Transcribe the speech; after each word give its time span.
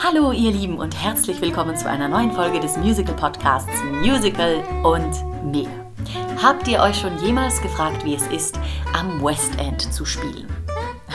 Hallo 0.00 0.30
ihr 0.30 0.52
Lieben 0.52 0.78
und 0.78 0.94
herzlich 1.02 1.40
willkommen 1.40 1.76
zu 1.76 1.88
einer 1.88 2.06
neuen 2.06 2.30
Folge 2.30 2.60
des 2.60 2.76
Musical 2.76 3.16
Podcasts 3.16 3.82
Musical 4.00 4.62
und 4.84 5.52
mehr. 5.52 5.68
Habt 6.40 6.68
ihr 6.68 6.80
euch 6.80 7.00
schon 7.00 7.18
jemals 7.18 7.60
gefragt, 7.60 8.04
wie 8.04 8.14
es 8.14 8.26
ist, 8.28 8.60
am 8.94 9.20
West 9.22 9.58
End 9.58 9.92
zu 9.92 10.04
spielen? 10.04 10.46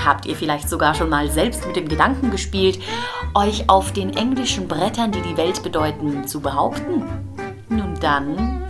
Habt 0.06 0.26
ihr 0.26 0.36
vielleicht 0.36 0.70
sogar 0.70 0.94
schon 0.96 1.10
mal 1.10 1.30
selbst 1.30 1.66
mit 1.66 1.78
dem 1.78 1.88
Gedanken 1.88 2.30
gespielt, 2.30 2.78
euch 3.34 3.70
auf 3.70 3.94
den 3.94 4.16
englischen 4.18 4.68
Brettern, 4.68 5.14
die 5.14 5.22
die 5.22 5.38
Welt 5.38 5.64
bedeuten, 5.64 6.28
zu 6.28 6.42
behaupten? 6.42 7.04
Nun 7.70 7.94
dann, 8.02 8.64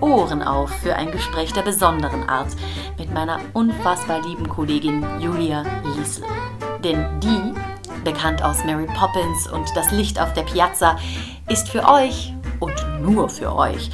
Ohren 0.00 0.42
auf 0.42 0.70
für 0.70 0.96
ein 0.96 1.10
Gespräch 1.10 1.52
der 1.52 1.62
besonderen 1.62 2.26
Art 2.26 2.56
mit 2.98 3.12
meiner 3.12 3.38
unfassbar 3.52 4.22
lieben 4.22 4.48
Kollegin 4.48 5.04
Julia 5.20 5.64
Liesel. 5.84 6.24
Denn 6.82 7.20
die 7.20 7.52
bekannt 8.12 8.42
aus 8.42 8.64
Mary 8.64 8.86
Poppins 8.86 9.50
und 9.52 9.68
Das 9.76 9.90
Licht 9.90 10.18
auf 10.18 10.32
der 10.32 10.42
Piazza, 10.42 10.96
ist 11.46 11.68
für 11.68 11.86
euch 11.86 12.32
und 12.58 12.74
nur 13.02 13.28
für 13.28 13.54
euch 13.54 13.90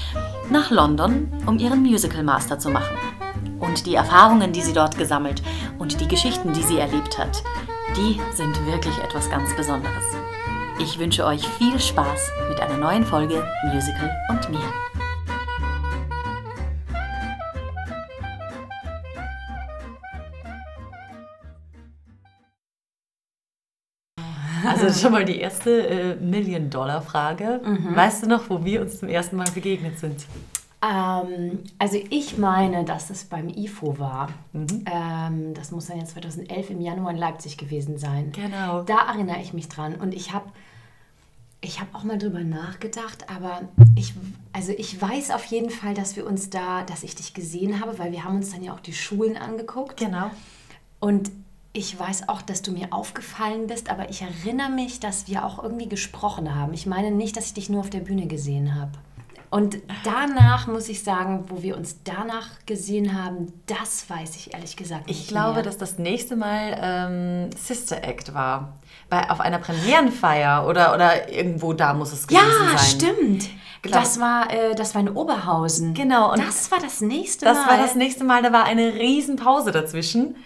nach 0.51 0.71
London, 0.71 1.33
um 1.47 1.59
ihren 1.59 1.83
Musical 1.83 2.23
Master 2.23 2.57
zu 2.59 2.71
machen. 2.71 2.97
Und 3.59 3.87
die 3.87 3.97
Erfahrungen, 3.97 4.53
die 4.53 4.61
sie 4.61 4.73
dort 4.73 4.97
gesammelt 4.97 5.43
und 5.81 6.01
die 6.01 6.07
Geschichten, 6.07 6.53
die 6.53 6.63
sie 6.63 6.79
erlebt 6.79 7.19
hat, 7.19 7.43
die 7.97 8.21
sind 8.33 8.55
wirklich 8.67 8.97
etwas 8.99 9.29
ganz 9.31 9.55
Besonderes. 9.57 10.05
Ich 10.79 10.99
wünsche 11.01 11.25
euch 11.27 11.49
viel 11.49 11.81
Spaß 11.81 12.31
mit 12.49 12.61
einer 12.61 12.77
neuen 12.77 13.05
Folge 13.05 13.45
Musical 13.73 14.15
und 14.31 14.49
mir. 14.49 14.94
Also 24.83 25.01
schon 25.01 25.13
mal 25.13 25.25
die 25.25 25.39
erste 25.39 25.87
äh, 25.87 26.17
Million-Dollar-Frage. 26.17 27.61
Mhm. 27.65 27.97
Weißt 27.97 28.23
du 28.23 28.29
noch, 28.29 28.49
wo 28.51 28.65
wir 28.65 28.83
uns 28.83 28.99
zum 28.99 29.09
ersten 29.09 29.37
Mal 29.37 29.51
begegnet 29.55 29.99
sind? 29.99 30.27
Ähm, 30.83 31.61
also 31.79 31.99
ich 32.11 32.37
meine, 32.37 32.85
dass 32.85 33.11
es 33.11 33.25
beim 33.25 33.49
IFO 33.49 33.99
war. 33.99 34.29
Mhm. 34.53 34.85
Ähm, 34.93 35.55
das 35.55 35.71
muss 35.71 35.87
dann 35.87 35.99
ja 35.99 36.05
2011 36.05 36.71
im 36.71 36.81
Januar 36.81 37.13
in 37.13 37.17
Leipzig 37.17 37.57
gewesen 37.57 37.99
sein. 37.99 38.33
Genau. 38.33 38.83
Da 38.83 39.09
erinnere 39.09 39.41
ich 39.41 39.53
mich 39.53 39.69
dran. 39.69 39.95
Und 39.95 40.15
ich 40.15 40.33
habe 40.33 40.47
ich 41.65 41.81
habe 41.81 41.89
auch 41.95 42.05
mal 42.05 42.19
drüber 42.19 42.41
nachgedacht, 42.41 43.31
aber 43.35 43.63
ich, 43.97 44.13
also 44.53 44.73
ich 44.77 45.01
weiß 45.01 45.31
auf 45.31 45.47
jeden 45.47 45.71
Fall, 45.71 45.95
dass 45.95 46.15
wir 46.15 46.27
uns 46.27 46.51
da, 46.51 46.83
dass 46.83 47.03
ich 47.03 47.15
dich 47.15 47.33
gesehen 47.33 47.81
habe, 47.81 47.99
weil 47.99 48.13
wir 48.13 48.25
haben 48.25 48.37
uns 48.37 48.53
dann 48.53 48.63
ja 48.63 48.75
auch 48.75 48.81
die 48.81 48.93
Schulen 48.93 49.39
angeguckt. 49.39 49.97
Genau. 49.97 50.31
Und 51.01 51.31
ich 51.77 51.99
weiß 51.99 52.29
auch, 52.29 52.41
dass 52.41 52.63
du 52.63 52.71
mir 52.71 52.93
aufgefallen 52.93 53.67
bist, 53.67 53.91
aber 53.91 54.09
ich 54.09 54.23
erinnere 54.23 54.71
mich, 54.71 55.01
dass 55.01 55.27
wir 55.27 55.45
auch 55.45 55.61
irgendwie 55.63 55.89
gesprochen 55.89 56.55
haben. 56.55 56.73
Ich 56.73 56.87
meine 56.87 57.11
nicht, 57.11 57.37
dass 57.37 57.47
ich 57.47 57.55
dich 57.55 57.69
nur 57.69 57.81
auf 57.81 57.91
der 57.91 57.99
Bühne 57.99 58.29
gesehen 58.29 58.77
habe. 58.77 58.93
Und 59.51 59.79
danach 60.05 60.69
muss 60.69 60.89
ich 60.89 61.03
sagen, 61.03 61.45
wo 61.49 61.63
wir 61.63 61.77
uns 61.77 61.99
danach 62.05 62.65
gesehen 62.65 63.21
haben, 63.21 63.53
das 63.67 64.09
weiß 64.09 64.37
ich 64.37 64.55
ehrlich 64.55 64.77
gesagt 64.77 65.09
nicht. 65.09 65.21
Ich 65.21 65.29
glaube, 65.29 65.55
mehr. 65.55 65.63
dass 65.63 65.77
das 65.77 65.99
nächste 65.99 66.37
Mal 66.37 66.79
ähm, 66.81 67.51
Sister 67.57 68.03
Act 68.05 68.35
war. 68.35 68.79
Bei, 69.11 69.29
auf 69.31 69.41
einer 69.41 69.59
Premierenfeier 69.59 70.67
oder, 70.67 70.95
oder 70.95 71.29
irgendwo 71.31 71.73
da 71.73 71.93
muss 71.93 72.13
es 72.13 72.27
gewesen 72.27 72.47
ja, 72.47 72.67
sein. 72.67 72.73
Ja, 72.73 72.79
stimmt. 72.79 73.51
Glaub, 73.83 74.03
das 74.03 74.19
war, 74.19 74.51
äh, 74.53 74.75
das 74.77 74.95
war 74.95 75.03
in 75.03 75.11
Oberhausen. 75.11 75.93
Genau. 75.95 76.33
Und 76.33 76.39
das 76.39 76.71
war 76.71 76.79
das 76.79 77.01
nächste 77.01 77.45
Mal. 77.45 77.55
Das 77.55 77.67
war 77.67 77.77
das 77.77 77.95
nächste 77.97 78.25
Mal. 78.25 78.43
Da 78.43 78.53
war 78.53 78.65
eine 78.65 78.95
Riesenpause 78.95 79.73
dazwischen. 79.73 80.37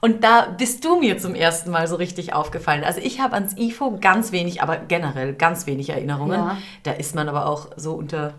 Und 0.00 0.22
da 0.22 0.46
bist 0.56 0.84
du 0.84 1.00
mir 1.00 1.18
zum 1.18 1.34
ersten 1.34 1.70
Mal 1.70 1.88
so 1.88 1.96
richtig 1.96 2.32
aufgefallen. 2.32 2.84
Also 2.84 3.00
ich 3.00 3.20
habe 3.20 3.34
ans 3.34 3.56
IFO 3.56 3.98
ganz 4.00 4.30
wenig, 4.30 4.62
aber 4.62 4.76
generell 4.76 5.34
ganz 5.34 5.66
wenig 5.66 5.90
Erinnerungen. 5.90 6.38
Ja. 6.38 6.58
Da 6.84 6.92
ist 6.92 7.14
man 7.14 7.28
aber 7.28 7.46
auch 7.46 7.68
so 7.76 7.94
unter, 7.94 8.34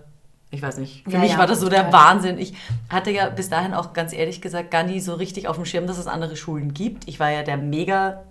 ich 0.52 0.62
weiß 0.62 0.78
nicht, 0.78 1.04
für 1.04 1.12
ja, 1.12 1.20
mich 1.20 1.34
ja, 1.34 1.38
war 1.38 1.48
das 1.48 1.60
so 1.60 1.68
der 1.68 1.92
Wahnsinn. 1.92 2.38
Ich 2.38 2.54
hatte 2.90 3.12
ja 3.12 3.30
bis 3.30 3.50
dahin 3.50 3.74
auch 3.74 3.92
ganz 3.92 4.14
ehrlich 4.14 4.42
gesagt 4.42 4.72
gar 4.72 4.84
nie 4.84 5.02
so 5.02 5.16
richtig 5.16 5.50
auf 5.50 5.58
dem 5.58 5.66
Schirm, 5.66 5.86
dass 5.86 5.98
es 5.98 6.08
andere 6.08 6.38
Schulen 6.38 6.74
gibt. 6.74 7.08
Ich 7.10 7.20
war 7.20 7.30
ja 7.30 7.44
der 7.44 7.58
mega 7.58 8.24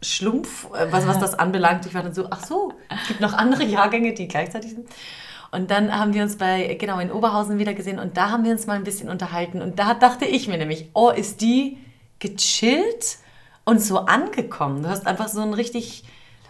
Schlumpf, 0.00 0.68
äh, 0.72 0.90
was, 0.90 1.06
was 1.06 1.18
das 1.18 1.34
anbelangt. 1.38 1.84
Ich 1.84 1.94
war 1.94 2.02
dann 2.02 2.14
so, 2.14 2.28
ach 2.30 2.46
so, 2.46 2.72
es 2.88 3.08
gibt 3.08 3.20
noch 3.20 3.34
andere 3.34 3.64
Jahrgänge, 3.64 4.14
die 4.14 4.26
gleichzeitig 4.26 4.70
sind. 4.70 4.88
Und 5.50 5.70
dann 5.70 5.96
haben 5.96 6.14
wir 6.14 6.22
uns 6.22 6.36
bei, 6.36 6.74
genau, 6.80 6.98
in 6.98 7.12
Oberhausen 7.12 7.58
wieder 7.58 7.74
gesehen 7.74 8.00
und 8.00 8.16
da 8.16 8.30
haben 8.30 8.42
wir 8.42 8.50
uns 8.50 8.66
mal 8.66 8.74
ein 8.74 8.82
bisschen 8.82 9.08
unterhalten. 9.08 9.62
Und 9.62 9.78
da 9.78 9.94
dachte 9.94 10.24
ich 10.24 10.48
mir 10.48 10.58
nämlich, 10.58 10.90
oh, 10.94 11.10
ist 11.10 11.42
die 11.42 11.78
gechillt 12.18 13.18
und 13.64 13.80
so 13.80 14.00
angekommen. 14.00 14.82
Du 14.82 14.88
hast 14.88 15.06
einfach 15.06 15.28
so 15.28 15.40
einen 15.40 15.54
richtig 15.54 16.04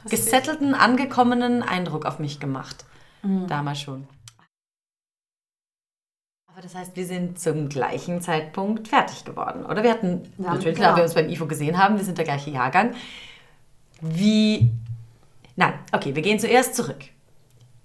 gesettelten, 0.09 0.75
angekommenen 0.75 1.63
Eindruck 1.63 2.07
auf 2.07 2.19
mich 2.19 2.41
gemacht. 2.41 2.85
Mhm. 3.23 3.47
Damals 3.47 3.81
schon. 3.81 4.07
Aber 6.47 6.63
das 6.63 6.75
heißt, 6.77 6.95
wir 6.95 7.07
sind 7.07 7.41
zum 7.41 7.69
gleichen 7.69 8.21
Zeitpunkt 8.21 8.87
fertig 8.87 9.25
geworden, 9.25 9.67
oder? 9.67 9.83
Wir 9.83 9.91
hatten, 9.91 10.23
ja, 10.39 10.55
natürlich, 10.55 10.77
genau. 10.77 10.95
wir 10.95 11.03
uns 11.03 11.15
beim 11.15 11.29
IFO 11.29 11.47
gesehen 11.47 11.79
haben, 11.79 11.97
wir 11.97 12.05
sind 12.05 12.17
der 12.17 12.25
gleiche 12.25 12.51
Jahrgang. 12.51 12.95
Wie, 14.01 14.71
nein, 15.57 15.75
okay, 15.91 16.15
wir 16.15 16.23
gehen 16.23 16.39
zuerst 16.39 16.77
zurück. 16.77 17.03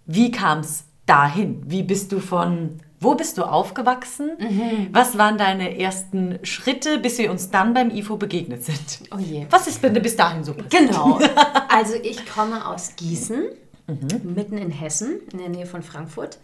Wie 0.06 0.30
kam 0.30 0.60
es 0.60 0.86
dahin? 1.08 1.64
Wie 1.66 1.82
bist 1.82 2.12
du 2.12 2.20
von 2.20 2.80
wo 3.00 3.16
bist 3.16 3.38
du 3.38 3.44
aufgewachsen? 3.44 4.32
Mhm. 4.38 4.90
Was 4.92 5.18
waren 5.18 5.38
deine 5.38 5.80
ersten 5.80 6.40
Schritte, 6.44 7.00
bis 7.00 7.18
wir 7.18 7.32
uns 7.32 7.50
dann 7.50 7.74
beim 7.74 7.90
IFO 7.92 8.18
begegnet 8.18 8.64
sind? 8.64 9.10
Oh 9.12 9.20
je. 9.20 9.46
Was 9.50 9.68
ist 9.68 9.82
denn 9.84 9.94
bis 9.94 10.16
dahin 10.16 10.44
so 10.44 10.54
passiert? 10.54 10.90
Genau. 10.90 11.20
Also 11.72 11.94
ich 11.94 12.26
komme 12.26 12.68
aus 12.68 12.96
Gießen, 12.98 13.44
mhm. 13.88 14.34
mitten 14.34 14.58
in 14.58 14.72
Hessen, 14.72 15.22
in 15.32 15.38
der 15.38 15.50
Nähe 15.50 15.66
von 15.66 15.82
Frankfurt. 15.82 16.40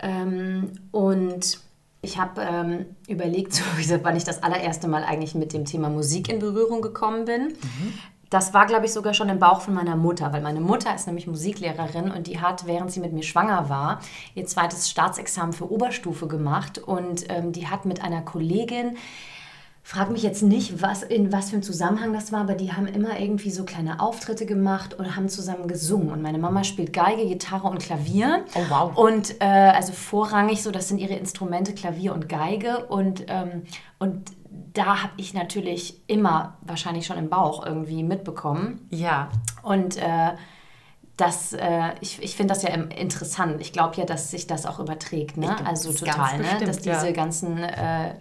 Ähm, 0.00 0.72
und 0.90 1.60
ich 2.02 2.18
habe 2.18 2.40
ähm, 2.40 2.86
überlegt, 3.06 3.52
so, 3.54 3.62
wann 4.02 4.16
ich 4.16 4.24
das 4.24 4.42
allererste 4.42 4.88
Mal 4.88 5.04
eigentlich 5.04 5.34
mit 5.34 5.52
dem 5.52 5.64
Thema 5.64 5.90
Musik 5.90 6.28
in 6.28 6.38
Berührung 6.38 6.82
gekommen 6.82 7.24
bin. 7.24 7.48
Mhm. 7.48 7.94
Das 8.30 8.54
war, 8.54 8.66
glaube 8.66 8.86
ich, 8.86 8.92
sogar 8.92 9.12
schon 9.12 9.28
im 9.28 9.40
Bauch 9.40 9.60
von 9.60 9.74
meiner 9.74 9.96
Mutter, 9.96 10.32
weil 10.32 10.40
meine 10.40 10.60
Mutter 10.60 10.94
ist 10.94 11.06
nämlich 11.06 11.26
Musiklehrerin 11.26 12.10
und 12.10 12.28
die 12.28 12.40
hat, 12.40 12.66
während 12.66 12.92
sie 12.92 13.00
mit 13.00 13.12
mir 13.12 13.24
schwanger 13.24 13.68
war, 13.68 14.00
ihr 14.34 14.46
zweites 14.46 14.88
Staatsexamen 14.88 15.52
für 15.52 15.70
Oberstufe 15.70 16.28
gemacht 16.28 16.78
und 16.78 17.28
ähm, 17.28 17.52
die 17.52 17.66
hat 17.66 17.84
mit 17.84 18.02
einer 18.02 18.22
Kollegin 18.22 18.96
Frag 19.82 20.10
mich 20.10 20.22
jetzt 20.22 20.42
nicht, 20.42 20.82
was, 20.82 21.02
in 21.02 21.32
was 21.32 21.50
für 21.50 21.54
einem 21.54 21.62
Zusammenhang 21.64 22.12
das 22.12 22.30
war, 22.30 22.42
aber 22.42 22.54
die 22.54 22.72
haben 22.72 22.86
immer 22.86 23.18
irgendwie 23.18 23.50
so 23.50 23.64
kleine 23.64 23.98
Auftritte 23.98 24.46
gemacht 24.46 24.94
und 24.94 25.16
haben 25.16 25.28
zusammen 25.28 25.66
gesungen. 25.66 26.10
Und 26.10 26.22
meine 26.22 26.38
Mama 26.38 26.62
spielt 26.62 26.92
Geige, 26.92 27.26
Gitarre 27.26 27.66
und 27.66 27.80
Klavier. 27.80 28.44
Oh 28.54 28.60
wow. 28.68 28.96
Und 28.96 29.40
äh, 29.40 29.46
also 29.46 29.92
vorrangig 29.92 30.62
so, 30.62 30.70
das 30.70 30.86
sind 30.86 30.98
ihre 30.98 31.14
Instrumente, 31.14 31.74
Klavier 31.74 32.14
und 32.14 32.28
Geige. 32.28 32.86
Und, 32.86 33.24
ähm, 33.26 33.64
und 33.98 34.30
da 34.50 35.02
habe 35.02 35.12
ich 35.16 35.34
natürlich 35.34 36.00
immer 36.06 36.56
wahrscheinlich 36.62 37.06
schon 37.06 37.18
im 37.18 37.28
Bauch 37.28 37.64
irgendwie 37.64 38.02
mitbekommen. 38.02 38.86
Ja. 38.90 39.28
Und 39.62 39.96
äh, 39.96 40.32
das, 41.16 41.52
äh, 41.52 41.92
ich, 42.00 42.22
ich 42.22 42.34
finde 42.34 42.54
das 42.54 42.62
ja 42.62 42.70
interessant. 42.70 43.60
Ich 43.60 43.72
glaube 43.72 43.96
ja, 43.96 44.04
dass 44.04 44.30
sich 44.30 44.46
das 44.46 44.66
auch 44.66 44.80
überträgt. 44.80 45.36
Ne? 45.36 45.54
Also 45.66 45.92
total, 45.92 46.38
ne? 46.38 46.42
Bestimmt, 46.44 46.68
dass 46.68 46.78
diese 46.78 47.06
ja. 47.06 47.12
ganzen 47.12 47.58
äh, 47.58 48.14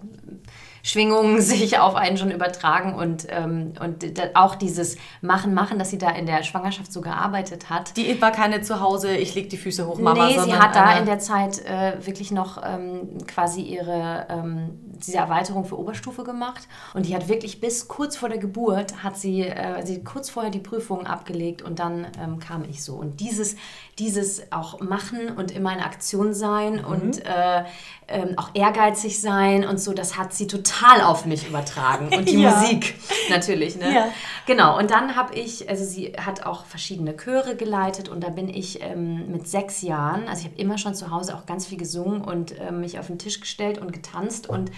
Schwingungen 0.84 1.42
sich 1.50 1.80
auf 1.80 1.96
einen 1.96 2.18
schon 2.18 2.32
übertragen 2.32 2.94
und, 2.94 3.28
ähm, 3.30 3.74
und 3.80 4.06
auch 4.36 4.56
dieses 4.56 4.98
Machen, 5.22 5.54
Machen, 5.54 5.80
dass 5.80 5.90
sie 5.90 5.98
da 5.98 6.10
in 6.12 6.26
der 6.26 6.44
Schwangerschaft 6.44 6.92
so 6.92 7.02
gearbeitet 7.02 7.70
hat. 7.70 7.96
Die 7.98 8.22
war 8.22 8.32
keine 8.32 8.62
zu 8.62 8.80
Hause, 8.80 9.16
ich 9.16 9.36
leg 9.36 9.50
die 9.50 9.58
Füße 9.58 9.88
hoch, 9.88 10.00
Mama. 10.00 10.28
Nee, 10.28 10.40
sie 10.40 10.54
hat 10.54 10.76
da 10.76 10.98
in 10.98 11.06
der 11.06 11.20
Zeit 11.20 11.66
äh, 11.66 11.94
wirklich 12.06 12.32
noch 12.32 12.62
ähm, 12.64 13.18
quasi 13.28 13.62
ihre 13.62 14.28
ähm, 14.30 14.80
diese 15.06 15.18
Erweiterung 15.18 15.66
für 15.66 15.80
Oberstufe 15.80 16.24
gemacht 16.24 16.68
und 16.94 17.06
die 17.06 17.16
hat 17.16 17.30
wirklich 17.30 17.62
bis 17.62 17.88
kurz 17.88 18.18
vor 18.18 18.30
der 18.30 18.38
Geburt 18.38 19.04
hat 19.04 19.18
sie, 19.18 19.44
äh, 19.44 19.86
sie 19.86 20.04
kurz 20.04 20.30
vorher 20.30 20.52
die 20.52 20.60
Prüfungen 20.60 21.08
abgelegt 21.08 21.62
und 21.62 21.80
dann 21.80 22.08
ähm, 22.22 22.40
kam 22.40 22.64
ich 22.70 22.84
so. 22.84 22.96
Und 22.96 23.20
dieses, 23.20 23.56
dieses 23.98 24.52
auch 24.52 24.80
machen 24.82 25.32
und 25.38 25.52
immer 25.52 25.74
in 25.74 25.80
Aktion 25.80 26.34
sein 26.34 26.75
mhm. 26.75 26.86
und 26.86 27.25
äh, 27.25 27.64
ähm, 28.08 28.34
auch 28.38 28.50
ehrgeizig 28.54 29.22
sein 29.22 29.66
und 29.66 29.80
so, 29.80 29.94
das 29.94 30.18
hat 30.18 30.34
sie 30.34 30.48
total 30.48 30.69
auf 31.01 31.25
mich 31.25 31.48
übertragen. 31.48 32.10
Und 32.16 32.30
die 32.30 32.38
ja. 32.42 32.51
Musik 32.51 32.95
natürlich. 33.30 33.77
Ne? 33.77 33.94
Ja. 33.94 34.07
Genau, 34.45 34.77
und 34.77 34.92
dann 34.92 35.16
habe 35.16 35.36
ich, 35.36 35.69
also 35.69 35.86
sie 35.86 36.13
hat 36.13 36.45
auch 36.45 36.66
verschiedene 36.66 37.16
Chöre 37.16 37.56
geleitet 37.56 38.10
und 38.10 38.24
da 38.24 38.30
bin 38.30 38.50
ich 38.50 38.81
ähm, 38.81 39.31
mit 39.31 39.48
sechs 39.48 39.81
Jahren, 39.81 40.27
also 40.27 40.42
ich 40.42 40.45
habe 40.51 40.60
immer 40.60 40.77
schon 40.77 40.95
zu 40.95 41.12
Hause 41.12 41.36
auch 41.36 41.45
ganz 41.45 41.68
viel 41.68 41.77
gesungen 41.77 42.21
und 42.21 42.54
ähm, 42.60 42.81
mich 42.81 43.00
auf 43.00 43.07
den 43.07 43.19
Tisch 43.19 43.39
gestellt 43.39 43.77
und 43.77 43.94
getanzt 43.94 44.48
und 44.48 44.71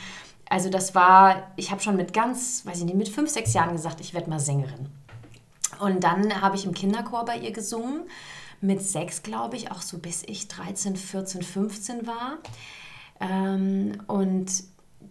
also 0.50 0.70
das 0.70 0.94
war, 0.94 1.54
ich 1.56 1.72
habe 1.72 1.82
schon 1.82 1.96
mit 1.96 2.14
ganz, 2.14 2.66
weiß 2.66 2.80
ich 2.80 2.84
nicht, 2.84 2.98
mit 2.98 3.08
fünf, 3.08 3.30
sechs 3.30 3.54
Jahren 3.54 3.72
gesagt, 3.72 4.02
ich 4.02 4.14
werde 4.14 4.30
mal 4.30 4.40
Sängerin. 4.40 4.90
Und 5.80 6.04
dann 6.04 6.42
habe 6.42 6.58
ich 6.58 6.66
im 6.66 6.74
Kinderchor 6.74 7.24
bei 7.24 7.38
ihr 7.38 7.52
gesungen, 7.52 8.02
mit 8.60 8.82
sechs, 8.82 9.24
glaube 9.24 9.56
ich, 9.56 9.72
auch 9.72 9.82
so 9.82 9.98
bis 9.98 10.24
ich 10.24 10.50
13, 10.50 10.98
14, 10.98 11.42
15 11.42 12.06
war. 12.06 12.38
Ähm, 13.22 14.02
und 14.08 14.52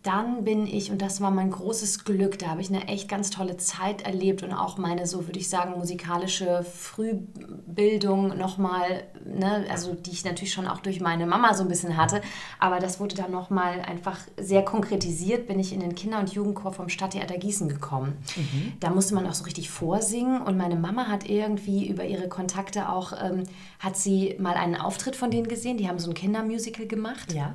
dann 0.02 0.44
bin 0.44 0.67
ich, 0.67 0.91
und 0.91 1.02
das 1.02 1.20
war 1.20 1.31
mein 1.31 1.50
großes 1.50 2.05
Glück, 2.05 2.38
da 2.38 2.49
habe 2.49 2.62
ich 2.62 2.70
eine 2.70 2.88
echt 2.88 3.06
ganz 3.06 3.29
tolle 3.29 3.58
Zeit 3.58 4.02
erlebt 4.02 4.43
und 4.43 4.52
auch 4.55 4.79
meine, 4.79 5.06
so 5.06 5.26
würde 5.26 5.38
ich 5.38 5.50
sagen, 5.50 5.79
musikalische 5.79 6.64
Frühbildung 6.64 8.38
nochmal, 8.38 9.05
ne, 9.26 9.67
also 9.70 9.93
die 9.93 10.12
ich 10.12 10.25
natürlich 10.25 10.55
schon 10.55 10.67
auch 10.67 10.81
durch 10.81 11.00
meine 11.00 11.26
Mama 11.26 11.52
so 11.52 11.64
ein 11.64 11.69
bisschen 11.69 11.99
hatte, 11.99 12.23
aber 12.58 12.79
das 12.79 12.99
wurde 12.99 13.14
dann 13.14 13.31
nochmal 13.31 13.82
einfach 13.82 14.19
sehr 14.38 14.64
konkretisiert, 14.64 15.47
bin 15.47 15.61
ich 15.61 15.75
in 15.75 15.81
den 15.81 15.94
Kinder- 15.94 16.20
und 16.20 16.32
Jugendchor 16.32 16.73
vom 16.73 16.88
Stadttheater 16.88 17.37
Gießen 17.37 17.69
gekommen. 17.69 18.17
Mhm. 18.37 18.73
Da 18.81 18.88
musste 18.88 19.14
man 19.14 19.26
auch 19.26 19.35
so 19.35 19.44
richtig 19.44 19.69
vorsingen 19.69 20.41
und 20.41 20.56
meine 20.56 20.76
Mama 20.76 21.08
hat 21.08 21.29
irgendwie 21.29 21.87
über 21.87 22.06
ihre 22.06 22.29
Kontakte 22.29 22.88
auch, 22.88 23.12
ähm, 23.23 23.43
hat 23.79 23.99
sie 23.99 24.35
mal 24.38 24.55
einen 24.55 24.76
Auftritt 24.76 25.14
von 25.14 25.31
denen 25.31 25.49
gesehen, 25.49 25.76
die 25.76 25.88
haben 25.88 25.99
so 25.99 26.08
ein 26.08 26.14
Kindermusical 26.14 26.87
gemacht. 26.87 27.35
Ja 27.35 27.55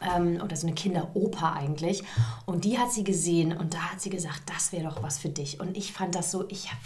ähm, 0.00 0.40
oder 0.42 0.56
so 0.56 0.66
eine 0.66 0.74
Kinderoper 0.74 1.54
eigentlich. 1.54 2.02
Und 2.46 2.64
die 2.64 2.78
hat 2.78 2.92
sie 2.92 3.04
gesehen 3.04 3.56
und 3.56 3.74
da 3.74 3.78
hat 3.92 4.00
sie 4.00 4.10
gesagt, 4.10 4.42
das 4.46 4.72
wäre 4.72 4.84
doch 4.84 5.02
was 5.02 5.18
für 5.18 5.28
dich. 5.28 5.60
Und 5.60 5.76
ich 5.76 5.92
fand 5.92 6.14
das 6.14 6.30
so, 6.30 6.48
ich 6.48 6.70
habe 6.70 6.80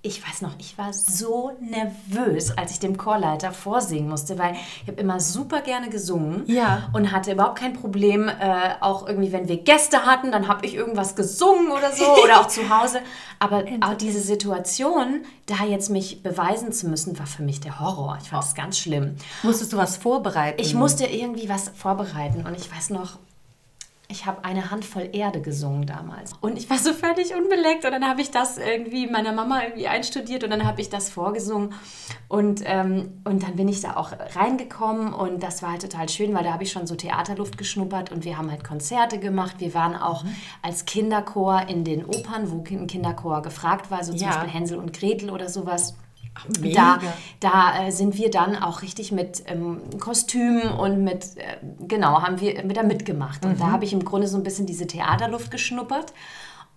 ich 0.00 0.24
weiß 0.26 0.42
noch, 0.42 0.52
ich 0.58 0.78
war 0.78 0.92
so 0.92 1.50
nervös, 1.60 2.56
als 2.56 2.70
ich 2.70 2.78
dem 2.78 2.96
Chorleiter 2.96 3.50
vorsingen 3.50 4.08
musste, 4.08 4.38
weil 4.38 4.54
ich 4.82 4.88
habe 4.88 5.00
immer 5.00 5.18
super 5.18 5.60
gerne 5.60 5.90
gesungen 5.90 6.44
ja. 6.46 6.88
und 6.92 7.10
hatte 7.10 7.32
überhaupt 7.32 7.58
kein 7.58 7.72
Problem, 7.72 8.28
äh, 8.28 8.74
auch 8.80 9.08
irgendwie, 9.08 9.32
wenn 9.32 9.48
wir 9.48 9.56
Gäste 9.56 10.06
hatten, 10.06 10.30
dann 10.30 10.46
habe 10.46 10.64
ich 10.66 10.74
irgendwas 10.74 11.16
gesungen 11.16 11.72
oder 11.72 11.92
so 11.92 12.04
oder 12.22 12.40
auch 12.40 12.46
zu 12.46 12.68
Hause. 12.70 13.00
Aber 13.40 13.64
auch 13.80 13.94
diese 13.94 14.20
Situation, 14.20 15.24
da 15.46 15.64
jetzt 15.64 15.90
mich 15.90 16.22
beweisen 16.22 16.72
zu 16.72 16.88
müssen, 16.88 17.18
war 17.18 17.26
für 17.26 17.42
mich 17.42 17.60
der 17.60 17.80
Horror. 17.80 18.18
Ich 18.22 18.30
fand 18.30 18.44
es 18.44 18.54
ganz 18.54 18.78
schlimm. 18.78 19.16
Musstest 19.42 19.72
du 19.72 19.78
was 19.78 19.96
vorbereiten? 19.96 20.60
Ich 20.60 20.74
musste 20.74 21.06
irgendwie 21.06 21.48
was 21.48 21.70
vorbereiten 21.70 22.46
und 22.46 22.56
ich 22.56 22.72
weiß 22.72 22.90
noch, 22.90 23.18
ich 24.10 24.24
habe 24.24 24.42
eine 24.42 24.70
Handvoll 24.70 25.10
Erde 25.12 25.42
gesungen 25.42 25.86
damals. 25.86 26.32
Und 26.40 26.56
ich 26.56 26.70
war 26.70 26.78
so 26.78 26.94
völlig 26.94 27.34
unbeleckt. 27.34 27.84
Und 27.84 27.92
dann 27.92 28.08
habe 28.08 28.22
ich 28.22 28.30
das 28.30 28.56
irgendwie 28.56 29.06
meiner 29.06 29.32
Mama 29.32 29.62
irgendwie 29.62 29.86
einstudiert 29.86 30.44
und 30.44 30.50
dann 30.50 30.66
habe 30.66 30.80
ich 30.80 30.88
das 30.88 31.10
vorgesungen. 31.10 31.74
Und, 32.26 32.62
ähm, 32.64 33.20
und 33.24 33.42
dann 33.42 33.56
bin 33.56 33.68
ich 33.68 33.82
da 33.82 33.96
auch 33.96 34.12
reingekommen 34.34 35.12
und 35.12 35.42
das 35.42 35.62
war 35.62 35.72
halt 35.72 35.82
total 35.82 36.08
schön, 36.08 36.34
weil 36.34 36.42
da 36.42 36.54
habe 36.54 36.62
ich 36.62 36.72
schon 36.72 36.86
so 36.86 36.94
Theaterluft 36.94 37.58
geschnuppert 37.58 38.10
und 38.10 38.24
wir 38.24 38.38
haben 38.38 38.50
halt 38.50 38.64
Konzerte 38.64 39.18
gemacht. 39.18 39.56
Wir 39.58 39.74
waren 39.74 39.94
auch 39.94 40.24
mhm. 40.24 40.34
als 40.62 40.86
Kinderchor 40.86 41.68
in 41.68 41.84
den 41.84 42.06
Opern, 42.06 42.50
wo 42.50 42.64
ein 42.66 42.86
Kinderchor 42.86 43.42
gefragt 43.42 43.90
war, 43.90 44.02
so 44.04 44.12
zum 44.12 44.22
ja. 44.22 44.28
Beispiel 44.28 44.48
Hänsel 44.48 44.78
und 44.78 44.94
Gretel 44.94 45.28
oder 45.28 45.50
sowas. 45.50 45.94
Da, 46.74 46.98
da 47.40 47.86
äh, 47.86 47.90
sind 47.90 48.16
wir 48.16 48.30
dann 48.30 48.56
auch 48.56 48.82
richtig 48.82 49.12
mit 49.12 49.42
ähm, 49.46 49.80
Kostümen 49.98 50.70
und 50.72 51.02
mit, 51.04 51.36
äh, 51.36 51.58
genau, 51.86 52.22
haben 52.22 52.40
wir 52.40 52.64
mit 52.64 52.76
da 52.76 52.82
mitgemacht. 52.82 53.44
Und 53.44 53.54
mhm. 53.54 53.58
da 53.58 53.70
habe 53.70 53.84
ich 53.84 53.92
im 53.92 54.04
Grunde 54.04 54.28
so 54.28 54.36
ein 54.36 54.42
bisschen 54.42 54.66
diese 54.66 54.86
Theaterluft 54.86 55.50
geschnuppert. 55.50 56.12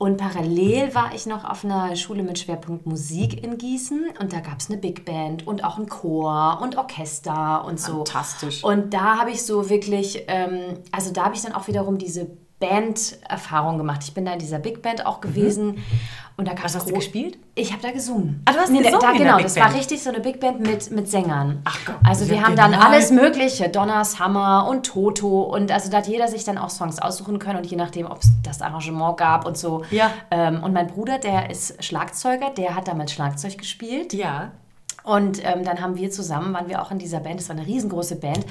Und 0.01 0.17
parallel 0.17 0.95
war 0.95 1.13
ich 1.13 1.27
noch 1.27 1.45
auf 1.45 1.63
einer 1.63 1.95
Schule 1.95 2.23
mit 2.23 2.39
Schwerpunkt 2.39 2.87
Musik 2.87 3.43
in 3.43 3.59
Gießen 3.59 4.05
und 4.19 4.33
da 4.33 4.39
gab 4.39 4.59
es 4.59 4.67
eine 4.67 4.79
Big 4.79 5.05
Band 5.05 5.45
und 5.45 5.63
auch 5.63 5.77
ein 5.77 5.87
Chor 5.87 6.57
und 6.59 6.75
Orchester 6.75 7.63
und 7.65 7.79
so. 7.79 7.97
Fantastisch. 7.97 8.63
Und 8.63 8.95
da 8.95 9.19
habe 9.19 9.29
ich 9.29 9.43
so 9.43 9.69
wirklich, 9.69 10.23
ähm, 10.27 10.79
also 10.91 11.13
da 11.13 11.25
habe 11.25 11.35
ich 11.35 11.43
dann 11.43 11.53
auch 11.53 11.67
wiederum 11.67 11.99
diese 11.99 12.31
Band-Erfahrung 12.61 13.77
gemacht. 13.77 14.01
Ich 14.05 14.13
bin 14.13 14.23
da 14.23 14.31
in 14.31 14.39
dieser 14.39 14.59
Big 14.59 14.81
Band 14.81 15.05
auch 15.05 15.19
gewesen. 15.19 15.71
Mhm. 15.71 15.83
Und 16.37 16.47
da 16.47 16.53
Was 16.63 16.75
hast 16.75 16.89
du 16.89 16.93
gespielt? 16.93 17.37
Ich 17.55 17.71
habe 17.71 17.83
da 17.83 17.91
gesungen. 17.91 18.41
Ah, 18.45 18.53
du 18.53 18.59
hast 18.59 18.71
nee, 18.71 18.79
gesungen 18.79 19.01
da, 19.01 19.11
Genau, 19.11 19.39
das 19.39 19.57
war 19.57 19.75
richtig 19.75 20.01
so 20.01 20.09
eine 20.09 20.21
Big 20.21 20.39
Band 20.39 20.61
mit, 20.61 20.89
mit 20.89 21.09
Sängern. 21.09 21.61
Ach 21.65 21.77
Gott. 21.85 21.97
Also 22.03 22.29
wir 22.29 22.41
haben 22.41 22.55
dann 22.55 22.73
alles 22.73 23.11
mögliche, 23.11 23.69
Donners, 23.69 24.17
Hammer 24.17 24.65
und 24.69 24.85
Toto. 24.85 25.41
Und 25.41 25.71
also 25.71 25.91
da 25.91 25.97
hat 25.97 26.07
jeder 26.07 26.27
sich 26.29 26.43
dann 26.45 26.57
auch 26.57 26.69
Songs 26.69 26.99
aussuchen 26.99 27.37
können 27.37 27.59
und 27.59 27.65
je 27.65 27.77
nachdem, 27.77 28.05
ob 28.05 28.19
es 28.23 28.29
das 28.43 28.61
Arrangement 28.61 29.17
gab 29.17 29.45
und 29.45 29.57
so. 29.57 29.83
Ja. 29.91 30.11
Ähm, 30.31 30.63
und 30.63 30.73
mein 30.73 30.87
Bruder, 30.87 31.19
der 31.19 31.49
ist 31.49 31.83
Schlagzeuger, 31.83 32.49
der 32.49 32.75
hat 32.75 32.87
damit 32.87 33.11
Schlagzeug 33.11 33.57
gespielt. 33.57 34.13
Ja. 34.13 34.51
Und 35.03 35.43
ähm, 35.43 35.63
dann 35.63 35.81
haben 35.81 35.97
wir 35.97 36.11
zusammen, 36.11 36.53
waren 36.53 36.69
wir 36.69 36.81
auch 36.81 36.91
in 36.91 36.99
dieser 36.99 37.19
Band, 37.19 37.39
das 37.39 37.49
war 37.49 37.55
eine 37.55 37.65
riesengroße 37.65 38.15
Band. 38.15 38.45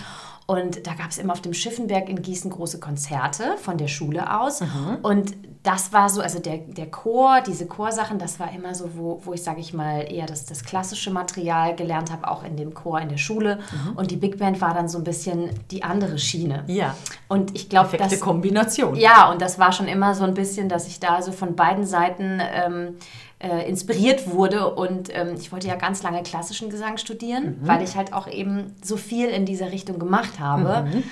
Und 0.50 0.85
da 0.85 0.94
gab 0.94 1.11
es 1.11 1.19
immer 1.19 1.32
auf 1.32 1.43
dem 1.43 1.55
Schiffenberg 1.55 2.08
in 2.08 2.23
Gießen 2.23 2.50
große 2.50 2.81
Konzerte 2.81 3.56
von 3.62 3.79
der 3.79 3.87
Schule 3.87 4.41
aus. 4.41 4.62
Mhm. 4.62 4.99
Und 5.00 5.37
das 5.62 5.93
war 5.93 6.08
so, 6.08 6.20
also 6.20 6.41
der, 6.41 6.58
der 6.58 6.91
Chor, 6.91 7.41
diese 7.47 7.67
Chorsachen, 7.67 8.19
das 8.19 8.41
war 8.41 8.52
immer 8.52 8.75
so, 8.75 8.97
wo, 8.97 9.20
wo 9.23 9.32
ich, 9.32 9.44
sage 9.44 9.61
ich 9.61 9.73
mal, 9.75 10.12
eher 10.12 10.26
das, 10.26 10.47
das 10.47 10.64
klassische 10.64 11.12
Material 11.12 11.76
gelernt 11.76 12.11
habe, 12.11 12.29
auch 12.29 12.43
in 12.43 12.56
dem 12.56 12.75
Chor 12.75 13.00
in 13.00 13.11
der 13.11 13.19
Schule. 13.19 13.61
Mhm. 13.70 13.93
Und 13.97 14.11
die 14.11 14.17
Big 14.17 14.41
Band 14.41 14.61
war 14.61 14.75
dann 14.75 14.88
so 14.88 14.99
ein 14.99 15.05
bisschen 15.05 15.50
die 15.70 15.85
andere 15.85 16.19
Schiene. 16.19 16.64
Ja. 16.67 16.97
Und 17.29 17.55
ich 17.55 17.69
glaube, 17.69 17.97
das... 17.97 18.19
Kombination. 18.19 18.97
Ja, 18.97 19.31
und 19.31 19.41
das 19.41 19.61
war 19.61 19.70
schon 19.70 19.87
immer 19.87 20.17
so 20.17 20.25
ein 20.25 20.35
bisschen, 20.35 20.69
dass 20.69 20.88
ich 20.88 20.99
da 20.99 21.23
so 21.23 21.31
von 21.31 21.55
beiden 21.55 21.87
Seiten... 21.87 22.41
Ähm, 22.41 22.97
äh, 23.40 23.69
inspiriert 23.69 24.31
wurde. 24.31 24.75
Und 24.75 25.08
ähm, 25.12 25.34
ich 25.37 25.50
wollte 25.50 25.69
ja 25.69 25.76
ganz 25.76 26.02
lange 26.02 26.22
klassischen 26.22 26.70
Gesang 26.70 26.98
studieren, 26.98 27.58
mhm. 27.60 27.69
weil 27.69 27.82
ich 27.82 27.96
halt 27.96 28.12
auch 28.12 28.28
eben 28.28 28.76
so 28.82 28.96
viel 28.96 29.28
in 29.28 29.46
dieser 29.46 29.72
Richtung 29.72 29.98
gemacht 29.98 30.38
habe. 30.38 30.88
Mhm. 30.88 31.02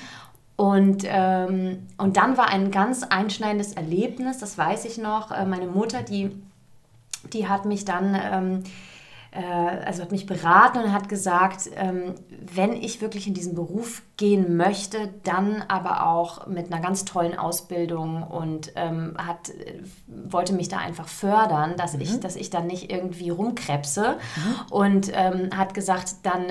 Und, 0.56 1.04
ähm, 1.06 1.86
und 1.98 2.16
dann 2.16 2.36
war 2.36 2.48
ein 2.48 2.70
ganz 2.70 3.04
einschneidendes 3.04 3.74
Erlebnis, 3.74 4.38
das 4.38 4.58
weiß 4.58 4.84
ich 4.86 4.98
noch. 4.98 5.30
Äh, 5.30 5.44
meine 5.46 5.66
Mutter, 5.66 6.02
die, 6.02 6.30
die 7.32 7.48
hat 7.48 7.64
mich 7.64 7.84
dann 7.84 8.18
ähm, 8.20 8.62
äh, 8.64 8.68
also 9.44 10.02
hat 10.02 10.10
mich 10.10 10.26
beraten 10.26 10.78
und 10.78 10.92
hat 10.92 11.08
gesagt, 11.08 11.70
ähm, 11.76 12.14
wenn 12.52 12.72
ich 12.72 13.00
wirklich 13.00 13.26
in 13.26 13.34
diesen 13.34 13.54
Beruf 13.54 14.02
gehen 14.16 14.56
möchte, 14.56 15.10
dann 15.22 15.62
aber 15.68 16.06
auch 16.06 16.46
mit 16.46 16.72
einer 16.72 16.82
ganz 16.82 17.04
tollen 17.04 17.38
Ausbildung 17.38 18.22
und 18.22 18.72
ähm, 18.74 19.14
hat, 19.16 19.52
wollte 20.06 20.52
mich 20.52 20.68
da 20.68 20.78
einfach 20.78 21.08
fördern, 21.08 21.76
dass, 21.76 21.94
mhm. 21.94 22.00
ich, 22.00 22.20
dass 22.20 22.36
ich 22.36 22.50
dann 22.50 22.66
nicht 22.66 22.90
irgendwie 22.90 23.30
rumkrebse 23.30 24.16
mhm. 24.18 24.72
und 24.72 25.10
ähm, 25.14 25.50
hat 25.56 25.74
gesagt, 25.74 26.16
dann 26.24 26.46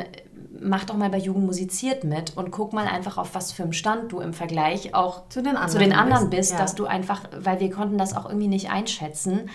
mach 0.62 0.86
doch 0.86 0.96
mal 0.96 1.10
bei 1.10 1.18
Jugend 1.18 1.46
musiziert 1.46 2.04
mit 2.04 2.36
und 2.36 2.52
guck 2.52 2.74
mal 2.74 2.88
einfach 2.88 3.18
auf 3.18 3.36
was 3.36 3.52
für 3.52 3.64
einem 3.64 3.74
Stand 3.74 4.12
du 4.12 4.20
im 4.20 4.34
Vergleich 4.34 4.94
auch 4.94 5.28
zu 5.30 5.42
den 5.42 5.56
anderen, 5.56 5.72
zu 5.72 5.80
den 5.80 5.94
anderen 5.94 6.30
bist, 6.30 6.38
bist 6.38 6.52
ja. 6.54 6.58
dass 6.58 6.76
du 6.76 6.86
einfach, 6.86 7.22
weil 7.38 7.60
wir 7.60 7.72
konnten 7.72 7.98
das 7.98 8.16
auch 8.16 8.26
irgendwie 8.26 8.48
nicht 8.48 8.70
einschätzen. 8.70 9.50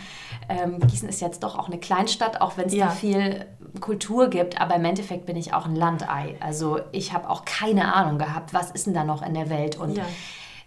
Ähm, 0.48 0.80
Gießen 0.80 1.08
ist 1.08 1.20
jetzt 1.20 1.42
doch 1.42 1.58
auch 1.58 1.68
eine 1.68 1.78
Kleinstadt, 1.78 2.40
auch 2.40 2.56
wenn 2.56 2.66
es 2.66 2.74
ja. 2.74 2.86
da 2.86 2.90
viel 2.92 3.46
Kultur 3.80 4.28
gibt, 4.28 4.60
aber 4.60 4.76
im 4.76 4.84
Endeffekt 4.84 5.26
bin 5.26 5.36
ich 5.36 5.54
auch 5.54 5.66
ein 5.66 5.76
Landei. 5.76 6.36
Also 6.40 6.80
ich 6.92 7.12
habe 7.12 7.30
auch 7.30 7.44
keine 7.44 7.94
Ahnung 7.94 8.18
gehabt, 8.18 8.52
was 8.52 8.70
ist 8.70 8.86
denn 8.86 8.94
da 8.94 9.04
noch 9.04 9.22
in 9.22 9.34
der 9.34 9.50
Welt 9.50 9.78
und 9.78 9.96
ja. 9.96 10.04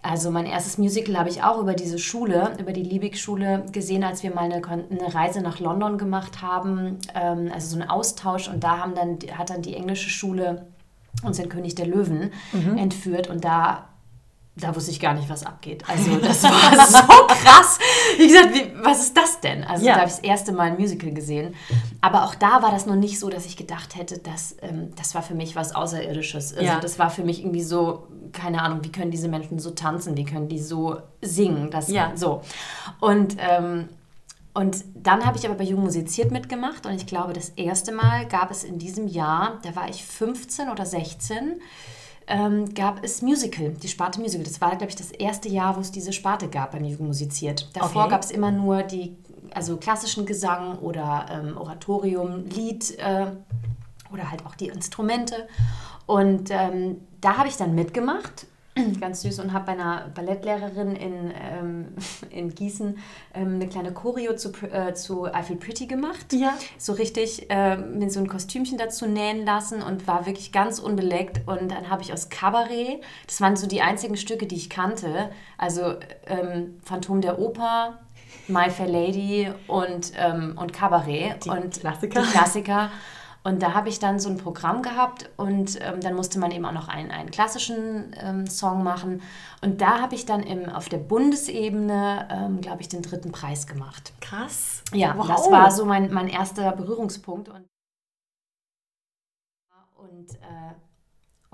Also 0.06 0.30
mein 0.30 0.46
erstes 0.46 0.78
Musical 0.78 1.18
habe 1.18 1.30
ich 1.30 1.42
auch 1.42 1.60
über 1.60 1.74
diese 1.74 1.98
Schule, 1.98 2.52
über 2.60 2.74
die 2.74 2.84
Liebig-Schule 2.84 3.66
gesehen, 3.72 4.04
als 4.04 4.22
wir 4.22 4.32
mal 4.36 4.44
eine, 4.44 4.62
eine, 4.64 5.16
Reise 5.16 5.42
nach 5.42 5.60
London 5.60 5.98
gemacht 5.98 6.44
haben, 6.44 7.00
ähm, 7.16 7.50
also 7.52 7.76
so 7.76 7.82
einen 7.82 7.90
Austausch 7.90 8.48
und 8.48 8.64
da 8.64 8.78
haben 8.78 8.94
dann, 8.94 9.18
hat 9.36 9.50
dann 9.50 9.64
die 9.64 9.74
englische 9.74 10.12
Schule 10.12 10.68
uns 11.24 11.38
den 11.38 11.50
König 11.50 11.74
der 11.74 11.88
Löwen 11.88 12.32
mhm. 12.54 12.78
entführt 12.78 13.32
und 13.32 13.44
da 13.44 13.90
da 14.58 14.74
wusste 14.74 14.92
ich 14.92 15.02
gar 15.02 15.14
nicht, 15.14 15.30
was 15.30 15.46
abgeht. 15.46 15.84
Also 15.88 16.16
das 16.18 16.44
war 16.44 16.88
so 16.88 17.28
krass. 17.28 17.78
Wie 18.18 18.28
gesagt, 18.28 18.54
wie, 18.54 18.72
was 18.84 19.02
ist 19.02 19.18
das 19.18 19.42
denn? 19.42 19.66
Also 19.66 19.86
ja. 19.86 19.96
da 19.96 20.00
habe 20.02 20.10
ich 20.10 20.16
das 20.16 20.24
erste 20.24 20.54
Mal 20.54 20.72
ein 20.72 20.78
Musical 20.78 21.12
gesehen. 21.12 21.56
Aber 22.00 22.24
auch 22.24 22.36
da 22.36 22.62
war 22.62 22.72
das 22.72 22.86
noch 22.86 22.96
nicht 22.96 23.20
so, 23.20 23.30
dass 23.30 23.46
ich 23.46 23.58
gedacht 23.58 23.96
hätte, 23.96 24.20
dass 24.20 24.56
ähm, 24.62 24.92
das 24.96 25.14
war 25.14 25.24
für 25.24 25.36
mich 25.36 25.58
was 25.58 25.76
Außerirdisches. 25.76 26.54
Also 26.54 26.66
ja. 26.66 26.80
das 26.80 26.98
war 27.00 27.10
für 27.10 27.24
mich 27.24 27.40
irgendwie 27.40 27.64
so, 27.64 28.08
keine 28.32 28.62
Ahnung, 28.62 28.80
wie 28.84 28.92
können 28.92 29.12
diese 29.12 29.28
Menschen 29.28 29.60
so 29.60 29.72
tanzen, 29.72 30.16
wie 30.16 30.26
können 30.26 30.48
die 30.48 30.60
so 30.60 31.00
singen, 31.22 31.70
das 31.70 31.90
ja. 31.90 32.14
so. 32.16 32.42
Und 33.02 33.36
ähm, 33.40 33.90
und 34.54 34.86
dann 34.96 35.26
habe 35.26 35.38
ich 35.38 35.46
aber 35.46 35.56
bei 35.56 35.66
Jugend 35.66 35.84
musiziert 35.84 36.32
mitgemacht 36.32 36.86
und 36.86 36.94
ich 36.94 37.06
glaube, 37.06 37.34
das 37.34 37.50
erste 37.50 37.92
Mal 37.92 38.26
gab 38.26 38.52
es 38.52 38.64
in 38.64 38.80
diesem 38.80 39.10
Jahr, 39.10 39.60
da 39.64 39.76
war 39.76 39.90
ich 39.90 40.06
15 40.06 40.70
oder 40.70 40.86
16, 40.86 41.60
ähm, 42.28 42.74
gab 42.74 43.04
es 43.04 43.22
Musical, 43.22 43.72
die 43.72 43.88
Sparte 43.88 44.20
Musical. 44.20 44.46
Das 44.46 44.62
war, 44.62 44.72
glaube 44.72 44.88
ich, 44.90 44.96
das 44.96 45.12
erste 45.12 45.50
Jahr, 45.50 45.76
wo 45.76 45.82
es 45.82 45.92
diese 45.92 46.14
Sparte 46.14 46.48
gab 46.48 46.72
beim 46.72 46.84
Jugend 46.84 47.08
musiziert. 47.08 47.70
Davor 47.74 48.04
okay. 48.04 48.12
gab 48.12 48.24
es 48.24 48.32
immer 48.32 48.52
nur 48.52 48.84
die 48.84 49.16
also 49.54 49.78
klassischen 49.78 50.26
Gesang 50.26 50.80
oder 50.80 51.28
ähm, 51.32 51.58
Oratorium, 51.58 52.46
Lied 52.46 52.98
äh, 53.00 53.28
oder 54.12 54.32
halt 54.32 54.46
auch 54.46 54.56
die 54.56 54.68
Instrumente. 54.68 55.48
Und 56.06 56.50
ähm, 56.52 57.02
da 57.22 57.38
habe 57.38 57.48
ich 57.48 57.58
dann 57.58 57.74
mitgemacht 57.74 58.48
ganz 59.00 59.22
süß 59.22 59.40
und 59.40 59.54
habe 59.54 59.68
bei 59.68 59.72
einer 59.72 60.10
Ballettlehrerin 60.14 60.96
in, 60.96 61.34
ähm, 61.42 61.88
in 62.30 62.54
Gießen 62.54 62.98
ähm, 63.34 63.56
eine 63.56 63.68
kleine 63.68 63.94
Choreo 63.94 64.36
zu, 64.36 64.52
äh, 64.72 64.94
zu 64.94 65.28
I 65.28 65.44
Feel 65.44 65.58
Pretty 65.58 65.88
gemacht. 65.88 66.34
Ja. 66.34 66.54
So 66.78 66.94
richtig 66.94 67.50
äh, 67.50 67.78
mir 67.78 68.10
so 68.10 68.20
ein 68.20 68.28
Kostümchen 68.28 68.78
dazu 68.78 69.06
nähen 69.06 69.46
lassen 69.46 69.82
und 69.82 70.08
war 70.08 70.26
wirklich 70.26 70.52
ganz 70.52 70.80
unbeleckt. 70.80 71.48
Und 71.48 71.72
dann 71.72 71.90
habe 71.90 72.02
ich 72.02 72.12
aus 72.12 72.30
Cabaret, 72.30 73.02
das 73.28 73.40
waren 73.40 73.56
so 73.56 73.68
die 73.68 73.82
einzigen 73.82 74.18
Stücke, 74.18 74.46
die 74.46 74.56
ich 74.56 74.70
kannte, 74.70 75.30
also 75.58 75.96
ähm, 76.28 76.80
Phantom 76.84 77.22
der 77.22 77.40
Oper, 77.40 78.00
My 78.48 78.70
Fair 78.70 78.88
Lady 78.88 79.50
und, 79.68 80.12
ähm, 80.18 80.58
und 80.60 80.74
Cabaret. 80.74 81.46
Die 81.46 81.50
und 81.50 81.80
Klassiker. 81.80 82.22
Die 82.22 82.28
Klassiker. 82.28 82.92
Und 83.46 83.62
da 83.62 83.76
habe 83.76 83.90
ich 83.90 84.00
dann 84.00 84.20
so 84.20 84.28
ein 84.28 84.38
Programm 84.38 84.82
gehabt 84.82 85.30
und 85.38 85.80
ähm, 85.80 86.02
dann 86.02 86.16
musste 86.16 86.40
man 86.40 86.50
eben 86.50 86.66
auch 86.66 86.72
noch 86.72 86.88
einen, 86.88 87.12
einen 87.12 87.30
klassischen 87.30 88.16
ähm, 88.20 88.48
Song 88.48 88.84
machen. 88.84 89.22
Und 89.62 89.82
da 89.82 90.02
habe 90.02 90.16
ich 90.16 90.26
dann 90.26 90.42
im, 90.42 90.68
auf 90.68 90.90
der 90.90 90.98
Bundesebene, 90.98 92.28
ähm, 92.32 92.60
glaube 92.60 92.82
ich, 92.82 92.90
den 92.90 93.04
dritten 93.04 93.32
Preis 93.32 93.68
gemacht. 93.68 94.14
Krass. 94.20 94.82
Ja, 94.94 95.14
wow. 95.16 95.28
das 95.28 95.52
war 95.52 95.70
so 95.70 95.86
mein, 95.86 96.12
mein 96.12 96.28
erster 96.28 96.72
Berührungspunkt. 96.72 97.50
Und, 97.50 97.68
und, 99.96 100.34
äh, 100.42 100.74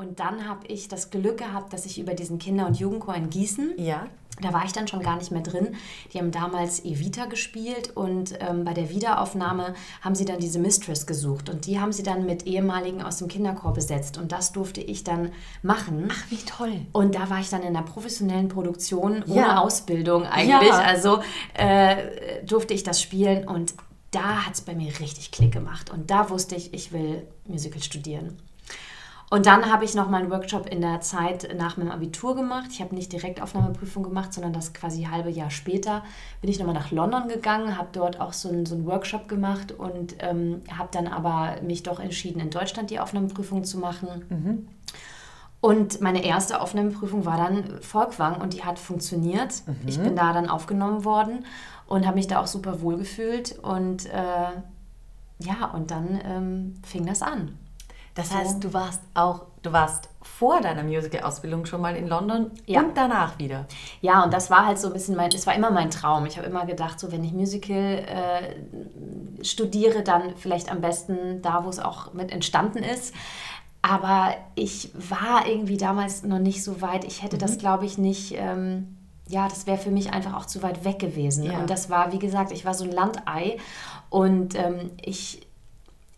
und 0.02 0.20
dann 0.20 0.48
habe 0.48 0.68
ich 0.68 0.88
das 0.88 1.10
Glück 1.12 1.38
gehabt, 1.38 1.72
dass 1.74 1.86
ich 1.86 2.00
über 2.00 2.14
diesen 2.14 2.40
Kinder- 2.40 2.68
und 2.68 2.80
Jugendchor 2.80 3.16
in 3.16 3.30
Gießen 3.30 3.74
ja 3.78 4.08
da 4.42 4.54
war 4.54 4.66
ich 4.66 4.72
dann 4.72 4.88
schon 4.88 5.02
gar 5.02 5.18
nicht 5.18 5.32
mehr 5.32 5.42
drin. 5.42 5.76
Die 6.14 6.20
haben 6.20 6.32
damals 6.32 6.84
Evita 6.84 7.26
gespielt 7.26 7.96
und 7.96 8.34
ähm, 8.40 8.64
bei 8.64 8.74
der 8.74 8.90
Wiederaufnahme 8.90 9.74
haben 10.02 10.16
sie 10.16 10.26
dann 10.26 10.40
diese 10.40 10.60
Mistress 10.60 11.06
gesucht 11.06 11.50
und 11.50 11.66
die 11.66 11.80
haben 11.80 11.92
sie 11.92 12.04
dann 12.04 12.26
mit 12.26 12.48
ehemaligen 12.48 13.02
aus 13.02 13.18
dem 13.18 13.28
Kinderchor 13.28 13.74
besetzt 13.74 14.18
und 14.18 14.32
das 14.32 14.52
durfte 14.52 14.82
ich 14.82 15.04
dann 15.04 15.32
machen. 15.62 16.10
Ach, 16.12 16.32
wie 16.32 16.38
toll. 16.38 16.82
Und 16.92 17.16
da 17.16 17.30
war 17.30 17.40
ich 17.40 17.50
dann 17.50 17.62
in 17.62 17.74
der 17.74 17.82
professionellen 17.82 18.48
Produktion 18.48 19.24
ohne 19.28 19.36
ja. 19.36 19.62
Ausbildung 19.62 20.26
eigentlich. 20.26 20.70
Ja. 20.70 20.80
Also 20.80 21.20
äh, 21.54 22.44
durfte 22.46 22.74
ich 22.74 22.84
das 22.84 23.02
spielen 23.02 23.48
und 23.48 23.74
da 24.12 24.46
hat 24.46 24.56
es 24.56 24.62
bei 24.62 24.76
mir 24.76 25.00
richtig 25.00 25.32
Klick 25.32 25.54
gemacht 25.54 25.90
und 25.90 26.12
da 26.12 26.30
wusste 26.30 26.56
ich, 26.56 26.74
ich 26.74 26.92
will 26.92 27.26
Musical 27.48 27.82
studieren. 27.82 28.38
Und 29.32 29.46
dann 29.46 29.72
habe 29.72 29.86
ich 29.86 29.96
noch 29.96 30.10
mal 30.10 30.18
einen 30.18 30.30
Workshop 30.30 30.68
in 30.68 30.82
der 30.82 31.00
Zeit 31.00 31.56
nach 31.58 31.78
meinem 31.78 31.90
Abitur 31.90 32.36
gemacht. 32.36 32.66
Ich 32.70 32.82
habe 32.82 32.94
nicht 32.94 33.14
direkt 33.14 33.42
Aufnahmeprüfung 33.42 34.04
gemacht, 34.04 34.34
sondern 34.34 34.52
das 34.52 34.74
quasi 34.74 35.04
halbe 35.04 35.30
Jahr 35.30 35.50
später 35.50 36.04
bin 36.42 36.50
ich 36.50 36.60
nochmal 36.60 36.76
nach 36.76 36.92
London 36.92 37.30
gegangen, 37.30 37.78
habe 37.78 37.88
dort 37.94 38.20
auch 38.20 38.34
so 38.34 38.50
einen, 38.50 38.66
so 38.66 38.76
einen 38.76 38.86
Workshop 38.86 39.30
gemacht 39.30 39.72
und 39.72 40.16
ähm, 40.20 40.64
habe 40.78 40.90
dann 40.92 41.08
aber 41.08 41.62
mich 41.62 41.82
doch 41.82 42.02
entschieden, 42.02 42.42
in 42.42 42.50
Deutschland 42.50 42.90
die 42.90 43.00
Aufnahmeprüfung 43.00 43.64
zu 43.64 43.78
machen. 43.78 44.26
Mhm. 44.28 44.68
Und 45.62 46.02
meine 46.02 46.26
erste 46.26 46.60
Aufnahmeprüfung 46.60 47.24
war 47.24 47.38
dann 47.38 47.82
Volkwang 47.82 48.42
und 48.42 48.52
die 48.52 48.66
hat 48.66 48.80
funktioniert. 48.80 49.66
Mhm. 49.66 49.76
Ich 49.88 49.98
bin 49.98 50.18
da 50.18 50.34
dann 50.34 50.50
aufgenommen 50.50 51.06
worden 51.06 51.46
und 51.88 52.06
habe 52.06 52.18
mich 52.18 52.28
da 52.28 52.42
auch 52.42 52.48
super 52.48 52.82
wohl 52.82 52.98
gefühlt. 52.98 53.58
Und 53.60 54.08
äh, 54.08 54.52
ja, 55.40 55.72
und 55.74 55.90
dann 55.90 56.20
ähm, 56.26 56.74
fing 56.84 57.06
das 57.06 57.22
an. 57.22 57.58
Das 58.16 58.30
so. 58.30 58.36
heißt, 58.36 58.64
du 58.64 58.74
warst 58.74 59.02
auch, 59.14 59.46
du 59.62 59.72
warst 59.72 60.10
vor 60.22 60.62
deiner 60.62 60.84
Musical-Ausbildung 60.84 61.66
schon 61.66 61.82
mal 61.82 61.96
in 61.96 62.08
London 62.08 62.52
ja. 62.66 62.82
und 62.82 62.96
danach 62.96 63.40
wieder. 63.40 63.66
Ja, 64.02 64.24
und 64.24 64.34
das 64.34 64.50
war 64.50 64.66
halt 64.66 64.80
so 64.80 64.88
ein 64.88 64.94
bisschen 64.94 65.16
mein, 65.16 65.32
es 65.32 65.48
war 65.48 65.56
immer 65.56 65.72
mein 65.72 65.90
Traum. 65.92 66.26
Ich 66.26 66.38
habe 66.38 66.48
immer 66.48 66.66
gedacht, 66.66 67.00
so 67.00 67.12
wenn 67.12 67.24
ich 67.24 67.32
Musical 67.32 67.76
äh, 67.76 69.44
studiere, 69.44 70.04
dann 70.04 70.36
vielleicht 70.36 70.72
am 70.72 70.82
besten 70.82 71.42
da, 71.42 71.64
wo 71.64 71.70
es 71.70 71.80
auch 71.80 72.14
mit 72.14 72.32
entstanden 72.32 72.80
ist. 72.84 73.14
Aber 73.82 74.36
ich 74.56 74.92
war 74.94 75.48
irgendwie 75.48 75.78
damals 75.78 76.24
noch 76.24 76.40
nicht 76.40 76.64
so 76.64 76.82
weit. 76.82 77.04
Ich 77.04 77.24
hätte 77.24 77.38
mhm. 77.38 77.42
das, 77.42 77.58
glaube 77.58 77.86
ich, 77.86 77.98
nicht. 77.98 78.34
Ähm, 78.36 78.98
ja, 79.28 79.48
das 79.48 79.66
wäre 79.66 79.78
für 79.78 79.92
mich 79.92 80.12
einfach 80.14 80.36
auch 80.36 80.46
zu 80.46 80.62
weit 80.62 80.84
weg 80.84 81.00
gewesen. 81.00 81.44
Ja. 81.46 81.60
Und 81.60 81.70
das 81.70 81.90
war, 81.90 82.12
wie 82.12 82.20
gesagt, 82.20 82.52
ich 82.52 82.66
war 82.66 82.74
so 82.74 82.84
ein 82.84 82.92
Landei 82.92 83.58
und 84.10 84.56
ähm, 84.56 84.92
ich 85.02 85.48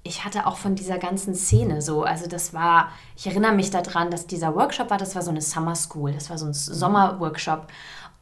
ich 0.04 0.26
hatte 0.26 0.46
auch 0.48 0.58
von 0.58 0.76
dieser 0.76 0.98
ganzen 0.98 1.34
Szene 1.34 1.82
so, 1.82 2.04
also 2.04 2.28
das 2.28 2.54
war, 2.54 2.90
ich 3.16 3.26
erinnere 3.26 3.54
mich 3.54 3.72
daran, 3.72 4.12
dass 4.12 4.28
dieser 4.28 4.54
Workshop 4.54 4.90
war, 4.90 4.98
das 4.98 5.16
war 5.16 5.22
so 5.22 5.32
eine 5.32 5.42
Summer 5.42 5.76
School, 5.76 6.12
das 6.12 6.30
war 6.30 6.38
so 6.38 6.46
ein 6.46 6.50
mhm. 6.50 6.54
Sommerworkshop. 6.54 7.68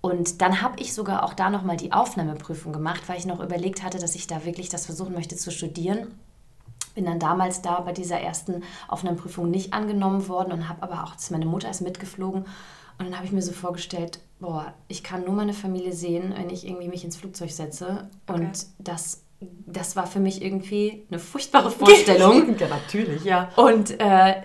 Und 0.02 0.42
dann 0.42 0.62
habe 0.62 0.80
ich 0.80 0.94
sogar 0.94 1.24
auch 1.24 1.34
da 1.34 1.50
nochmal 1.50 1.78
die 1.78 1.92
Aufnahmeprüfung 1.92 2.74
gemacht, 2.74 3.02
weil 3.08 3.18
ich 3.18 3.26
noch 3.26 3.40
überlegt 3.40 3.84
hatte, 3.84 4.00
dass 4.00 4.16
ich 4.16 4.28
da 4.28 4.46
wirklich 4.46 4.70
das 4.70 4.86
versuchen 4.88 5.14
möchte 5.14 5.36
zu 5.36 5.52
studieren. 5.52 6.08
Bin 6.96 7.06
dann 7.06 7.20
damals 7.20 7.62
da 7.62 7.80
bei 7.82 7.94
dieser 7.94 8.20
ersten 8.20 8.64
Aufnahmeprüfung 8.88 9.50
nicht 9.50 9.74
angenommen 9.74 10.28
worden 10.28 10.52
und 10.52 10.70
habe 10.70 10.82
aber 10.84 11.04
auch, 11.04 11.14
meine 11.30 11.46
Mutter 11.46 11.70
ist 11.70 11.82
mitgeflogen. 11.82 12.46
Und 12.98 13.06
dann 13.06 13.16
habe 13.16 13.26
ich 13.26 13.32
mir 13.32 13.44
so 13.44 13.52
vorgestellt, 13.52 14.20
boah, 14.40 14.74
ich 14.88 15.04
kann 15.04 15.24
nur 15.24 15.34
meine 15.34 15.54
Familie 15.54 15.94
sehen, 15.94 16.34
wenn 16.36 16.50
ich 16.50 16.68
irgendwie 16.68 16.90
mich 16.90 17.06
ins 17.06 17.18
Flugzeug 17.18 17.52
setze. 17.52 18.10
Okay. 18.28 18.42
Und 18.42 18.66
das 18.80 19.22
das 19.66 19.96
war 19.96 20.08
für 20.08 20.20
mich 20.20 20.42
irgendwie 20.42 21.06
eine 21.10 21.20
furchtbare 21.20 21.72
Vorstellung. 21.72 22.58
ja, 22.58 22.68
natürlich, 22.68 23.24
ja. 23.24 23.50
Und 23.56 24.00
äh, 24.00 24.42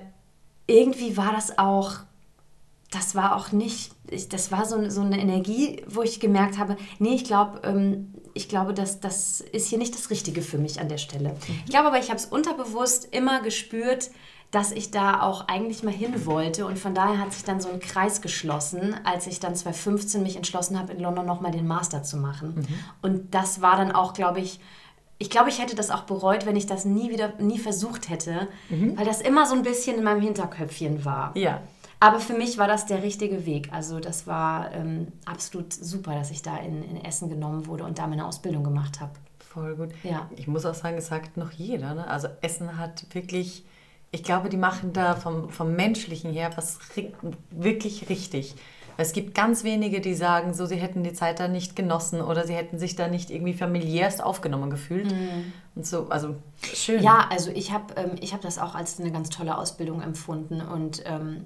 irgendwie 0.66 1.16
war 1.16 1.32
das 1.32 1.58
auch, 1.58 1.96
das 2.90 3.14
war 3.14 3.36
auch 3.36 3.52
nicht, 3.52 3.92
ich, 4.10 4.28
das 4.28 4.50
war 4.50 4.64
so, 4.64 4.88
so 4.88 5.02
eine 5.02 5.20
Energie, 5.20 5.82
wo 5.86 6.02
ich 6.02 6.20
gemerkt 6.20 6.58
habe, 6.58 6.76
nee, 6.98 7.14
ich 7.14 7.24
glaube, 7.24 7.60
ähm, 7.64 8.14
ich 8.34 8.48
glaube, 8.48 8.74
dass 8.74 9.00
das 9.00 9.40
ist 9.40 9.68
hier 9.68 9.78
nicht 9.78 9.94
das 9.94 10.10
Richtige 10.10 10.42
für 10.42 10.58
mich 10.58 10.80
an 10.80 10.88
der 10.88 10.98
Stelle. 10.98 11.30
Mhm. 11.30 11.60
Ich 11.64 11.70
glaube 11.70 11.88
aber, 11.88 11.98
ich 11.98 12.08
habe 12.08 12.18
es 12.18 12.26
unterbewusst 12.26 13.08
immer 13.12 13.40
gespürt, 13.40 14.10
dass 14.50 14.72
ich 14.72 14.90
da 14.90 15.22
auch 15.22 15.48
eigentlich 15.48 15.82
mal 15.82 15.92
hin 15.92 16.24
wollte. 16.24 16.66
Und 16.66 16.78
von 16.78 16.94
daher 16.94 17.18
hat 17.18 17.32
sich 17.32 17.44
dann 17.44 17.60
so 17.60 17.68
ein 17.68 17.80
Kreis 17.80 18.20
geschlossen, 18.20 18.94
als 19.04 19.26
ich 19.26 19.40
dann 19.40 19.54
2015 19.54 20.22
mich 20.22 20.36
entschlossen 20.36 20.78
habe, 20.78 20.92
in 20.92 21.00
London 21.00 21.26
nochmal 21.26 21.50
den 21.50 21.66
Master 21.66 22.02
zu 22.02 22.16
machen. 22.16 22.54
Mhm. 22.56 22.66
Und 23.02 23.34
das 23.34 23.60
war 23.60 23.76
dann 23.76 23.90
auch, 23.90 24.12
glaube 24.12 24.40
ich, 24.40 24.60
ich 25.18 25.30
glaube, 25.30 25.48
ich 25.48 25.60
hätte 25.60 25.74
das 25.74 25.90
auch 25.90 26.02
bereut, 26.02 26.46
wenn 26.46 26.56
ich 26.56 26.66
das 26.66 26.84
nie 26.84 27.10
wieder, 27.10 27.32
nie 27.38 27.58
versucht 27.58 28.08
hätte, 28.10 28.48
mhm. 28.68 28.98
weil 28.98 29.06
das 29.06 29.20
immer 29.20 29.46
so 29.46 29.54
ein 29.54 29.62
bisschen 29.62 29.96
in 29.96 30.04
meinem 30.04 30.20
Hinterköpfchen 30.20 31.04
war. 31.04 31.36
Ja. 31.36 31.62
Aber 31.98 32.20
für 32.20 32.34
mich 32.34 32.58
war 32.58 32.68
das 32.68 32.84
der 32.84 33.02
richtige 33.02 33.46
Weg. 33.46 33.70
Also 33.72 34.00
das 34.00 34.26
war 34.26 34.72
ähm, 34.72 35.08
absolut 35.24 35.72
super, 35.72 36.14
dass 36.14 36.30
ich 36.30 36.42
da 36.42 36.58
in, 36.58 36.82
in 36.82 37.02
Essen 37.02 37.30
genommen 37.30 37.66
wurde 37.66 37.84
und 37.84 37.98
da 37.98 38.06
meine 38.06 38.26
Ausbildung 38.26 38.64
gemacht 38.64 39.00
habe. 39.00 39.12
Voll 39.38 39.76
gut. 39.76 39.90
Ja. 40.02 40.28
Ich 40.36 40.46
muss 40.46 40.66
auch 40.66 40.74
sagen, 40.74 40.98
es 40.98 41.06
sagt 41.06 41.38
noch 41.38 41.52
jeder. 41.52 41.94
Ne? 41.94 42.06
Also 42.06 42.28
Essen 42.42 42.76
hat 42.76 43.06
wirklich, 43.14 43.64
ich 44.10 44.22
glaube, 44.22 44.50
die 44.50 44.58
machen 44.58 44.92
da 44.92 45.14
vom, 45.14 45.48
vom 45.48 45.74
Menschlichen 45.74 46.30
her 46.30 46.50
was 46.56 46.78
wirklich 47.50 48.10
richtig. 48.10 48.54
Es 48.96 49.12
gibt 49.12 49.34
ganz 49.34 49.64
wenige, 49.64 50.00
die 50.00 50.14
sagen, 50.14 50.54
so 50.54 50.66
sie 50.66 50.76
hätten 50.76 51.02
die 51.02 51.12
Zeit 51.12 51.40
da 51.40 51.48
nicht 51.48 51.76
genossen 51.76 52.20
oder 52.20 52.46
sie 52.46 52.54
hätten 52.54 52.78
sich 52.78 52.96
da 52.96 53.08
nicht 53.08 53.30
irgendwie 53.30 53.52
familiärst 53.52 54.22
aufgenommen 54.22 54.70
gefühlt. 54.70 55.12
Mhm. 55.12 55.52
Und 55.74 55.86
so, 55.86 56.08
also 56.08 56.36
schön. 56.62 57.02
Ja, 57.02 57.26
also 57.30 57.50
ich 57.50 57.72
habe 57.72 57.94
ähm, 57.96 58.16
hab 58.32 58.40
das 58.40 58.58
auch 58.58 58.74
als 58.74 58.98
eine 58.98 59.12
ganz 59.12 59.30
tolle 59.30 59.58
Ausbildung 59.58 60.00
empfunden 60.00 60.60
und 60.60 61.02
ähm, 61.04 61.44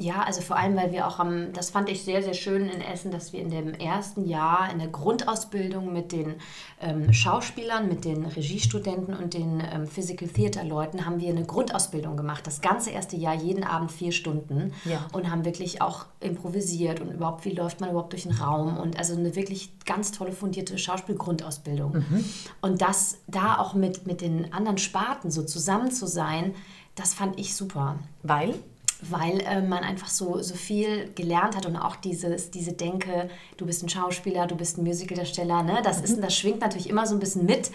ja, 0.00 0.22
also 0.22 0.40
vor 0.40 0.56
allem, 0.56 0.76
weil 0.76 0.92
wir 0.92 1.06
auch 1.06 1.18
am, 1.18 1.52
das 1.52 1.70
fand 1.70 1.90
ich 1.90 2.02
sehr, 2.02 2.22
sehr 2.22 2.34
schön 2.34 2.68
in 2.68 2.80
Essen, 2.80 3.10
dass 3.10 3.32
wir 3.32 3.40
in 3.40 3.50
dem 3.50 3.74
ersten 3.74 4.26
Jahr 4.26 4.70
in 4.72 4.78
der 4.78 4.88
Grundausbildung 4.88 5.92
mit 5.92 6.12
den 6.12 6.36
ähm, 6.80 7.12
Schauspielern, 7.12 7.86
mit 7.86 8.04
den 8.04 8.24
Regiestudenten 8.24 9.14
und 9.14 9.34
den 9.34 9.62
ähm, 9.72 9.86
Physical 9.86 10.28
Theater 10.28 10.64
Leuten 10.64 11.04
haben 11.04 11.20
wir 11.20 11.28
eine 11.28 11.44
Grundausbildung 11.44 12.16
gemacht. 12.16 12.46
Das 12.46 12.62
ganze 12.62 12.90
erste 12.90 13.16
Jahr, 13.16 13.34
jeden 13.34 13.62
Abend 13.62 13.92
vier 13.92 14.12
Stunden 14.12 14.72
ja. 14.86 15.06
und 15.12 15.30
haben 15.30 15.44
wirklich 15.44 15.82
auch 15.82 16.06
improvisiert 16.20 17.00
und 17.00 17.12
überhaupt, 17.12 17.44
wie 17.44 17.50
läuft 17.50 17.80
man 17.80 17.90
überhaupt 17.90 18.12
durch 18.12 18.22
den 18.22 18.32
Raum 18.32 18.78
und 18.78 18.98
also 18.98 19.14
eine 19.14 19.36
wirklich 19.36 19.70
ganz 19.84 20.12
tolle 20.12 20.32
fundierte 20.32 20.78
Schauspielgrundausbildung. 20.78 21.92
Mhm. 21.92 22.24
Und 22.62 22.80
das 22.80 23.18
da 23.26 23.58
auch 23.58 23.74
mit, 23.74 24.06
mit 24.06 24.22
den 24.22 24.52
anderen 24.52 24.78
Sparten 24.78 25.30
so 25.30 25.42
zusammen 25.42 25.90
zu 25.90 26.06
sein, 26.06 26.54
das 26.94 27.14
fand 27.14 27.38
ich 27.38 27.54
super. 27.54 27.98
Weil? 28.22 28.54
Weil 29.02 29.40
äh, 29.40 29.62
man 29.62 29.84
einfach 29.84 30.08
so, 30.08 30.40
so 30.42 30.54
viel 30.54 31.10
gelernt 31.14 31.56
hat 31.56 31.66
und 31.66 31.76
auch 31.76 31.96
dieses, 31.96 32.50
diese 32.50 32.72
Denke, 32.72 33.28
du 33.56 33.66
bist 33.66 33.82
ein 33.82 33.88
Schauspieler, 33.88 34.46
du 34.46 34.56
bist 34.56 34.78
ein 34.78 34.84
Musicaldarsteller, 34.84 35.62
ne? 35.62 35.80
das, 35.82 35.98
mhm. 35.98 36.04
ist, 36.04 36.22
das 36.22 36.36
schwingt 36.36 36.60
natürlich 36.60 36.88
immer 36.88 37.06
so 37.06 37.14
ein 37.14 37.20
bisschen 37.20 37.46
mit, 37.46 37.70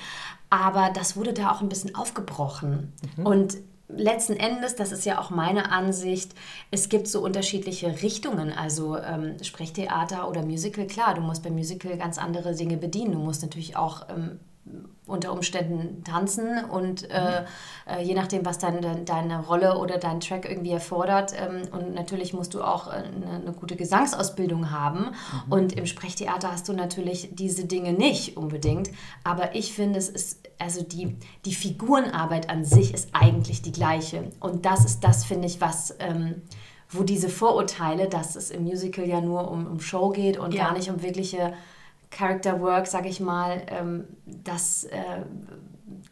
aber 0.49 0.91
das 0.93 1.17
wurde 1.17 1.33
da 1.33 1.51
auch 1.51 1.61
ein 1.61 1.69
bisschen 1.69 1.95
aufgebrochen. 1.95 2.93
Mhm. 3.17 3.25
Und 3.25 3.57
letzten 3.87 4.33
Endes, 4.33 4.75
das 4.75 4.91
ist 4.91 5.05
ja 5.05 5.19
auch 5.19 5.29
meine 5.29 5.71
Ansicht, 5.71 6.33
es 6.71 6.89
gibt 6.89 7.07
so 7.07 7.23
unterschiedliche 7.23 8.01
Richtungen. 8.01 8.51
Also 8.51 8.97
ähm, 8.97 9.35
Sprechtheater 9.41 10.29
oder 10.29 10.43
Musical, 10.43 10.87
klar, 10.87 11.13
du 11.13 11.21
musst 11.21 11.43
beim 11.43 11.53
Musical 11.53 11.97
ganz 11.97 12.17
andere 12.17 12.55
Dinge 12.55 12.77
bedienen. 12.77 13.13
Du 13.13 13.19
musst 13.19 13.41
natürlich 13.41 13.75
auch 13.77 14.07
ähm, 14.09 14.39
unter 15.07 15.31
Umständen 15.31 16.03
tanzen 16.03 16.65
und 16.65 17.09
äh, 17.11 17.43
äh, 17.87 18.01
je 18.01 18.15
nachdem, 18.15 18.43
was 18.43 18.57
dann 18.57 18.81
de 18.81 19.03
deine 19.05 19.45
Rolle 19.45 19.77
oder 19.77 19.99
dein 19.99 20.19
Track 20.19 20.49
irgendwie 20.49 20.71
erfordert. 20.71 21.33
Ähm, 21.37 21.61
und 21.71 21.93
natürlich 21.93 22.33
musst 22.33 22.55
du 22.55 22.63
auch 22.63 22.87
eine, 22.87 23.05
äh, 23.05 23.41
eine 23.41 23.51
gute 23.51 23.75
Gesangsausbildung 23.75 24.71
haben. 24.71 25.11
Mhm. 25.45 25.51
Und 25.51 25.73
im 25.73 25.85
Sprechtheater 25.85 26.51
hast 26.51 26.67
du 26.67 26.73
natürlich 26.73 27.29
diese 27.33 27.65
Dinge 27.65 27.93
nicht 27.93 28.35
unbedingt. 28.35 28.89
Aber 29.23 29.53
ich 29.53 29.73
finde, 29.73 29.99
es 29.99 30.09
ist, 30.09 30.49
also 30.57 30.81
die, 30.81 31.15
die 31.45 31.53
Figurenarbeit 31.53 32.49
an 32.49 32.65
sich 32.65 32.91
ist 32.91 33.09
eigentlich 33.13 33.61
die 33.61 33.71
gleiche. 33.71 34.31
Und 34.39 34.65
das 34.65 34.85
ist 34.85 35.03
das, 35.03 35.25
finde 35.25 35.47
ich, 35.47 35.61
was... 35.61 35.95
Ähm, 35.99 36.41
wo 36.87 37.01
diese 37.01 37.29
Vorurteile, 37.29 38.07
dass 38.07 38.35
es 38.35 38.51
im 38.51 38.63
Musical 38.63 39.07
ja 39.07 39.19
nur 39.19 39.49
um, 39.49 39.65
um 39.65 39.79
Show 39.79 40.09
geht 40.09 40.37
und 40.37 40.53
ja. 40.53 40.65
gar 40.65 40.73
nicht 40.73 40.87
um 40.87 41.01
wirkliche 41.01 41.53
Character 42.09 42.61
Work, 42.61 42.87
sage 42.87 43.09
ich 43.09 43.19
mal, 43.19 43.63
ähm, 43.67 44.05
das, 44.25 44.85
äh, 44.85 45.23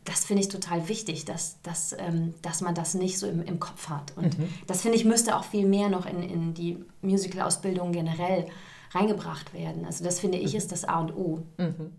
das 0.03 0.25
finde 0.25 0.41
ich 0.41 0.49
total 0.49 0.87
wichtig, 0.87 1.25
dass, 1.25 1.61
dass, 1.61 1.95
ähm, 1.97 2.33
dass 2.41 2.61
man 2.61 2.75
das 2.75 2.93
nicht 2.93 3.17
so 3.19 3.27
im, 3.27 3.41
im 3.43 3.59
Kopf 3.59 3.89
hat. 3.89 4.13
Und 4.17 4.37
mhm. 4.37 4.49
das 4.67 4.81
finde 4.81 4.97
ich 4.97 5.05
müsste 5.05 5.37
auch 5.37 5.45
viel 5.45 5.67
mehr 5.67 5.89
noch 5.89 6.05
in, 6.05 6.21
in 6.21 6.53
die 6.53 6.83
Musical-Ausbildung 7.01 7.91
generell 7.91 8.47
reingebracht 8.91 9.53
werden. 9.53 9.85
Also 9.85 10.03
das 10.03 10.19
finde 10.19 10.37
ich 10.37 10.53
mhm. 10.53 10.57
ist 10.57 10.71
das 10.71 10.85
A 10.85 10.99
und 10.99 11.15
O. 11.15 11.43
Mhm. 11.57 11.91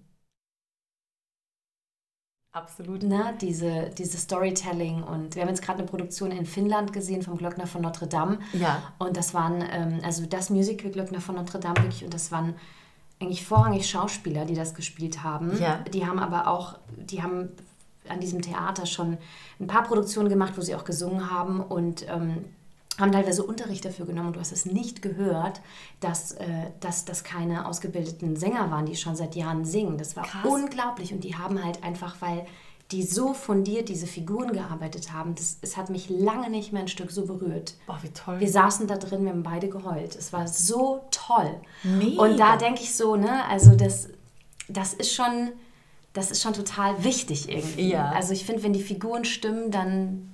Absolut. 2.55 3.03
Ne, 3.03 3.35
diese, 3.41 3.91
diese 3.99 4.17
Storytelling. 4.17 5.03
Und 5.03 5.35
wir 5.35 5.43
haben 5.43 5.49
jetzt 5.49 5.63
gerade 5.63 5.81
eine 5.81 5.89
Produktion 5.89 6.31
in 6.31 6.47
Finnland 6.47 6.93
gesehen 6.93 7.23
vom 7.23 7.37
Glöckner 7.37 7.67
von 7.67 7.83
Notre 7.83 8.07
Dame. 8.07 8.39
Ja. 8.53 8.95
Und 9.01 9.17
das 9.17 9.35
waren, 9.35 9.65
ähm, 9.73 9.99
also 10.05 10.25
das 10.25 10.51
Musical 10.51 10.93
Glöckner 10.93 11.21
von 11.21 11.35
Notre 11.35 11.59
Dame 11.59 11.77
wirklich, 11.79 12.05
und 12.05 12.15
das 12.15 12.31
waren 12.31 12.55
eigentlich 13.25 13.45
vorrangig 13.45 13.89
Schauspieler, 13.89 14.45
die 14.45 14.55
das 14.55 14.75
gespielt 14.75 15.23
haben. 15.23 15.59
Ja. 15.61 15.79
Die 15.93 16.07
haben 16.07 16.19
aber 16.19 16.49
auch, 16.49 16.79
die 16.97 17.23
haben 17.23 17.51
an 18.09 18.21
diesem 18.21 18.43
Theater 18.43 18.87
schon 18.87 19.19
ein 19.59 19.67
paar 19.67 19.85
Produktionen 19.85 20.29
gemacht, 20.29 20.55
wo 20.57 20.61
sie 20.61 20.75
auch 20.75 20.85
gesungen 20.85 21.31
haben 21.31 21.61
und 21.61 22.07
ähm, 22.09 22.45
haben 22.99 23.13
teilweise 23.13 23.43
Unterricht 23.43 23.85
dafür 23.85 24.07
genommen 24.07 24.29
und 24.29 24.37
du 24.37 24.41
hast 24.41 24.53
es 24.53 24.67
nicht 24.67 25.03
gehört, 25.03 25.61
dass, 26.01 26.33
äh, 26.33 26.47
dass 26.81 27.05
das 27.05 27.25
keine 27.25 27.67
ausgebildeten 27.67 28.37
Sänger 28.37 28.71
waren, 28.71 28.87
die 28.87 28.95
schon 28.95 29.17
seit 29.17 29.35
Jahren 29.35 29.65
singen. 29.65 29.99
Das 29.99 30.17
war 30.17 30.25
Krass. 30.25 30.45
unglaublich 30.45 31.13
und 31.13 31.25
die 31.25 31.35
haben 31.35 31.63
halt 31.65 31.83
einfach, 31.83 32.17
weil 32.21 32.47
die 32.91 33.03
so 33.03 33.33
fundiert 33.33 33.89
diese 33.89 34.07
Figuren 34.07 34.53
gearbeitet 34.53 35.13
haben, 35.13 35.35
das, 35.35 35.59
es 35.63 35.77
hat 35.77 35.91
mich 35.91 36.11
lange 36.11 36.51
nicht 36.51 36.73
mehr 36.73 36.83
ein 36.83 36.89
Stück 36.89 37.11
so 37.11 37.25
berührt. 37.27 37.75
Boah, 37.87 37.99
wie 38.03 38.11
toll. 38.11 38.41
Wir 38.41 38.51
saßen 38.51 38.87
da 38.87 38.97
drin, 38.97 39.25
wir 39.25 39.31
haben 39.31 39.43
beide 39.43 39.69
geheult. 39.69 40.15
Es 40.15 40.33
war 40.33 40.47
so 40.47 41.05
toll. 41.11 41.61
Mega. 41.83 42.23
Und 42.23 42.39
da 42.39 42.57
denke 42.57 42.83
ich 42.83 42.95
so, 42.95 43.17
ne, 43.17 43.45
also 43.49 43.75
das, 43.75 44.09
das 44.69 44.93
ist 44.93 45.15
schon, 45.15 45.53
das 46.13 46.31
ist 46.31 46.43
schon 46.43 46.53
total 46.53 47.03
wichtig 47.03 47.49
irgendwie. 47.49 47.91
Ja. 47.91 48.11
Also 48.11 48.33
ich 48.33 48.45
finde, 48.45 48.63
wenn 48.63 48.75
die 48.75 48.83
Figuren 48.83 49.25
stimmen, 49.25 49.71
dann 49.71 50.31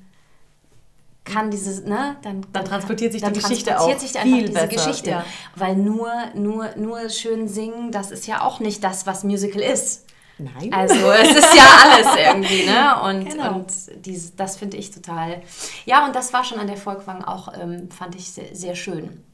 kann 1.25 1.51
dieses, 1.51 1.85
ne, 1.85 2.17
dann, 2.23 2.45
dann 2.53 2.65
transportiert 2.65 3.13
sich 3.13 3.23
dann 3.23 3.33
die 3.33 3.41
Geschichte 3.41 3.79
auch 3.79 3.97
sich 3.99 4.13
viel 4.13 4.47
diese 4.49 4.53
besser. 4.53 4.67
Geschichte. 4.67 5.11
Ja. 5.11 5.25
Weil 5.55 5.77
nur, 5.77 6.11
nur, 6.35 6.75
nur 6.77 7.09
schön 7.11 7.47
singen, 7.47 7.93
das 7.93 8.11
ist 8.11 8.27
ja 8.27 8.43
auch 8.43 8.59
nicht 8.59 8.83
das, 8.83 9.07
was 9.07 9.23
Musical 9.23 9.63
ist. 9.63 10.07
Nein. 10.41 10.73
Also 10.73 11.11
es 11.11 11.37
ist 11.37 11.55
ja 11.55 11.67
alles 11.85 12.17
irgendwie, 12.17 12.67
ne? 12.67 13.03
Und, 13.03 13.29
genau. 13.31 13.55
und 13.57 13.73
dies, 14.07 14.35
das 14.37 14.57
finde 14.57 14.77
ich 14.77 14.91
total. 14.91 15.43
Ja, 15.85 16.07
und 16.07 16.15
das 16.15 16.33
war 16.33 16.45
schon 16.45 16.59
an 16.59 16.67
der 16.67 16.77
Volkwang 16.77 17.23
auch, 17.25 17.53
ähm, 17.61 17.91
fand 17.91 18.15
ich 18.15 18.31
sehr, 18.31 18.55
sehr 18.55 18.75
schön 18.75 19.25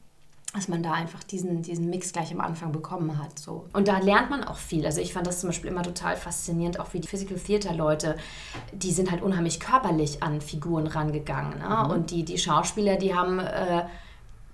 dass 0.53 0.67
man 0.69 0.81
da 0.81 0.93
einfach 0.93 1.23
diesen, 1.23 1.61
diesen 1.61 1.89
Mix 1.89 2.13
gleich 2.13 2.31
am 2.31 2.41
Anfang 2.41 2.71
bekommen 2.71 3.21
hat. 3.21 3.37
So. 3.37 3.65
Und 3.73 3.87
da 3.87 3.99
lernt 3.99 4.31
man 4.31 4.43
auch 4.43 4.57
viel. 4.57 4.85
Also 4.85 5.01
ich 5.01 5.13
fand 5.13 5.27
das 5.27 5.41
zum 5.41 5.49
Beispiel 5.49 5.69
immer 5.69 5.83
total 5.83 6.15
faszinierend, 6.15 6.79
auch 6.79 6.93
wie 6.93 6.99
die 6.99 7.07
Physical 7.07 7.37
Theater 7.37 7.73
Leute, 7.73 8.15
die 8.71 8.91
sind 8.91 9.11
halt 9.11 9.21
unheimlich 9.21 9.59
körperlich 9.59 10.23
an 10.23 10.41
Figuren 10.41 10.87
rangegangen. 10.87 11.59
Ne? 11.59 11.83
Mhm. 11.83 11.91
Und 11.91 12.11
die, 12.11 12.23
die 12.23 12.37
Schauspieler, 12.37 12.95
die 12.95 13.15
haben... 13.15 13.39
Äh, 13.39 13.85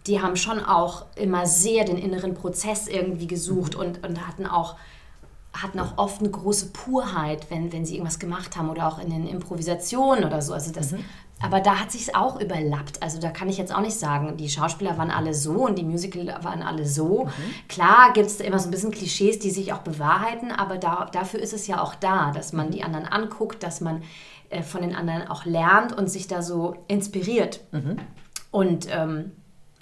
die 0.05 0.21
haben 0.21 0.35
schon 0.35 0.59
auch 0.59 1.05
immer 1.15 1.45
sehr 1.45 1.85
den 1.85 1.97
inneren 1.97 2.33
Prozess 2.33 2.89
irgendwie 2.89 3.25
gesucht 3.25 3.73
und, 3.73 4.05
und 4.05 4.27
hatten 4.27 4.45
auch 4.45 4.75
hatten 5.53 5.79
auch 5.79 5.97
oft 5.97 6.19
eine 6.19 6.29
große 6.29 6.67
Purheit, 6.67 7.49
wenn, 7.49 7.71
wenn 7.71 7.85
sie 7.85 7.95
irgendwas 7.95 8.19
gemacht 8.19 8.57
haben 8.57 8.69
oder 8.69 8.87
auch 8.87 8.99
in 8.99 9.09
den 9.09 9.27
Improvisationen 9.27 10.23
oder 10.23 10.41
so. 10.41 10.53
Also 10.53 10.71
das, 10.71 10.91
mhm. 10.91 11.05
Aber 11.43 11.59
da 11.59 11.79
hat 11.79 11.91
sich 11.91 12.15
auch 12.15 12.39
überlappt. 12.39 13.03
Also 13.03 13.19
da 13.19 13.29
kann 13.29 13.49
ich 13.49 13.57
jetzt 13.57 13.75
auch 13.75 13.81
nicht 13.81 13.97
sagen, 13.97 14.37
die 14.37 14.49
Schauspieler 14.49 14.97
waren 14.97 15.11
alle 15.11 15.33
so 15.33 15.65
und 15.65 15.77
die 15.77 15.83
Musical 15.83 16.27
waren 16.41 16.63
alle 16.63 16.87
so. 16.87 17.25
Mhm. 17.25 17.67
Klar 17.67 18.13
gibt 18.13 18.27
es 18.27 18.39
immer 18.39 18.59
so 18.59 18.69
ein 18.69 18.71
bisschen 18.71 18.91
Klischees, 18.91 19.39
die 19.39 19.51
sich 19.51 19.73
auch 19.73 19.79
bewahrheiten, 19.79 20.51
aber 20.51 20.77
da, 20.77 21.09
dafür 21.11 21.41
ist 21.41 21.51
es 21.51 21.67
ja 21.67 21.81
auch 21.81 21.95
da, 21.95 22.31
dass 22.31 22.53
man 22.53 22.71
die 22.71 22.83
anderen 22.83 23.05
anguckt, 23.05 23.61
dass 23.61 23.81
man 23.81 24.03
äh, 24.49 24.63
von 24.63 24.81
den 24.81 24.95
anderen 24.95 25.27
auch 25.27 25.43
lernt 25.43 25.91
und 25.91 26.09
sich 26.09 26.27
da 26.27 26.41
so 26.41 26.77
inspiriert. 26.87 27.59
Mhm. 27.71 27.97
Und 28.51 28.87
ähm, 28.89 29.33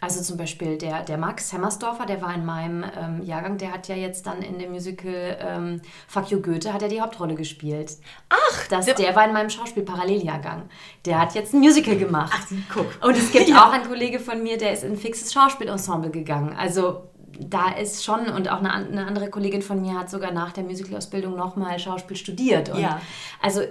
also 0.01 0.20
zum 0.22 0.36
Beispiel 0.36 0.79
der, 0.79 1.03
der 1.03 1.20
Max 1.20 1.53
Hemmersdorfer, 1.53 2.08
der 2.08 2.24
war 2.24 2.34
in 2.34 2.43
meinem 2.43 2.84
ähm, 3.00 3.22
Jahrgang, 3.22 3.60
der 3.60 3.72
hat 3.72 3.88
ja 3.88 3.96
jetzt 3.96 4.25
dann 4.25 4.41
in 4.41 4.58
dem 4.58 4.72
Musical 4.72 5.38
ähm, 5.39 5.81
Fuck 6.08 6.31
You 6.31 6.41
Goethe, 6.41 6.74
hat 6.74 6.81
er 6.81 6.88
die 6.88 7.00
Hauptrolle 7.00 7.36
gespielt. 7.36 7.98
Ach! 8.29 8.67
Das, 8.70 8.86
der, 8.86 8.96
der 8.96 9.15
war 9.15 9.27
in 9.27 9.34
meinem 9.34 9.51
Schauspiel-Paralleljahrgang. 9.51 10.63
Der 11.05 11.20
hat 11.20 11.36
jetzt 11.36 11.53
ein 11.53 11.60
Musical 11.60 11.98
gemacht. 11.98 12.34
Ach, 12.36 12.51
guck. 12.74 12.88
Und 13.08 13.15
es 13.15 13.31
gibt 13.31 13.48
ja. 13.50 13.67
auch 13.67 13.72
einen 13.72 13.88
Kollege 13.88 14.20
von 14.20 14.41
mir, 14.41 14.58
der 14.58 14.74
ist 14.74 14.84
in 14.84 14.93
ein 14.93 14.98
fixes 14.98 15.31
Schauspielensemble 15.34 16.10
gegangen. 16.10 16.55
Also 16.58 17.03
da 17.39 17.70
ist 17.70 18.03
schon, 18.03 18.27
und 18.27 18.50
auch 18.50 18.58
eine, 18.58 18.74
eine 18.74 19.05
andere 19.05 19.29
Kollegin 19.29 19.62
von 19.62 19.81
mir 19.81 20.00
hat 20.00 20.10
sogar 20.10 20.31
nach 20.31 20.51
der 20.51 20.63
Musicalausbildung 20.63 21.36
nochmal 21.36 21.77
Schauspiel 21.77 22.17
studiert. 22.17 22.70
Und 22.70 22.79
ja. 22.79 23.00
Also 23.39 23.62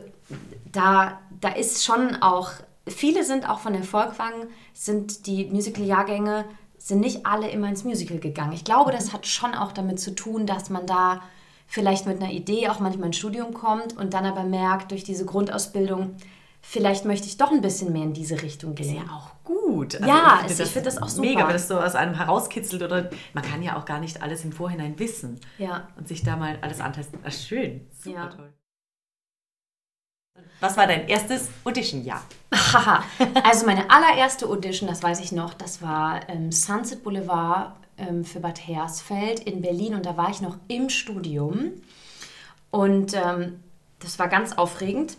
da, 0.71 1.19
da 1.41 1.49
ist 1.49 1.85
schon 1.85 2.23
auch 2.23 2.53
viele 2.87 3.25
sind 3.25 3.49
auch 3.49 3.61
von 3.61 3.73
der 3.73 3.85
Volkwang, 3.85 4.49
sind 4.73 5.27
die 5.27 5.47
Musical-Jahrgänge, 5.47 6.45
sind 6.79 7.01
nicht 7.01 7.27
alle 7.27 7.51
immer 7.51 7.69
ins 7.69 7.85
Musical 7.85 8.19
gegangen. 8.19 8.53
Ich 8.53 8.65
glaube, 8.65 8.91
das 8.91 9.13
hat 9.13 9.27
schon 9.27 9.55
auch 9.55 9.73
damit 9.73 10.01
zu 10.01 10.15
tun, 10.15 10.47
dass 10.47 10.71
man 10.71 10.87
da 10.87 11.21
vielleicht 11.67 12.07
mit 12.07 12.21
einer 12.21 12.33
Idee 12.33 12.69
auch 12.69 12.81
manchmal 12.81 13.09
ins 13.09 13.19
Studium 13.19 13.55
kommt 13.55 13.97
und 13.97 14.15
dann 14.15 14.27
aber 14.27 14.43
merkt, 14.43 14.91
durch 14.91 15.05
diese 15.05 15.25
Grundausbildung, 15.25 16.17
vielleicht 16.61 17.05
möchte 17.05 17.27
ich 17.27 17.37
doch 17.37 17.53
ein 17.53 17.61
bisschen 17.61 17.93
mehr 17.93 18.03
in 18.03 18.13
diese 18.13 18.43
Richtung 18.43 18.75
gehen. 18.75 18.97
Ist 18.97 19.07
ja 19.07 19.13
auch 19.15 19.31
gut. 19.45 19.95
Also 19.97 20.09
ja, 20.09 20.41
ich 20.41 20.47
finde 20.49 20.63
das, 20.63 20.71
find 20.71 20.87
das, 20.87 21.03
auch 21.03 21.09
super. 21.09 21.29
Mega, 21.29 21.47
wenn 21.47 21.53
das 21.53 21.69
so 21.69 21.79
aus 21.79 21.95
einem 21.95 22.15
herauskitzelt 22.15 22.83
oder 22.83 23.11
man 23.35 23.45
kann 23.45 23.63
ja 23.63 23.79
auch 23.79 23.85
gar 23.85 24.01
nicht 24.01 24.23
alles 24.23 24.45
im 24.45 24.53
Vorhinein 24.53 24.99
wissen. 24.99 25.39
Ja. 25.59 25.89
Und 25.97 26.09
sich 26.09 26.25
da 26.25 26.37
mal 26.37 26.59
alles 26.63 26.81
antesten. 26.81 27.21
Ach, 27.25 27.33
schön. 27.33 27.87
Super 28.03 28.17
ja. 28.17 28.27
toll. 28.27 28.53
Was 30.61 30.77
war 30.77 30.87
dein 30.87 31.09
erstes 31.09 31.49
Audition-Jahr? 31.65 32.23
also 33.45 33.67
meine 33.67 33.91
allererste 33.91 34.47
Audition, 34.47 34.89
das 34.89 35.03
weiß 35.03 35.21
ich 35.21 35.33
noch, 35.33 35.55
das 35.55 35.83
war 35.83 36.29
ähm, 36.29 36.53
Sunset 36.53 37.03
Boulevard 37.03 37.73
ähm, 37.97 38.25
für 38.25 38.41
Bad 38.41 38.67
Hersfeld 38.67 39.41
in 39.41 39.63
Berlin 39.63 39.95
und 39.95 40.07
da 40.07 40.17
war 40.17 40.31
ich 40.31 40.41
noch 40.41 40.57
im 40.69 40.91
Studium 40.91 41.73
und 42.71 43.15
ähm, 43.15 43.61
das 44.01 44.19
war 44.19 44.29
ganz 44.29 44.53
aufregend. 44.53 45.17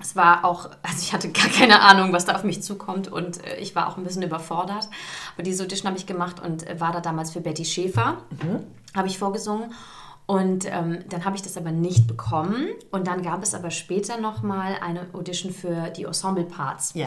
Es 0.00 0.14
war 0.14 0.44
auch, 0.44 0.70
also 0.82 0.98
ich 1.00 1.12
hatte 1.12 1.30
gar 1.30 1.48
keine 1.48 1.80
Ahnung, 1.80 2.12
was 2.12 2.24
da 2.24 2.34
auf 2.34 2.44
mich 2.44 2.62
zukommt 2.62 3.08
und 3.08 3.44
äh, 3.44 3.56
ich 3.56 3.74
war 3.74 3.88
auch 3.88 3.96
ein 3.96 4.04
bisschen 4.04 4.22
überfordert. 4.22 4.88
Aber 5.34 5.42
diese 5.42 5.64
Audition 5.64 5.88
habe 5.88 5.98
ich 5.98 6.06
gemacht 6.06 6.40
und 6.40 6.66
äh, 6.66 6.80
war 6.80 6.92
da 6.92 7.00
damals 7.00 7.32
für 7.32 7.40
Betty 7.40 7.64
Schäfer, 7.64 8.18
mhm. 8.42 8.64
habe 8.94 9.08
ich 9.08 9.18
vorgesungen. 9.18 9.72
Und 10.28 10.66
ähm, 10.66 11.04
dann 11.08 11.24
habe 11.24 11.36
ich 11.36 11.42
das 11.42 11.56
aber 11.56 11.72
nicht 11.72 12.06
bekommen. 12.06 12.66
Und 12.90 13.06
dann 13.06 13.22
gab 13.22 13.42
es 13.42 13.54
aber 13.54 13.70
später 13.70 14.20
nochmal 14.20 14.76
eine 14.82 15.06
Audition 15.14 15.54
für 15.54 15.88
die 15.88 16.04
Ensemble-Parts. 16.04 16.92
Ja. 16.92 17.06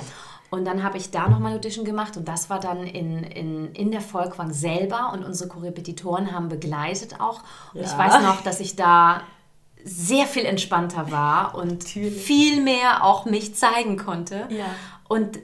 Und 0.50 0.66
dann 0.66 0.82
habe 0.82 0.98
ich 0.98 1.12
da 1.12 1.30
nochmal 1.30 1.56
Audition 1.56 1.86
gemacht 1.86 2.18
und 2.18 2.28
das 2.28 2.50
war 2.50 2.60
dann 2.60 2.84
in, 2.88 3.24
in, 3.24 3.74
in 3.74 3.92
der 3.92 4.02
Volkwang 4.02 4.52
selber 4.52 5.12
und 5.14 5.24
unsere 5.24 5.50
Korrepetitoren 5.50 6.32
haben 6.32 6.50
begleitet 6.50 7.22
auch. 7.22 7.44
Und 7.76 7.82
ja. 7.82 7.86
ich 7.86 7.96
weiß 7.96 8.24
noch, 8.24 8.42
dass 8.42 8.60
ich 8.60 8.76
da 8.76 9.22
sehr 9.84 10.26
viel 10.26 10.46
entspannter 10.46 11.12
war 11.12 11.54
und 11.54 11.84
Natürlich. 11.84 12.24
viel 12.24 12.62
mehr 12.62 13.04
auch 13.04 13.26
mich 13.26 13.54
zeigen 13.54 13.98
konnte. 13.98 14.48
Ja. 14.50 14.66
Und 15.08 15.40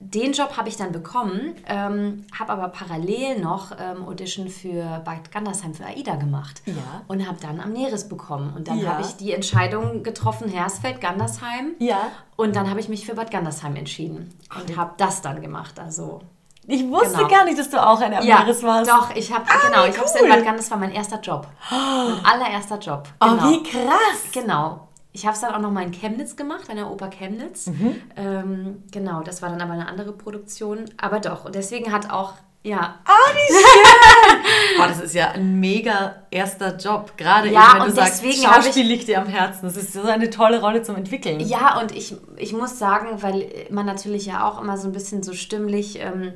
den 0.00 0.32
Job 0.32 0.56
habe 0.56 0.68
ich 0.68 0.76
dann 0.76 0.92
bekommen, 0.92 1.54
ähm, 1.66 2.26
habe 2.38 2.52
aber 2.52 2.68
parallel 2.68 3.38
noch 3.40 3.72
ähm, 3.78 4.06
Audition 4.06 4.48
für 4.48 5.00
Bad 5.04 5.30
Gandersheim 5.32 5.72
für 5.72 5.86
AIDA 5.86 6.16
gemacht 6.16 6.62
ja. 6.66 6.74
und 7.06 7.26
habe 7.26 7.38
dann 7.40 7.60
am 7.60 7.72
Neres 7.72 8.08
bekommen. 8.08 8.52
Und 8.54 8.68
dann 8.68 8.78
ja. 8.78 8.90
habe 8.90 9.02
ich 9.02 9.16
die 9.16 9.32
Entscheidung 9.32 10.02
getroffen, 10.02 10.48
Hersfeld, 10.48 11.00
Gandersheim. 11.00 11.74
Ja. 11.78 12.10
Und 12.36 12.56
dann 12.56 12.68
habe 12.68 12.80
ich 12.80 12.88
mich 12.88 13.06
für 13.06 13.14
Bad 13.14 13.30
Gandersheim 13.30 13.76
entschieden 13.76 14.34
und 14.58 14.76
habe 14.76 14.92
das 14.98 15.22
dann 15.22 15.40
gemacht. 15.40 15.78
Also 15.78 16.20
ich 16.66 16.88
wusste 16.88 17.18
genau. 17.18 17.28
gar 17.28 17.44
nicht, 17.44 17.58
dass 17.58 17.70
du 17.70 17.82
auch 17.82 18.00
ein 18.00 18.14
Amneris 18.14 18.62
ja, 18.62 18.68
warst. 18.68 18.90
Doch, 18.90 19.14
ich 19.14 19.32
habe 19.32 19.44
ah, 19.48 19.66
genau, 19.66 19.84
ich 19.84 19.96
cool. 19.98 20.06
habe 20.06 20.18
in 20.18 20.28
Bad 20.28 20.44
Gandersheim, 20.44 20.70
war 20.70 20.78
mein 20.78 20.92
erster 20.92 21.20
Job. 21.20 21.46
Mein 21.70 22.24
allererster 22.24 22.78
Job. 22.78 23.08
Genau. 23.20 23.32
Oh, 23.32 23.50
wie 23.50 23.62
krass. 23.62 24.32
Genau. 24.32 24.88
Ich 25.16 25.26
habe 25.26 25.34
es 25.34 25.40
dann 25.40 25.54
auch 25.54 25.60
noch 25.60 25.70
mal 25.70 25.84
in 25.84 25.92
Chemnitz 25.92 26.34
gemacht, 26.34 26.68
an 26.68 26.76
der 26.76 26.90
Oper 26.90 27.08
Chemnitz. 27.08 27.68
Mhm. 27.68 27.94
Ähm, 28.16 28.82
genau, 28.90 29.22
das 29.22 29.42
war 29.42 29.48
dann 29.48 29.60
aber 29.60 29.74
eine 29.74 29.86
andere 29.86 30.10
Produktion. 30.10 30.86
Aber 30.96 31.20
doch, 31.20 31.44
und 31.44 31.54
deswegen 31.54 31.92
hat 31.92 32.10
auch, 32.10 32.32
ja. 32.64 32.98
Ah, 33.04 33.32
wie 33.32 33.54
schön! 33.54 34.76
Boah, 34.76 34.88
das 34.88 35.00
ist 35.00 35.14
ja 35.14 35.30
ein 35.30 35.60
mega 35.60 36.16
erster 36.32 36.76
Job. 36.76 37.16
Gerade 37.16 37.48
ja, 37.48 37.70
eben, 37.70 37.80
wenn 37.82 37.88
du 37.90 37.94
sagst, 37.94 38.24
Schauspiel 38.24 38.84
liegt 38.84 39.06
dir 39.06 39.20
am 39.20 39.28
Herzen. 39.28 39.66
Das 39.66 39.76
ist 39.76 39.92
so 39.92 40.02
eine 40.02 40.30
tolle 40.30 40.60
Rolle 40.60 40.82
zum 40.82 40.96
Entwickeln. 40.96 41.38
Ja, 41.38 41.80
und 41.80 41.92
ich, 41.92 42.16
ich 42.36 42.52
muss 42.52 42.80
sagen, 42.80 43.22
weil 43.22 43.48
man 43.70 43.86
natürlich 43.86 44.26
ja 44.26 44.48
auch 44.48 44.60
immer 44.60 44.76
so 44.76 44.88
ein 44.88 44.92
bisschen 44.92 45.22
so 45.22 45.32
stimmlich... 45.32 46.00
Ähm, 46.00 46.32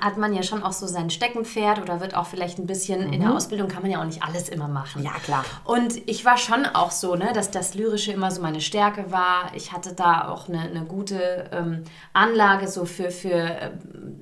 hat 0.00 0.18
man 0.18 0.34
ja 0.34 0.42
schon 0.42 0.62
auch 0.62 0.72
so 0.72 0.86
sein 0.86 1.08
Steckenpferd 1.08 1.80
oder 1.80 2.00
wird 2.00 2.14
auch 2.14 2.26
vielleicht 2.26 2.58
ein 2.58 2.66
bisschen 2.66 3.06
mhm. 3.06 3.12
in 3.12 3.20
der 3.20 3.30
mhm. 3.30 3.36
Ausbildung 3.36 3.68
kann 3.68 3.82
man 3.82 3.90
ja 3.90 4.00
auch 4.00 4.04
nicht 4.04 4.22
alles 4.22 4.48
immer 4.48 4.68
machen. 4.68 5.02
Ja, 5.02 5.12
klar. 5.24 5.44
Und 5.64 5.96
ich 6.08 6.24
war 6.24 6.36
schon 6.36 6.66
auch 6.66 6.90
so, 6.90 7.16
ne, 7.16 7.30
dass 7.34 7.50
das 7.50 7.74
Lyrische 7.74 8.12
immer 8.12 8.30
so 8.30 8.42
meine 8.42 8.60
Stärke 8.60 9.10
war. 9.10 9.50
Ich 9.54 9.72
hatte 9.72 9.94
da 9.94 10.28
auch 10.28 10.48
eine, 10.48 10.60
eine 10.60 10.84
gute 10.84 11.50
ähm, 11.52 11.84
Anlage 12.12 12.68
so 12.68 12.84
für, 12.84 13.10
für 13.10 13.32
äh, 13.32 13.70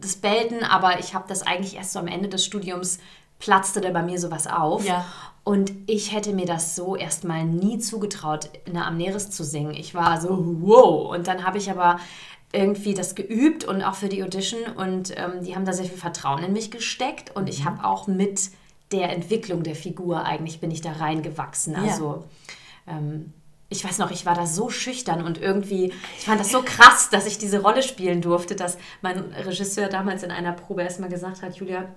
das 0.01 0.17
Belten, 0.17 0.63
aber 0.63 1.01
ich 1.01 1.15
habe 1.15 1.25
das 1.29 1.43
eigentlich 1.43 1.77
erst 1.77 1.93
so 1.93 1.99
am 1.99 2.07
Ende 2.07 2.29
des 2.29 2.45
Studiums 2.45 2.99
platzte 3.39 3.81
da 3.81 3.91
bei 3.91 4.03
mir 4.03 4.19
sowas 4.19 4.47
auf. 4.47 4.87
Ja. 4.87 5.05
Und 5.45 5.73
ich 5.87 6.13
hätte 6.13 6.33
mir 6.33 6.47
das 6.47 6.75
so 6.75 6.97
erstmal 6.97 7.45
nie 7.45 7.79
zugetraut, 7.79 8.51
in 8.65 8.75
der 8.75 8.87
Amneris 8.87 9.31
zu 9.31 9.45
singen. 9.45 9.75
Ich 9.75 9.95
war 9.95 10.21
so, 10.21 10.57
wow. 10.61 11.15
Und 11.15 11.29
dann 11.29 11.45
habe 11.45 11.59
ich 11.59 11.71
aber 11.71 12.01
irgendwie 12.53 12.95
das 12.95 13.15
geübt 13.15 13.65
und 13.65 13.83
auch 13.83 13.95
für 13.95 14.09
die 14.09 14.23
Audition 14.23 14.61
und 14.77 15.13
ähm, 15.17 15.45
die 15.45 15.55
haben 15.55 15.65
da 15.65 15.73
sehr 15.73 15.85
viel 15.85 15.99
Vertrauen 15.99 16.43
in 16.43 16.53
mich 16.53 16.71
gesteckt 16.71 17.35
und 17.35 17.45
mhm. 17.45 17.49
ich 17.49 17.65
habe 17.65 17.85
auch 17.85 18.07
mit 18.07 18.51
der 18.93 19.11
Entwicklung 19.13 19.63
der 19.63 19.75
Figur 19.75 20.25
eigentlich 20.25 20.61
bin 20.61 20.71
ich 20.71 20.81
da 20.81 20.93
reingewachsen. 20.93 21.75
Also 21.75 22.25
ja. 22.87 22.99
ähm, 22.99 23.33
ich 23.69 23.85
weiß 23.85 23.99
noch, 23.99 24.13
ich 24.13 24.25
war 24.27 24.35
da 24.35 24.47
so 24.47 24.71
schüchtern 24.71 25.25
und 25.25 25.41
irgendwie, 25.41 25.93
ich 26.19 26.25
fand 26.25 26.39
das 26.39 26.51
so 26.51 26.63
krass, 26.63 27.11
dass 27.11 27.27
ich 27.27 27.37
diese 27.37 27.63
Rolle 27.63 27.83
spielen 27.83 28.23
durfte, 28.23 28.55
dass 28.55 28.79
mein 29.03 29.19
Regisseur 29.19 29.89
damals 29.89 30.23
in 30.23 30.31
einer 30.31 30.53
Probe 30.53 30.83
erstmal 30.83 31.09
gesagt 31.09 31.43
hat, 31.43 31.57
Julia, 31.57 31.89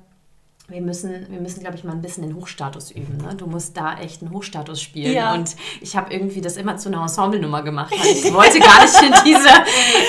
wir 0.70 0.82
müssen, 0.82 1.28
wir 1.30 1.40
müssen, 1.40 1.62
glaube 1.62 1.76
ich, 1.76 1.84
mal 1.84 1.94
ein 1.94 2.02
bisschen 2.02 2.24
den 2.24 2.36
Hochstatus 2.36 2.92
üben. 2.92 3.18
Ne? 3.18 3.36
Du 3.36 3.48
musst 3.48 3.76
da 3.76 3.98
echt 3.98 4.22
einen 4.22 4.32
Hochstatus 4.32 4.82
spielen. 4.82 5.14
Ja. 5.14 5.34
Und 5.34 5.56
ich 5.82 5.96
habe 5.96 6.14
irgendwie 6.14 6.42
das 6.42 6.58
immer 6.58 6.78
zu 6.78 6.90
einer 6.90 7.02
Ensemble-Nummer 7.02 7.64
gemacht. 7.64 7.94
Ich 8.04 8.34
wollte 8.34 8.60
gar 8.60 8.82
nicht 8.82 9.02
in 9.02 9.14
diese, 9.26 9.50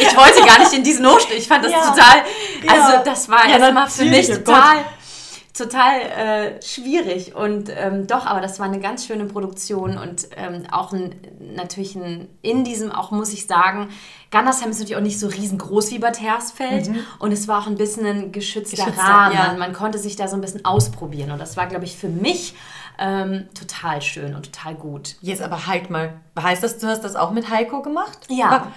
ich 0.00 0.16
wollte 0.16 0.44
gar 0.46 0.58
nicht 0.58 0.72
in 0.72 0.82
diesen 0.82 1.06
Hochstatus. 1.06 1.38
Ich 1.38 1.48
fand 1.48 1.64
das 1.64 1.72
ja. 1.72 1.80
total, 1.80 2.24
also 2.68 3.04
das 3.04 3.28
war 3.28 3.48
ja, 3.48 3.58
erstmal 3.58 3.88
für 3.88 4.04
mich 4.04 4.30
oh 4.30 4.34
total. 4.34 4.76
Gott 4.76 4.99
total 5.52 6.00
äh, 6.00 6.62
schwierig 6.62 7.34
und 7.34 7.70
ähm, 7.74 8.06
doch, 8.06 8.26
aber 8.26 8.40
das 8.40 8.58
war 8.58 8.66
eine 8.66 8.80
ganz 8.80 9.06
schöne 9.06 9.24
Produktion 9.26 9.98
und 9.98 10.28
ähm, 10.36 10.64
auch 10.70 10.92
ein, 10.92 11.14
natürlich 11.54 11.96
ein, 11.96 12.28
in 12.42 12.64
diesem, 12.64 12.92
auch 12.92 13.10
muss 13.10 13.32
ich 13.32 13.46
sagen, 13.46 13.88
Gandersheim 14.30 14.70
ist 14.70 14.78
natürlich 14.78 14.96
auch 14.96 15.02
nicht 15.02 15.18
so 15.18 15.26
riesengroß 15.26 15.90
wie 15.90 15.98
Bad 15.98 16.20
Hersfeld 16.20 16.88
mhm. 16.88 17.00
und 17.18 17.32
es 17.32 17.48
war 17.48 17.62
auch 17.62 17.66
ein 17.66 17.76
bisschen 17.76 18.06
ein 18.06 18.32
geschützter, 18.32 18.84
geschützter 18.84 19.02
Rahmen. 19.02 19.34
Ja. 19.34 19.54
Man 19.58 19.72
konnte 19.72 19.98
sich 19.98 20.16
da 20.16 20.28
so 20.28 20.36
ein 20.36 20.40
bisschen 20.40 20.64
ausprobieren 20.64 21.32
und 21.32 21.40
das 21.40 21.56
war, 21.56 21.66
glaube 21.66 21.84
ich, 21.84 21.96
für 21.96 22.08
mich 22.08 22.54
ähm, 23.00 23.48
total 23.58 24.02
schön 24.02 24.34
und 24.34 24.52
total 24.52 24.74
gut. 24.74 25.16
Jetzt 25.20 25.42
aber 25.42 25.66
halt 25.66 25.90
mal, 25.90 26.20
heißt 26.38 26.62
das, 26.62 26.78
du 26.78 26.86
hast 26.86 27.02
das 27.02 27.16
auch 27.16 27.32
mit 27.32 27.50
Heiko 27.50 27.82
gemacht? 27.82 28.18
Ja. 28.28 28.72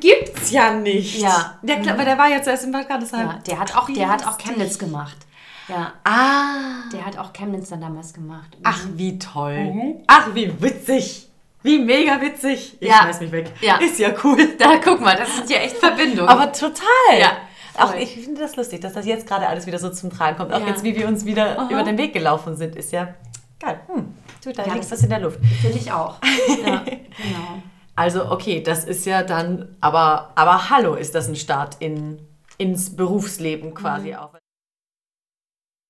Gibt's 0.00 0.50
ja 0.50 0.72
nicht. 0.72 1.20
Ja. 1.20 1.58
Der, 1.62 1.78
mhm. 1.78 1.84
der 1.84 2.18
war 2.18 2.28
jetzt 2.28 2.48
erst 2.48 2.64
in 2.64 2.72
Bad 2.72 2.88
Gandesheim. 2.88 3.28
Ja, 3.28 3.38
der 3.46 3.58
hat 3.60 3.76
auch, 3.76 3.88
der 3.90 4.08
hat 4.08 4.26
auch 4.26 4.38
Chemnitz 4.38 4.78
gemacht. 4.78 5.25
Ja. 5.68 5.92
Ah. 6.04 6.88
Der 6.92 7.04
hat 7.04 7.18
auch 7.18 7.32
Chemnitz 7.32 7.70
dann 7.70 7.80
damals 7.80 8.12
gemacht. 8.12 8.56
Mhm. 8.56 8.62
Ach, 8.64 8.86
wie 8.94 9.18
toll. 9.18 9.64
Mhm. 9.64 9.94
Ach, 10.06 10.34
wie 10.34 10.52
witzig. 10.60 11.28
Wie 11.62 11.78
mega 11.78 12.20
witzig. 12.20 12.76
Ich 12.78 12.88
ja. 12.88 13.02
schmeiß 13.02 13.20
mich 13.20 13.32
weg. 13.32 13.52
Ja. 13.60 13.78
Ist 13.78 13.98
ja 13.98 14.10
cool. 14.22 14.36
Da 14.58 14.76
guck 14.82 15.00
mal, 15.00 15.16
das 15.16 15.34
sind 15.34 15.50
ja 15.50 15.58
echt 15.58 15.76
Verbindungen. 15.76 16.28
Aber 16.28 16.52
total. 16.52 17.18
Ja. 17.18 17.32
Auch 17.78 17.94
ich 17.94 18.14
finde 18.14 18.40
das 18.40 18.56
lustig, 18.56 18.80
dass 18.80 18.94
das 18.94 19.04
jetzt 19.04 19.26
gerade 19.26 19.48
alles 19.48 19.66
wieder 19.66 19.78
so 19.78 19.90
zum 19.90 20.10
Tragen 20.10 20.36
kommt. 20.36 20.52
Auch 20.52 20.60
ja. 20.60 20.68
jetzt, 20.68 20.84
wie 20.84 20.96
wir 20.96 21.08
uns 21.08 21.24
wieder 21.24 21.58
Aha. 21.58 21.68
über 21.70 21.82
den 21.82 21.98
Weg 21.98 22.12
gelaufen 22.12 22.56
sind, 22.56 22.76
ist 22.76 22.92
ja 22.92 23.14
geil. 23.60 23.80
Hm. 23.88 24.14
Du, 24.42 24.52
da 24.52 24.64
ja, 24.64 24.74
liegt 24.74 24.90
was 24.90 25.02
in 25.02 25.10
der 25.10 25.20
Luft. 25.20 25.40
Finde 25.60 25.78
ich 25.78 25.90
auch. 25.90 26.18
ja, 26.64 26.78
genau. 26.84 27.62
Also, 27.96 28.30
okay, 28.30 28.62
das 28.62 28.84
ist 28.84 29.04
ja 29.06 29.22
dann, 29.22 29.76
aber, 29.80 30.32
aber 30.36 30.70
hallo, 30.70 30.94
ist 30.94 31.14
das 31.14 31.28
ein 31.28 31.36
Start 31.36 31.76
in, 31.80 32.20
ins 32.58 32.94
Berufsleben 32.94 33.74
quasi 33.74 34.10
mhm. 34.10 34.16
auch. 34.16 34.34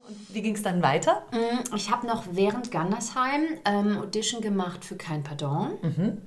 Und 0.06 0.34
wie 0.34 0.42
ging 0.42 0.54
es 0.54 0.62
dann 0.62 0.82
weiter? 0.82 1.22
Mm, 1.32 1.74
ich 1.74 1.90
habe 1.90 2.06
noch 2.06 2.24
während 2.30 2.70
Gandersheim 2.70 3.44
ähm, 3.64 3.98
Audition 3.98 4.40
gemacht 4.40 4.84
für 4.84 4.96
Kein 4.96 5.22
Pardon 5.22 5.72
mhm. 5.82 6.22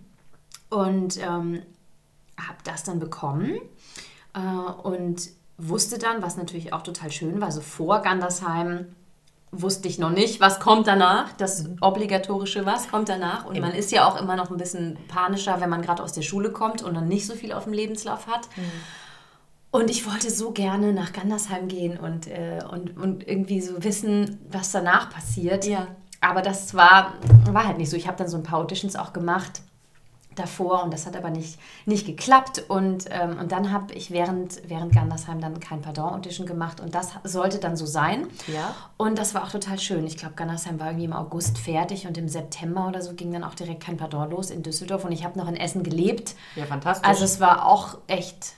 und 0.70 1.18
ähm, 1.18 1.62
habe 2.38 2.58
das 2.64 2.84
dann 2.84 3.00
bekommen 3.00 3.60
äh, 4.34 4.40
und 4.40 5.30
wusste 5.58 5.98
dann, 5.98 6.22
was 6.22 6.38
natürlich 6.38 6.74
auch 6.74 6.82
total 6.82 7.12
schön 7.12 7.42
war, 7.42 7.52
so 7.52 7.62
vor 7.62 8.02
Gandersheim 8.02 8.88
wusste 9.52 9.88
ich 9.88 9.98
noch 9.98 10.12
nicht, 10.12 10.40
was 10.40 10.60
kommt 10.60 10.86
danach, 10.88 11.34
das 11.34 11.64
mhm. 11.64 11.78
obligatorische, 11.82 12.66
was 12.66 12.90
kommt 12.90 13.10
danach. 13.10 13.46
Und 13.46 13.56
Eben. 13.56 13.66
man 13.66 13.76
ist 13.76 13.92
ja 13.92 14.08
auch 14.08 14.22
immer 14.22 14.36
noch 14.36 14.52
ein 14.52 14.58
bisschen 14.58 14.98
panischer, 15.08 15.60
wenn 15.60 15.70
man 15.70 15.82
gerade 15.82 16.04
aus 16.04 16.14
der 16.14 16.22
Schule 16.22 16.52
kommt 16.52 16.84
und 16.84 16.94
dann 16.94 17.08
nicht 17.08 17.26
so 17.26 17.34
viel 17.34 17.52
auf 17.52 17.64
dem 17.64 17.74
Lebenslauf 17.74 18.28
hat. 18.28 18.48
Mhm. 18.56 18.72
Und 19.72 19.92
ich 19.92 20.10
wollte 20.10 20.32
so 20.32 20.52
gerne 20.52 20.94
nach 20.94 21.14
Gandersheim 21.14 21.68
gehen 21.68 21.98
und, 21.98 22.28
äh, 22.28 22.60
und, 22.72 22.98
und 22.98 23.28
irgendwie 23.28 23.62
so 23.62 23.84
wissen, 23.84 24.40
was 24.50 24.72
danach 24.72 25.12
passiert. 25.12 25.66
Ja. 25.66 25.88
Aber 26.22 26.42
das 26.42 26.74
war, 26.74 27.14
war 27.52 27.68
halt 27.68 27.78
nicht 27.78 27.90
so. 27.90 27.96
Ich 27.96 28.08
habe 28.08 28.18
dann 28.18 28.28
so 28.28 28.38
ein 28.38 28.44
paar 28.44 28.60
Auditions 28.60 28.96
auch 28.96 29.14
gemacht 29.14 29.62
davor 30.36 30.84
und 30.84 30.94
das 30.94 31.06
hat 31.06 31.16
aber 31.16 31.30
nicht, 31.30 31.60
nicht 31.86 32.06
geklappt. 32.06 32.64
Und, 32.68 33.06
ähm, 33.10 33.38
und 33.40 33.52
dann 33.52 33.72
habe 33.72 33.94
ich 33.94 34.10
während, 34.10 34.62
während 34.68 34.94
Gandersheim 34.94 35.40
dann 35.40 35.60
kein 35.60 35.82
Pardon-Audition 35.82 36.48
gemacht 36.48 36.80
und 36.80 36.96
das 36.96 37.12
sollte 37.24 37.60
dann 37.60 37.76
so 37.76 37.86
sein. 37.86 38.28
Ja. 38.48 38.74
Und 38.98 39.20
das 39.20 39.36
war 39.36 39.44
auch 39.44 39.52
total 39.52 39.80
schön. 39.80 40.06
Ich 40.08 40.18
glaube, 40.18 40.36
Gandersheim 40.36 40.80
war 40.80 40.88
irgendwie 40.88 41.06
im 41.06 41.14
August 41.14 41.58
fertig 41.58 42.08
und 42.08 42.18
im 42.18 42.28
September 42.28 42.88
oder 42.88 43.02
so 43.02 43.14
ging 43.14 43.32
dann 43.32 43.44
auch 43.44 43.56
direkt 43.56 43.84
kein 43.84 43.98
Pardon 43.98 44.30
los 44.32 44.50
in 44.50 44.64
Düsseldorf 44.64 45.04
und 45.06 45.12
ich 45.12 45.26
habe 45.26 45.38
noch 45.38 45.48
in 45.48 45.56
Essen 45.56 45.84
gelebt. 45.84 46.36
Ja, 46.56 46.66
fantastisch. 46.66 47.08
Also 47.08 47.24
es 47.26 47.40
war 47.40 47.66
auch 47.66 47.98
echt 48.08 48.54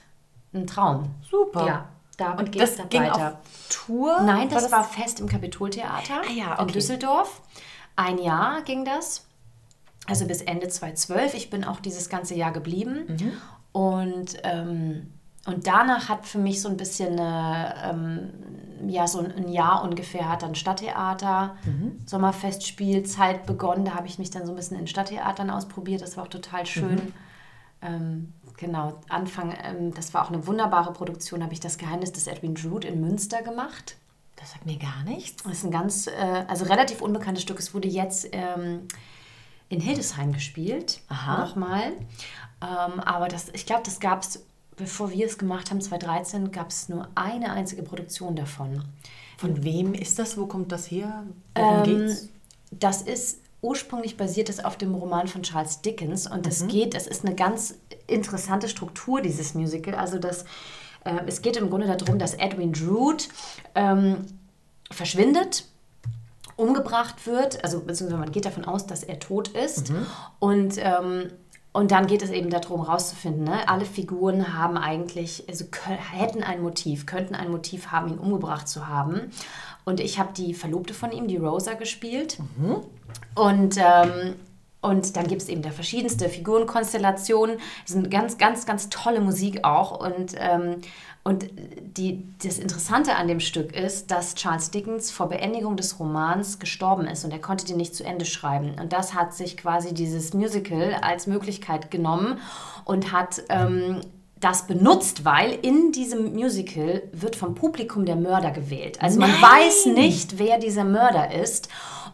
ein 0.54 0.66
Traum. 0.66 1.10
Super. 1.28 1.66
Ja. 1.66 1.88
Da 2.18 2.32
und 2.32 2.54
das 2.60 2.76
dann 2.76 2.88
ging 2.88 3.02
weiter. 3.02 3.32
auf 3.32 3.36
Tour? 3.70 4.20
Nein, 4.22 4.48
das 4.48 4.56
war, 4.56 4.62
das 4.62 4.72
war 4.72 4.84
fest 4.84 5.20
im 5.20 5.28
Kapitoltheater 5.28 6.20
ah, 6.22 6.32
ja, 6.32 6.52
okay. 6.52 6.62
in 6.62 6.68
Düsseldorf. 6.68 7.40
Ein 7.96 8.18
Jahr 8.18 8.62
ging 8.62 8.84
das. 8.84 9.26
Also 10.06 10.26
bis 10.26 10.42
Ende 10.42 10.68
2012. 10.68 11.34
Ich 11.34 11.50
bin 11.50 11.64
auch 11.64 11.80
dieses 11.80 12.08
ganze 12.08 12.34
Jahr 12.34 12.52
geblieben. 12.52 13.04
Mhm. 13.08 13.32
Und, 13.72 14.36
ähm, 14.42 15.08
und 15.46 15.66
danach 15.66 16.08
hat 16.08 16.26
für 16.26 16.38
mich 16.38 16.60
so 16.60 16.68
ein 16.68 16.76
bisschen 16.76 17.18
eine, 17.18 17.74
ähm, 17.84 18.88
ja, 18.88 19.06
so 19.06 19.20
ein 19.20 19.48
Jahr 19.48 19.82
ungefähr 19.82 20.28
hat 20.28 20.42
dann 20.42 20.54
Stadttheater, 20.54 21.56
mhm. 21.64 22.00
Sommerfestspielzeit 22.04 23.46
begonnen. 23.46 23.84
Da 23.84 23.94
habe 23.94 24.06
ich 24.06 24.18
mich 24.18 24.30
dann 24.30 24.44
so 24.44 24.52
ein 24.52 24.56
bisschen 24.56 24.78
in 24.78 24.86
Stadttheatern 24.86 25.50
ausprobiert. 25.50 26.02
Das 26.02 26.16
war 26.16 26.24
auch 26.24 26.28
total 26.28 26.66
schön. 26.66 26.96
Mhm. 26.96 27.14
Ähm, 27.80 28.32
genau, 28.56 29.00
Anfang, 29.08 29.54
ähm, 29.62 29.94
das 29.94 30.14
war 30.14 30.24
auch 30.24 30.30
eine 30.30 30.46
wunderbare 30.46 30.92
Produktion, 30.92 31.42
habe 31.42 31.52
ich 31.52 31.60
das 31.60 31.78
Geheimnis 31.78 32.12
des 32.12 32.26
Edwin 32.26 32.54
Drood 32.54 32.84
in 32.84 33.00
Münster 33.00 33.42
gemacht. 33.42 33.96
Das 34.36 34.52
sagt 34.52 34.66
mir 34.66 34.76
gar 34.76 35.04
nichts. 35.04 35.42
Das 35.42 35.52
ist 35.52 35.64
ein 35.64 35.70
ganz, 35.70 36.06
äh, 36.06 36.44
also 36.48 36.64
relativ 36.64 37.00
unbekanntes 37.00 37.42
Stück. 37.42 37.58
Es 37.58 37.74
wurde 37.74 37.88
jetzt 37.88 38.28
ähm, 38.32 38.88
in 39.68 39.80
Hildesheim 39.80 40.32
gespielt, 40.32 41.00
Aha. 41.08 41.44
nochmal. 41.44 41.92
Ähm, 42.60 43.00
aber 43.00 43.28
das, 43.28 43.50
ich 43.52 43.66
glaube, 43.66 43.82
das 43.84 44.00
gab 44.00 44.22
es, 44.22 44.44
bevor 44.76 45.10
wir 45.10 45.26
es 45.26 45.38
gemacht 45.38 45.70
haben, 45.70 45.80
2013, 45.80 46.50
gab 46.50 46.70
es 46.70 46.88
nur 46.88 47.08
eine 47.14 47.52
einzige 47.52 47.82
Produktion 47.82 48.34
davon. 48.34 48.84
Von 49.38 49.64
wem 49.64 49.94
ist 49.94 50.18
das? 50.18 50.36
Wo 50.36 50.46
kommt 50.46 50.72
das 50.72 50.90
her? 50.90 51.24
Worum 51.54 51.78
ähm, 51.78 52.06
geht's? 52.06 52.28
Das 52.70 53.02
ist 53.02 53.41
ursprünglich 53.62 54.16
basiert 54.16 54.50
es 54.50 54.62
auf 54.62 54.76
dem 54.76 54.94
Roman 54.94 55.28
von 55.28 55.42
Charles 55.42 55.80
Dickens 55.80 56.26
und 56.26 56.46
es 56.46 56.64
mhm. 56.64 56.68
geht, 56.68 56.94
es 56.94 57.06
ist 57.06 57.24
eine 57.24 57.34
ganz 57.34 57.76
interessante 58.06 58.68
Struktur 58.68 59.22
dieses 59.22 59.54
Musical. 59.54 59.94
Also 59.94 60.18
das, 60.18 60.44
äh, 61.04 61.20
es 61.26 61.40
geht 61.40 61.56
im 61.56 61.70
Grunde 61.70 61.86
darum, 61.86 62.18
dass 62.18 62.34
Edwin 62.34 62.72
Drood 62.72 63.28
ähm, 63.74 64.26
verschwindet 64.90 65.64
umgebracht 66.56 67.26
wird, 67.26 67.64
also 67.64 67.80
beziehungsweise 67.80 68.20
man 68.20 68.30
geht 68.30 68.44
davon 68.44 68.66
aus, 68.66 68.86
dass 68.86 69.02
er 69.02 69.18
tot 69.18 69.48
ist 69.48 69.90
mhm. 69.90 70.06
und 70.38 70.74
ähm, 70.76 71.30
und 71.74 71.90
dann 71.90 72.06
geht 72.06 72.22
es 72.22 72.28
eben 72.28 72.50
darum, 72.50 72.84
herauszufinden, 72.84 73.44
ne? 73.44 73.66
alle 73.66 73.86
Figuren 73.86 74.52
haben 74.54 74.76
eigentlich, 74.76 75.44
also 75.48 75.64
hätten 75.86 76.42
ein 76.42 76.60
Motiv, 76.60 77.06
könnten 77.06 77.34
ein 77.34 77.50
Motiv 77.50 77.86
haben, 77.86 78.08
ihn 78.08 78.18
umgebracht 78.18 78.68
zu 78.68 78.88
haben. 78.88 79.30
Und 79.84 80.00
ich 80.00 80.18
habe 80.18 80.32
die 80.36 80.54
Verlobte 80.54 80.94
von 80.94 81.12
ihm, 81.12 81.28
die 81.28 81.36
Rosa, 81.36 81.74
gespielt. 81.74 82.38
Mhm. 82.56 82.76
Und, 83.34 83.76
ähm, 83.78 84.34
und 84.80 85.16
dann 85.16 85.28
gibt 85.28 85.42
es 85.42 85.48
eben 85.48 85.62
da 85.62 85.70
verschiedenste 85.70 86.28
Figurenkonstellationen. 86.28 87.58
Es 87.84 87.92
ist 87.92 87.96
eine 87.96 88.08
ganz, 88.08 88.36
ganz, 88.38 88.66
ganz 88.66 88.88
tolle 88.88 89.20
Musik 89.20 89.64
auch. 89.64 90.00
Und, 90.04 90.34
ähm, 90.38 90.78
und 91.24 91.46
die, 91.96 92.24
das 92.42 92.58
Interessante 92.58 93.14
an 93.14 93.28
dem 93.28 93.38
Stück 93.38 93.76
ist, 93.76 94.10
dass 94.10 94.34
Charles 94.34 94.72
Dickens 94.72 95.12
vor 95.12 95.28
Beendigung 95.28 95.76
des 95.76 96.00
Romans 96.00 96.58
gestorben 96.58 97.06
ist 97.06 97.24
und 97.24 97.30
er 97.30 97.38
konnte 97.40 97.64
den 97.64 97.76
nicht 97.76 97.94
zu 97.94 98.04
Ende 98.04 98.24
schreiben. 98.24 98.74
Und 98.80 98.92
das 98.92 99.14
hat 99.14 99.32
sich 99.32 99.56
quasi 99.56 99.94
dieses 99.94 100.34
Musical 100.34 100.94
als 101.00 101.28
Möglichkeit 101.28 101.92
genommen 101.92 102.38
und 102.84 103.12
hat 103.12 103.42
ähm, 103.50 104.00
das 104.42 104.66
benutzt, 104.66 105.24
weil 105.24 105.52
in 105.62 105.92
diesem 105.92 106.32
Musical 106.34 107.02
wird 107.12 107.36
vom 107.36 107.54
Publikum 107.54 108.04
der 108.04 108.16
Mörder 108.16 108.50
gewählt. 108.50 109.00
Also 109.00 109.20
man 109.20 109.30
Nein. 109.30 109.42
weiß 109.42 109.86
nicht, 109.86 110.38
wer 110.38 110.58
dieser 110.58 110.84
Mörder 110.84 111.32
ist. 111.32 111.68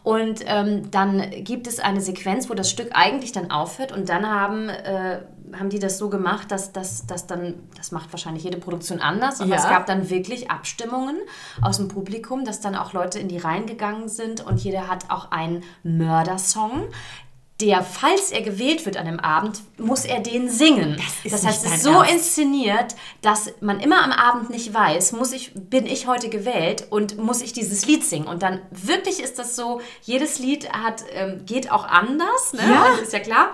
Und 0.05 0.43
ähm, 0.47 0.91
dann 0.91 1.31
gibt 1.45 1.67
es 1.67 1.81
eine 1.81 2.01
Sequenz, 2.01 2.49
wo 2.49 2.55
das 2.55 2.71
Stück 2.71 2.91
eigentlich 2.93 3.33
dann 3.33 3.51
aufhört 3.51 3.93
und 3.93 4.09
dann 4.09 4.27
haben, 4.27 4.69
äh, 4.69 5.21
haben 5.59 5.71
die 5.71 5.79
das 5.79 5.99
so 5.99 6.09
gemacht, 6.09 6.51
dass 6.51 6.73
das 6.73 7.27
dann, 7.27 7.55
das 7.77 7.93
macht 7.93 8.13
wahrscheinlich 8.13 8.45
jede 8.45 8.59
Produktion 8.59 9.01
anders, 9.01 9.41
aber 9.41 9.51
ja. 9.51 9.57
es 9.57 9.65
gab 9.65 9.87
dann 9.87 10.09
wirklich 10.09 10.51
Abstimmungen 10.51 11.17
aus 11.61 11.79
dem 11.79 11.89
Publikum, 11.89 12.45
dass 12.45 12.61
dann 12.61 12.75
auch 12.75 12.93
Leute 12.93 13.19
in 13.19 13.29
die 13.29 13.39
Reihen 13.39 13.67
gegangen 13.67 14.09
sind 14.09 14.45
und 14.47 14.61
jeder 14.61 14.89
hat 14.89 15.11
auch 15.11 15.31
einen 15.31 15.63
Mördersong, 15.83 16.89
der, 17.61 17.83
falls 17.83 18.31
er 18.31 18.43
gewählt 18.43 18.87
wird 18.87 18.97
an 18.97 19.07
dem 19.07 19.19
Abend, 19.19 19.63
muss 19.79 20.05
er 20.05 20.21
den 20.21 20.49
singen. 20.49 20.97
Das, 21.25 21.43
das 21.43 21.47
heißt, 21.47 21.67
es 21.67 21.75
ist 21.75 21.83
so 21.83 21.91
Ernst. 21.91 22.13
inszeniert, 22.13 22.95
dass 23.21 23.53
man 23.61 23.81
immer 23.81 24.05
am 24.05 24.13
Abend 24.13 24.51
nicht 24.51 24.73
weiß, 24.73 25.11
muss 25.13 25.33
ich, 25.33 25.53
bin 25.55 25.85
ich 25.85 26.07
heute 26.07 26.29
gewählt 26.29 26.87
und 26.91 27.19
muss 27.19 27.43
ich 27.43 27.53
dieses 27.53 27.85
Lied 27.85 28.05
singen. 28.05 28.29
Und 28.29 28.45
dann 28.45 28.61
wirklich 28.71 29.21
ist 29.21 29.41
das 29.41 29.57
so, 29.57 29.81
jedes 30.03 30.39
Lied 30.39 30.73
hat, 30.73 31.05
ähm, 31.13 31.43
geht 31.47 31.73
auch 31.73 31.85
anders, 31.85 32.53
ne? 32.53 32.61
ja. 32.63 32.87
ist 33.03 33.13
ja 33.13 33.19
klar, 33.19 33.53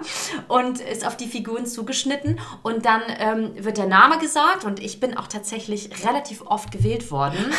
und 0.48 0.80
ist 0.80 1.06
auf 1.06 1.16
die 1.16 1.26
Figuren 1.26 1.64
zugeschnitten. 1.64 2.38
Und 2.62 2.84
dann 2.84 3.00
ähm, 3.18 3.52
wird 3.56 3.78
der 3.78 3.86
Name 3.86 4.18
gesagt 4.18 4.64
und 4.64 4.80
ich 4.80 5.00
bin 5.00 5.16
auch 5.16 5.28
tatsächlich 5.28 6.04
relativ 6.04 6.42
oft 6.42 6.70
gewählt 6.70 7.10
worden. 7.10 7.38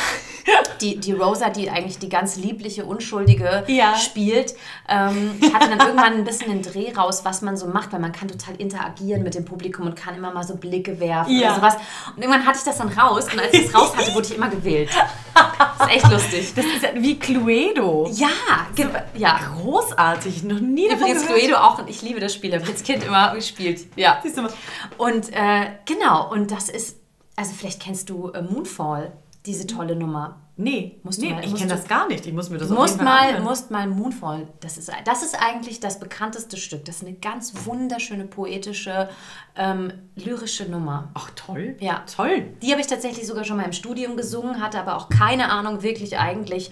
die, 0.81 0.97
die 0.99 1.11
Rosa, 1.11 1.49
die 1.49 1.69
eigentlich 1.69 1.97
die 1.99 2.09
ganz 2.09 2.35
liebliche, 2.35 2.85
unschuldige 2.85 3.63
ja. 3.67 3.95
spielt, 3.95 4.53
ähm, 4.89 5.31
hatte 5.53 5.69
dann 5.69 5.79
irgendwann 5.79 6.13
ein 6.13 6.23
bisschen 6.23 6.49
den 6.49 6.61
Dreh 6.61 6.91
raus, 6.93 7.21
was 7.23 7.41
man 7.41 7.57
so 7.57 7.67
macht, 7.67 7.91
weil 7.93 7.99
man 7.99 8.11
kann 8.11 8.27
total 8.27 8.55
interagieren 8.55 9.23
mit 9.23 9.35
dem 9.35 9.45
Publikum 9.45 9.85
und 9.87 9.95
kann 9.95 10.15
immer 10.15 10.31
mal 10.33 10.43
so 10.43 10.55
Blicke 10.55 10.99
werfen 10.99 11.37
Ja. 11.37 11.47
oder 11.47 11.55
sowas. 11.55 11.75
Und 12.15 12.21
irgendwann 12.21 12.45
hatte 12.45 12.57
ich 12.59 12.63
das 12.63 12.77
dann 12.77 12.89
raus 12.89 13.25
und 13.31 13.39
als 13.39 13.53
ich 13.53 13.65
es 13.67 13.73
raus 13.75 13.95
hatte, 13.95 14.13
wurde 14.13 14.27
ich 14.27 14.35
immer 14.35 14.49
gewählt. 14.49 14.89
Das 15.33 15.87
ist 15.89 15.95
echt 15.95 16.11
lustig. 16.11 16.53
Das 16.55 16.65
ist 16.65 16.83
wie 16.95 17.19
Cluedo. 17.19 18.09
Ja, 18.13 18.27
ge- 18.75 18.87
ja. 19.15 19.39
Großartig, 19.61 20.43
noch 20.43 20.59
nie 20.59 20.87
davon 20.87 21.01
Übrigens 21.03 21.23
gehört. 21.23 21.39
Cluedo 21.41 21.57
auch, 21.57 21.85
ich 21.87 22.01
liebe 22.01 22.19
das 22.19 22.33
Spiel, 22.33 22.53
habe 22.53 22.63
ich 22.63 22.69
als 22.69 22.83
Kind 22.83 23.03
immer 23.03 23.33
gespielt. 23.35 23.81
Ja. 23.95 24.19
Siehst 24.23 24.37
du 24.37 24.43
mal. 24.43 24.51
Und 24.97 25.31
äh, 25.33 25.67
genau, 25.85 26.31
und 26.31 26.51
das 26.51 26.69
ist, 26.69 26.97
also 27.35 27.51
vielleicht 27.57 27.81
kennst 27.81 28.09
du 28.09 28.29
äh, 28.29 28.41
Moonfall, 28.41 29.11
diese 29.45 29.67
tolle 29.67 29.95
Nummer. 29.95 30.37
Nee, 30.57 30.99
Musst 31.03 31.19
nee 31.19 31.33
mal- 31.33 31.43
ich 31.43 31.53
kenne 31.53 31.67
das 31.67 31.85
gar 31.85 32.07
nicht. 32.07 32.25
Ich 32.25 32.31
muss 32.31 32.49
mir 32.49 32.57
das 32.57 32.69
musst 32.69 33.01
mal, 33.01 33.27
anhören. 33.27 33.43
musst 33.43 33.71
mal 33.71 33.87
Moonfall, 33.87 34.47
das 34.61 34.77
ist, 34.77 34.89
das 35.03 35.21
ist 35.21 35.35
eigentlich 35.37 35.81
das 35.81 35.99
bekannteste 35.99 36.55
Stück. 36.55 36.85
Das 36.85 36.97
ist 36.97 37.01
eine 37.05 37.13
ganz 37.13 37.53
wunderschöne, 37.65 38.23
poetische, 38.25 39.09
ähm, 39.57 39.91
lyrische 40.15 40.63
Nummer. 40.71 41.09
Ach, 41.13 41.29
toll. 41.35 41.75
Ja. 41.81 42.03
Toll. 42.15 42.45
Die 42.61 42.71
habe 42.71 42.79
ich 42.79 42.87
tatsächlich 42.87 43.27
sogar 43.27 43.43
schon 43.43 43.57
mal 43.57 43.63
im 43.65 43.73
Studium 43.73 44.15
gesungen, 44.15 44.61
hatte 44.61 44.79
aber 44.79 44.95
auch 44.95 45.09
keine 45.09 45.51
Ahnung 45.51 45.83
wirklich 45.83 46.17
eigentlich, 46.17 46.71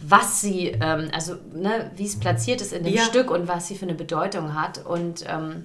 was 0.00 0.40
sie, 0.40 0.68
ähm, 0.68 1.10
also 1.12 1.34
ne, 1.52 1.90
wie 1.96 2.04
es 2.06 2.20
platziert 2.20 2.60
ist 2.60 2.72
in 2.72 2.84
dem 2.84 2.94
Ja. 2.94 3.02
Stück 3.02 3.32
und 3.32 3.48
was 3.48 3.66
sie 3.66 3.74
für 3.74 3.86
eine 3.86 3.94
Bedeutung 3.94 4.54
hat. 4.54 4.84
Und 4.86 5.24
ähm, 5.26 5.64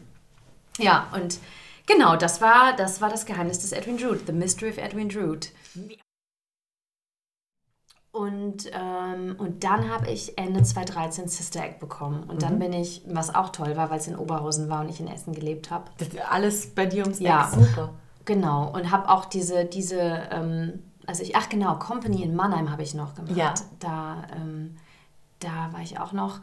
ja, 0.80 1.08
und 1.14 1.38
genau, 1.86 2.16
das 2.16 2.42
war, 2.42 2.76
das 2.76 3.00
war 3.00 3.10
das 3.10 3.28
Geheimnis 3.28 3.60
des 3.60 3.74
Edwin 3.74 3.98
Drood, 3.98 4.22
The 4.26 4.34
Mystery 4.34 4.72
of 4.72 4.78
Edwin 4.80 5.08
Drood. 5.10 5.50
Und, 8.20 8.70
ähm, 8.74 9.36
und 9.38 9.64
dann 9.64 9.90
habe 9.90 10.10
ich 10.10 10.38
Ende 10.38 10.62
2013 10.62 11.30
Sister 11.30 11.64
Act 11.64 11.80
bekommen. 11.80 12.24
Und 12.24 12.42
dann 12.42 12.60
bin 12.60 12.74
ich, 12.74 13.02
was 13.08 13.34
auch 13.34 13.48
toll 13.50 13.78
war, 13.78 13.90
weil 13.90 14.00
es 14.00 14.08
in 14.08 14.18
Oberhausen 14.18 14.70
war 14.70 14.82
und 14.82 14.90
ich 14.90 15.00
in 15.00 15.08
Essen 15.08 15.34
gelebt 15.34 15.72
habe. 15.72 15.86
Alles 16.30 16.76
bei 16.76 16.86
dir 16.86 17.04
ums 17.04 17.20
Ja. 17.20 17.48
Eck. 17.48 17.60
Super. 17.66 17.94
Genau, 18.26 18.70
und 18.74 18.92
habe 18.92 19.08
auch 19.08 19.24
diese, 19.24 19.64
diese 19.64 20.02
ähm, 20.32 20.84
also 21.08 21.24
ich, 21.24 21.38
ach 21.38 21.48
genau, 21.48 21.76
Company 21.80 22.22
in 22.22 22.36
Mannheim 22.36 22.70
habe 22.70 22.84
ich 22.84 22.94
noch 22.94 23.16
gemacht. 23.16 23.38
Ja. 23.38 23.54
Da, 23.80 24.24
ähm, 24.36 24.76
da 25.40 25.70
war 25.72 25.82
ich 25.82 25.98
auch 25.98 26.12
noch 26.12 26.42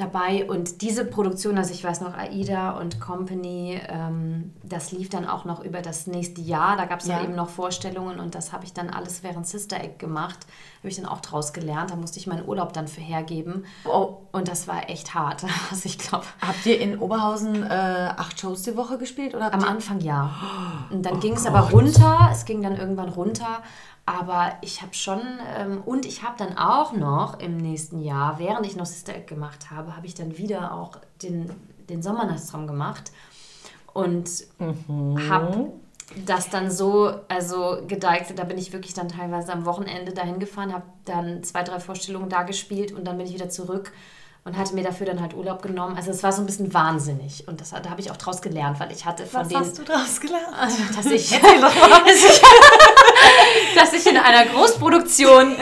dabei. 0.00 0.48
Und 0.48 0.82
diese 0.82 1.04
Produktion, 1.04 1.56
also 1.58 1.72
ich 1.72 1.84
weiß 1.84 2.00
noch, 2.00 2.14
AIDA 2.16 2.70
und 2.72 3.00
Company, 3.00 3.80
ähm, 3.88 4.52
das 4.64 4.90
lief 4.92 5.08
dann 5.10 5.26
auch 5.28 5.44
noch 5.44 5.62
über 5.62 5.82
das 5.82 6.06
nächste 6.06 6.40
Jahr. 6.40 6.76
Da 6.76 6.86
gab 6.86 7.00
es 7.00 7.06
Ja. 7.06 7.16
dann 7.16 7.24
eben 7.26 7.34
noch 7.36 7.48
Vorstellungen 7.48 8.18
und 8.18 8.34
das 8.34 8.52
habe 8.52 8.64
ich 8.64 8.72
dann 8.72 8.90
alles 8.90 9.22
während 9.22 9.46
Sister 9.46 9.76
Act 9.76 9.98
gemacht. 9.98 10.38
Habe 10.80 10.88
ich 10.88 10.96
dann 10.96 11.06
auch 11.06 11.20
draus 11.20 11.52
gelernt. 11.52 11.90
Da 11.90 11.96
musste 11.96 12.18
ich 12.18 12.26
meinen 12.26 12.48
Urlaub 12.48 12.72
dann 12.72 12.88
für 12.88 13.00
hergeben. 13.02 13.64
Oh. 13.84 14.16
Und 14.32 14.48
das 14.48 14.66
war 14.66 14.88
echt 14.88 15.14
hart. 15.14 15.44
Also 15.70 15.86
ich 15.86 15.98
glaube, 15.98 16.24
Habt 16.40 16.64
ihr 16.66 16.80
in 16.80 16.98
Oberhausen 16.98 17.62
äh, 17.62 17.68
acht 18.16 18.40
Shows 18.40 18.62
die 18.62 18.76
Woche 18.76 18.98
gespielt? 18.98 19.34
Oder 19.34 19.52
Am 19.52 19.62
Anfang 19.62 20.00
ja. 20.00 20.30
Und 20.90 21.04
dann 21.04 21.16
Oh 21.16 21.20
ging 21.20 21.34
es 21.34 21.46
aber 21.46 21.70
runter. 21.70 22.28
Es 22.32 22.44
ging 22.44 22.62
dann 22.62 22.76
irgendwann 22.76 23.08
runter. 23.10 23.62
Aber 24.18 24.52
ich 24.60 24.82
habe 24.82 24.92
schon, 24.94 25.20
ähm, 25.56 25.82
und 25.84 26.04
ich 26.04 26.22
habe 26.24 26.34
dann 26.36 26.58
auch 26.58 26.92
noch 26.92 27.38
im 27.38 27.56
nächsten 27.56 28.00
Jahr, 28.00 28.38
während 28.38 28.66
ich 28.66 28.74
noch 28.74 28.86
Sister 28.86 29.14
Act 29.14 29.28
gemacht 29.28 29.70
habe, 29.70 29.96
habe 29.96 30.06
ich 30.06 30.14
dann 30.14 30.36
wieder 30.36 30.74
auch 30.74 30.96
den, 31.22 31.48
den 31.88 32.02
Sommernachtsraum 32.02 32.66
gemacht. 32.66 33.12
Und 33.92 34.28
Mhm. 34.58 35.28
habe 35.30 35.72
das 36.26 36.50
dann 36.50 36.70
so, 36.72 37.12
also 37.28 37.78
gedeichselt, 37.86 38.40
da 38.40 38.44
bin 38.44 38.58
ich 38.58 38.72
wirklich 38.72 38.94
dann 38.94 39.08
teilweise 39.08 39.52
am 39.52 39.64
Wochenende 39.64 40.12
dahin 40.12 40.40
gefahren, 40.40 40.72
habe 40.72 40.86
dann 41.04 41.44
zwei, 41.44 41.62
drei 41.62 41.78
Vorstellungen 41.78 42.28
da 42.28 42.42
gespielt 42.42 42.90
und 42.92 43.04
dann 43.06 43.16
bin 43.16 43.26
ich 43.26 43.34
wieder 43.34 43.48
zurück 43.48 43.92
und 44.44 44.56
hatte 44.56 44.74
mir 44.74 44.82
dafür 44.82 45.06
dann 45.06 45.20
halt 45.20 45.34
Urlaub 45.34 45.62
genommen. 45.62 45.96
Also 45.96 46.10
es 46.10 46.22
war 46.22 46.32
so 46.32 46.40
ein 46.42 46.46
bisschen 46.46 46.72
wahnsinnig 46.72 47.46
und 47.46 47.60
das, 47.60 47.70
da 47.70 47.90
habe 47.90 48.00
ich 48.00 48.10
auch 48.10 48.16
draus 48.16 48.40
gelernt, 48.40 48.80
weil 48.80 48.90
ich 48.90 49.04
hatte 49.04 49.26
von 49.26 49.42
Was 49.42 49.48
den... 49.48 49.58
hast 49.58 49.78
du 49.78 49.82
draus 49.84 50.20
gelernt? 50.20 50.48
Also, 50.58 50.78
dass 50.96 51.06
ich, 51.06 51.30
dass 51.40 52.24
ich, 52.24 52.42
dass 53.74 53.92
ich 53.92 54.06
in 54.06 54.16
einer 54.16 54.46
Großproduktion 54.46 55.56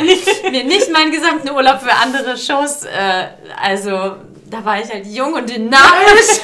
mir 0.50 0.64
nicht 0.64 0.92
meinen 0.92 1.10
gesamten 1.10 1.50
Urlaub 1.50 1.80
für 1.80 1.92
andere 1.92 2.36
Shows, 2.36 2.84
äh, 2.84 3.28
also 3.60 4.16
da 4.46 4.64
war 4.64 4.80
ich 4.80 4.88
halt 4.90 5.06
jung 5.06 5.34
und 5.34 5.48
dynamisch. 5.48 6.40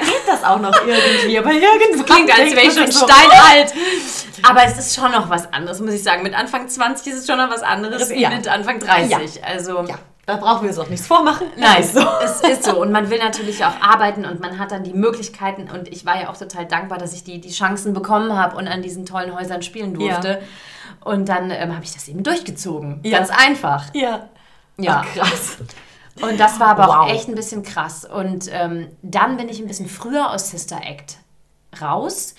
Geht 0.00 0.26
das 0.26 0.42
auch 0.44 0.58
noch 0.58 0.74
irgendwie? 0.86 1.38
Aber 1.38 1.52
irgendwann 1.52 2.06
Klingt, 2.06 2.38
als 2.38 2.50
wäre 2.50 2.66
ich 2.66 2.74
schon 2.74 2.90
steinalt. 2.90 3.72
Aber 4.42 4.64
es 4.64 4.78
ist 4.78 4.94
schon 4.94 5.12
noch 5.12 5.30
was 5.30 5.52
anderes, 5.52 5.80
muss 5.80 5.94
ich 5.94 6.02
sagen. 6.02 6.22
Mit 6.22 6.34
Anfang 6.34 6.68
20 6.68 7.12
ist 7.12 7.20
es 7.20 7.26
schon 7.26 7.38
noch 7.38 7.50
was 7.50 7.62
anderes 7.62 8.10
wie 8.10 8.20
Ja. 8.20 8.30
mit 8.30 8.48
Anfang 8.48 8.78
30. 8.78 9.44
Also 9.44 9.84
Ja, 9.86 9.98
da 10.26 10.36
brauchen 10.36 10.62
wir 10.62 10.68
uns 10.70 10.78
auch 10.78 10.88
nichts 10.88 11.06
vormachen. 11.06 11.46
Nein, 11.56 11.76
Es 11.80 11.86
ist 11.86 11.94
so. 11.94 12.08
es 12.22 12.40
ist 12.40 12.64
so. 12.64 12.80
Und 12.80 12.90
man 12.92 13.10
will 13.10 13.18
natürlich 13.18 13.64
auch 13.64 13.78
arbeiten 13.80 14.24
und 14.24 14.40
man 14.40 14.58
hat 14.58 14.70
dann 14.72 14.82
die 14.84 14.94
Möglichkeiten. 14.94 15.68
Und 15.70 15.88
ich 15.88 16.06
war 16.06 16.20
ja 16.20 16.28
auch 16.30 16.36
total 16.36 16.66
dankbar, 16.66 16.98
dass 16.98 17.12
ich 17.12 17.24
die, 17.24 17.40
die 17.40 17.50
Chancen 17.50 17.92
bekommen 17.94 18.36
habe 18.36 18.56
und 18.56 18.66
an 18.68 18.82
diesen 18.82 19.04
tollen 19.06 19.34
Häusern 19.36 19.62
spielen 19.62 19.94
durfte. 19.94 20.28
Ja. 20.28 20.38
Und 21.04 21.28
dann 21.28 21.50
ähm, 21.50 21.74
habe 21.74 21.84
ich 21.84 21.92
das 21.92 22.08
eben 22.08 22.22
durchgezogen. 22.22 23.00
Ja. 23.04 23.18
Ganz 23.18 23.30
einfach. 23.30 23.86
Ja. 23.94 24.28
Ja. 24.78 25.04
Ach, 25.04 25.14
krass. 25.14 25.58
Und 26.22 26.38
das 26.38 26.60
war 26.60 26.68
aber 26.68 26.88
auch 27.00 27.06
Wow. 27.08 27.12
echt 27.12 27.28
ein 27.28 27.34
bisschen 27.34 27.62
krass. 27.62 28.04
Und 28.04 28.48
ähm, 28.52 28.88
dann 29.02 29.36
bin 29.36 29.48
ich 29.48 29.60
ein 29.60 29.66
bisschen 29.66 29.88
früher 29.88 30.30
aus 30.30 30.50
Sister 30.50 30.80
Act 30.84 31.18
raus. 31.80 32.34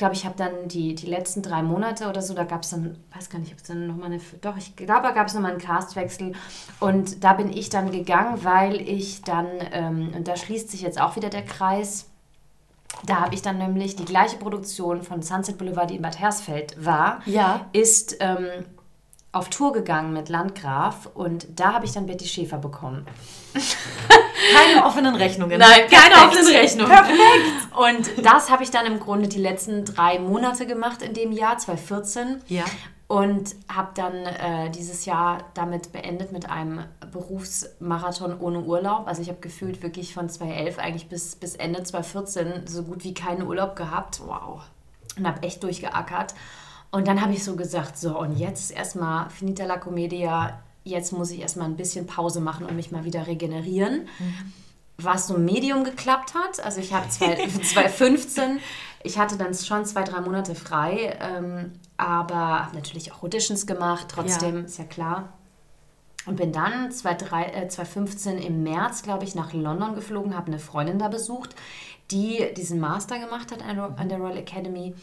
Ich 0.00 0.02
glaube, 0.02 0.14
ich 0.14 0.24
habe 0.24 0.34
dann 0.38 0.66
die, 0.66 0.94
die 0.94 1.04
letzten 1.04 1.42
drei 1.42 1.62
Monate 1.62 2.08
oder 2.08 2.22
so, 2.22 2.32
da 2.32 2.44
gab 2.44 2.62
es 2.62 2.70
dann, 2.70 2.96
weiß 3.14 3.28
gar 3.28 3.38
nicht, 3.38 3.52
ob 3.52 3.58
es 3.58 3.64
dann 3.64 3.86
nochmal 3.86 4.06
eine, 4.06 4.18
doch, 4.40 4.56
ich 4.56 4.74
glaube, 4.74 5.02
da 5.02 5.10
gab 5.10 5.26
es 5.26 5.34
nochmal 5.34 5.50
einen 5.50 5.60
Castwechsel. 5.60 6.32
Und 6.80 7.22
da 7.22 7.34
bin 7.34 7.52
ich 7.52 7.68
dann 7.68 7.90
gegangen, 7.90 8.42
weil 8.42 8.80
ich 8.80 9.20
dann, 9.20 9.46
ähm, 9.72 10.14
und 10.16 10.26
da 10.26 10.36
schließt 10.36 10.70
sich 10.70 10.80
jetzt 10.80 10.98
auch 10.98 11.16
wieder 11.16 11.28
der 11.28 11.44
Kreis, 11.44 12.06
da 13.04 13.16
habe 13.20 13.34
ich 13.34 13.42
dann 13.42 13.58
nämlich 13.58 13.94
die 13.94 14.06
gleiche 14.06 14.38
Produktion 14.38 15.02
von 15.02 15.20
Sunset 15.20 15.58
Boulevard, 15.58 15.90
die 15.90 15.96
in 15.96 16.02
Bad 16.02 16.18
Hersfeld 16.18 16.82
war, 16.82 17.20
Ja. 17.26 17.66
ist 17.74 18.16
ähm, 18.20 18.46
auf 19.32 19.48
Tour 19.48 19.72
gegangen 19.72 20.12
mit 20.12 20.28
Landgraf 20.28 21.08
und 21.14 21.46
da 21.54 21.72
habe 21.72 21.86
ich 21.86 21.92
dann 21.92 22.06
Betty 22.06 22.26
Schäfer 22.26 22.58
bekommen. 22.58 23.06
Keine 24.52 24.84
offenen 24.84 25.14
Rechnungen. 25.14 25.58
Nein, 25.58 25.82
keine 25.90 26.14
Perfekt. 26.14 26.26
offenen 26.26 26.56
Rechnungen. 26.56 26.90
Perfekt. 26.90 27.76
Und 27.76 28.26
das 28.26 28.50
habe 28.50 28.62
ich 28.62 28.70
dann 28.70 28.86
im 28.86 28.98
Grunde 28.98 29.28
die 29.28 29.38
letzten 29.38 29.84
drei 29.84 30.18
Monate 30.18 30.66
gemacht 30.66 31.02
in 31.02 31.14
dem 31.14 31.30
Jahr, 31.30 31.58
2014. 31.58 32.42
Ja. 32.48 32.64
Und 33.06 33.54
habe 33.68 33.90
dann 33.94 34.14
äh, 34.14 34.70
dieses 34.70 35.04
Jahr 35.04 35.44
damit 35.54 35.92
beendet 35.92 36.32
mit 36.32 36.48
einem 36.48 36.84
Berufsmarathon 37.12 38.38
ohne 38.40 38.60
Urlaub. 38.60 39.06
Also 39.06 39.20
ich 39.20 39.28
habe 39.28 39.40
gefühlt 39.40 39.82
wirklich 39.82 40.14
von 40.14 40.28
2011 40.28 40.78
eigentlich 40.78 41.08
bis, 41.08 41.36
bis 41.36 41.54
Ende 41.56 41.82
2014 41.82 42.66
so 42.66 42.84
gut 42.84 43.04
wie 43.04 43.12
keinen 43.12 43.42
Urlaub 43.42 43.76
gehabt. 43.76 44.20
Wow. 44.24 44.62
Und 45.16 45.26
habe 45.26 45.42
echt 45.42 45.62
durchgeackert. 45.62 46.34
Und 46.90 47.06
dann 47.06 47.20
habe 47.20 47.32
ich 47.32 47.44
so 47.44 47.54
gesagt, 47.56 47.96
so 47.98 48.18
und 48.18 48.36
jetzt 48.36 48.70
erstmal 48.72 49.30
finita 49.30 49.64
la 49.64 49.76
commedia. 49.78 50.60
Jetzt 50.82 51.12
muss 51.12 51.30
ich 51.30 51.40
erstmal 51.40 51.66
ein 51.68 51.76
bisschen 51.76 52.06
Pause 52.06 52.40
machen 52.40 52.66
und 52.66 52.74
mich 52.76 52.90
mal 52.90 53.04
wieder 53.04 53.26
regenerieren 53.26 54.08
was 55.02 55.28
so 55.28 55.38
Medium 55.38 55.82
geklappt 55.82 56.34
hat. 56.34 56.62
Also 56.62 56.78
ich 56.80 56.92
habe 56.92 57.08
zwei- 57.08 57.34
2015, 57.62 58.58
ich 59.02 59.18
hatte 59.18 59.38
dann 59.38 59.54
schon 59.54 59.86
zwei, 59.86 60.02
drei 60.02 60.20
Monate 60.20 60.54
frei, 60.54 61.16
ähm, 61.22 61.72
aber 61.96 62.34
habe 62.66 62.76
natürlich 62.76 63.10
auch 63.10 63.22
Auditions 63.22 63.66
gemacht, 63.66 64.08
trotzdem, 64.10 64.66
ist 64.66 64.76
ja 64.78 64.84
klar. 64.84 65.32
Und 66.26 66.36
bin 66.36 66.52
dann 66.52 66.92
2003, 66.92 67.44
äh, 67.44 67.68
2015 67.68 68.36
im 68.36 68.62
März, 68.62 69.02
glaube 69.02 69.24
ich, 69.24 69.34
nach 69.34 69.54
London 69.54 69.94
geflogen, 69.94 70.36
habe 70.36 70.48
eine 70.48 70.58
Freundin 70.58 70.98
da 70.98 71.08
besucht, 71.08 71.54
die 72.10 72.52
diesen 72.54 72.78
Master 72.78 73.18
gemacht 73.18 73.52
hat 73.52 73.62
an 73.62 73.76
der- 73.76 73.98
an 73.98 74.08
der 74.10 74.18
Royal 74.18 74.36
Academy. 74.36 74.94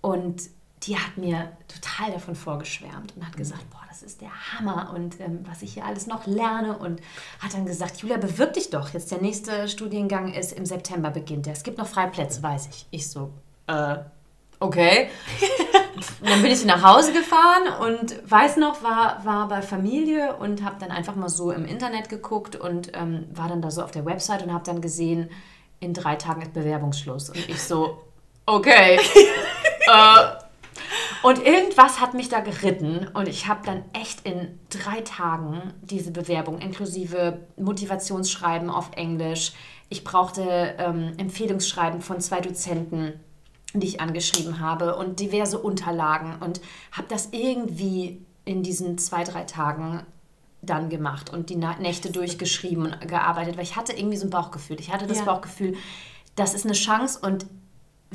Und 0.00 0.40
die 0.86 0.98
hat 0.98 1.16
mir 1.16 1.52
total 1.68 2.12
davon 2.12 2.34
vorgeschwärmt 2.34 3.16
und 3.16 3.26
hat 3.26 3.36
gesagt, 3.36 3.68
boah, 3.70 3.80
das 3.88 4.02
ist 4.02 4.20
der 4.20 4.30
Hammer 4.52 4.92
und 4.94 5.18
ähm, 5.20 5.44
was 5.48 5.62
ich 5.62 5.74
hier 5.74 5.84
alles 5.84 6.06
noch 6.06 6.26
lerne. 6.26 6.76
Und 6.76 7.00
hat 7.40 7.54
dann 7.54 7.64
gesagt, 7.64 7.98
Julia, 7.98 8.18
bewirb 8.18 8.52
dich 8.52 8.70
doch. 8.70 8.90
Jetzt 8.90 9.10
der 9.10 9.20
nächste 9.20 9.68
Studiengang 9.68 10.32
ist 10.34 10.52
im 10.52 10.66
September 10.66 11.10
beginnt. 11.10 11.46
der. 11.46 11.54
Es 11.54 11.62
gibt 11.62 11.78
noch 11.78 11.86
freie 11.86 12.08
Plätze, 12.08 12.42
weiß 12.42 12.68
ich. 12.70 12.86
Ich 12.90 13.08
so, 13.08 13.30
äh, 13.66 13.96
okay. 14.60 15.08
Und 15.94 16.04
dann 16.28 16.42
bin 16.42 16.50
ich 16.50 16.64
nach 16.64 16.82
Hause 16.82 17.12
gefahren 17.12 17.68
und 17.80 18.30
weiß 18.30 18.58
noch, 18.58 18.82
war, 18.82 19.24
war 19.24 19.48
bei 19.48 19.62
Familie 19.62 20.36
und 20.36 20.64
habe 20.64 20.76
dann 20.80 20.90
einfach 20.90 21.14
mal 21.14 21.28
so 21.30 21.50
im 21.50 21.64
Internet 21.64 22.08
geguckt 22.10 22.56
und 22.56 22.92
ähm, 22.94 23.26
war 23.32 23.48
dann 23.48 23.62
da 23.62 23.70
so 23.70 23.82
auf 23.82 23.90
der 23.90 24.04
Website 24.04 24.42
und 24.42 24.52
habe 24.52 24.64
dann 24.64 24.82
gesehen, 24.82 25.30
in 25.80 25.94
drei 25.94 26.16
Tagen 26.16 26.42
ist 26.42 26.52
Bewerbungsschluss. 26.52 27.30
Und 27.30 27.48
ich 27.48 27.62
so, 27.62 28.02
okay. 28.46 28.98
äh, 29.86 30.43
und 31.24 31.42
irgendwas 31.42 32.02
hat 32.02 32.12
mich 32.12 32.28
da 32.28 32.40
geritten 32.40 33.08
und 33.14 33.28
ich 33.28 33.48
habe 33.48 33.64
dann 33.64 33.82
echt 33.94 34.26
in 34.26 34.58
drei 34.68 35.00
Tagen 35.00 35.72
diese 35.80 36.10
Bewerbung 36.10 36.58
inklusive 36.58 37.46
Motivationsschreiben 37.56 38.68
auf 38.68 38.90
Englisch. 38.94 39.54
Ich 39.88 40.04
brauchte 40.04 40.74
ähm, 40.76 41.14
Empfehlungsschreiben 41.16 42.02
von 42.02 42.20
zwei 42.20 42.42
Dozenten, 42.42 43.14
die 43.72 43.86
ich 43.86 44.02
angeschrieben 44.02 44.60
habe 44.60 44.96
und 44.96 45.18
diverse 45.18 45.58
Unterlagen 45.58 46.42
und 46.42 46.60
habe 46.92 47.08
das 47.08 47.30
irgendwie 47.32 48.20
in 48.44 48.62
diesen 48.62 48.98
zwei, 48.98 49.24
drei 49.24 49.44
Tagen 49.44 50.02
dann 50.60 50.90
gemacht 50.90 51.32
und 51.32 51.48
die 51.48 51.56
Nächte 51.56 52.12
durchgeschrieben 52.12 52.84
und 52.84 53.08
gearbeitet, 53.08 53.56
weil 53.56 53.64
ich 53.64 53.76
hatte 53.76 53.94
irgendwie 53.94 54.18
so 54.18 54.26
ein 54.26 54.30
Bauchgefühl. 54.30 54.78
Ich 54.78 54.92
hatte 54.92 55.06
das 55.06 55.20
ja. 55.20 55.24
Bauchgefühl, 55.24 55.74
das 56.36 56.52
ist 56.52 56.66
eine 56.66 56.74
Chance 56.74 57.18
und 57.22 57.46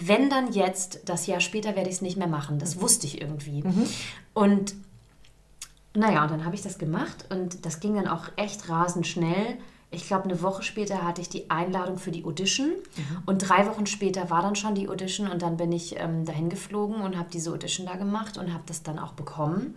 wenn 0.08 0.30
dann 0.30 0.54
jetzt, 0.54 1.02
das 1.06 1.28
Jahr 1.28 1.40
später 1.40 1.76
werde 1.76 1.90
ich 1.90 1.96
es 1.96 2.02
nicht 2.02 2.18
mehr 2.18 2.28
machen. 2.28 2.60
Das 2.60 2.76
mhm. 2.76 2.82
wusste 2.82 3.08
ich 3.08 3.22
irgendwie. 3.22 3.64
Mhm. 3.64 3.88
Und 4.34 4.76
naja, 5.94 6.24
und 6.24 6.32
dann 6.32 6.46
habe 6.46 6.56
ich 6.56 6.62
das 6.62 6.78
gemacht 6.78 7.26
und 7.30 7.66
das 7.66 7.80
ging 7.80 7.96
dann 7.96 8.08
auch 8.08 8.26
echt 8.36 8.70
rasend 8.70 9.08
schnell. 9.08 9.58
Ich 9.92 10.06
glaube, 10.06 10.26
eine 10.26 10.42
Woche 10.44 10.62
später 10.62 11.04
hatte 11.04 11.20
ich 11.20 11.30
die 11.30 11.50
Einladung 11.50 11.98
für 11.98 12.12
die 12.12 12.24
Audition 12.24 12.68
mhm. 12.68 13.24
und 13.26 13.50
drei 13.50 13.66
Wochen 13.66 13.88
später 13.88 14.30
war 14.30 14.44
dann 14.44 14.56
schon 14.56 14.76
die 14.76 14.88
Audition 14.88 15.28
und 15.28 15.42
dann 15.42 15.58
bin 15.58 15.72
ich 15.72 16.00
ähm, 16.00 16.26
dahin 16.26 16.50
geflogen 16.50 17.02
und 17.02 17.18
habe 17.18 17.30
diese 17.34 17.52
Audition 17.52 17.88
da 17.88 17.96
gemacht 17.96 18.38
und 18.38 18.54
habe 18.54 18.64
das 18.68 18.84
dann 18.84 19.00
auch 19.00 19.14
bekommen. 19.14 19.76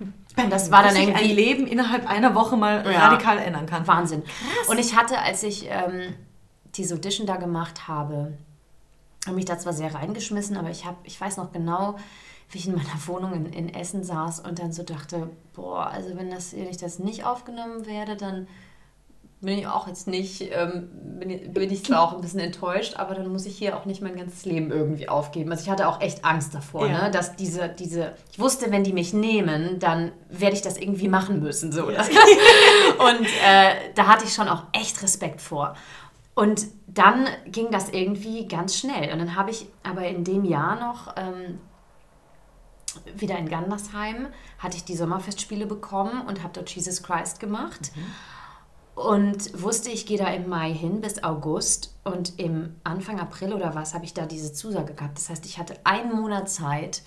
Und 0.00 0.50
das 0.50 0.70
war 0.70 0.82
dann 0.82 0.96
irgendwie 0.96 1.30
ein 1.30 1.36
Leben 1.36 1.66
innerhalb 1.66 2.08
einer 2.08 2.34
Woche 2.34 2.56
mal 2.56 2.84
ja, 2.90 3.06
radikal 3.06 3.38
ändern 3.38 3.66
kann. 3.66 3.86
Wahnsinn. 3.86 4.24
Krass. 4.24 4.68
Und 4.68 4.78
ich 4.78 4.96
hatte, 4.96 5.18
als 5.18 5.42
ich 5.42 5.66
ähm, 5.68 6.14
diese 6.74 6.94
Audition 6.94 7.26
da 7.26 7.36
gemacht 7.36 7.86
habe, 7.86 8.32
habe 9.26 9.36
mich 9.36 9.44
da 9.44 9.58
zwar 9.58 9.72
sehr 9.72 9.94
reingeschmissen, 9.94 10.56
aber 10.56 10.70
ich 10.70 10.84
habe, 10.84 10.96
ich 11.04 11.20
weiß 11.20 11.36
noch 11.36 11.52
genau, 11.52 11.96
wie 12.50 12.58
ich 12.58 12.66
in 12.66 12.74
meiner 12.74 12.88
Wohnung 13.06 13.32
in, 13.32 13.46
in 13.46 13.74
Essen 13.74 14.04
saß 14.04 14.40
und 14.40 14.58
dann 14.58 14.72
so 14.72 14.82
dachte, 14.82 15.30
boah, 15.54 15.86
also 15.86 16.16
wenn 16.16 16.30
das, 16.30 16.54
wenn 16.54 16.68
ich 16.68 16.76
das 16.76 16.98
nicht 16.98 17.24
aufgenommen 17.24 17.86
werde, 17.86 18.16
dann 18.16 18.46
bin 19.44 19.58
ich 19.58 19.66
auch 19.66 19.86
jetzt 19.86 20.08
nicht, 20.08 20.40
ähm, 20.52 20.88
bin, 21.18 21.52
bin 21.52 21.70
ich 21.70 21.84
zwar 21.84 22.02
auch 22.02 22.14
ein 22.14 22.20
bisschen 22.20 22.40
enttäuscht, 22.40 22.94
aber 22.96 23.14
dann 23.14 23.28
muss 23.28 23.46
ich 23.46 23.56
hier 23.56 23.76
auch 23.76 23.84
nicht 23.84 24.02
mein 24.02 24.16
ganzes 24.16 24.44
Leben 24.44 24.70
irgendwie 24.70 25.08
aufgeben. 25.08 25.50
Also 25.50 25.64
ich 25.64 25.70
hatte 25.70 25.88
auch 25.88 26.00
echt 26.00 26.24
Angst 26.24 26.54
davor, 26.54 26.86
ja. 26.86 27.04
ne? 27.04 27.10
dass 27.10 27.36
diese, 27.36 27.68
diese, 27.68 28.14
ich 28.32 28.38
wusste, 28.38 28.70
wenn 28.70 28.84
die 28.84 28.92
mich 28.92 29.12
nehmen, 29.12 29.78
dann 29.78 30.12
werde 30.28 30.56
ich 30.56 30.62
das 30.62 30.76
irgendwie 30.76 31.08
machen 31.08 31.40
müssen. 31.40 31.72
So. 31.72 31.90
Ja. 31.90 32.00
und 32.98 33.26
äh, 33.46 33.74
da 33.94 34.06
hatte 34.06 34.24
ich 34.24 34.32
schon 34.32 34.48
auch 34.48 34.64
echt 34.72 35.02
Respekt 35.02 35.40
vor. 35.40 35.74
Und 36.34 36.66
dann 36.86 37.26
ging 37.46 37.70
das 37.70 37.90
irgendwie 37.90 38.48
ganz 38.48 38.76
schnell. 38.76 39.12
Und 39.12 39.18
dann 39.20 39.36
habe 39.36 39.50
ich 39.50 39.66
aber 39.82 40.06
in 40.06 40.24
dem 40.24 40.44
Jahr 40.44 40.78
noch 40.80 41.14
ähm, 41.16 41.60
wieder 43.16 43.38
in 43.38 43.48
Gandersheim, 43.48 44.28
hatte 44.58 44.76
ich 44.76 44.84
die 44.84 44.96
Sommerfestspiele 44.96 45.66
bekommen 45.66 46.26
und 46.26 46.42
habe 46.42 46.52
dort 46.52 46.70
Jesus 46.70 47.02
Christ 47.02 47.40
gemacht. 47.40 47.92
Mhm. 47.94 48.02
Und 48.96 49.62
wusste, 49.62 49.90
ich 49.90 50.06
gehe 50.06 50.18
da 50.18 50.28
im 50.28 50.48
Mai 50.48 50.72
hin 50.72 51.00
bis 51.00 51.22
August. 51.22 51.96
Und 52.04 52.38
im 52.38 52.76
Anfang 52.84 53.20
April 53.20 53.52
oder 53.52 53.74
was 53.74 53.94
habe 53.94 54.04
ich 54.04 54.14
da 54.14 54.26
diese 54.26 54.52
Zusage 54.52 54.94
gehabt. 54.94 55.18
Das 55.18 55.30
heißt, 55.30 55.46
ich 55.46 55.58
hatte 55.58 55.74
einen 55.84 56.14
Monat 56.14 56.48
Zeit, 56.48 57.02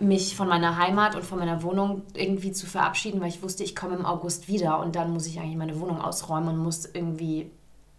mich 0.00 0.36
von 0.36 0.48
meiner 0.48 0.78
Heimat 0.78 1.14
und 1.14 1.24
von 1.24 1.38
meiner 1.38 1.62
Wohnung 1.62 2.02
irgendwie 2.14 2.52
zu 2.52 2.66
verabschieden, 2.66 3.20
weil 3.20 3.28
ich 3.28 3.42
wusste, 3.42 3.62
ich 3.62 3.76
komme 3.76 3.94
im 3.96 4.06
August 4.06 4.48
wieder 4.48 4.80
und 4.80 4.96
dann 4.96 5.12
muss 5.12 5.26
ich 5.26 5.38
eigentlich 5.38 5.56
meine 5.56 5.78
Wohnung 5.80 6.00
ausräumen 6.00 6.48
und 6.50 6.58
muss 6.58 6.86
irgendwie 6.86 7.50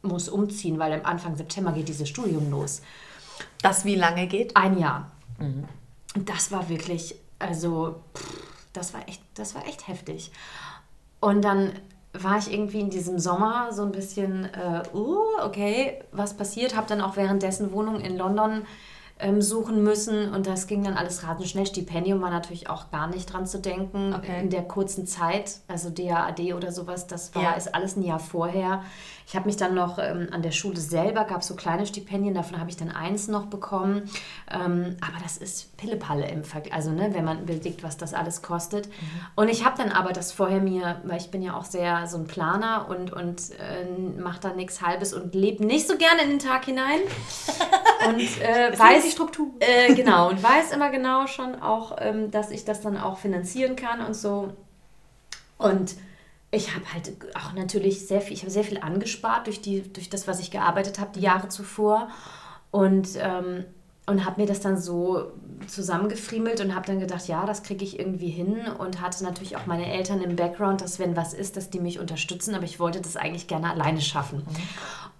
muss 0.03 0.29
umziehen, 0.29 0.77
weil 0.77 0.93
am 0.93 1.05
Anfang 1.05 1.35
September 1.35 1.71
geht 1.71 1.87
dieses 1.87 2.07
Studium 2.07 2.51
los. 2.51 2.81
Das 3.61 3.85
wie 3.85 3.95
lange 3.95 4.27
geht? 4.27 4.55
Ein 4.55 4.77
Jahr. 4.77 5.11
Mhm. 5.39 5.65
Das 6.25 6.51
war 6.51 6.69
wirklich, 6.69 7.15
also, 7.39 7.95
pff, 8.15 8.43
das 8.73 8.93
war 8.93 9.07
echt, 9.07 9.21
das 9.33 9.55
war 9.55 9.65
echt 9.65 9.87
heftig. 9.87 10.31
Und 11.19 11.41
dann 11.43 11.73
war 12.13 12.37
ich 12.37 12.53
irgendwie 12.53 12.81
in 12.81 12.89
diesem 12.91 13.17
Sommer 13.17 13.71
so 13.71 13.83
ein 13.83 13.91
bisschen, 13.91 14.45
äh, 14.53 14.83
uh, 14.93 15.17
okay, 15.43 16.03
was 16.11 16.35
passiert? 16.35 16.75
Habe 16.75 16.87
dann 16.87 17.01
auch 17.01 17.15
währenddessen 17.15 17.71
Wohnung 17.71 17.99
in 18.01 18.17
London 18.17 18.63
ähm, 19.23 19.41
suchen 19.41 19.81
müssen 19.83 20.33
und 20.33 20.45
das 20.45 20.67
ging 20.67 20.83
dann 20.83 20.95
alles 20.95 21.23
rasend 21.23 21.47
schnell. 21.47 21.65
Stipendium 21.65 22.21
war 22.21 22.29
natürlich 22.29 22.69
auch 22.69 22.91
gar 22.91 23.07
nicht 23.07 23.31
dran 23.31 23.47
zu 23.47 23.59
denken 23.59 24.13
okay. 24.13 24.41
in 24.41 24.49
der 24.49 24.63
kurzen 24.63 25.07
Zeit, 25.07 25.59
also 25.67 25.89
DAAD 25.89 26.53
oder 26.53 26.71
sowas, 26.71 27.07
das 27.07 27.33
war 27.33 27.43
ja. 27.43 27.51
ist 27.53 27.73
alles 27.73 27.95
ein 27.95 28.03
Jahr 28.03 28.19
vorher. 28.19 28.83
Ich 29.25 29.35
habe 29.35 29.45
mich 29.45 29.55
dann 29.55 29.73
noch 29.73 29.99
ähm, 29.99 30.27
an 30.31 30.41
der 30.41 30.51
Schule 30.51 30.79
selber, 30.79 31.23
gab 31.23 31.43
so 31.43 31.55
kleine 31.55 31.85
Stipendien, 31.85 32.33
davon 32.33 32.59
habe 32.59 32.69
ich 32.69 32.77
dann 32.77 32.91
eins 32.91 33.27
noch 33.27 33.45
bekommen. 33.45 34.09
Ähm, 34.51 34.97
aber 35.01 35.21
das 35.23 35.37
ist 35.37 35.77
Pillepalle 35.77 36.27
im 36.27 36.43
Vergleich, 36.43 36.73
also 36.73 36.91
ne, 36.91 37.13
wenn 37.13 37.23
man 37.23 37.43
überlegt, 37.43 37.83
was 37.83 37.97
das 37.97 38.13
alles 38.13 38.41
kostet. 38.41 38.87
Mhm. 38.87 38.91
Und 39.35 39.47
ich 39.47 39.63
habe 39.65 39.77
dann 39.77 39.91
aber 39.91 40.11
das 40.11 40.31
vorher 40.31 40.59
mir, 40.59 41.01
weil 41.05 41.17
ich 41.17 41.31
bin 41.31 41.41
ja 41.41 41.55
auch 41.57 41.65
sehr 41.65 42.07
so 42.07 42.17
ein 42.17 42.25
Planer 42.25 42.87
und, 42.89 43.13
und 43.13 43.51
äh, 43.51 44.19
mache 44.19 44.41
da 44.41 44.53
nichts 44.53 44.81
Halbes 44.81 45.13
und 45.13 45.33
lebe 45.33 45.65
nicht 45.65 45.87
so 45.87 45.97
gerne 45.97 46.23
in 46.23 46.31
den 46.31 46.39
Tag 46.39 46.65
hinein. 46.65 46.99
und 48.07 48.19
äh, 48.41 48.77
weiß 48.77 49.12
Struktur. 49.13 49.47
Äh, 49.59 49.93
genau, 49.93 50.29
und 50.29 50.43
weiß 50.43 50.71
immer 50.71 50.89
genau 50.89 51.27
schon 51.27 51.55
auch, 51.55 51.95
ähm, 51.99 52.31
dass 52.31 52.51
ich 52.51 52.65
das 52.65 52.81
dann 52.81 52.97
auch 52.97 53.17
finanzieren 53.17 53.75
kann 53.75 54.01
und 54.01 54.15
so. 54.15 54.53
Und 55.57 55.95
ich 56.51 56.75
habe 56.75 56.85
halt 56.93 57.13
auch 57.35 57.53
natürlich 57.53 58.07
sehr 58.07 58.21
viel, 58.21 58.33
ich 58.33 58.41
habe 58.41 58.51
sehr 58.51 58.63
viel 58.63 58.79
angespart 58.79 59.47
durch, 59.47 59.61
die, 59.61 59.81
durch 59.93 60.09
das, 60.09 60.27
was 60.27 60.39
ich 60.39 60.51
gearbeitet 60.51 60.99
habe 60.99 61.11
die 61.15 61.21
Jahre 61.21 61.47
zuvor. 61.49 62.09
Und, 62.71 63.09
ähm, 63.17 63.65
und 64.05 64.25
habe 64.25 64.41
mir 64.41 64.47
das 64.47 64.59
dann 64.59 64.77
so 64.77 65.31
zusammengefriemelt 65.67 66.59
und 66.59 66.75
habe 66.75 66.85
dann 66.85 66.99
gedacht, 66.99 67.27
ja, 67.27 67.45
das 67.45 67.63
kriege 67.63 67.85
ich 67.85 67.99
irgendwie 67.99 68.29
hin 68.29 68.67
und 68.77 68.99
hatte 68.99 69.23
natürlich 69.23 69.55
auch 69.55 69.65
meine 69.65 69.91
Eltern 69.91 70.21
im 70.21 70.35
Background, 70.35 70.81
dass 70.81 70.99
wenn 70.99 71.15
was 71.15 71.33
ist, 71.33 71.55
dass 71.55 71.69
die 71.69 71.79
mich 71.79 71.99
unterstützen, 71.99 72.53
aber 72.53 72.65
ich 72.65 72.79
wollte 72.79 72.99
das 72.99 73.15
eigentlich 73.15 73.47
gerne 73.47 73.71
alleine 73.71 74.01
schaffen. 74.01 74.39
Mhm. 74.39 74.45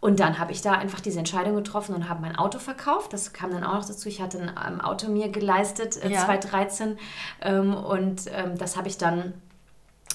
Und 0.02 0.20
dann 0.20 0.38
habe 0.38 0.52
ich 0.52 0.62
da 0.62 0.74
einfach 0.74 1.00
diese 1.00 1.20
Entscheidung 1.20 1.56
getroffen 1.56 1.96
und 1.96 2.10
habe 2.10 2.22
mein 2.22 2.36
Auto 2.36 2.60
verkauft. 2.60 3.14
Das 3.14 3.32
kam 3.32 3.52
dann 3.52 3.64
auch 3.64 3.76
noch 3.76 3.86
dazu. 3.86 4.10
Ich 4.10 4.22
hatte 4.22 4.54
ein 4.58 4.82
Auto 4.82 5.08
mir 5.08 5.30
geleistet, 5.30 6.04
äh, 6.04 6.12
ja. 6.12 6.26
2013 6.26 6.98
ähm, 7.42 7.74
und 7.74 8.24
ähm, 8.34 8.58
das 8.58 8.76
habe 8.76 8.90
ich 8.90 8.98
dann 8.98 9.34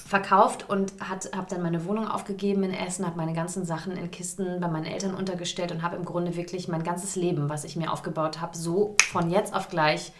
verkauft 0.09 0.67
und 0.67 0.93
habe 1.07 1.45
dann 1.47 1.61
meine 1.61 1.85
Wohnung 1.85 2.07
aufgegeben 2.07 2.63
in 2.63 2.73
Essen, 2.73 3.05
habe 3.05 3.15
meine 3.15 3.33
ganzen 3.33 3.63
Sachen 3.63 3.95
in 3.95 4.09
Kisten 4.09 4.59
bei 4.59 4.67
meinen 4.67 4.85
Eltern 4.85 5.13
untergestellt 5.13 5.71
und 5.71 5.83
habe 5.83 5.97
im 5.97 6.03
Grunde 6.03 6.35
wirklich 6.35 6.67
mein 6.67 6.83
ganzes 6.83 7.15
Leben, 7.15 7.47
was 7.47 7.63
ich 7.63 7.75
mir 7.75 7.93
aufgebaut 7.93 8.41
habe, 8.41 8.57
so 8.57 8.95
von 9.11 9.29
jetzt 9.29 9.53
auf 9.53 9.69
gleich 9.69 10.11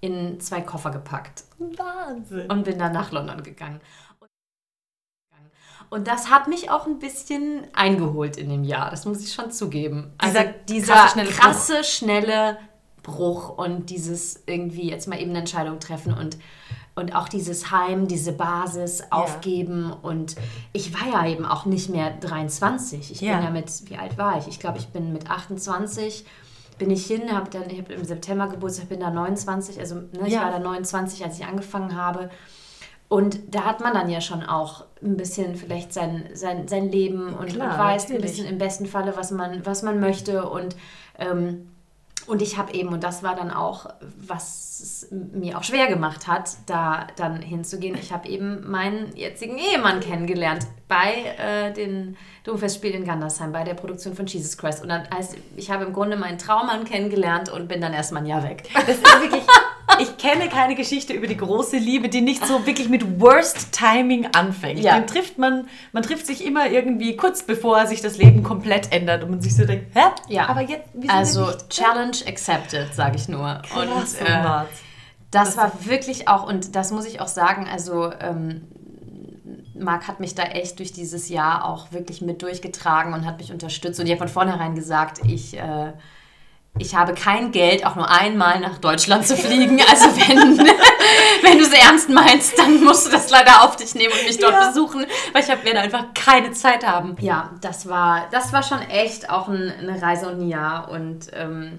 in 0.00 0.38
zwei 0.38 0.60
Koffer 0.60 0.92
gepackt. 0.92 1.42
Wahnsinn. 1.58 2.48
Und 2.48 2.62
bin 2.62 2.78
dann 2.78 2.92
nach 2.92 3.10
London 3.10 3.42
gegangen. 3.42 3.80
Und 5.90 6.06
das 6.06 6.30
hat 6.30 6.46
mich 6.46 6.70
auch 6.70 6.86
ein 6.86 7.00
bisschen 7.00 7.66
eingeholt 7.72 8.36
in 8.36 8.50
dem 8.50 8.62
Jahr, 8.62 8.88
das 8.90 9.04
muss 9.04 9.20
ich 9.20 9.32
schon 9.32 9.50
zugeben. 9.50 10.12
Also 10.18 10.38
dieser, 10.68 10.94
krasse, 10.94 11.12
schnelle, 11.12 11.30
krasse, 11.30 11.72
Bruch. 11.74 11.84
schnelle 11.84 12.58
Bruch 13.02 13.48
und 13.58 13.90
dieses 13.90 14.44
irgendwie 14.46 14.88
jetzt 14.88 15.08
mal 15.08 15.20
eben 15.20 15.30
eine 15.30 15.40
Entscheidung 15.40 15.80
treffen 15.80 16.14
und 16.14 16.38
und 16.94 17.14
auch 17.14 17.28
dieses 17.28 17.70
Heim, 17.70 18.06
diese 18.06 18.32
Basis 18.32 19.02
aufgeben. 19.10 19.88
Ja. 19.88 19.98
Und 20.02 20.36
ich 20.72 20.94
war 20.94 21.08
ja 21.10 21.30
eben 21.30 21.44
auch 21.44 21.64
nicht 21.64 21.90
mehr 21.90 22.10
23. 22.10 23.10
Ich 23.10 23.20
ja. 23.20 23.36
bin 23.36 23.44
ja 23.44 23.50
mit, 23.50 23.88
wie 23.90 23.96
alt 23.96 24.16
war 24.16 24.38
ich? 24.38 24.46
Ich 24.46 24.60
glaube, 24.60 24.78
ich 24.78 24.88
bin 24.88 25.12
mit 25.12 25.30
28 25.30 26.24
bin 26.78 26.90
ich 26.90 27.06
hin, 27.06 27.32
habe 27.32 27.50
dann, 27.50 27.70
ich 27.70 27.78
habe 27.78 27.92
im 27.92 28.04
September 28.04 28.48
Geburtstag, 28.48 28.88
bin 28.88 29.00
da 29.00 29.10
29, 29.10 29.78
also 29.78 29.94
ne, 29.94 30.26
ich 30.26 30.32
ja. 30.32 30.42
war 30.42 30.50
da 30.50 30.58
29, 30.58 31.24
als 31.24 31.38
ich 31.38 31.46
angefangen 31.46 31.96
habe. 31.96 32.30
Und 33.08 33.54
da 33.54 33.64
hat 33.64 33.80
man 33.80 33.94
dann 33.94 34.08
ja 34.10 34.20
schon 34.20 34.42
auch 34.42 34.84
ein 35.02 35.16
bisschen 35.16 35.54
vielleicht 35.54 35.92
sein, 35.92 36.24
sein, 36.32 36.66
sein 36.66 36.90
Leben 36.90 37.34
und, 37.34 37.50
Klar, 37.50 37.72
und 37.72 37.78
weiß 37.78 38.08
natürlich. 38.08 38.22
ein 38.22 38.28
bisschen 38.28 38.46
im 38.46 38.58
besten 38.58 38.86
Falle, 38.86 39.16
was 39.16 39.30
man, 39.30 39.64
was 39.64 39.82
man 39.82 40.00
möchte. 40.00 40.48
Und 40.48 40.74
ähm, 41.18 41.68
und 42.26 42.42
ich 42.42 42.56
habe 42.56 42.72
eben, 42.74 42.88
und 42.90 43.04
das 43.04 43.22
war 43.22 43.36
dann 43.36 43.50
auch, 43.50 43.86
was 44.16 44.80
es 44.80 45.08
mir 45.10 45.58
auch 45.58 45.62
schwer 45.62 45.86
gemacht 45.86 46.26
hat, 46.26 46.50
da 46.66 47.06
dann 47.16 47.40
hinzugehen, 47.40 47.96
ich 47.96 48.12
habe 48.12 48.28
eben 48.28 48.68
meinen 48.70 49.14
jetzigen 49.14 49.58
Ehemann 49.58 50.00
kennengelernt 50.00 50.66
bei 50.88 51.34
äh, 51.38 51.72
den 51.72 52.16
Domfestspielen 52.44 53.02
in 53.02 53.06
Gandersheim, 53.06 53.52
bei 53.52 53.64
der 53.64 53.74
Produktion 53.74 54.14
von 54.14 54.26
Jesus 54.26 54.56
Christ. 54.56 54.82
Und 54.82 54.88
dann 54.88 55.08
heißt, 55.10 55.36
ich 55.56 55.70
habe 55.70 55.84
im 55.84 55.92
Grunde 55.92 56.16
meinen 56.16 56.38
Traummann 56.38 56.84
kennengelernt 56.84 57.50
und 57.50 57.68
bin 57.68 57.80
dann 57.80 57.92
erstmal 57.92 58.22
ein 58.22 58.26
Jahr 58.26 58.42
weg. 58.42 58.68
Das 58.74 58.88
ist 58.88 59.02
wirklich 59.20 59.42
ich 60.00 60.16
kenne 60.16 60.48
keine 60.48 60.74
Geschichte 60.74 61.12
über 61.12 61.26
die 61.26 61.36
große 61.36 61.76
Liebe, 61.76 62.08
die 62.08 62.20
nicht 62.20 62.44
so 62.46 62.66
wirklich 62.66 62.88
mit 62.88 63.20
Worst 63.20 63.72
Timing 63.72 64.28
anfängt. 64.32 64.80
Ja. 64.80 64.98
Den 64.98 65.06
trifft 65.06 65.38
man, 65.38 65.68
man 65.92 66.02
trifft 66.02 66.26
sich 66.26 66.44
immer 66.44 66.68
irgendwie 66.68 67.16
kurz 67.16 67.42
bevor 67.42 67.86
sich 67.86 68.00
das 68.00 68.18
Leben 68.18 68.42
komplett 68.42 68.92
ändert 68.92 69.22
und 69.24 69.30
man 69.30 69.40
sich 69.40 69.54
so 69.54 69.64
denkt, 69.64 69.94
hä? 69.94 70.00
Ja. 70.28 70.48
Aber 70.48 70.60
jetzt, 70.60 70.88
wieso 70.94 71.12
Also 71.12 71.52
Challenge 71.68 72.16
accepted, 72.26 72.94
sage 72.94 73.16
ich 73.16 73.28
nur. 73.28 73.62
Krass, 73.62 73.82
und 73.82 74.26
äh, 74.26 74.42
das, 74.42 74.66
das 75.30 75.56
war 75.56 75.72
wirklich 75.84 76.28
auch, 76.28 76.46
und 76.46 76.74
das 76.76 76.90
muss 76.90 77.06
ich 77.06 77.20
auch 77.20 77.28
sagen, 77.28 77.66
also 77.70 78.12
ähm, 78.20 78.68
Marc 79.78 80.08
hat 80.08 80.20
mich 80.20 80.34
da 80.34 80.44
echt 80.44 80.78
durch 80.78 80.92
dieses 80.92 81.28
Jahr 81.28 81.64
auch 81.64 81.92
wirklich 81.92 82.20
mit 82.22 82.42
durchgetragen 82.42 83.12
und 83.12 83.26
hat 83.26 83.38
mich 83.38 83.52
unterstützt. 83.52 83.98
Und 84.00 84.06
ich 84.06 84.12
habe 84.12 84.20
von 84.20 84.28
vornherein 84.28 84.74
gesagt, 84.74 85.20
ich... 85.26 85.56
Äh, 85.58 85.92
ich 86.78 86.94
habe 86.96 87.14
kein 87.14 87.52
Geld, 87.52 87.86
auch 87.86 87.94
nur 87.94 88.10
einmal 88.10 88.58
nach 88.58 88.78
Deutschland 88.78 89.26
zu 89.26 89.36
fliegen. 89.36 89.80
Also 89.88 90.06
wenn, 90.16 90.58
wenn 91.42 91.58
du 91.58 91.64
es 91.64 91.72
ernst 91.72 92.08
meinst, 92.08 92.58
dann 92.58 92.82
musst 92.82 93.06
du 93.06 93.10
das 93.10 93.30
leider 93.30 93.62
auf 93.62 93.76
dich 93.76 93.94
nehmen 93.94 94.12
und 94.12 94.26
mich 94.26 94.38
dort 94.38 94.54
ja. 94.54 94.68
besuchen, 94.68 95.06
weil 95.32 95.42
ich 95.42 95.48
werde 95.48 95.80
einfach 95.80 96.06
keine 96.14 96.50
Zeit 96.52 96.84
haben. 96.84 97.16
Ja, 97.20 97.50
das 97.60 97.88
war, 97.88 98.28
das 98.32 98.52
war 98.52 98.62
schon 98.62 98.80
echt 98.80 99.30
auch 99.30 99.48
ein, 99.48 99.72
eine 99.78 100.02
Reise 100.02 100.28
und 100.28 100.40
ein 100.40 100.48
Jahr. 100.48 100.90
Und 100.90 101.30
ähm, 101.32 101.78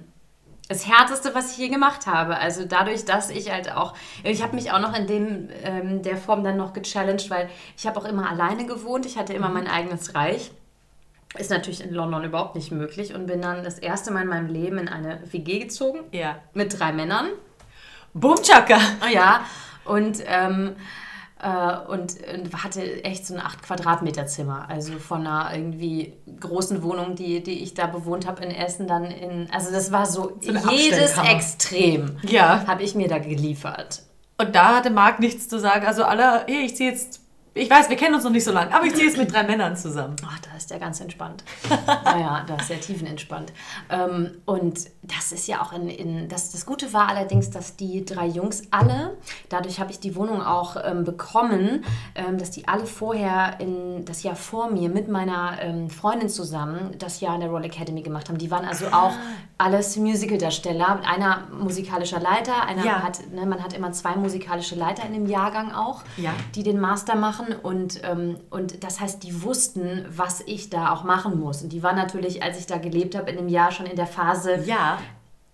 das 0.69 0.87
Härteste, 0.87 1.35
was 1.35 1.51
ich 1.51 1.57
je 1.57 1.67
gemacht 1.67 2.07
habe. 2.07 2.37
Also 2.37 2.63
dadurch, 2.65 3.03
dass 3.03 3.29
ich 3.29 3.51
halt 3.51 3.71
auch, 3.75 3.93
ich 4.23 4.41
habe 4.41 4.55
mich 4.55 4.71
auch 4.71 4.79
noch 4.79 4.97
in 4.97 5.07
dem, 5.07 5.49
ähm, 5.63 6.01
der 6.03 6.17
Form 6.17 6.43
dann 6.43 6.57
noch 6.57 6.73
gechallenged, 6.73 7.29
weil 7.29 7.49
ich 7.77 7.85
habe 7.85 7.99
auch 7.99 8.05
immer 8.05 8.29
alleine 8.29 8.65
gewohnt, 8.65 9.05
ich 9.05 9.17
hatte 9.17 9.33
immer 9.33 9.49
mein 9.49 9.67
eigenes 9.67 10.15
Reich. 10.15 10.51
Ist 11.37 11.49
natürlich 11.49 11.83
in 11.83 11.93
London 11.93 12.23
überhaupt 12.23 12.55
nicht 12.55 12.71
möglich 12.71 13.13
und 13.13 13.25
bin 13.27 13.41
dann 13.41 13.63
das 13.63 13.79
erste 13.79 14.11
Mal 14.11 14.23
in 14.23 14.27
meinem 14.29 14.47
Leben 14.47 14.77
in 14.77 14.87
eine 14.87 15.19
WG 15.31 15.59
gezogen. 15.59 15.99
Ja. 16.11 16.37
Mit 16.53 16.77
drei 16.79 16.91
Männern. 16.93 17.27
Boomchaka! 18.13 18.77
Oh 19.03 19.09
ja, 19.13 19.41
und, 19.83 20.23
ähm, 20.25 20.75
äh, 21.41 21.77
und, 21.89 22.15
und 22.33 22.63
hatte 22.63 23.03
echt 23.03 23.25
so 23.27 23.33
ein 23.35 23.41
8 23.41 23.61
Quadratmeter 23.63 24.25
Zimmer. 24.25 24.67
Also 24.69 24.93
von 24.99 25.27
einer 25.27 25.53
irgendwie 25.53 26.13
großen 26.39 26.81
Wohnung, 26.81 27.15
die, 27.15 27.43
die 27.43 27.61
ich 27.61 27.73
da 27.73 27.87
bewohnt 27.87 28.25
habe 28.25 28.43
in 28.43 28.51
Essen, 28.51 28.87
dann 28.87 29.05
in. 29.05 29.49
Also 29.51 29.71
das 29.71 29.91
war 29.91 30.05
so, 30.05 30.39
So 30.41 30.51
jedes. 30.71 31.17
Extrem 31.17 32.17
Ja. 32.23 32.65
habe 32.67 32.83
ich 32.83 32.95
mir 32.95 33.07
da 33.09 33.17
geliefert. 33.19 34.03
Und 34.37 34.55
da 34.55 34.77
hatte 34.77 34.89
Marc 34.89 35.19
nichts 35.19 35.47
zu 35.49 35.59
sagen. 35.59 35.85
Also 35.85 36.03
alle, 36.05 36.43
hey, 36.47 36.65
ich 36.65 36.75
ziehe 36.75 36.91
jetzt, 36.91 37.21
ich 37.57 37.69
weiß, 37.69 37.89
wir 37.89 37.95
kennen 37.95 38.13
uns 38.15 38.23
noch 38.25 38.31
nicht 38.31 38.43
so 38.43 38.51
lange, 38.51 38.73
aber 38.75 38.85
ich 38.85 38.93
ziehe 38.93 39.07
jetzt 39.07 39.17
mit 39.17 39.33
drei 39.33 39.43
Männern 39.43 39.75
zusammen. 39.77 40.15
Ach, 40.27 40.37
da 40.39 40.55
ist 40.57 40.69
der 40.69 40.77
ganz 40.79 40.99
entspannt. 40.99 41.43
naja, 42.03 42.43
da 42.45 42.55
ist 42.57 42.69
der 42.69 42.81
tiefenentspannt. 42.81 43.53
Ähm, 43.89 44.31
und 44.45 44.79
das 45.03 45.31
ist 45.31 45.47
ja 45.47 45.61
auch 45.61 45.71
in, 45.71 45.87
in 45.87 46.27
das, 46.27 46.51
das 46.51 46.65
Gute 46.65 46.91
war 46.91 47.07
allerdings, 47.07 47.49
dass 47.51 47.75
die 47.77 48.03
drei 48.03 48.27
Jungs 48.27 48.63
alle, 48.71 49.15
dadurch 49.49 49.79
habe 49.79 49.91
ich 49.91 49.99
die 50.01 50.15
Wohnung 50.15 50.41
auch 50.43 50.75
ähm, 50.83 51.03
bekommen, 51.05 51.85
ähm, 52.15 52.37
dass 52.37 52.51
die 52.51 52.67
alle 52.67 52.85
vorher 52.85 53.59
in 53.59 54.03
das 54.05 54.23
Jahr 54.23 54.35
vor 54.35 54.69
mir 54.69 54.89
mit 54.89 55.07
meiner 55.07 55.57
ähm, 55.61 55.89
Freundin 55.89 56.27
zusammen 56.29 56.95
das 56.99 57.21
Jahr 57.21 57.35
in 57.35 57.41
der 57.41 57.49
Royal 57.49 57.65
Academy 57.65 58.01
gemacht 58.01 58.27
haben. 58.27 58.37
Die 58.37 58.51
waren 58.51 58.65
also 58.65 58.87
auch 58.87 59.13
alles 59.57 59.95
Musicaldarsteller. 59.95 60.99
Einer 61.07 61.47
musikalischer 61.57 62.19
Leiter, 62.19 62.63
einer 62.65 62.83
Ja. 62.83 63.01
hat, 63.01 63.19
ne, 63.31 63.45
man 63.45 63.63
hat 63.63 63.71
immer 63.73 63.91
zwei 63.93 64.15
musikalische 64.17 64.75
Leiter 64.75 65.05
in 65.05 65.13
dem 65.13 65.25
Jahrgang 65.27 65.71
auch, 65.73 66.03
Ja. 66.17 66.31
die 66.55 66.63
den 66.63 66.79
Master 66.79 67.15
machen 67.15 67.44
und, 67.53 68.01
ähm, 68.03 68.37
und 68.49 68.83
das 68.83 68.99
heißt, 68.99 69.23
die 69.23 69.43
wussten, 69.43 70.05
was 70.09 70.41
ich 70.45 70.69
da 70.69 70.91
auch 70.91 71.03
machen 71.03 71.39
muss. 71.39 71.61
Und 71.61 71.69
die 71.73 71.83
waren 71.83 71.95
natürlich, 71.95 72.43
als 72.43 72.59
ich 72.59 72.65
da 72.65 72.77
gelebt 72.77 73.15
habe, 73.15 73.29
in 73.29 73.37
dem 73.37 73.47
Jahr 73.47 73.71
schon 73.71 73.85
in 73.85 73.95
der 73.95 74.07
Phase 74.07 74.63
Ja. 74.65 74.97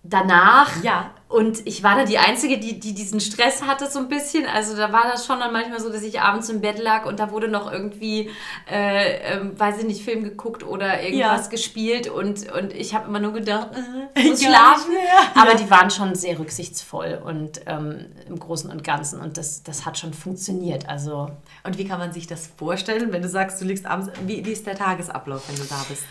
Danach. 0.04 0.82
Ja. 0.82 1.10
Und 1.28 1.66
ich 1.66 1.82
war 1.82 1.96
da 1.96 2.04
die 2.04 2.18
Einzige, 2.18 2.58
die, 2.58 2.78
die 2.78 2.92
diesen 2.92 3.18
Stress 3.18 3.62
hatte, 3.62 3.90
so 3.90 4.00
ein 4.00 4.08
bisschen. 4.08 4.44
Also 4.44 4.76
da 4.76 4.92
war 4.92 5.04
das 5.10 5.24
schon 5.24 5.40
dann 5.40 5.50
manchmal 5.50 5.80
so, 5.80 5.90
dass 5.90 6.02
ich 6.02 6.20
abends 6.20 6.50
im 6.50 6.60
Bett 6.60 6.78
lag 6.78 7.06
und 7.06 7.18
da 7.20 7.30
wurde 7.30 7.48
noch 7.48 7.72
irgendwie, 7.72 8.28
äh, 8.70 9.32
ähm, 9.36 9.58
weiß 9.58 9.78
ich 9.78 9.84
nicht, 9.86 10.04
Film 10.04 10.24
geguckt 10.24 10.62
oder 10.62 11.02
irgendwas 11.02 11.44
Ja. 11.46 11.50
gespielt 11.50 12.06
und, 12.10 12.52
und 12.52 12.74
ich 12.74 12.94
habe 12.94 13.08
immer 13.08 13.18
nur 13.18 13.32
gedacht, 13.32 13.68
äh, 14.14 14.20
ich 14.20 14.28
muss 14.28 14.42
Ja, 14.42 14.48
schlafen. 14.50 14.92
ja. 14.92 15.40
Aber 15.42 15.54
die 15.54 15.70
waren 15.70 15.88
schon 15.90 16.14
sehr 16.14 16.38
rücksichtsvoll 16.38 17.22
und 17.24 17.62
ähm, 17.64 18.04
im 18.28 18.38
Großen 18.38 18.70
und 18.70 18.84
Ganzen 18.84 19.18
und 19.18 19.38
das, 19.38 19.62
das 19.62 19.86
hat 19.86 19.96
schon 19.96 20.12
funktioniert. 20.12 20.86
Also 20.86 21.30
Und 21.64 21.78
wie 21.78 21.86
kann 21.88 21.98
man 21.98 22.12
sich 22.12 22.26
das 22.26 22.46
vorstellen, 22.58 23.10
wenn 23.10 23.22
du 23.22 23.28
sagst, 23.30 23.58
du 23.58 23.64
liegst 23.64 23.86
abends, 23.86 24.10
wie, 24.26 24.44
wie 24.44 24.52
ist 24.52 24.66
der 24.66 24.74
Tagesablauf, 24.74 25.48
wenn 25.48 25.56
du 25.56 25.64
da 25.64 25.82
bist? 25.88 26.02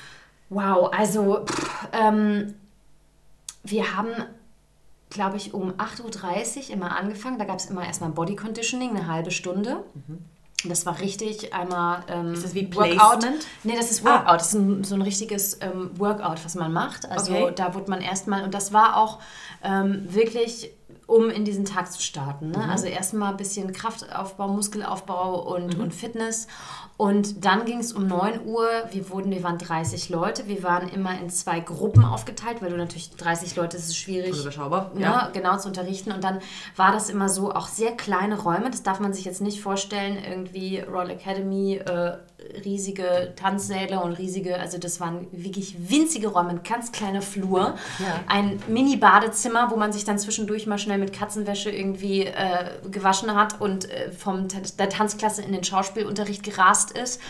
Wow, 0.50 0.92
also 0.98 1.46
pff, 1.46 1.88
ähm, 1.94 2.56
wir 3.64 3.96
haben, 3.96 4.10
glaube 5.10 5.38
ich, 5.38 5.54
um 5.54 5.72
8.30 5.74 6.68
Uhr 6.68 6.74
immer 6.74 6.96
angefangen. 6.98 7.38
Da 7.40 7.46
gab 7.46 7.60
es 7.60 7.66
immer 7.66 7.86
erstmal 7.86 8.10
Body 8.12 8.36
Conditioning, 8.36 8.92
eine 8.92 9.08
halbe 9.08 9.32
Stunde. 9.32 9.84
Das 10.64 10.86
war 10.86 11.00
richtig 11.00 11.54
einmal 11.56 12.04
ähm, 12.08 12.34
Ist 12.34 12.44
das 12.46 12.54
wie 12.54 12.74
Workout. 12.76 12.92
Placement? 13.20 13.48
Nee, 13.64 13.76
das 13.76 13.90
ist 13.90 14.06
Ah. 14.06 14.12
Workout. 14.26 14.40
Das 14.42 14.48
ist 14.50 14.54
ein, 14.54 14.84
so 14.84 14.94
ein 14.96 15.02
richtiges 15.02 15.58
ähm, 15.62 15.90
Workout, 15.98 16.44
was 16.46 16.54
man 16.56 16.72
macht. 16.72 17.10
Also 17.10 17.34
Okay. 17.34 17.54
da 17.56 17.74
wurde 17.74 17.90
man 17.90 18.00
erstmal, 18.02 18.44
und 18.44 18.54
das 18.54 18.72
war 18.72 18.98
auch 18.98 19.20
ähm, 19.64 20.04
wirklich, 20.14 20.72
um 21.08 21.30
in 21.32 21.46
diesen 21.46 21.66
Tag 21.66 21.92
zu 21.92 22.02
starten. 22.02 22.48
Mhm. 22.50 22.52
Ne? 22.54 22.70
Also 22.70 22.86
erstmal 22.86 23.32
ein 23.32 23.38
bisschen 23.38 23.74
Kraftaufbau, 23.74 24.48
Muskelaufbau 24.50 25.42
und, 25.56 25.78
Mhm. 25.78 25.84
und 25.84 25.94
Fitness. 25.96 26.48
Und 27.02 27.46
dann 27.46 27.66
ging 27.66 27.80
es 27.80 27.94
um 27.94 28.06
9 28.06 28.46
Uhr. 28.46 28.70
Wir 28.92 29.10
wurden, 29.10 29.32
wir 29.32 29.42
waren 29.42 29.58
30 29.58 30.10
Leute. 30.10 30.48
Wir 30.48 30.62
waren 30.62 30.88
immer 30.88 31.20
in 31.20 31.32
zwei 31.32 31.60
Gruppen 31.60 32.06
aufgeteilt, 32.06 32.62
weil 32.62 32.70
du 32.70 32.78
natürlich 32.78 33.10
30 33.16 33.56
Leute, 33.56 33.78
das 33.78 33.88
ist 33.88 33.98
schwierig. 33.98 34.34
Also 34.34 34.44
überschaubar, 34.44 34.92
ne, 34.94 35.02
ja. 35.02 35.30
genau 35.34 35.58
zu 35.58 35.68
unterrichten. 35.68 36.12
Und 36.12 36.24
dann 36.24 36.42
war 36.76 36.92
das 36.92 37.10
immer 37.10 37.28
so, 37.28 37.54
auch 37.54 37.70
sehr 37.70 37.94
kleine 37.94 38.40
Räume. 38.40 38.70
Das 38.70 38.84
darf 38.84 39.00
man 39.00 39.14
sich 39.14 39.26
jetzt 39.26 39.42
nicht 39.42 39.62
vorstellen, 39.62 40.20
irgendwie 40.24 40.78
Royal 40.82 41.10
Academy, 41.10 41.78
äh, 41.78 42.18
riesige 42.66 43.34
Tanzsäle 43.36 44.00
und 44.02 44.14
riesige, 44.14 44.60
also 44.60 44.78
das 44.78 45.00
waren 45.00 45.28
wirklich 45.32 45.90
winzige 45.90 46.28
Räume, 46.28 46.50
ein 46.50 46.64
ganz 46.64 46.92
kleiner 46.92 47.22
Flur. 47.22 47.76
Ja. 48.00 48.20
Ein 48.28 48.62
Mini-Badezimmer, 48.68 49.72
wo 49.72 49.76
man 49.78 49.92
sich 49.94 50.04
dann 50.06 50.20
zwischendurch 50.20 50.68
mal 50.68 50.78
schnell 50.78 50.98
mit 50.98 51.14
Katzenwäsche 51.14 51.70
irgendwie 51.72 52.26
äh, 52.26 52.66
gewaschen 52.90 53.34
hat 53.36 53.62
und 53.62 53.90
äh, 53.90 54.12
vom 54.12 54.48
der 54.78 54.90
Tanzklasse 54.90 55.42
in 55.42 55.52
den 55.52 55.64
Schauspielunterricht 55.64 56.44
gerast 56.44 56.92
ist. 56.92 57.22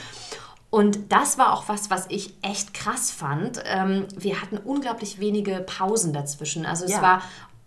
Und 0.69 1.11
das 1.11 1.37
war 1.37 1.51
auch 1.53 1.67
was, 1.67 1.89
was 1.89 2.05
ich 2.07 2.33
echt 2.41 2.73
krass 2.73 3.11
fand. 3.11 3.61
Ähm, 3.65 4.05
wir 4.15 4.41
hatten 4.41 4.57
unglaublich 4.57 5.19
wenige 5.19 5.59
Pausen 5.59 6.13
dazwischen. 6.13 6.65
Also 6.65 6.85
es 6.85 6.91
Ja. 6.91 7.01
war 7.01 7.21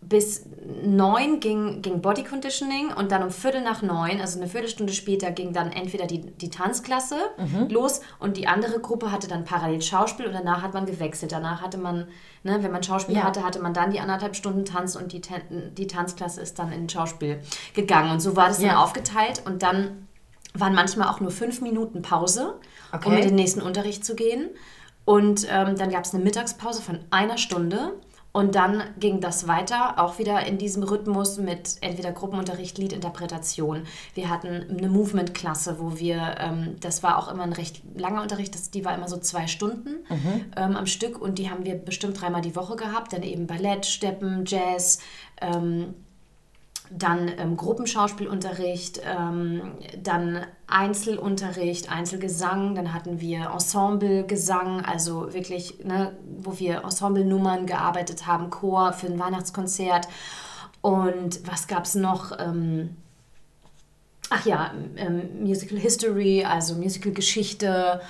bis 0.08 0.44
neun 0.84 1.40
ging, 1.40 1.80
ging 1.82 2.00
Body 2.02 2.24
Conditioning 2.24 2.92
und 2.92 3.10
dann 3.12 3.22
um 3.22 3.30
Viertel 3.30 3.62
nach 3.62 3.82
neun, 3.82 4.20
also 4.20 4.38
eine 4.38 4.48
Viertelstunde 4.48 4.92
später, 4.92 5.30
ging 5.30 5.52
dann 5.52 5.72
entweder 5.72 6.06
die, 6.06 6.20
die 6.20 6.50
Tanzklasse 6.50 7.16
los 7.70 8.00
und 8.18 8.36
die 8.36 8.46
andere 8.46 8.80
Gruppe 8.80 9.10
hatte 9.12 9.28
dann 9.28 9.44
parallel 9.44 9.80
Schauspiel 9.82 10.26
und 10.26 10.32
danach 10.34 10.62
hat 10.62 10.74
man 10.74 10.86
gewechselt. 10.86 11.32
Danach 11.32 11.62
hatte 11.62 11.78
man, 11.78 12.08
ne, 12.42 12.58
wenn 12.62 12.70
man 12.72 12.82
Schauspiel 12.82 13.16
Ja. 13.16 13.22
hatte, 13.24 13.42
hatte 13.44 13.60
man 13.60 13.72
dann 13.74 13.90
die 13.92 14.00
anderthalb 14.00 14.36
Stunden 14.36 14.64
Tanz 14.64 14.94
und 14.96 15.12
die, 15.12 15.20
die 15.76 15.86
Tanzklasse 15.86 16.40
ist 16.40 16.58
dann 16.58 16.70
in 16.72 16.88
Schauspiel 16.88 17.40
gegangen. 17.74 18.10
Und 18.10 18.20
so 18.20 18.36
war 18.36 18.48
das 18.48 18.58
dann 18.58 18.66
Ja. 18.68 18.82
aufgeteilt 18.82 19.42
und 19.46 19.62
dann 19.62 20.06
waren 20.54 20.74
manchmal 20.74 21.08
auch 21.08 21.20
nur 21.20 21.30
fünf 21.30 21.60
Minuten 21.62 22.02
Pause, 22.02 22.54
Okay. 22.92 23.08
um 23.08 23.14
in 23.16 23.22
den 23.22 23.34
nächsten 23.34 23.60
Unterricht 23.62 24.04
zu 24.04 24.14
gehen. 24.14 24.50
Und 25.04 25.46
ähm, 25.50 25.76
dann 25.76 25.90
gab 25.90 26.04
es 26.04 26.14
eine 26.14 26.22
Mittagspause 26.22 26.80
von 26.80 27.00
einer 27.10 27.36
Stunde. 27.38 27.94
Und 28.36 28.56
dann 28.56 28.82
ging 28.98 29.20
das 29.20 29.46
weiter, 29.46 30.00
auch 30.02 30.18
wieder 30.18 30.44
in 30.44 30.58
diesem 30.58 30.82
Rhythmus 30.82 31.38
mit 31.38 31.76
entweder 31.82 32.10
Gruppenunterricht, 32.10 32.76
Liedinterpretation. 32.78 33.84
Wir 34.14 34.28
hatten 34.28 34.66
eine 34.76 34.88
Movement-Klasse, 34.88 35.76
wo 35.78 36.00
wir, 36.00 36.34
ähm, 36.40 36.74
das 36.80 37.04
war 37.04 37.16
auch 37.16 37.28
immer 37.28 37.44
ein 37.44 37.52
recht 37.52 37.82
langer 37.94 38.22
Unterricht, 38.22 38.52
das, 38.52 38.72
die 38.72 38.84
war 38.84 38.92
immer 38.92 39.06
so 39.06 39.18
zwei 39.18 39.46
Stunden 39.46 40.04
ähm, 40.56 40.74
am 40.74 40.86
Stück 40.86 41.22
und 41.22 41.38
die 41.38 41.48
haben 41.48 41.64
wir 41.64 41.76
bestimmt 41.76 42.20
dreimal 42.20 42.42
die 42.42 42.56
Woche 42.56 42.74
gehabt. 42.74 43.12
Dann 43.12 43.22
eben 43.22 43.46
Ballett, 43.46 43.86
Steppen, 43.86 44.44
Jazz, 44.44 44.98
ähm, 45.40 45.94
dann 46.96 47.30
ähm, 47.38 47.56
Gruppenschauspielunterricht, 47.56 49.00
ähm, 49.04 49.72
dann 50.00 50.46
Einzelunterricht, 50.66 51.90
Einzelgesang, 51.90 52.74
dann 52.74 52.94
hatten 52.94 53.20
wir 53.20 53.50
Ensemblegesang, 53.52 54.84
also 54.84 55.32
wirklich, 55.34 55.84
ne, 55.84 56.16
wo 56.40 56.58
wir 56.58 56.84
Ensemblenummern 56.84 57.66
gearbeitet 57.66 58.26
haben, 58.26 58.50
Chor 58.50 58.92
für 58.92 59.08
ein 59.08 59.18
Weihnachtskonzert. 59.18 60.08
Und 60.80 61.46
was 61.48 61.66
gab 61.66 61.84
es 61.84 61.96
noch? 61.96 62.38
Ähm, 62.38 62.96
ach 64.30 64.46
ja, 64.46 64.72
ähm, 64.96 65.42
Musical 65.42 65.78
History, 65.78 66.44
also 66.44 66.74
Musical 66.74 67.12
Geschichte. 67.12 68.00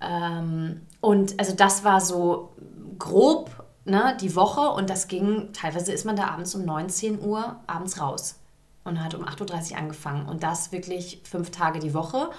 Ähm, 0.00 0.82
und 1.00 1.38
also 1.40 1.54
das 1.54 1.82
war 1.82 2.00
so 2.00 2.50
grob 2.98 3.50
ne, 3.88 4.16
die 4.20 4.34
Woche 4.36 4.70
und 4.70 4.90
das 4.90 5.08
ging, 5.08 5.52
teilweise 5.52 5.92
ist 5.92 6.04
man 6.04 6.16
da 6.16 6.28
abends 6.28 6.54
um 6.54 6.64
19 6.64 7.20
Uhr 7.20 7.56
abends 7.66 8.00
raus 8.00 8.36
und 8.84 9.02
hat 9.02 9.14
um 9.14 9.24
8.30 9.24 9.72
Uhr 9.72 9.78
angefangen 9.78 10.28
und 10.28 10.42
das 10.42 10.72
wirklich 10.72 11.20
fünf 11.24 11.50
Tage 11.50 11.78
die 11.78 11.94
Woche. 11.94 12.30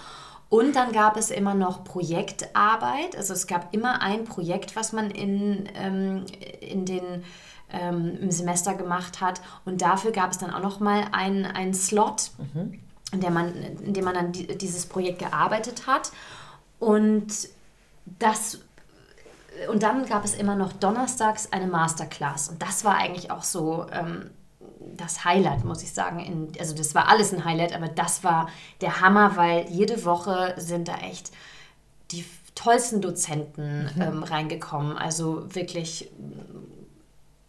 Und 0.49 0.75
dann 0.75 0.91
gab 0.91 1.15
es 1.15 1.29
immer 1.29 1.53
noch 1.53 1.83
Projektarbeit. 1.83 3.15
Also 3.15 3.33
es 3.33 3.45
gab 3.45 3.71
immer 3.73 4.01
ein 4.01 4.23
Projekt, 4.23 4.75
was 4.75 4.93
man 4.93 5.11
in, 5.11 5.69
ähm, 5.75 6.25
in 6.59 6.85
den 6.85 7.23
ähm, 7.71 8.17
im 8.19 8.31
Semester 8.31 8.73
gemacht 8.73 9.21
hat. 9.21 9.41
Und 9.65 9.81
dafür 9.81 10.11
gab 10.11 10.31
es 10.31 10.39
dann 10.39 10.51
auch 10.51 10.61
noch 10.61 10.79
mal 10.79 11.05
einen, 11.11 11.45
einen 11.45 11.75
Slot, 11.75 12.31
in, 13.11 13.21
der 13.21 13.29
man, 13.29 13.53
in 13.53 13.93
dem 13.93 14.05
man 14.05 14.15
dann 14.15 14.31
die, 14.31 14.47
dieses 14.57 14.87
Projekt 14.87 15.19
gearbeitet 15.19 15.85
hat. 15.85 16.11
Und 16.79 17.27
das 18.17 18.59
und 19.67 19.83
dann 19.83 20.05
gab 20.05 20.23
es 20.23 20.35
immer 20.35 20.55
noch 20.55 20.73
donnerstags 20.73 21.51
eine 21.51 21.67
Masterclass. 21.67 22.49
Und 22.49 22.61
das 22.61 22.85
war 22.85 22.95
eigentlich 22.95 23.31
auch 23.31 23.43
so 23.43 23.85
ähm, 23.91 24.29
das 24.95 25.25
Highlight, 25.25 25.65
muss 25.65 25.83
ich 25.83 25.93
sagen. 25.93 26.19
In, 26.19 26.51
also 26.59 26.75
das 26.75 26.95
war 26.95 27.09
alles 27.09 27.33
ein 27.33 27.45
Highlight, 27.45 27.75
aber 27.75 27.87
das 27.87 28.23
war 28.23 28.49
der 28.81 29.01
Hammer, 29.01 29.35
weil 29.35 29.67
jede 29.69 30.05
Woche 30.05 30.53
sind 30.57 30.87
da 30.87 30.97
echt 30.97 31.31
die 32.11 32.25
tollsten 32.55 33.01
Dozenten 33.01 33.89
ähm, 33.99 34.23
reingekommen. 34.23 34.97
Also 34.97 35.43
wirklich 35.53 36.09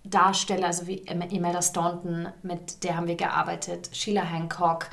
Darsteller, 0.04 0.66
also 0.66 0.86
wie 0.86 0.98
Imelda 0.98 1.62
Staunton, 1.62 2.28
mit 2.42 2.84
der 2.84 2.96
haben 2.96 3.06
wir 3.06 3.16
gearbeitet, 3.16 3.90
Sheila 3.92 4.22
Hancock, 4.22 4.88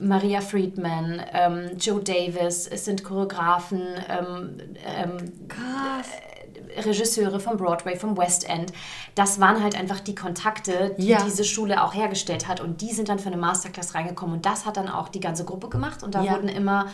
Maria 0.00 0.40
Friedman, 0.40 1.22
ähm, 1.32 1.76
Joe 1.78 2.00
Davis, 2.02 2.66
es 2.66 2.84
sind 2.86 3.04
Choreografen, 3.04 3.82
ähm, 4.08 4.56
ähm, 4.86 5.16
äh, 5.48 6.80
Regisseure 6.80 7.40
vom 7.40 7.56
Broadway, 7.56 7.96
vom 7.96 8.16
West 8.16 8.48
End. 8.48 8.72
Das 9.14 9.40
waren 9.40 9.62
halt 9.62 9.78
einfach 9.78 10.00
die 10.00 10.14
Kontakte, 10.14 10.94
die 10.98 11.08
Ja. 11.08 11.22
diese 11.24 11.44
Schule 11.44 11.82
auch 11.84 11.94
hergestellt 11.94 12.46
hat. 12.48 12.60
Und 12.60 12.80
die 12.80 12.92
sind 12.92 13.08
dann 13.08 13.18
für 13.18 13.26
eine 13.28 13.36
Masterclass 13.36 13.94
reingekommen. 13.94 14.36
Und 14.36 14.46
das 14.46 14.66
hat 14.66 14.76
dann 14.76 14.88
auch 14.88 15.08
die 15.08 15.20
ganze 15.20 15.44
Gruppe 15.44 15.68
gemacht. 15.68 16.02
Und 16.02 16.14
da 16.14 16.22
Ja. 16.22 16.32
wurden 16.32 16.48
immer 16.48 16.86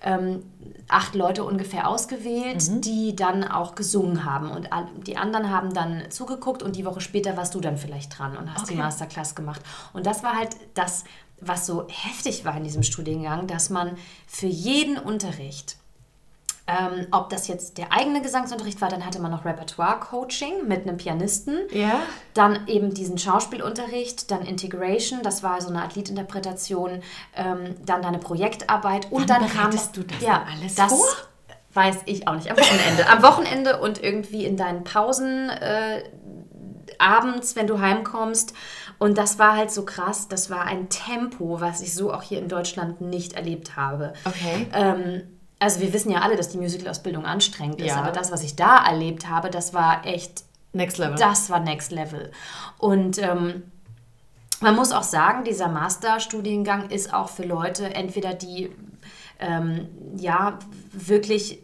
ähm, 0.00 0.42
acht 0.88 1.14
Leute 1.14 1.44
ungefähr 1.44 1.88
ausgewählt, 1.88 2.68
Mhm. 2.70 2.80
die 2.82 3.16
dann 3.16 3.42
auch 3.44 3.74
gesungen 3.74 4.24
haben. 4.24 4.50
Und 4.50 4.68
die 5.06 5.16
anderen 5.16 5.50
haben 5.50 5.72
dann 5.72 6.10
zugeguckt 6.10 6.62
und 6.62 6.76
die 6.76 6.84
Woche 6.84 7.00
später 7.00 7.36
warst 7.38 7.54
du 7.54 7.60
dann 7.60 7.78
vielleicht 7.78 8.18
dran 8.18 8.36
und 8.36 8.52
hast 8.52 8.68
die 8.68 8.74
Okay. 8.74 8.82
Masterclass 8.82 9.34
gemacht. 9.34 9.62
Und 9.94 10.04
das 10.06 10.22
war 10.22 10.36
halt 10.36 10.50
das, 10.74 11.04
was 11.40 11.66
so 11.66 11.86
heftig 11.88 12.44
war 12.44 12.56
in 12.56 12.64
diesem 12.64 12.82
Studiengang, 12.82 13.46
dass 13.46 13.70
man 13.70 13.96
für 14.26 14.46
jeden 14.46 14.98
Unterricht 14.98 15.76
ähm, 16.66 17.06
ob 17.10 17.28
das 17.28 17.46
jetzt 17.46 17.76
der 17.76 17.92
eigene 17.92 18.22
Gesangsunterricht 18.22 18.80
war, 18.80 18.88
dann 18.88 19.04
hatte 19.04 19.20
man 19.20 19.30
noch 19.30 19.44
Repertoire-Coaching 19.44 20.66
mit 20.66 20.82
einem 20.82 20.96
Pianisten. 20.96 21.58
Ja. 21.70 22.00
Dann 22.32 22.66
eben 22.68 22.94
diesen 22.94 23.18
Schauspielunterricht, 23.18 24.30
dann 24.30 24.42
Integration, 24.42 25.22
das 25.22 25.42
war 25.42 25.60
so 25.60 25.68
eine 25.68 25.82
Art 25.82 25.94
Liedinterpretation, 25.94 27.02
ähm, 27.36 27.74
dann 27.84 28.00
deine 28.00 28.18
Projektarbeit 28.18 29.12
und 29.12 29.28
Wann 29.28 29.42
dann 29.42 29.48
kam 29.48 29.70
du 29.70 30.04
das 30.04 30.22
ja, 30.22 30.46
alles 30.50 30.74
das 30.74 30.90
vor? 30.90 31.04
weiß 31.74 31.96
ich 32.06 32.28
auch 32.28 32.34
nicht. 32.34 32.50
Am 32.50 32.56
Wochenende. 32.56 33.08
Am 33.08 33.22
Wochenende 33.22 33.80
und 33.80 34.02
irgendwie 34.02 34.46
in 34.46 34.56
deinen 34.56 34.84
Pausen 34.84 35.50
äh, 35.50 36.04
abends, 37.00 37.56
wenn 37.56 37.66
du 37.66 37.80
heimkommst. 37.80 38.54
Und 38.98 39.18
das 39.18 39.38
war 39.38 39.56
halt 39.56 39.70
so 39.70 39.84
krass. 39.84 40.28
Das 40.28 40.50
war 40.50 40.64
ein 40.64 40.88
Tempo, 40.88 41.60
was 41.60 41.80
ich 41.80 41.94
so 41.94 42.12
auch 42.12 42.22
hier 42.22 42.38
in 42.38 42.48
Deutschland 42.48 43.00
nicht 43.00 43.34
erlebt 43.34 43.76
habe. 43.76 44.12
Okay. 44.24 44.66
Ähm, 44.72 45.22
also 45.58 45.80
wir 45.80 45.92
wissen 45.92 46.10
ja 46.10 46.20
alle, 46.20 46.36
dass 46.36 46.48
die 46.50 46.58
Musicalausbildung 46.58 47.24
anstrengend 47.24 47.80
ist, 47.80 47.88
Ja. 47.88 47.96
aber 47.96 48.10
das, 48.12 48.30
was 48.32 48.42
ich 48.42 48.56
da 48.56 48.84
erlebt 48.84 49.28
habe, 49.28 49.50
das 49.50 49.72
war 49.72 50.04
echt 50.06 50.44
Next 50.72 50.98
Level. 50.98 51.16
das 51.16 51.48
war 51.50 51.60
Next 51.60 51.90
Level. 51.92 52.30
Und 52.78 53.18
ähm, 53.18 53.62
man 54.60 54.74
muss 54.76 54.92
auch 54.92 55.02
sagen, 55.02 55.44
dieser 55.44 55.68
Masterstudiengang 55.68 56.90
ist 56.90 57.12
auch 57.14 57.28
für 57.28 57.44
Leute, 57.44 57.94
entweder 57.94 58.34
die 58.34 58.70
ähm, 59.38 59.88
ja 60.16 60.58
wirklich 60.92 61.60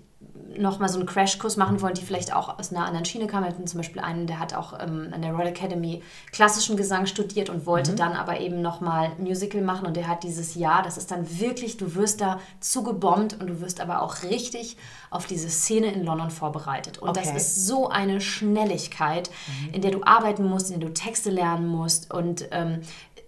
nochmal 0.61 0.89
so 0.89 0.99
einen 0.99 1.07
Crashkurs 1.07 1.57
machen 1.57 1.81
wollen, 1.81 1.95
die 1.95 2.03
vielleicht 2.05 2.35
auch 2.35 2.59
aus 2.59 2.71
einer 2.73 2.85
anderen 2.85 3.05
Schiene 3.05 3.27
kamen. 3.27 3.45
Wir 3.45 3.53
hatten 3.53 3.67
zum 3.67 3.79
Beispiel 3.79 4.01
einen, 4.01 4.27
der 4.27 4.39
hat 4.39 4.55
auch 4.55 4.79
ähm, 4.81 5.09
an 5.13 5.23
der 5.23 5.33
Royal 5.33 5.49
Academy 5.49 6.03
klassischen 6.33 6.77
Gesang 6.77 7.07
studiert 7.07 7.49
und 7.51 7.67
wollte 7.67 7.95
dann 7.95 8.13
aber 8.13 8.41
eben 8.41 8.61
nochmal 8.63 9.13
Musical 9.19 9.63
machen 9.63 9.87
und 9.87 9.97
der 9.97 10.09
hat 10.09 10.23
dieses 10.23 10.55
Jahr, 10.55 10.83
das 10.83 10.97
ist 10.99 11.11
dann 11.11 11.41
wirklich, 11.41 11.77
du 11.77 11.95
wirst 11.95 12.21
da 12.21 12.39
zugebombt 12.61 13.41
und 13.41 13.47
du 13.49 13.61
wirst 13.61 13.81
aber 13.81 14.03
auch 14.03 14.23
richtig 14.23 14.77
auf 15.11 15.27
diese 15.27 15.51
Szene 15.51 15.93
in 15.93 16.05
London 16.05 16.31
vorbereitet. 16.31 16.99
Und 16.99 17.17
das 17.17 17.29
Okay. 17.29 17.37
ist 17.37 17.67
so 17.67 17.89
eine 17.89 18.21
Schnelligkeit, 18.21 19.31
in 19.73 19.83
der 19.83 19.91
du 19.91 20.03
arbeiten 20.05 20.45
musst, 20.45 20.71
in 20.71 20.79
der 20.81 20.89
du 20.89 20.95
Texte 20.95 21.31
lernen 21.31 21.67
musst 21.67 22.13
und 22.13 22.47
ähm, 22.51 22.81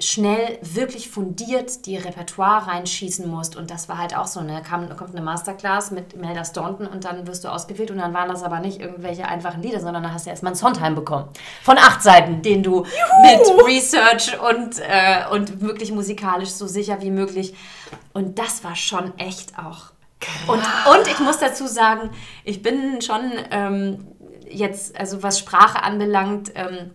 schnell, 0.05 0.59
wirklich 0.62 1.11
fundiert 1.11 1.86
die 1.86 1.96
Repertoire 1.96 2.66
reinschießen 2.66 3.28
musst. 3.28 3.57
Und 3.57 3.70
das 3.70 3.88
war 3.88 3.98
halt 3.98 4.16
auch 4.16 4.26
so, 4.26 4.40
ne? 4.40 4.62
Kam, 4.62 4.94
kommt 4.96 5.14
eine 5.14 5.22
Masterclass 5.22 5.90
mit 5.90 6.16
Melda 6.16 6.44
Staunton 6.44 6.86
und 6.86 7.05
dann 7.05 7.26
wirst 7.26 7.44
du 7.44 7.48
ausgewählt 7.48 7.90
und 7.90 7.98
dann 7.98 8.14
waren 8.14 8.28
das 8.28 8.42
aber 8.42 8.61
nicht 8.61 8.80
irgendwelche 8.80 9.26
einfachen 9.26 9.62
Lieder, 9.62 9.80
sondern 9.80 10.03
dann 10.03 10.14
hast 10.14 10.26
du 10.26 10.30
erstmal 10.30 10.50
einen 10.53 10.59
Sondheim 10.59 10.94
bekommen. 10.94 11.28
Von 11.62 11.78
acht 11.78 12.03
Seiten, 12.03 12.42
den 12.42 12.62
du 12.62 12.82
mit 12.82 13.66
Research 13.66 14.38
und, 14.40 14.78
äh, 14.80 15.26
und 15.30 15.61
wirklich 15.61 15.92
musikalisch 15.92 16.50
so 16.50 16.66
sicher 16.66 17.00
wie 17.00 17.11
möglich. 17.11 17.55
Und 18.12 18.38
das 18.38 18.64
war 18.64 18.76
schon 18.76 19.16
echt 19.18 19.59
auch 19.59 19.92
und, 20.46 20.59
und 20.59 21.09
ich 21.09 21.18
muss 21.18 21.38
dazu 21.38 21.66
sagen, 21.66 22.11
ich 22.44 22.62
bin 22.62 23.00
schon 23.03 23.32
ähm, 23.50 24.07
jetzt, 24.48 24.98
also 24.98 25.22
was 25.22 25.38
Sprache 25.38 25.82
anbelangt, 25.82 26.53
ähm, 26.55 26.90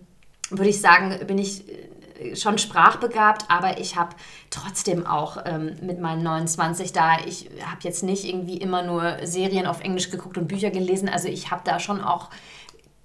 würde 0.50 0.70
ich 0.70 0.80
sagen, 0.80 1.18
bin 1.28 1.38
ich 1.38 1.66
schon 2.36 2.58
sprachbegabt, 2.58 3.46
aber 3.50 3.80
ich 3.80 3.96
habe 3.96 4.16
trotzdem 4.50 5.06
auch 5.06 5.38
ähm, 5.46 5.76
mit 5.82 6.00
meinen 6.00 6.24
29 6.24 6.94
da, 6.94 7.18
ich 7.26 7.50
habe 7.66 7.80
jetzt 7.82 8.04
nicht 8.04 8.26
irgendwie 8.26 8.58
immer 8.58 8.84
nur 8.84 9.18
Serien 9.24 9.66
auf 9.68 9.82
Englisch 9.82 10.10
geguckt 10.10 10.38
und 10.38 10.48
Bücher 10.48 10.70
gelesen, 10.72 11.10
also 11.10 11.28
ich 11.28 11.52
habe 11.52 11.62
da 11.64 11.80
schon 11.80 12.02
auch 12.02 12.30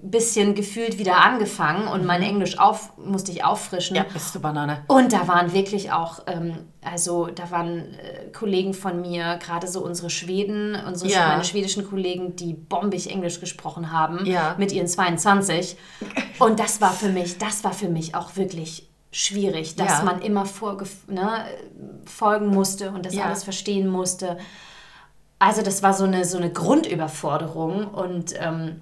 ein 0.04 0.10
bisschen 0.10 0.56
gefühlt 0.56 0.98
wieder 0.98 1.18
angefangen 1.24 1.86
und 1.86 2.04
mein 2.04 2.22
Englisch 2.22 2.58
auf, 2.58 2.92
musste 2.98 3.30
ich 3.30 3.44
auffrischen. 3.44 3.94
Ja, 3.94 4.04
bist 4.12 4.34
du 4.34 4.40
Banane. 4.40 4.82
Und 4.88 5.12
da 5.12 5.28
waren 5.28 5.52
wirklich 5.52 5.92
auch, 5.92 6.22
ähm, 6.26 6.58
also 6.84 7.26
da 7.26 7.52
waren 7.52 7.94
äh, 7.94 8.26
Kollegen 8.32 8.74
von 8.74 9.00
mir, 9.00 9.36
gerade 9.40 9.68
so 9.68 9.80
unsere 9.84 10.10
Schweden, 10.10 10.74
unsere 10.88 11.08
Ja. 11.08 11.28
meine 11.28 11.44
schwedischen 11.44 11.88
Kollegen, 11.88 12.34
die 12.34 12.52
bombig 12.52 13.10
Englisch 13.12 13.38
gesprochen 13.38 13.92
haben 13.92 14.26
Ja. 14.26 14.56
mit 14.58 14.72
ihren 14.72 14.88
22. 14.88 15.76
Und 16.40 16.58
das 16.58 16.80
war 16.80 16.90
für 16.92 17.08
mich, 17.08 17.38
das 17.38 17.62
war 17.62 17.72
für 17.72 17.88
mich 17.88 18.16
auch 18.16 18.34
wirklich 18.34 18.88
schwierig, 19.12 19.76
dass 19.76 19.98
Ja. 19.98 20.04
man 20.04 20.20
immer 20.22 20.44
ne, 21.06 21.44
folgen 22.06 22.46
musste 22.48 22.90
und 22.90 23.06
das 23.06 23.14
Ja. 23.14 23.26
alles 23.26 23.44
verstehen 23.44 23.86
musste. 23.88 24.38
Also 25.38 25.62
das 25.62 25.82
war 25.82 25.92
so 25.92 26.04
eine, 26.04 26.24
so 26.24 26.38
eine 26.38 26.50
Grundüberforderung 26.50 27.86
und 27.88 28.34
ähm, 28.38 28.80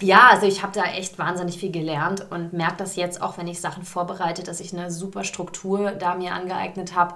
ja, 0.00 0.28
also 0.30 0.46
ich 0.46 0.62
habe 0.62 0.72
da 0.72 0.84
echt 0.84 1.18
wahnsinnig 1.18 1.58
viel 1.58 1.70
gelernt 1.70 2.26
und 2.30 2.52
merke 2.52 2.76
das 2.78 2.96
jetzt 2.96 3.22
auch, 3.22 3.38
wenn 3.38 3.46
ich 3.46 3.60
Sachen 3.60 3.84
vorbereite, 3.84 4.42
dass 4.42 4.58
ich 4.60 4.72
eine 4.72 4.90
super 4.90 5.22
Struktur 5.24 5.92
da 5.92 6.14
mir 6.16 6.32
angeeignet 6.32 6.96
habe, 6.96 7.14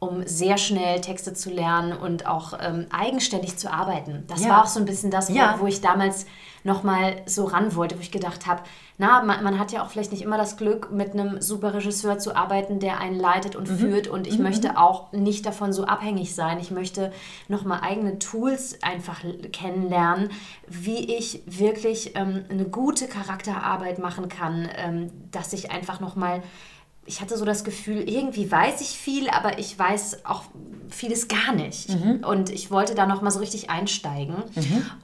um 0.00 0.26
sehr 0.26 0.56
schnell 0.58 1.00
Texte 1.02 1.34
zu 1.34 1.50
lernen 1.50 1.92
und 1.92 2.26
auch 2.26 2.54
ähm, 2.60 2.86
eigenständig 2.90 3.56
zu 3.58 3.70
arbeiten. 3.72 4.24
Das 4.26 4.42
Ja. 4.42 4.48
war 4.50 4.62
auch 4.64 4.66
so 4.66 4.80
ein 4.80 4.86
bisschen 4.86 5.10
das, 5.10 5.30
wo, 5.30 5.34
Ja. 5.34 5.56
wo 5.60 5.66
ich 5.66 5.80
damals 5.82 6.26
nochmal 6.64 7.22
so 7.26 7.44
ran 7.44 7.74
wollte, 7.76 7.96
wo 7.96 8.00
ich 8.00 8.10
gedacht 8.10 8.46
habe, 8.46 8.62
na, 8.98 9.22
man, 9.22 9.42
man 9.44 9.58
hat 9.58 9.72
ja 9.72 9.82
auch 9.82 9.88
vielleicht 9.90 10.12
nicht 10.12 10.20
immer 10.22 10.36
das 10.36 10.56
Glück, 10.58 10.90
mit 10.90 11.12
einem 11.12 11.40
super 11.40 11.72
Regisseur 11.72 12.18
zu 12.18 12.34
arbeiten, 12.36 12.80
der 12.80 12.98
einen 13.00 13.18
leitet 13.18 13.56
und 13.56 13.66
führt 13.66 14.08
und 14.08 14.26
ich 14.26 14.38
möchte 14.38 14.76
auch 14.78 15.10
nicht 15.12 15.46
davon 15.46 15.72
so 15.72 15.84
abhängig 15.86 16.34
sein. 16.34 16.58
Ich 16.60 16.70
möchte 16.70 17.12
nochmal 17.48 17.80
eigene 17.82 18.18
Tools 18.18 18.78
einfach 18.82 19.20
kennenlernen, 19.52 20.30
wie 20.66 21.14
ich 21.16 21.42
wirklich 21.46 22.14
ähm, 22.16 22.44
eine 22.50 22.64
gute 22.64 23.06
Charakterarbeit 23.06 23.98
machen 23.98 24.28
kann, 24.28 24.68
ähm, 24.76 25.10
dass 25.30 25.52
ich 25.52 25.70
einfach 25.70 26.00
nochmal 26.00 26.42
ich 27.10 27.20
hatte 27.20 27.36
so 27.36 27.44
das 27.44 27.64
Gefühl, 27.64 28.08
irgendwie 28.08 28.50
weiß 28.50 28.80
ich 28.82 28.90
viel, 28.90 29.28
aber 29.30 29.58
ich 29.58 29.76
weiß 29.76 30.24
auch 30.24 30.44
vieles 30.90 31.26
gar 31.26 31.52
nicht. 31.52 31.90
Und 32.24 32.50
ich 32.50 32.70
wollte 32.70 32.94
da 32.94 33.04
noch 33.04 33.20
mal 33.20 33.32
so 33.32 33.40
richtig 33.40 33.68
einsteigen. 33.68 34.36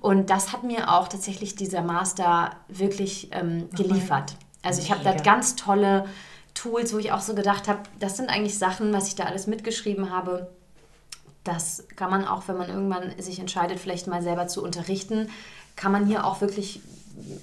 Und 0.00 0.30
das 0.30 0.52
hat 0.52 0.62
mir 0.62 0.92
auch 0.92 1.08
tatsächlich 1.08 1.56
dieser 1.56 1.82
Master 1.82 2.52
wirklich 2.68 3.30
ähm, 3.32 3.68
geliefert. 3.70 4.36
Also 4.62 4.82
ich 4.82 4.92
habe 4.92 5.02
da 5.02 5.14
ganz 5.14 5.56
tolle 5.56 6.04
Tools, 6.54 6.94
wo 6.94 6.98
ich 6.98 7.10
auch 7.10 7.20
so 7.20 7.34
gedacht 7.34 7.66
habe, 7.66 7.80
das 7.98 8.16
sind 8.16 8.30
eigentlich 8.30 8.56
Sachen, 8.56 8.92
was 8.92 9.08
ich 9.08 9.16
da 9.16 9.24
alles 9.24 9.48
mitgeschrieben 9.48 10.10
habe. 10.10 10.48
Das 11.42 11.88
kann 11.96 12.10
man 12.10 12.24
auch, 12.24 12.46
wenn 12.46 12.56
man 12.56 12.68
irgendwann 12.68 13.20
sich 13.20 13.40
entscheidet, 13.40 13.80
vielleicht 13.80 14.06
mal 14.06 14.22
selber 14.22 14.46
zu 14.46 14.62
unterrichten, 14.62 15.28
kann 15.74 15.90
man 15.90 16.06
hier 16.06 16.24
auch 16.24 16.40
wirklich 16.40 16.82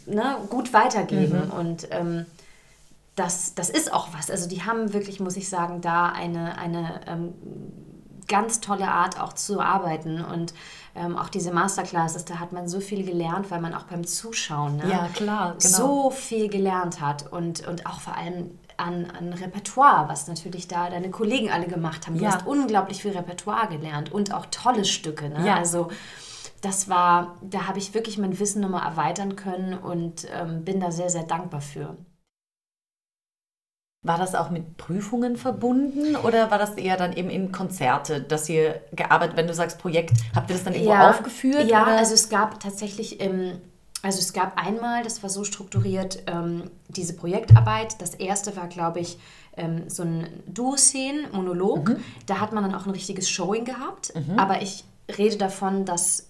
ne, 0.05 0.37
gut 0.49 0.71
weitergeben. 0.71 1.51
Und 1.51 1.89
ähm, 1.91 2.25
das, 3.15 3.53
das 3.55 3.69
ist 3.69 3.93
auch 3.93 4.07
was. 4.17 4.31
Also 4.31 4.47
die 4.49 4.63
haben 4.63 4.93
wirklich, 4.93 5.19
muss 5.19 5.37
ich 5.37 5.47
sagen, 5.49 5.81
da 5.81 6.07
eine, 6.09 6.57
eine 6.57 7.01
ähm, 7.07 7.33
ganz 8.27 8.59
tolle 8.59 8.87
Art 8.87 9.19
auch 9.19 9.33
zu 9.33 9.59
arbeiten. 9.59 10.23
Und 10.23 10.53
ähm, 10.95 11.17
auch 11.17 11.29
diese 11.29 11.51
Masterclasses, 11.51 12.25
da 12.25 12.39
hat 12.39 12.53
man 12.53 12.67
so 12.67 12.79
viel 12.79 13.03
gelernt, 13.05 13.51
weil 13.51 13.61
man 13.61 13.73
auch 13.73 13.83
beim 13.83 14.05
Zuschauen 14.05 14.77
ne, 14.77 14.89
Ja, 14.89 15.09
klar, 15.13 15.55
genau. 15.61 15.77
so 15.77 16.09
viel 16.11 16.49
gelernt 16.49 17.01
hat. 17.01 17.31
Und, 17.31 17.67
und 17.67 17.85
auch 17.85 17.99
vor 18.01 18.15
allem 18.17 18.57
an, 18.77 19.11
an 19.17 19.33
Repertoire, 19.33 20.09
was 20.09 20.27
natürlich 20.27 20.67
da 20.67 20.89
deine 20.89 21.11
Kollegen 21.11 21.51
alle 21.51 21.67
gemacht 21.67 22.07
haben. 22.07 22.17
Du 22.17 22.23
Ja. 22.23 22.31
hast 22.33 22.47
unglaublich 22.47 23.01
viel 23.03 23.11
Repertoire 23.11 23.67
gelernt 23.67 24.11
und 24.11 24.33
auch 24.33 24.47
tolle 24.47 24.85
Stücke. 24.85 25.29
Ne? 25.29 25.45
Ja. 25.45 25.55
Also 25.57 25.89
das 26.61 26.89
war, 26.89 27.35
da 27.41 27.67
habe 27.67 27.77
ich 27.77 27.93
wirklich 27.93 28.17
mein 28.17 28.39
Wissen 28.39 28.61
nochmal 28.61 28.87
erweitern 28.87 29.35
können 29.35 29.77
und 29.77 30.25
ähm, 30.33 30.63
bin 30.65 30.79
da 30.79 30.91
sehr, 30.91 31.09
sehr 31.09 31.23
dankbar 31.23 31.61
für. 31.61 31.97
War 34.03 34.17
das 34.17 34.35
auch 34.35 34.49
mit 34.49 34.77
Prüfungen 34.77 35.37
verbunden 35.37 36.17
oder 36.17 36.51
war 36.51 36.57
das 36.57 36.71
eher 36.71 36.97
dann 36.97 37.13
eben 37.13 37.29
in 37.29 37.53
Konzerte, 37.53 38.21
dass 38.21 38.49
ihr 38.49 38.81
gearbeitet, 38.91 39.37
wenn 39.37 39.47
du 39.47 39.53
sagst 39.53 39.79
Projekt, 39.79 40.11
habt 40.35 40.49
ihr 40.49 40.55
das 40.55 40.65
dann 40.65 40.73
irgendwo 40.73 40.93
aufgeführt? 40.93 41.69
Ja, 41.69 41.83
oder? 41.83 41.97
also 41.97 42.13
es 42.13 42.27
gab 42.27 42.59
tatsächlich, 42.59 43.21
ähm, 43.21 43.61
also 44.01 44.19
es 44.19 44.33
gab 44.33 44.61
einmal, 44.61 45.03
das 45.03 45.23
war 45.23 45.29
so 45.29 45.45
strukturiert, 45.45 46.23
ähm, 46.27 46.69
diese 46.89 47.13
Projektarbeit. 47.15 48.01
Das 48.01 48.13
erste 48.13 48.57
war, 48.57 48.67
glaube 48.67 48.99
ich, 48.99 49.17
ähm, 49.55 49.89
so 49.89 50.03
ein 50.03 50.27
Duo-Szenen, 50.47 51.31
Monolog. 51.31 51.89
Mhm. 51.89 52.03
Da 52.25 52.41
hat 52.41 52.51
man 52.51 52.63
dann 52.63 52.75
auch 52.75 52.85
ein 52.85 52.91
richtiges 52.91 53.29
Showing 53.29 53.63
gehabt. 53.63 54.13
Aber 54.35 54.61
ich 54.61 54.83
rede 55.17 55.37
davon, 55.37 55.85
dass 55.85 56.27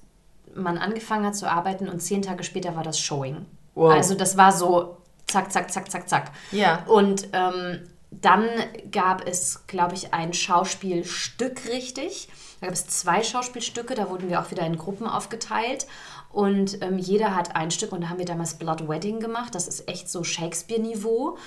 man 0.56 0.78
angefangen 0.78 1.26
hat 1.26 1.36
zu 1.36 1.50
arbeiten 1.50 1.90
und 1.90 2.02
zehn 2.02 2.22
Tage 2.22 2.44
später 2.44 2.76
war 2.76 2.84
das 2.84 3.00
Showing. 3.00 3.46
Wow. 3.76 3.94
Also 3.94 4.16
das 4.16 4.38
war 4.38 4.52
so 4.52 4.98
zack, 5.34 5.52
zack, 5.52 5.72
zack, 5.72 5.92
zack, 5.92 6.10
zack. 6.10 6.32
Ja. 6.52 6.84
Und 6.86 7.28
ähm, 7.34 7.82
dann 8.12 8.48
gab 8.92 9.28
es, 9.28 9.66
glaube 9.68 9.96
ich, 9.96 10.14
ein 10.14 10.34
Schauspielstück 10.34 11.66
richtig. 11.66 12.30
Da 12.62 12.68
gab 12.68 12.76
es 12.76 12.88
zwei 12.88 13.24
Schauspielstücke, 13.24 13.96
da 13.96 14.10
wurden 14.10 14.30
wir 14.30 14.40
auch 14.40 14.52
wieder 14.52 14.66
in 14.66 14.78
Gruppen 14.78 15.08
aufgeteilt. 15.08 15.88
Und 16.32 16.82
ähm, 16.82 16.98
jeder 16.98 17.36
hat 17.36 17.56
ein 17.56 17.72
Stück 17.72 17.92
und 17.92 18.02
da 18.02 18.10
haben 18.10 18.20
wir 18.20 18.26
damals 18.26 18.56
Blood 18.56 18.88
Wedding 18.88 19.20
gemacht. 19.20 19.54
Das 19.56 19.68
ist 19.68 19.88
echt 19.88 20.10
so 20.10 20.24
Shakespeare-Niveau. 20.24 21.38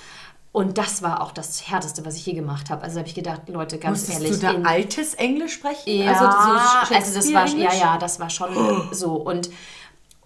Und 0.51 0.77
das 0.77 1.01
war 1.01 1.21
auch 1.21 1.31
das 1.31 1.69
Härteste, 1.69 2.05
was 2.05 2.15
ich 2.15 2.25
je 2.25 2.33
gemacht 2.33 2.69
habe. 2.69 2.81
Also 2.81 2.99
habe 2.99 3.07
ich 3.07 3.15
gedacht, 3.15 3.47
Leute, 3.47 3.77
ganz 3.77 4.07
Musstest 4.07 4.21
ehrlich. 4.21 4.39
du 4.39 4.63
da 4.63 4.69
altes 4.69 5.13
Englisch 5.13 5.53
sprechen? 5.53 5.83
ja, 5.87 6.11
also, 6.11 6.25
so 6.25 6.95
also 6.95 7.13
das 7.13 7.33
war, 7.33 7.47
ja, 7.47 7.73
ja, 7.73 7.97
das 7.97 8.19
war 8.19 8.29
schon 8.29 8.87
so. 8.91 9.13
Und, 9.15 9.49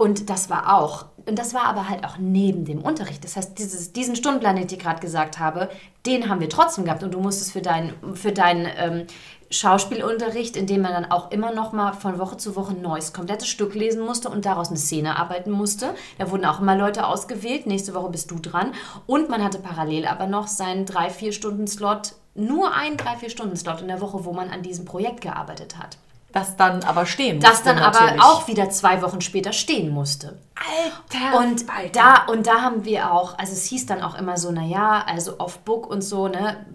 und 0.01 0.31
das 0.31 0.49
war 0.49 0.75
auch, 0.75 1.05
und 1.27 1.37
das 1.37 1.53
war 1.53 1.65
aber 1.65 1.87
halt 1.87 2.03
auch 2.03 2.17
neben 2.17 2.65
dem 2.65 2.81
Unterricht. 2.81 3.23
Das 3.23 3.35
heißt, 3.35 3.55
dieses, 3.59 3.93
diesen 3.93 4.15
Stundenplan, 4.15 4.55
den 4.55 4.65
ich 4.65 4.79
gerade 4.79 4.99
gesagt 4.99 5.37
habe, 5.37 5.69
den 6.07 6.27
haben 6.27 6.39
wir 6.39 6.49
trotzdem 6.49 6.85
gehabt. 6.85 7.03
Und 7.03 7.13
du 7.13 7.19
musstest 7.19 7.51
für 7.51 7.61
deinen 7.61 8.15
für 8.15 8.31
dein, 8.31 8.67
ähm, 8.77 9.05
Schauspielunterricht, 9.51 10.55
in 10.55 10.65
dem 10.65 10.81
man 10.81 10.93
dann 10.93 11.11
auch 11.11 11.29
immer 11.29 11.53
noch 11.53 11.71
mal 11.71 11.93
von 11.93 12.17
Woche 12.17 12.37
zu 12.37 12.55
Woche 12.55 12.71
ein 12.71 12.81
neues, 12.81 13.13
komplettes 13.13 13.47
Stück 13.47 13.75
lesen 13.75 14.01
musste 14.03 14.29
und 14.29 14.45
daraus 14.45 14.69
eine 14.69 14.79
Szene 14.79 15.19
arbeiten 15.19 15.51
musste. 15.51 15.93
Da 16.17 16.31
wurden 16.31 16.45
auch 16.45 16.61
immer 16.61 16.75
Leute 16.75 17.05
ausgewählt. 17.05 17.67
Nächste 17.67 17.93
Woche 17.93 18.09
bist 18.09 18.31
du 18.31 18.39
dran. 18.39 18.71
Und 19.05 19.29
man 19.29 19.43
hatte 19.43 19.59
parallel 19.59 20.07
aber 20.07 20.25
noch 20.25 20.47
seinen 20.47 20.85
3-4-Stunden-Slot, 20.85 22.13
nur 22.33 22.73
einen 22.73 22.97
3-4-Stunden-Slot 22.97 23.81
in 23.81 23.89
der 23.89 24.01
Woche, 24.01 24.25
wo 24.25 24.33
man 24.33 24.49
an 24.49 24.63
diesem 24.63 24.85
Projekt 24.85 25.21
gearbeitet 25.21 25.77
hat. 25.77 25.99
Das 26.31 26.55
dann 26.55 26.83
aber 26.83 27.05
stehen 27.05 27.39
Das 27.39 27.51
musste 27.51 27.65
dann 27.65 27.79
aber 27.79 27.99
natürlich. 27.99 28.23
auch 28.23 28.47
wieder 28.47 28.69
zwei 28.69 29.01
Wochen 29.01 29.21
später 29.21 29.53
stehen 29.53 29.89
musste. 29.89 30.39
Alter, 30.55 31.39
Und 31.39 31.65
da, 31.93 32.25
und 32.25 32.47
da 32.47 32.61
haben 32.61 32.85
wir 32.85 33.11
auch, 33.11 33.37
also 33.37 33.53
es 33.53 33.65
hieß 33.65 33.85
dann 33.85 34.01
auch 34.01 34.15
immer 34.15 34.37
so, 34.37 34.51
naja, 34.51 35.03
also 35.05 35.39
off-book 35.39 35.87
und 35.87 36.01
so, 36.01 36.27
ne? 36.27 36.65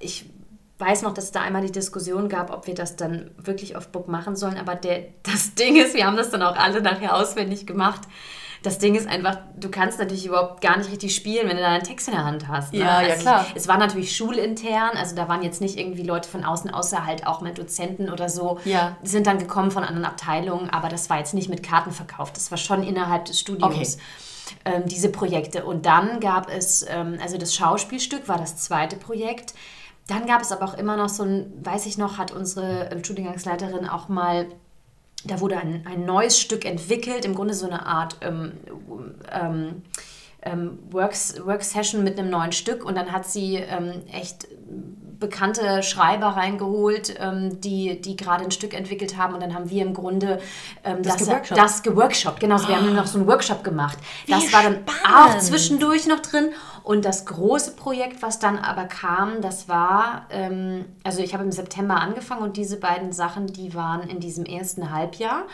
Ich 0.00 0.28
weiß 0.78 1.02
noch, 1.02 1.14
dass 1.14 1.24
es 1.24 1.32
da 1.32 1.40
einmal 1.40 1.62
die 1.62 1.72
Diskussion 1.72 2.28
gab, 2.28 2.52
ob 2.52 2.66
wir 2.66 2.74
das 2.74 2.96
dann 2.96 3.30
wirklich 3.36 3.76
off-book 3.76 4.08
machen 4.08 4.36
sollen, 4.36 4.56
aber 4.56 4.74
der, 4.74 5.06
das 5.22 5.54
Ding 5.54 5.76
ist, 5.76 5.94
wir 5.94 6.06
haben 6.06 6.16
das 6.16 6.30
dann 6.30 6.42
auch 6.42 6.56
alle 6.56 6.80
nachher 6.80 7.16
auswendig 7.16 7.66
gemacht. 7.66 8.02
Das 8.62 8.78
Ding 8.78 8.94
ist 8.94 9.06
einfach, 9.06 9.38
du 9.56 9.70
kannst 9.70 9.98
natürlich 9.98 10.26
überhaupt 10.26 10.60
gar 10.60 10.76
nicht 10.78 10.90
richtig 10.90 11.14
spielen, 11.14 11.48
wenn 11.48 11.56
du 11.56 11.62
da 11.62 11.68
einen 11.68 11.84
Text 11.84 12.08
in 12.08 12.14
der 12.14 12.24
Hand 12.24 12.48
hast. 12.48 12.72
Ne? 12.72 12.80
Ja, 12.80 13.00
ja, 13.02 13.10
also 13.10 13.22
klar. 13.22 13.46
Es 13.54 13.68
war 13.68 13.78
natürlich 13.78 14.16
schulintern, 14.16 14.90
also 14.96 15.14
da 15.14 15.28
waren 15.28 15.42
jetzt 15.42 15.60
nicht 15.60 15.78
irgendwie 15.78 16.02
Leute 16.02 16.28
von 16.28 16.44
außen, 16.44 16.72
außer 16.72 17.06
halt 17.06 17.26
auch 17.26 17.40
mal 17.40 17.54
Dozenten 17.54 18.10
oder 18.10 18.28
so. 18.28 18.58
Ja. 18.64 18.96
Die 19.02 19.08
sind 19.08 19.26
dann 19.26 19.38
gekommen 19.38 19.70
von 19.70 19.84
anderen 19.84 20.04
Abteilungen, 20.04 20.70
aber 20.70 20.88
das 20.88 21.08
war 21.10 21.18
jetzt 21.18 21.34
nicht 21.34 21.48
mit 21.48 21.62
Karten 21.62 21.92
verkauft. 21.92 22.36
Das 22.36 22.50
war 22.50 22.58
schon 22.58 22.82
innerhalb 22.82 23.26
des 23.26 23.40
Studiums. 23.40 23.94
Okay. 23.94 24.02
Ähm, 24.64 24.84
diese 24.86 25.10
Projekte. 25.10 25.66
Und 25.66 25.84
dann 25.84 26.20
gab 26.20 26.50
es, 26.50 26.84
ähm, 26.88 27.18
also 27.22 27.36
das 27.36 27.54
Schauspielstück 27.54 28.28
war 28.28 28.38
das 28.38 28.56
zweite 28.56 28.96
Projekt. 28.96 29.52
Dann 30.06 30.24
gab 30.26 30.40
es 30.40 30.52
aber 30.52 30.64
auch 30.64 30.74
immer 30.74 30.96
noch 30.96 31.10
so 31.10 31.22
ein, 31.22 31.52
weiß 31.62 31.84
ich 31.84 31.98
noch, 31.98 32.16
hat 32.16 32.32
unsere 32.32 32.90
ähm, 32.90 33.04
Studiengangsleiterin 33.04 33.86
auch 33.86 34.08
mal, 34.08 34.46
da 35.24 35.40
wurde 35.40 35.58
ein, 35.58 35.84
ein 35.86 36.04
neues 36.04 36.38
Stück 36.38 36.64
entwickelt, 36.64 37.24
im 37.24 37.34
Grunde 37.34 37.54
so 37.54 37.66
eine 37.66 37.86
Art 37.86 38.16
ähm, 38.20 38.52
ähm, 39.30 39.82
ähm, 40.42 40.78
Works, 40.90 41.44
Work-Session 41.44 42.04
mit 42.04 42.18
einem 42.18 42.30
neuen 42.30 42.52
Stück. 42.52 42.84
Und 42.84 42.96
dann 42.96 43.12
hat 43.12 43.26
sie 43.26 43.56
ähm, 43.56 44.02
echt 44.12 44.46
bekannte 45.18 45.82
Schreiber 45.82 46.28
reingeholt, 46.28 47.14
ähm, 47.18 47.60
die, 47.60 48.00
die 48.00 48.16
gerade 48.16 48.44
ein 48.44 48.50
Stück 48.50 48.74
entwickelt 48.74 49.16
haben 49.16 49.34
und 49.34 49.40
dann 49.40 49.54
haben 49.54 49.68
wir 49.70 49.82
im 49.84 49.94
Grunde 49.94 50.40
ähm, 50.84 51.02
das, 51.02 51.18
geworkshopt. 51.18 51.60
das 51.60 51.82
geworkshopt. 51.82 52.40
Genau, 52.40 52.56
wir 52.66 52.76
haben 52.76 52.94
noch 52.94 53.06
so 53.06 53.18
einen 53.18 53.26
Workshop 53.26 53.64
gemacht. 53.64 53.98
das 54.26 54.42
Wie 54.42 54.52
war 54.52 54.62
dann 54.62 54.84
spannend. 54.86 55.36
auch 55.36 55.38
zwischendurch 55.38 56.06
noch 56.06 56.20
drin 56.20 56.50
und 56.84 57.04
das 57.04 57.26
große 57.26 57.72
Projekt, 57.72 58.22
was 58.22 58.38
dann 58.38 58.58
aber 58.58 58.84
kam, 58.84 59.42
das 59.42 59.68
war, 59.68 60.26
ähm, 60.30 60.84
also 61.04 61.22
ich 61.22 61.34
habe 61.34 61.44
im 61.44 61.52
September 61.52 61.96
angefangen 61.96 62.42
und 62.42 62.56
diese 62.56 62.78
beiden 62.78 63.12
Sachen, 63.12 63.46
die 63.46 63.74
waren 63.74 64.08
in 64.08 64.20
diesem 64.20 64.44
ersten 64.44 64.90
Halbjahr. 64.90 65.44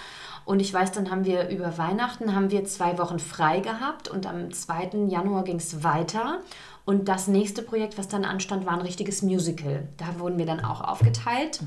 Und 0.45 0.61
ich 0.61 0.73
weiß, 0.75 0.93
dann 0.93 1.11
haben 1.11 1.25
wir 1.25 1.49
über 1.49 1.79
Weihnachten 1.79 2.35
haben 2.35 2.51
wir 2.51 2.65
zwei 2.67 2.99
Wochen 2.99 3.19
frei 3.19 3.61
gehabt 3.61 4.09
und 4.09 4.27
am 4.27 4.53
2. 4.53 5.07
Januar 5.09 5.43
ging 5.43 5.57
es 5.57 5.83
weiter. 5.83 6.41
Und 6.85 7.09
das 7.09 7.29
nächste 7.29 7.63
Projekt, 7.63 7.97
was 7.97 8.09
dann 8.09 8.25
anstand, 8.25 8.67
war 8.67 8.75
ein 8.75 8.83
richtiges 8.83 9.23
Musical. 9.23 9.89
Da 9.97 10.19
wurden 10.19 10.39
wir 10.39 10.47
dann 10.47 10.65
auch 10.65 10.83
aufgeteilt. 10.83 11.61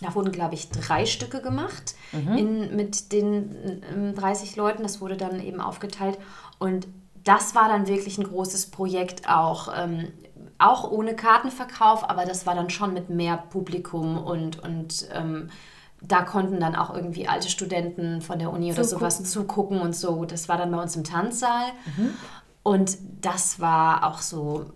Da 0.00 0.14
wurden, 0.14 0.32
glaube 0.32 0.54
ich, 0.54 0.70
drei 0.70 1.06
Stücke 1.06 1.42
gemacht 1.42 1.94
in, 2.38 2.76
mit 2.76 3.12
den 3.12 3.82
ähm, 3.92 4.14
30 4.14 4.56
Leuten. 4.56 4.82
Das 4.82 5.00
wurde 5.00 5.16
dann 5.16 5.40
eben 5.40 5.60
aufgeteilt. 5.60 6.18
Und 6.58 6.86
das 7.24 7.54
war 7.54 7.68
dann 7.68 7.88
wirklich 7.88 8.16
ein 8.16 8.24
großes 8.24 8.70
Projekt, 8.70 9.28
auch, 9.28 9.68
ähm, 9.76 10.08
auch 10.58 10.90
ohne 10.90 11.14
Kartenverkauf, 11.14 12.08
aber 12.08 12.24
das 12.24 12.46
war 12.46 12.54
dann 12.54 12.70
schon 12.70 12.94
mit 12.94 13.10
mehr 13.10 13.36
Publikum 13.36 14.16
und, 14.18 14.62
und 14.62 15.08
ähm, 15.12 15.50
da 16.00 16.22
konnten 16.22 16.60
dann 16.60 16.76
auch 16.76 16.94
irgendwie 16.94 17.26
alte 17.26 17.48
Studenten 17.48 18.22
von 18.22 18.38
der 18.38 18.52
Uni 18.52 18.72
oder 18.72 18.84
sowas 18.84 19.22
zugucken 19.24 19.80
und 19.80 19.96
so. 19.96 20.24
Das 20.24 20.48
war 20.48 20.56
dann 20.56 20.70
bei 20.70 20.80
uns 20.80 20.94
im 20.94 21.02
Tanzsaal. 21.02 21.72
Und 22.68 22.98
das 23.22 23.60
war 23.60 24.04
auch 24.06 24.20
so, 24.20 24.66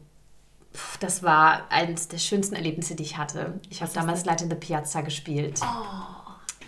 pf, 0.75 0.97
das 0.99 1.23
war 1.23 1.63
eines 1.69 2.09
der 2.09 2.17
schönsten 2.17 2.55
Erlebnisse, 2.55 2.95
die 2.95 3.03
ich 3.03 3.19
hatte. 3.19 3.61
Ich 3.69 3.83
habe 3.83 3.93
damals 3.93 4.25
Light 4.25 4.41
in 4.41 4.49
the 4.49 4.57
Piazza 4.57 5.03
gespielt. 5.03 5.61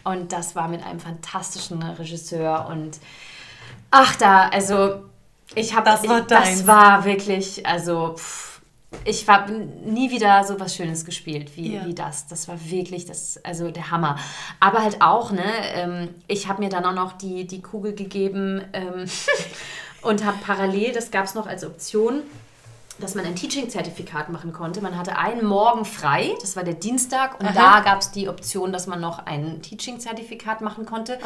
Und 0.04 0.32
das 0.32 0.54
war 0.54 0.68
mit 0.68 0.84
einem 0.84 1.00
fantastischen 1.00 1.82
Regisseur 1.82 2.66
und 2.68 2.98
ach 3.90 4.16
da, 4.16 4.48
also 4.48 5.04
ich 5.54 5.74
habe 5.74 5.86
Das 5.86 6.06
war 6.06 6.18
ich, 6.20 6.26
das 6.26 6.66
war 6.66 7.04
wirklich, 7.06 7.64
also 7.66 8.14
pff, 8.18 8.60
ich 9.06 9.26
habe 9.26 9.50
nie 9.52 10.10
wieder 10.10 10.44
so 10.44 10.60
was 10.60 10.76
Schönes 10.76 11.06
gespielt 11.06 11.56
wie, 11.56 11.74
Ja. 11.76 11.86
wie 11.86 11.94
das. 11.94 12.26
Das 12.26 12.48
war 12.48 12.58
wirklich 12.70 13.06
das, 13.06 13.42
also 13.44 13.70
der 13.70 13.90
Hammer. 13.90 14.18
Aber 14.60 14.82
halt 14.82 15.00
auch, 15.00 15.32
ne, 15.32 15.42
ähm, 15.74 16.08
ich 16.26 16.48
habe 16.48 16.62
mir 16.62 16.68
dann 16.68 16.84
auch 16.84 16.92
noch 16.92 17.12
die, 17.14 17.46
die 17.46 17.62
Kugel 17.62 17.94
gegeben 17.94 18.62
ähm, 18.74 19.06
und 20.04 20.24
habe 20.24 20.38
parallel, 20.44 20.92
das 20.92 21.10
gab 21.10 21.24
es 21.24 21.34
noch 21.34 21.46
als 21.46 21.64
Option, 21.64 22.22
dass 22.98 23.14
man 23.16 23.24
ein 23.24 23.34
Teaching-Zertifikat 23.34 24.28
machen 24.28 24.52
konnte. 24.52 24.80
Man 24.80 24.96
hatte 24.96 25.18
einen 25.18 25.44
Morgen 25.44 25.84
frei, 25.84 26.34
das 26.40 26.54
war 26.54 26.62
der 26.62 26.74
Dienstag, 26.74 27.40
und 27.40 27.56
da 27.56 27.80
gab 27.80 28.00
es 28.00 28.12
die 28.12 28.28
Option, 28.28 28.72
dass 28.72 28.86
man 28.86 29.00
noch 29.00 29.26
ein 29.26 29.62
Teaching-Zertifikat 29.62 30.60
machen 30.60 30.86
konnte. 30.86 31.18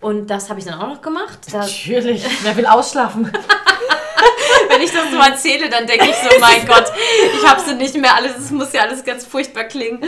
Und 0.00 0.28
das 0.28 0.50
habe 0.50 0.60
ich 0.60 0.66
dann 0.66 0.78
auch 0.78 0.88
noch 0.88 1.00
gemacht. 1.00 1.38
Natürlich. 1.52 2.26
Wer 2.42 2.56
will 2.56 2.66
ausschlafen? 2.66 3.32
wenn 4.68 4.82
ich 4.82 4.92
das 4.92 5.10
so 5.10 5.16
erzähle, 5.16 5.70
dann 5.70 5.86
denke 5.86 6.06
ich 6.06 6.14
so, 6.14 6.28
mein 6.40 6.66
Gott, 6.66 6.92
ich 7.34 7.48
habe 7.48 7.60
sie 7.60 7.74
nicht 7.74 7.96
mehr 7.96 8.14
alles, 8.14 8.36
es 8.36 8.50
muss 8.50 8.72
ja 8.72 8.82
alles 8.82 9.02
ganz 9.04 9.24
furchtbar 9.24 9.64
klingen. 9.64 10.02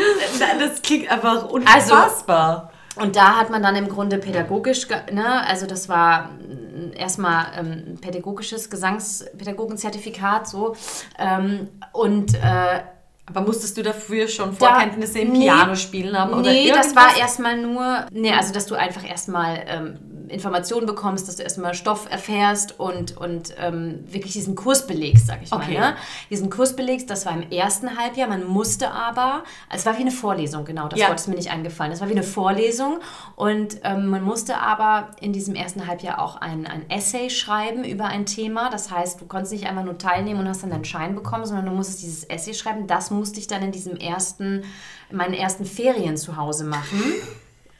Das 0.58 0.82
klingt 0.82 1.10
einfach 1.10 1.48
unfassbar. 1.48 2.69
Und 3.00 3.16
da 3.16 3.36
hat 3.36 3.50
man 3.50 3.62
dann 3.62 3.76
im 3.76 3.88
Grunde 3.88 4.18
pädagogisch, 4.18 4.86
ne, 5.12 5.46
also 5.46 5.66
das 5.66 5.88
war 5.88 6.30
mm, 6.32 6.92
erstmal 6.96 7.46
ähm, 7.58 7.82
ein 7.88 7.98
pädagogisches 8.00 8.68
Gesangspädagogenzertifikat 8.70 10.46
so. 10.48 10.76
Ähm, 11.18 11.68
und 11.92 12.34
äh, 12.34 12.80
aber 13.26 13.42
musstest 13.42 13.76
du 13.78 13.82
dafür 13.82 14.26
schon 14.26 14.56
Da- 14.58 14.66
Vorkenntnisse 14.66 15.20
im 15.20 15.32
nee. 15.32 15.44
Piano 15.44 15.76
spielen 15.76 16.18
haben? 16.18 16.32
Oder 16.32 16.50
nee, 16.50 16.68
das 16.68 16.88
irgendwas? 16.88 16.96
war 17.14 17.16
erstmal 17.18 17.56
nur, 17.58 18.06
nee, 18.10 18.32
also 18.32 18.52
dass 18.52 18.66
du 18.66 18.74
einfach 18.74 19.08
erstmal 19.08 19.62
ähm, 19.68 19.98
Informationen 20.28 20.86
bekommst, 20.86 21.28
dass 21.28 21.36
du 21.36 21.42
erstmal 21.42 21.74
Stoff 21.74 22.08
erfährst 22.10 22.78
und, 22.78 23.16
und 23.16 23.54
ähm, 23.58 24.04
wirklich 24.10 24.32
diesen 24.32 24.54
Kurs 24.54 24.86
belegst, 24.86 25.26
sag 25.26 25.42
ich 25.42 25.52
Okay. 25.52 25.74
mal. 25.78 25.90
Ne? 25.92 25.96
Diesen 26.30 26.50
Kurs 26.50 26.76
belegst, 26.76 27.10
das 27.10 27.26
war 27.26 27.32
im 27.32 27.50
ersten 27.50 27.98
Halbjahr. 27.98 28.28
Man 28.28 28.44
musste 28.46 28.90
aber, 28.90 29.44
es 29.68 29.86
war 29.86 29.96
wie 29.96 30.02
eine 30.02 30.10
Vorlesung, 30.10 30.64
genau, 30.64 30.88
das 30.88 30.98
Ja. 31.00 31.08
Wort 31.08 31.20
ist 31.20 31.28
mir 31.28 31.34
nicht 31.36 31.50
eingefallen. 31.50 31.90
Das 31.90 32.00
war 32.00 32.08
wie 32.08 32.12
eine 32.12 32.22
Vorlesung 32.22 33.00
und 33.36 33.78
ähm, 33.84 34.06
man 34.06 34.22
musste 34.22 34.58
aber 34.58 35.10
in 35.20 35.32
diesem 35.32 35.54
ersten 35.54 35.86
Halbjahr 35.86 36.20
auch 36.20 36.36
ein, 36.36 36.66
ein 36.66 36.88
Essay 36.90 37.30
schreiben 37.30 37.84
über 37.84 38.06
ein 38.06 38.26
Thema. 38.26 38.70
Das 38.70 38.90
heißt, 38.90 39.20
du 39.20 39.26
konntest 39.26 39.52
nicht 39.52 39.66
einfach 39.66 39.84
nur 39.84 39.98
teilnehmen 39.98 40.40
und 40.40 40.48
hast 40.48 40.62
dann 40.62 40.70
deinen 40.70 40.84
Schein 40.84 41.14
bekommen, 41.14 41.44
sondern 41.46 41.66
du 41.66 41.72
musstest 41.72 42.02
dieses 42.02 42.24
Essay 42.24 42.54
schreiben. 42.54 42.86
Das 42.86 43.10
musste 43.10 43.38
ich 43.40 43.46
dann 43.46 43.62
in 43.62 43.72
diesem 43.72 43.96
ersten, 43.96 44.64
in 45.10 45.16
meinen 45.16 45.34
ersten 45.34 45.64
Ferien 45.64 46.16
zu 46.16 46.36
Hause 46.36 46.64
machen. 46.64 47.02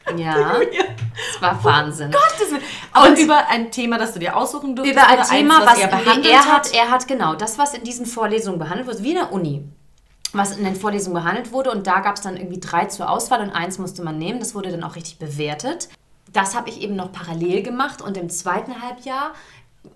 Ja, 0.17 0.55
das 0.59 1.41
war 1.41 1.63
Wahnsinn. 1.63 2.11
Gottes 2.11 2.51
Willen. 2.51 2.61
Aber 2.91 3.09
Und- 3.09 3.19
über 3.19 3.47
ein 3.47 3.71
Thema, 3.71 3.97
das 3.97 4.13
du 4.13 4.19
dir 4.19 4.35
aussuchen 4.35 4.75
durftest? 4.75 4.97
Über 4.99 5.07
ein 5.07 5.23
Thema, 5.25 5.59
eins, 5.59 5.65
was 5.71 5.79
er 5.79 5.87
nee, 5.87 6.03
behandelt 6.03 6.33
er 6.33 6.45
hat, 6.45 6.65
hat? 6.65 6.73
er 6.73 6.91
hat 6.91 7.07
genau 7.07 7.35
das, 7.35 7.57
was 7.57 7.73
in 7.73 7.83
diesen 7.83 8.05
Vorlesungen 8.05 8.59
behandelt 8.59 8.87
wurde, 8.87 9.03
wie 9.03 9.09
in 9.09 9.15
der 9.15 9.31
Uni. 9.31 9.63
Was 10.33 10.57
in 10.57 10.63
den 10.63 10.75
Vorlesungen 10.75 11.13
behandelt 11.15 11.51
wurde 11.51 11.71
und 11.71 11.87
da 11.87 11.99
gab 11.99 12.15
es 12.15 12.21
dann 12.21 12.37
irgendwie 12.37 12.59
drei 12.59 12.85
zur 12.85 13.09
Auswahl 13.09 13.41
und 13.41 13.49
eins 13.51 13.77
musste 13.77 14.01
man 14.01 14.17
nehmen. 14.17 14.39
Das 14.39 14.55
wurde 14.55 14.71
dann 14.71 14.83
auch 14.83 14.95
richtig 14.95 15.19
bewertet. 15.19 15.89
Das 16.31 16.55
habe 16.55 16.69
ich 16.69 16.81
eben 16.81 16.95
noch 16.95 17.11
parallel 17.11 17.61
gemacht 17.63 18.01
und 18.01 18.15
im 18.17 18.29
zweiten 18.29 18.81
Halbjahr 18.81 19.33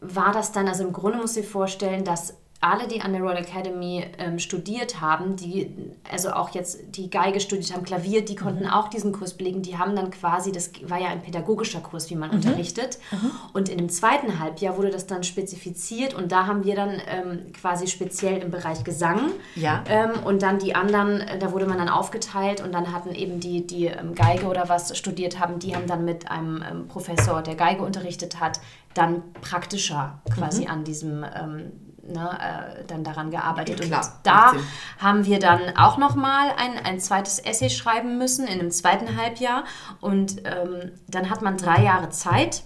war 0.01 0.33
das 0.33 0.51
dann, 0.51 0.67
also 0.67 0.83
im 0.83 0.91
Grunde 0.93 1.17
muss 1.19 1.37
ich 1.37 1.45
dir 1.45 1.49
vorstellen, 1.51 2.03
dass 2.03 2.33
alle, 2.65 2.87
die 2.87 3.01
an 3.01 3.13
der 3.13 3.21
Royal 3.21 3.37
Academy 3.37 4.05
ähm, 4.17 4.39
studiert 4.39 4.99
haben, 4.99 5.35
die 5.35 5.71
also 6.11 6.31
auch 6.31 6.49
jetzt 6.49 6.79
die 6.97 7.09
Geige 7.09 7.39
studiert 7.39 7.73
haben, 7.73 7.83
Klavier, 7.83 8.25
die 8.25 8.35
konnten 8.35 8.63
mhm. 8.63 8.69
auch 8.71 8.87
diesen 8.87 9.11
Kurs 9.11 9.33
belegen. 9.35 9.61
Die 9.61 9.77
haben 9.77 9.95
dann 9.95 10.09
quasi, 10.09 10.51
das 10.51 10.71
war 10.83 10.99
ja 10.99 11.09
ein 11.09 11.21
pädagogischer 11.21 11.79
Kurs, 11.79 12.09
wie 12.09 12.15
man 12.15 12.29
mhm. 12.29 12.37
unterrichtet. 12.37 12.97
Mhm. 13.11 13.31
Und 13.53 13.69
in 13.69 13.77
dem 13.77 13.89
zweiten 13.89 14.39
Halbjahr 14.39 14.77
wurde 14.77 14.89
das 14.89 15.05
dann 15.05 15.23
spezifiziert 15.23 16.15
und 16.15 16.31
da 16.31 16.47
haben 16.47 16.65
wir 16.65 16.75
dann 16.75 17.01
ähm, 17.07 17.53
quasi 17.53 17.87
speziell 17.87 18.41
im 18.41 18.49
Bereich 18.49 18.83
Gesang. 18.83 19.31
Ja. 19.55 19.83
Ähm, 19.87 20.23
und 20.25 20.41
dann 20.41 20.57
die 20.57 20.75
anderen, 20.75 21.21
äh, 21.21 21.37
da 21.37 21.51
wurde 21.51 21.67
man 21.67 21.77
dann 21.77 21.89
aufgeteilt 21.89 22.61
und 22.61 22.73
dann 22.73 22.91
hatten 22.91 23.13
eben 23.13 23.39
die, 23.39 23.67
die 23.67 23.85
ähm, 23.85 24.15
Geige 24.15 24.47
oder 24.47 24.69
was 24.69 24.97
studiert 24.97 25.39
haben, 25.39 25.59
die 25.59 25.75
haben 25.75 25.87
dann 25.87 26.03
mit 26.03 26.31
einem 26.31 26.63
ähm, 26.67 26.87
Professor, 26.87 27.43
der 27.43 27.55
Geige 27.55 27.83
unterrichtet 27.83 28.39
hat, 28.39 28.59
dann 28.95 29.21
praktischer 29.41 30.19
quasi 30.33 30.63
mhm. 30.63 30.71
an 30.71 30.83
diesem 30.83 31.23
ähm, 31.23 31.71
ne, 32.07 32.37
äh, 32.39 32.83
dann 32.87 33.03
daran 33.03 33.31
gearbeitet. 33.31 33.83
Ja, 33.85 33.97
und 33.97 34.07
da 34.23 34.53
haben 34.99 35.25
wir 35.25 35.39
dann 35.39 35.75
auch 35.77 35.97
nochmal 35.97 36.49
ein, 36.57 36.77
ein 36.83 36.99
zweites 36.99 37.39
Essay 37.39 37.69
schreiben 37.69 38.17
müssen 38.17 38.47
in 38.47 38.59
einem 38.59 38.71
zweiten 38.71 39.17
Halbjahr. 39.17 39.63
Und 40.01 40.41
ähm, 40.45 40.91
dann 41.07 41.29
hat 41.29 41.41
man 41.41 41.57
drei 41.57 41.83
Jahre 41.83 42.09
Zeit 42.09 42.63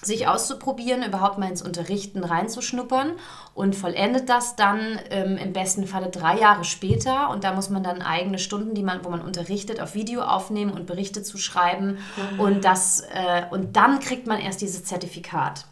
sich 0.00 0.28
auszuprobieren, 0.28 1.02
überhaupt 1.02 1.38
mal 1.38 1.50
ins 1.50 1.62
Unterrichten 1.62 2.22
reinzuschnuppern 2.22 3.12
und 3.54 3.74
vollendet 3.74 4.28
das 4.28 4.54
dann 4.54 4.98
ähm, 5.10 5.36
im 5.36 5.52
besten 5.52 5.86
Falle 5.86 6.08
drei 6.08 6.38
Jahre 6.38 6.64
später. 6.64 7.30
Und 7.30 7.42
da 7.42 7.52
muss 7.52 7.68
man 7.68 7.82
dann 7.82 8.00
eigene 8.00 8.38
Stunden, 8.38 8.74
die 8.74 8.84
man, 8.84 9.04
wo 9.04 9.10
man 9.10 9.20
unterrichtet, 9.20 9.80
auf 9.80 9.94
Video 9.94 10.22
aufnehmen 10.22 10.72
und 10.72 10.86
Berichte 10.86 11.22
zu 11.22 11.36
schreiben. 11.36 11.98
Mhm. 12.32 12.40
Und, 12.40 12.64
das, 12.64 13.00
äh, 13.12 13.42
und 13.50 13.76
dann 13.76 13.98
kriegt 13.98 14.26
man 14.28 14.40
erst 14.40 14.60
dieses 14.60 14.84
Zertifikat. 14.84 15.66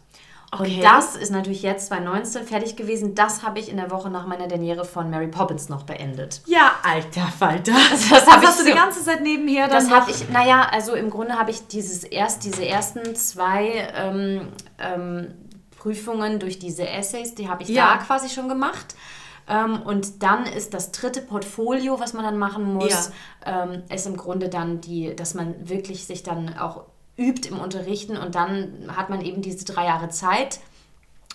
Okay. 0.51 0.75
Und 0.75 0.83
das 0.83 1.15
ist 1.17 1.29
natürlich 1.29 1.61
jetzt 1.61 1.87
2019 1.87 2.45
fertig 2.45 2.75
gewesen. 2.77 3.15
Das 3.15 3.43
habe 3.43 3.59
ich 3.59 3.69
in 3.69 3.77
der 3.77 3.91
Woche 3.91 4.09
nach 4.09 4.25
meiner 4.25 4.47
Derniere 4.47 4.85
von 4.85 5.09
Mary 5.09 5.27
Poppins 5.27 5.67
noch 5.67 5.83
beendet. 5.83 6.41
Ja, 6.45 6.71
alter 6.83 7.27
Falter. 7.37 7.73
Das, 7.89 8.09
das, 8.09 8.25
das 8.25 8.45
hast 8.45 8.59
du 8.61 8.65
die 8.65 8.73
ganze 8.73 9.03
Zeit 9.03 9.21
nebenher 9.21 9.67
dann 9.67 9.83
Das 9.83 9.91
habe 9.91 10.11
ich, 10.11 10.29
naja, 10.29 10.67
also 10.71 10.93
im 10.93 11.09
Grunde 11.09 11.37
habe 11.37 11.51
ich 11.51 11.67
dieses 11.67 12.03
erst, 12.03 12.43
diese 12.43 12.65
ersten 12.65 13.15
zwei 13.15 13.89
ähm, 13.95 14.49
ähm, 14.77 15.33
Prüfungen 15.77 16.39
durch 16.39 16.59
diese 16.59 16.87
Essays, 16.87 17.35
die 17.35 17.49
habe 17.49 17.63
ich 17.63 17.69
ja. 17.69 17.97
da 17.97 18.03
quasi 18.03 18.29
schon 18.29 18.47
gemacht. 18.49 18.95
Ähm, 19.47 19.81
und 19.81 20.23
dann 20.23 20.45
ist 20.45 20.73
das 20.73 20.91
dritte 20.91 21.21
Portfolio, 21.21 21.99
was 21.99 22.13
man 22.13 22.23
dann 22.23 22.37
machen 22.37 22.73
muss, 22.73 23.11
ja. 23.45 23.63
ähm, 23.63 23.83
ist 23.93 24.05
im 24.05 24.17
Grunde 24.17 24.49
dann 24.49 24.81
die, 24.81 25.15
dass 25.15 25.33
man 25.33 25.69
wirklich 25.69 26.05
sich 26.05 26.23
dann 26.23 26.57
auch 26.57 26.85
übt 27.17 27.49
im 27.49 27.59
Unterrichten 27.59 28.17
und 28.17 28.35
dann 28.35 28.89
hat 28.95 29.09
man 29.09 29.21
eben 29.21 29.41
diese 29.41 29.65
drei 29.65 29.85
Jahre 29.85 30.09
Zeit. 30.09 30.59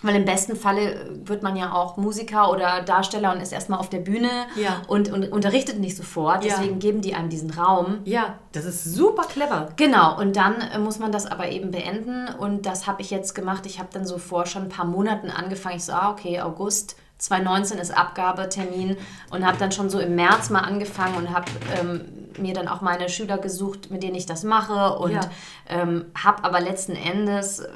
Weil 0.03 0.17
im 0.17 0.25
besten 0.25 0.57
Falle 0.57 1.09
wird 1.23 1.43
man 1.43 1.55
ja 1.55 1.71
auch 1.71 1.95
Musiker 1.95 2.51
oder 2.51 2.81
Darsteller 2.81 3.31
und 3.31 3.39
ist 3.39 3.53
erstmal 3.53 3.79
auf 3.79 3.89
der 3.89 3.99
Bühne 3.99 4.29
ja. 4.57 4.81
und, 4.87 5.09
und 5.09 5.31
unterrichtet 5.31 5.79
nicht 5.79 5.95
sofort. 5.95 6.43
Deswegen 6.43 6.73
ja. 6.73 6.79
geben 6.79 7.01
die 7.01 7.15
einem 7.15 7.29
diesen 7.29 7.51
Raum. 7.51 7.99
Ja, 8.03 8.37
das 8.51 8.65
ist 8.65 8.83
super 8.83 9.23
clever. 9.23 9.69
Genau, 9.77 10.19
und 10.19 10.35
dann 10.35 10.59
äh, 10.59 10.77
muss 10.77 10.99
man 10.99 11.13
das 11.13 11.25
aber 11.25 11.49
eben 11.49 11.71
beenden. 11.71 12.27
Und 12.27 12.65
das 12.65 12.85
habe 12.85 13.01
ich 13.01 13.11
jetzt 13.11 13.33
gemacht. 13.33 13.65
Ich 13.65 13.79
habe 13.79 13.87
dann 13.93 14.05
so 14.05 14.17
vor 14.17 14.45
schon 14.45 14.63
ein 14.63 14.69
paar 14.69 14.83
Monaten 14.83 15.29
angefangen. 15.29 15.77
Ich 15.77 15.85
so, 15.85 15.93
ah, 15.93 16.11
okay, 16.11 16.41
August 16.41 16.97
2019 17.17 17.77
ist 17.77 17.91
Abgabetermin 17.91 18.97
und 19.29 19.45
habe 19.45 19.57
dann 19.57 19.71
schon 19.71 19.89
so 19.89 19.99
im 19.99 20.15
März 20.15 20.49
mal 20.49 20.59
angefangen 20.59 21.15
und 21.15 21.33
habe 21.33 21.45
ähm, 21.79 22.01
mir 22.37 22.53
dann 22.53 22.67
auch 22.67 22.81
meine 22.81 23.09
Schüler 23.09 23.37
gesucht, 23.37 23.91
mit 23.91 24.03
denen 24.03 24.15
ich 24.15 24.25
das 24.25 24.43
mache 24.43 24.97
und 24.97 25.11
ja. 25.11 25.21
ähm, 25.67 26.05
habe 26.21 26.43
aber 26.43 26.59
letzten 26.59 26.95
Endes, 26.95 27.59
äh, 27.59 27.69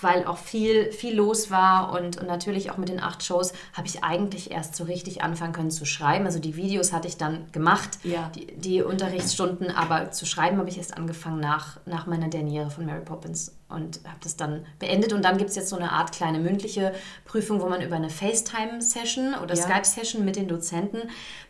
weil 0.00 0.26
auch 0.26 0.38
viel, 0.38 0.92
viel 0.92 1.14
los 1.14 1.50
war 1.50 1.92
und, 1.92 2.18
und 2.18 2.26
natürlich 2.26 2.70
auch 2.70 2.76
mit 2.76 2.88
den 2.88 3.00
acht 3.00 3.22
Shows, 3.22 3.52
habe 3.72 3.86
ich 3.86 4.04
eigentlich 4.04 4.50
erst 4.50 4.76
so 4.76 4.84
richtig 4.84 5.22
anfangen 5.22 5.52
können 5.52 5.70
zu 5.70 5.84
schreiben. 5.84 6.26
Also 6.26 6.38
die 6.38 6.56
Videos 6.56 6.92
hatte 6.92 7.08
ich 7.08 7.16
dann 7.16 7.50
gemacht, 7.52 7.98
ja. 8.02 8.30
die, 8.34 8.46
die 8.56 8.82
Unterrichtsstunden, 8.82 9.70
aber 9.70 10.10
zu 10.10 10.26
schreiben 10.26 10.58
habe 10.58 10.68
ich 10.68 10.78
erst 10.78 10.96
angefangen 10.96 11.40
nach, 11.40 11.78
nach 11.86 12.06
meiner 12.06 12.28
Derniere 12.28 12.70
von 12.70 12.86
Mary 12.86 13.04
Poppins 13.04 13.55
und 13.68 14.00
habe 14.04 14.18
das 14.22 14.36
dann 14.36 14.64
beendet. 14.78 15.12
Und 15.12 15.22
dann 15.24 15.38
gibt 15.38 15.50
es 15.50 15.56
jetzt 15.56 15.68
so 15.68 15.76
eine 15.76 15.92
Art 15.92 16.12
kleine 16.12 16.38
mündliche 16.38 16.94
Prüfung, 17.24 17.60
wo 17.60 17.68
man 17.68 17.82
über 17.82 17.96
eine 17.96 18.10
FaceTime-Session 18.10 19.34
oder 19.42 19.54
ja. 19.54 19.62
Skype-Session 19.62 20.24
mit 20.24 20.36
den 20.36 20.48
Dozenten 20.48 21.02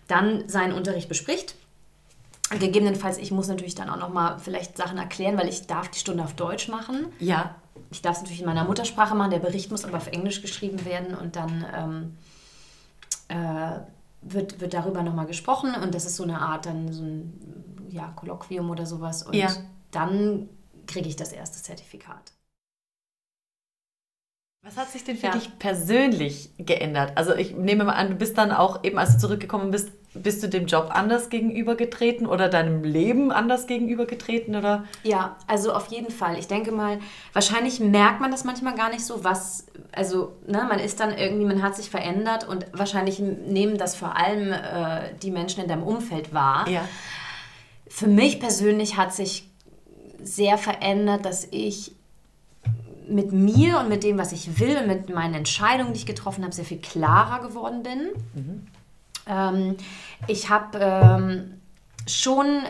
dann 0.09 0.49
seinen 0.49 0.73
Unterricht 0.73 1.09
bespricht. 1.09 1.57
Gegebenenfalls, 2.51 3.19
ich 3.19 3.33
muss 3.33 3.49
natürlich 3.49 3.75
dann 3.75 3.91
auch 3.91 3.97
nochmal 3.97 4.39
vielleicht 4.39 4.77
Sachen 4.77 4.99
erklären, 4.99 5.37
weil 5.37 5.49
ich 5.49 5.67
darf 5.67 5.89
die 5.89 5.99
Stunde 5.99 6.23
auf 6.23 6.35
Deutsch 6.35 6.69
machen. 6.69 7.07
Ja. 7.19 7.57
Ich 7.91 8.03
darf 8.03 8.17
es 8.17 8.23
natürlich 8.23 8.41
in 8.41 8.47
meiner 8.47 8.65
Muttersprache 8.65 9.15
machen, 9.15 9.31
der 9.31 9.41
Bericht 9.41 9.71
muss 9.71 9.85
aber 9.85 9.97
auf 9.97 10.07
Englisch 10.07 10.43
geschrieben 10.43 10.85
werden 10.85 11.15
und 11.15 11.37
dann 11.37 11.67
ähm, 11.75 12.17
äh, 13.29 13.81
wird, 14.23 14.61
wird 14.61 14.75
darüber 14.75 15.03
nochmal 15.03 15.27
gesprochen 15.27 15.75
und 15.75 15.95
das 15.95 16.05
ist 16.05 16.17
so 16.17 16.23
eine 16.23 16.41
Art 16.41 16.67
dann 16.67 16.93
so 16.93 17.03
ein 17.03 17.89
ja, 17.91 18.13
Kolloquium 18.15 18.71
oder 18.71 18.87
sowas 18.87 19.23
und 19.23 19.35
ja. 19.35 19.49
dann 19.91 20.49
kriege 20.87 21.09
ich 21.09 21.17
das 21.17 21.33
erste 21.33 21.63
Zertifikat. 21.63 22.33
Was 24.67 24.77
hat 24.77 24.91
sich 24.91 25.05
denn 25.05 25.17
für 25.17 25.27
ja. 25.27 25.33
dich 25.33 25.61
persönlich 25.61 26.51
geändert? 26.59 27.13
Also 27.15 27.37
ich 27.37 27.55
nehme 27.55 27.85
mal 27.85 27.93
an, 27.93 28.11
du 28.11 28.15
bist 28.17 28.37
dann 28.37 28.51
auch 28.51 28.83
eben, 28.83 28.99
als 28.99 29.13
du 29.13 29.19
zurückgekommen 29.19 29.71
bist, 29.71 29.91
bist 30.13 30.43
du 30.43 30.49
dem 30.49 30.67
Job 30.67 30.89
anders 30.91 31.31
gegenübergetreten 31.31 32.27
oder 32.27 32.49
deinem 32.49 32.83
Leben 32.83 33.31
anders 33.31 33.69
gegenübergetreten 33.69 34.57
oder? 34.57 34.85
Ja, 35.05 35.37
also 35.47 35.73
auf 35.73 35.87
jeden 35.87 36.11
Fall. 36.11 36.37
Ich 36.37 36.49
denke 36.49 36.73
mal, 36.73 36.99
wahrscheinlich 37.33 37.79
merkt 37.79 38.21
man 38.21 38.33
das 38.33 38.43
manchmal 38.43 38.75
gar 38.75 38.91
nicht 38.91 39.05
so, 39.05 39.23
was, 39.23 39.67
also 39.93 40.37
ne, 40.49 40.67
man 40.69 40.81
ist 40.81 40.99
dann 40.99 41.17
irgendwie, 41.17 41.47
man 41.47 41.63
hat 41.63 41.77
sich 41.77 41.89
verändert 41.89 42.49
und 42.49 42.67
wahrscheinlich 42.73 43.21
nehmen 43.21 43.79
das 43.79 43.95
vor 43.95 44.17
allem 44.17 44.53
äh, 44.53 45.15
die 45.23 45.31
Menschen 45.31 45.63
in 45.63 45.69
deinem 45.69 45.85
Umfeld 45.85 46.35
wahr. 46.35 46.69
Ja. 46.69 46.81
Für 47.87 48.09
mich 48.09 48.41
persönlich 48.41 48.97
hat 48.97 49.15
sich 49.15 49.46
sehr 50.23 50.59
verändert, 50.59 51.25
dass 51.25 51.47
ich 51.51 51.93
mit 53.09 53.33
mir 53.33 53.79
und 53.79 53.89
mit 53.89 54.03
dem, 54.03 54.19
was 54.19 54.33
ich 54.33 54.59
will 54.59 54.77
und 54.79 54.87
mit 54.89 55.09
meinen 55.15 55.35
Entscheidungen, 55.35 55.93
die 55.93 56.01
ich 56.01 56.07
getroffen 56.07 56.43
habe, 56.43 56.55
sehr 56.55 56.65
viel 56.65 56.81
klarer 56.81 57.47
geworden 57.47 57.83
bin. 57.83 58.11
Mhm. 58.35 58.67
Ähm, 59.27 59.77
ich 60.27 60.51
habe 60.51 60.79
ähm, 60.81 61.61
schon 62.07 62.63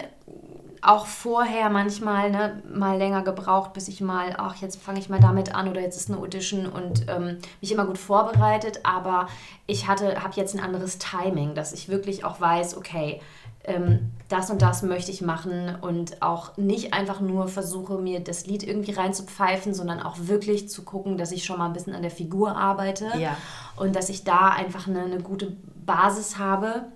auch 0.83 1.07
vorher 1.07 1.69
manchmal 1.69 2.31
ne, 2.31 2.63
mal 2.73 2.97
länger 2.97 3.23
gebraucht, 3.23 3.73
bis 3.73 3.89
ich 3.89 4.01
mal, 4.01 4.35
ach, 4.39 4.57
jetzt 4.57 4.81
fange 4.81 5.01
ich 5.01 5.09
mal 5.09 5.21
damit 5.21 5.55
an 5.55 5.69
oder 5.69 5.81
jetzt 5.81 5.97
ist 5.97 6.11
eine 6.11 6.19
Audition 6.21 6.67
und 6.67 7.07
ähm, 7.09 7.39
mich 7.61 7.73
immer 7.73 7.87
gut 7.87 7.99
vorbereitet. 7.99 8.81
Aber 8.85 9.27
ich 9.67 9.89
hatte, 9.89 10.23
habe 10.23 10.35
jetzt 10.37 10.55
ein 10.55 10.61
anderes 10.61 10.99
Timing, 10.99 11.55
dass 11.55 11.73
ich 11.73 11.89
wirklich 11.89 12.25
auch 12.25 12.41
weiß, 12.41 12.77
okay, 12.77 13.21
ähm, 13.67 14.11
das 14.29 14.51
und 14.51 14.61
das 14.63 14.83
möchte 14.83 15.13
ich 15.13 15.21
machen 15.23 15.77
und 15.81 16.23
auch 16.23 16.57
nicht 16.57 16.93
einfach 16.93 17.21
nur 17.21 17.47
versuche, 17.49 17.99
mir 17.99 18.21
das 18.21 18.47
Lied 18.47 18.65
irgendwie 18.65 18.93
reinzupfeifen, 18.93 19.73
sondern 19.73 20.01
auch 20.01 20.17
wirklich 20.19 20.69
zu 20.69 20.83
gucken, 20.83 21.17
dass 21.17 21.31
ich 21.31 21.45
schon 21.45 21.59
mal 21.59 21.67
ein 21.67 21.73
bisschen 21.73 21.95
an 21.95 22.03
der 22.03 22.11
Figur 22.11 22.57
arbeite 22.57 23.07
ja. 23.19 23.37
und 23.77 23.95
dass 23.95 24.09
ich 24.09 24.25
da 24.25 24.49
einfach 24.49 24.89
eine, 24.89 25.03
eine 25.03 25.21
gute 25.21 25.57
Basis 25.85 26.39
habe 26.39 26.87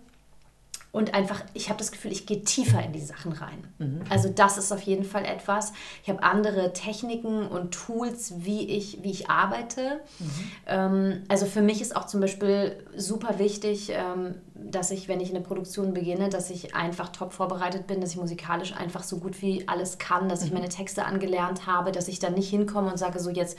und 0.93 1.15
einfach, 1.15 1.43
ich 1.55 1.69
habe 1.69 1.79
das 1.79 1.93
Gefühl, 1.93 2.11
ich 2.11 2.27
gehe 2.27 2.43
tiefer 2.43 2.83
in 2.83 2.93
die 2.93 3.01
Sachen 3.01 3.33
rein. 3.33 3.63
Mhm. 3.79 4.01
Also 4.09 4.29
das 4.29 4.59
ist 4.59 4.73
auf 4.73 4.81
jeden 4.83 5.05
Fall 5.05 5.25
etwas. 5.25 5.73
Ich 6.03 6.09
habe 6.09 6.23
andere 6.25 6.73
Techniken 6.73 7.47
und 7.47 7.73
Tools, 7.73 8.35
wie 8.39 8.69
ich, 8.69 8.99
wie 9.03 9.13
ich 9.13 9.31
arbeite. 9.31 10.01
Mhm. 10.19 10.31
Ähm, 10.67 11.23
also 11.29 11.47
für 11.47 11.63
mich 11.63 11.81
ist 11.81 11.95
auch 11.95 12.07
zum 12.07 12.21
Beispiel 12.21 12.77
super 12.97 13.39
wichtig, 13.39 13.93
ähm, 13.93 14.35
dass 14.55 14.91
ich, 14.91 15.07
wenn 15.07 15.21
ich 15.21 15.31
eine 15.31 15.41
Produktion 15.41 15.95
beginne, 15.95 16.29
dass 16.29 16.51
ich 16.51 16.75
einfach 16.75 17.11
top 17.11 17.33
vorbereitet 17.33 17.87
bin, 17.87 18.01
dass 18.01 18.11
ich 18.11 18.17
musikalisch 18.17 18.75
einfach 18.75 19.05
so 19.05 19.19
gut 19.19 19.41
wie 19.43 19.69
alles 19.69 19.99
kann, 19.99 20.29
dass 20.29 20.41
mhm. 20.41 20.47
ich 20.47 20.53
meine 20.53 20.69
Texte 20.69 21.05
angelernt 21.05 21.67
habe, 21.67 21.93
dass 21.93 22.09
ich 22.09 22.19
dann 22.19 22.35
nicht 22.35 22.51
hinkomme 22.51 22.91
und 22.91 22.99
sage, 22.99 23.21
so 23.21 23.31
jetzt 23.31 23.57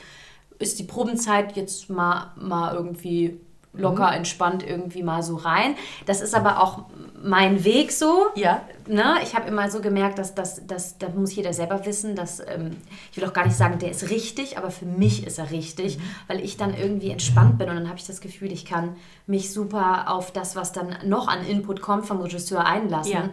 ist 0.58 0.78
die 0.78 0.84
Probenzeit, 0.84 1.56
jetzt 1.56 1.88
mal, 1.88 2.32
mal 2.36 2.74
irgendwie 2.74 3.40
locker, 3.74 4.08
mhm. 4.08 4.16
entspannt 4.18 4.66
irgendwie 4.66 5.02
mal 5.02 5.22
so 5.22 5.36
rein. 5.36 5.74
Das 6.06 6.20
ist 6.20 6.34
aber 6.34 6.62
auch 6.62 6.84
mein 7.22 7.64
Weg 7.64 7.92
so. 7.92 8.26
Ja. 8.34 8.62
Ne? 8.86 9.16
Ich 9.22 9.34
habe 9.34 9.48
immer 9.48 9.70
so 9.70 9.80
gemerkt, 9.80 10.18
dass 10.18 10.34
das, 10.34 10.66
das, 10.66 10.98
das 10.98 11.14
muss 11.14 11.34
jeder 11.34 11.52
selber 11.52 11.86
wissen, 11.86 12.14
dass 12.14 12.40
ähm, 12.40 12.76
ich 13.10 13.16
will 13.16 13.24
auch 13.24 13.32
gar 13.32 13.46
nicht 13.46 13.56
sagen, 13.56 13.78
der 13.78 13.90
ist 13.90 14.10
richtig, 14.10 14.58
aber 14.58 14.70
für 14.70 14.84
mich 14.84 15.26
ist 15.26 15.38
er 15.38 15.50
richtig, 15.50 15.98
mhm. 15.98 16.02
weil 16.26 16.40
ich 16.40 16.56
dann 16.56 16.74
irgendwie 16.74 17.10
entspannt 17.10 17.58
bin 17.58 17.70
und 17.70 17.76
dann 17.76 17.88
habe 17.88 17.98
ich 17.98 18.06
das 18.06 18.20
Gefühl, 18.20 18.52
ich 18.52 18.64
kann 18.64 18.96
mich 19.26 19.52
super 19.52 20.10
auf 20.10 20.32
das, 20.32 20.54
was 20.56 20.72
dann 20.72 20.96
noch 21.06 21.28
an 21.28 21.46
Input 21.46 21.80
kommt 21.80 22.06
vom 22.06 22.20
Regisseur 22.20 22.66
einlassen. 22.66 23.12
Ja. 23.12 23.30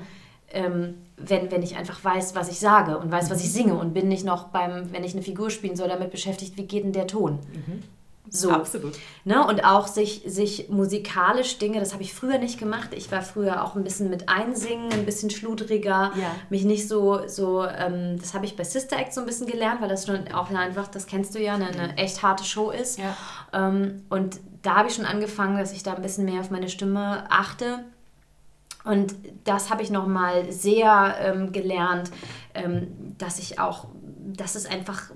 Ähm, 0.51 0.95
wenn, 1.17 1.51
wenn 1.51 1.61
ich 1.61 1.75
einfach 1.75 2.03
weiß, 2.03 2.33
was 2.33 2.49
ich 2.49 2.59
sage 2.59 2.97
und 2.97 3.11
weiß, 3.11 3.29
was 3.29 3.41
ich 3.41 3.49
mhm. 3.49 3.53
singe 3.53 3.73
und 3.75 3.93
bin 3.93 4.07
nicht 4.07 4.25
noch 4.25 4.45
beim, 4.45 4.91
wenn 4.93 5.03
ich 5.03 5.13
eine 5.13 5.21
Figur 5.21 5.49
spielen 5.49 5.75
soll, 5.75 5.89
damit 5.89 6.11
beschäftigt, 6.11 6.57
wie 6.57 6.65
geht 6.65 6.85
denn 6.85 6.93
der 6.93 7.07
Ton. 7.07 7.39
Mhm. 7.53 7.83
So. 8.31 8.51
Absolut. 8.51 8.93
Ne? 9.23 9.45
Und 9.45 9.63
auch 9.63 9.87
sich, 9.87 10.23
sich 10.25 10.69
musikalisch 10.69 11.57
Dinge, 11.57 11.79
das 11.79 11.93
habe 11.93 12.03
ich 12.03 12.13
früher 12.13 12.37
nicht 12.37 12.59
gemacht. 12.59 12.89
Ich 12.93 13.11
war 13.11 13.21
früher 13.21 13.63
auch 13.63 13.75
ein 13.75 13.83
bisschen 13.83 14.09
mit 14.09 14.29
Einsingen, 14.29 14.91
ein 14.91 15.05
bisschen 15.05 15.29
schludriger, 15.29 16.11
Ja. 16.15 16.35
mich 16.49 16.63
nicht 16.63 16.87
so, 16.87 17.27
so 17.27 17.65
ähm, 17.65 18.19
das 18.19 18.33
habe 18.33 18.45
ich 18.45 18.55
bei 18.55 18.63
Sister 18.63 18.97
Act 18.97 19.13
so 19.13 19.21
ein 19.21 19.25
bisschen 19.25 19.47
gelernt, 19.47 19.81
weil 19.81 19.89
das 19.89 20.05
schon 20.05 20.31
auch 20.31 20.51
einfach, 20.51 20.87
das 20.87 21.07
kennst 21.07 21.33
du 21.33 21.39
ja, 21.39 21.55
eine, 21.55 21.67
eine 21.67 21.97
echt 21.97 22.21
harte 22.21 22.43
Show 22.43 22.69
ist. 22.69 22.99
Ja. 22.99 23.15
Ähm, 23.51 24.03
und 24.09 24.39
da 24.61 24.75
habe 24.75 24.89
ich 24.89 24.95
schon 24.95 25.05
angefangen, 25.05 25.57
dass 25.57 25.71
ich 25.71 25.83
da 25.83 25.93
ein 25.93 26.01
bisschen 26.01 26.25
mehr 26.25 26.41
auf 26.41 26.51
meine 26.51 26.69
Stimme 26.69 27.23
achte. 27.29 27.85
Und 28.83 29.15
das 29.43 29.69
habe 29.69 29.81
ich 29.81 29.89
nochmal 29.89 30.51
sehr 30.51 31.15
ähm, 31.19 31.51
gelernt, 31.51 32.11
ähm, 32.53 33.15
dass 33.17 33.39
ich 33.39 33.59
auch, 33.59 33.87
dass 34.35 34.55
es 34.55 34.65
einfach 34.65 35.11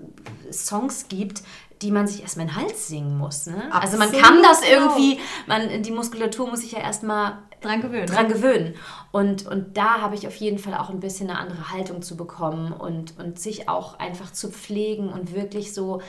Songs 0.51 1.07
gibt, 1.09 1.43
die 1.83 1.91
man 1.91 2.07
sich 2.07 2.21
erstmal 2.21 2.47
in 2.47 2.53
den 2.53 2.61
Hals 2.61 2.87
singen 2.87 3.17
muss. 3.17 3.45
Ne? 3.45 3.69
Also 3.71 3.97
man 3.97 4.11
kann 4.11 4.41
das 4.41 4.61
genau. 4.61 4.95
irgendwie, 4.95 5.19
man, 5.47 5.83
die 5.83 5.91
Muskulatur 5.91 6.49
muss 6.49 6.61
sich 6.61 6.71
ja 6.71 6.79
erstmal 6.79 7.39
Dran 7.61 7.81
gewöhnen. 7.81 8.07
dran 8.07 8.27
gewöhnen. 8.27 8.75
Und, 9.11 9.45
und 9.45 9.77
da 9.77 10.01
habe 10.01 10.15
ich 10.15 10.27
auf 10.27 10.35
jeden 10.35 10.59
Fall 10.59 10.73
auch 10.73 10.89
ein 10.89 10.99
bisschen 10.99 11.29
eine 11.29 11.39
andere 11.39 11.71
Haltung 11.71 12.01
zu 12.01 12.17
bekommen 12.17 12.71
und, 12.71 13.17
und 13.19 13.39
sich 13.39 13.69
auch 13.69 13.99
einfach 13.99 14.31
zu 14.31 14.49
pflegen 14.49 15.09
und 15.09 15.33
wirklich 15.35 15.73
so 15.73 16.01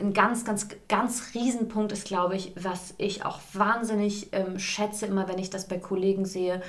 ein 0.00 0.12
ganz, 0.12 0.44
ganz, 0.44 0.68
ganz 0.88 1.34
Riesenpunkt 1.34 1.90
ist, 1.90 2.06
glaube 2.06 2.36
ich, 2.36 2.52
was 2.56 2.94
ich 2.98 3.24
auch 3.24 3.40
wahnsinnig 3.52 4.28
ähm, 4.32 4.58
schätze, 4.58 5.06
immer 5.06 5.28
wenn 5.28 5.38
ich 5.38 5.50
das 5.50 5.66
bei 5.66 5.78
Kollegen 5.78 6.24
sehe, 6.24 6.62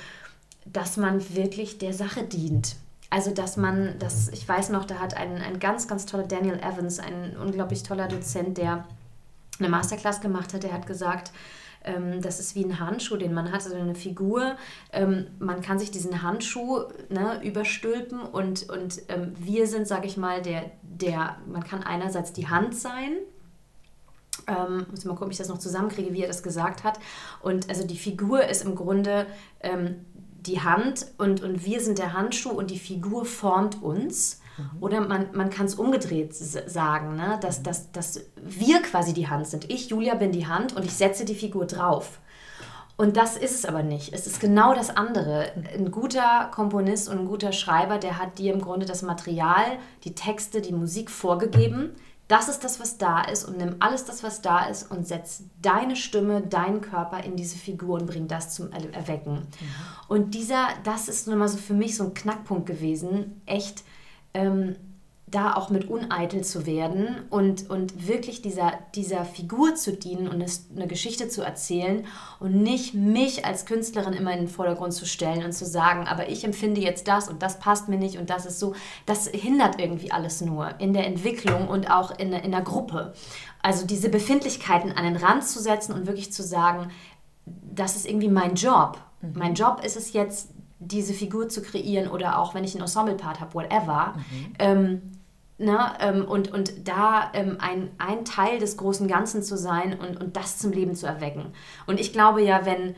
dass 0.66 0.96
man 0.96 1.34
wirklich 1.34 1.78
der 1.78 1.92
Sache 1.92 2.24
dient. 2.24 2.76
Also, 3.10 3.32
dass 3.32 3.56
man, 3.56 3.98
das, 3.98 4.28
ich 4.28 4.48
weiß 4.48 4.70
noch, 4.70 4.84
da 4.84 5.00
hat 5.00 5.14
ein, 5.14 5.42
ein 5.42 5.58
ganz, 5.58 5.88
ganz 5.88 6.06
toller 6.06 6.22
Daniel 6.22 6.60
Evans, 6.60 7.00
ein 7.00 7.36
unglaublich 7.36 7.82
toller 7.82 8.06
Dozent, 8.06 8.56
der 8.56 8.86
eine 9.58 9.68
Masterclass 9.68 10.20
gemacht 10.20 10.54
hat, 10.54 10.62
der 10.62 10.72
hat 10.72 10.86
gesagt, 10.86 11.32
ähm, 11.84 12.20
das 12.22 12.40
ist 12.40 12.54
wie 12.54 12.64
ein 12.64 12.78
Handschuh, 12.78 13.16
den 13.16 13.32
man 13.32 13.52
hat, 13.52 13.64
also 13.64 13.74
eine 13.74 13.94
Figur. 13.94 14.56
Ähm, 14.92 15.26
man 15.38 15.60
kann 15.60 15.78
sich 15.78 15.90
diesen 15.90 16.22
Handschuh 16.22 16.84
ne, 17.08 17.40
überstülpen 17.42 18.20
und, 18.20 18.68
und 18.68 19.02
ähm, 19.08 19.32
wir 19.38 19.66
sind, 19.66 19.86
sage 19.86 20.06
ich 20.06 20.16
mal, 20.16 20.42
der, 20.42 20.70
der, 20.82 21.36
man 21.46 21.64
kann 21.64 21.82
einerseits 21.82 22.32
die 22.32 22.48
Hand 22.48 22.76
sein, 22.76 23.16
ähm, 24.46 24.86
muss 24.90 25.04
mal 25.04 25.12
gucken, 25.12 25.26
ob 25.26 25.32
ich 25.32 25.38
das 25.38 25.48
noch 25.48 25.58
zusammenkriege, 25.58 26.12
wie 26.12 26.22
er 26.22 26.28
das 26.28 26.42
gesagt 26.42 26.84
hat. 26.84 26.98
Und 27.42 27.68
also 27.68 27.86
die 27.86 27.98
Figur 27.98 28.44
ist 28.44 28.64
im 28.64 28.74
Grunde 28.74 29.26
ähm, 29.60 30.06
die 30.46 30.60
Hand 30.60 31.06
und, 31.18 31.42
und 31.42 31.64
wir 31.64 31.80
sind 31.80 31.98
der 31.98 32.12
Handschuh 32.12 32.50
und 32.50 32.70
die 32.70 32.78
Figur 32.78 33.24
formt 33.24 33.82
uns. 33.82 34.40
Oder 34.80 35.00
man, 35.00 35.28
man 35.32 35.48
kann 35.48 35.66
es 35.66 35.74
umgedreht 35.74 36.34
sagen, 36.34 37.16
ne? 37.16 37.38
dass, 37.40 37.62
dass, 37.62 37.92
dass 37.92 38.20
wir 38.36 38.82
quasi 38.82 39.14
die 39.14 39.28
Hand 39.28 39.46
sind. 39.46 39.70
Ich, 39.70 39.88
Julia, 39.88 40.14
bin 40.14 40.32
die 40.32 40.46
Hand 40.46 40.76
und 40.76 40.84
ich 40.84 40.92
setze 40.92 41.24
die 41.24 41.34
Figur 41.34 41.66
drauf. 41.66 42.18
Und 42.96 43.16
das 43.16 43.38
ist 43.38 43.54
es 43.54 43.64
aber 43.64 43.82
nicht. 43.82 44.12
Es 44.12 44.26
ist 44.26 44.40
genau 44.40 44.74
das 44.74 44.94
andere. 44.94 45.52
Ein 45.74 45.90
guter 45.90 46.50
Komponist 46.52 47.08
und 47.08 47.20
ein 47.20 47.26
guter 47.26 47.52
Schreiber, 47.52 47.96
der 47.96 48.18
hat 48.18 48.38
dir 48.38 48.52
im 48.52 48.60
Grunde 48.60 48.84
das 48.84 49.00
Material, 49.00 49.78
die 50.04 50.14
Texte, 50.14 50.60
die 50.60 50.74
Musik 50.74 51.10
vorgegeben. 51.10 51.92
Das 52.30 52.48
ist 52.48 52.62
das, 52.62 52.78
was 52.78 52.96
da 52.96 53.22
ist 53.22 53.44
und 53.44 53.58
nimm 53.58 53.74
alles 53.80 54.04
das, 54.04 54.22
was 54.22 54.40
da 54.40 54.66
ist 54.66 54.88
und 54.90 55.04
setz 55.06 55.42
deine 55.60 55.96
Stimme, 55.96 56.40
deinen 56.42 56.80
Körper 56.80 57.24
in 57.24 57.34
diese 57.34 57.58
Figur 57.58 57.98
und 58.00 58.06
bring 58.06 58.28
das 58.28 58.54
zum 58.54 58.70
Er- 58.70 58.94
Erwecken. 58.94 59.48
Und 60.06 60.34
dieser, 60.34 60.68
das 60.84 61.08
ist 61.08 61.26
nun 61.26 61.38
mal 61.38 61.48
so 61.48 61.58
für 61.58 61.74
mich 61.74 61.96
so 61.96 62.04
ein 62.04 62.14
Knackpunkt 62.14 62.66
gewesen, 62.66 63.42
echt 63.46 63.82
ähm, 64.32 64.76
da 65.30 65.54
auch 65.54 65.70
mit 65.70 65.88
uneitel 65.88 66.42
zu 66.42 66.66
werden 66.66 67.22
und, 67.30 67.70
und 67.70 68.08
wirklich 68.08 68.42
dieser, 68.42 68.72
dieser 68.94 69.24
Figur 69.24 69.74
zu 69.76 69.92
dienen 69.96 70.26
und 70.26 70.40
es, 70.40 70.66
eine 70.74 70.86
Geschichte 70.88 71.28
zu 71.28 71.42
erzählen 71.42 72.04
und 72.40 72.62
nicht 72.62 72.94
mich 72.94 73.44
als 73.44 73.64
Künstlerin 73.64 74.12
immer 74.12 74.32
in 74.32 74.40
den 74.40 74.48
Vordergrund 74.48 74.92
zu 74.92 75.06
stellen 75.06 75.44
und 75.44 75.52
zu 75.52 75.64
sagen, 75.66 76.08
aber 76.08 76.28
ich 76.28 76.42
empfinde 76.44 76.80
jetzt 76.80 77.06
das 77.06 77.28
und 77.28 77.42
das 77.42 77.60
passt 77.60 77.88
mir 77.88 77.96
nicht 77.98 78.18
und 78.18 78.28
das 78.28 78.44
ist 78.44 78.58
so, 78.58 78.74
das 79.06 79.28
hindert 79.28 79.80
irgendwie 79.80 80.10
alles 80.10 80.40
nur 80.40 80.80
in 80.80 80.92
der 80.92 81.06
Entwicklung 81.06 81.68
und 81.68 81.90
auch 81.90 82.18
in, 82.18 82.30
der- 82.32 82.42
in 82.42 82.50
der 82.50 82.62
Gruppe. 82.62 83.12
Also 83.62 83.86
diese 83.86 84.08
Befindlichkeiten 84.08 84.90
an 84.92 85.04
den 85.04 85.16
Rand 85.16 85.44
zu 85.46 85.60
setzen 85.60 85.92
und 85.92 86.06
wirklich 86.06 86.32
zu 86.32 86.42
sagen, 86.42 86.88
das 87.46 87.94
ist 87.94 88.06
irgendwie 88.06 88.28
mein 88.28 88.54
Job. 88.54 88.98
Mein 89.34 89.54
Job 89.54 89.82
ist 89.84 89.96
es 89.96 90.12
jetzt, 90.12 90.50
diese 90.82 91.12
Figur 91.12 91.50
zu 91.50 91.60
kreieren 91.60 92.10
oder 92.10 92.38
auch 92.38 92.54
wenn 92.54 92.64
ich 92.64 92.72
einen 92.74 92.80
Ensemble-Part 92.84 93.38
habe, 93.38 93.52
whatever. 93.52 94.14
Ähm, 94.58 95.02
ne, 95.60 95.92
ähm, 96.00 96.24
und, 96.24 96.52
und 96.52 96.88
da 96.88 97.30
ähm, 97.34 97.58
ein, 97.60 97.90
ein 97.98 98.24
Teil 98.24 98.58
des 98.58 98.76
großen 98.76 99.06
Ganzen 99.06 99.42
zu 99.42 99.56
sein 99.56 99.98
und, 99.98 100.20
und 100.20 100.36
das 100.36 100.58
zum 100.58 100.72
Leben 100.72 100.94
zu 100.96 101.06
erwecken. 101.06 101.52
Und 101.86 102.00
ich 102.00 102.12
glaube 102.12 102.42
ja, 102.42 102.64
wenn, 102.64 102.96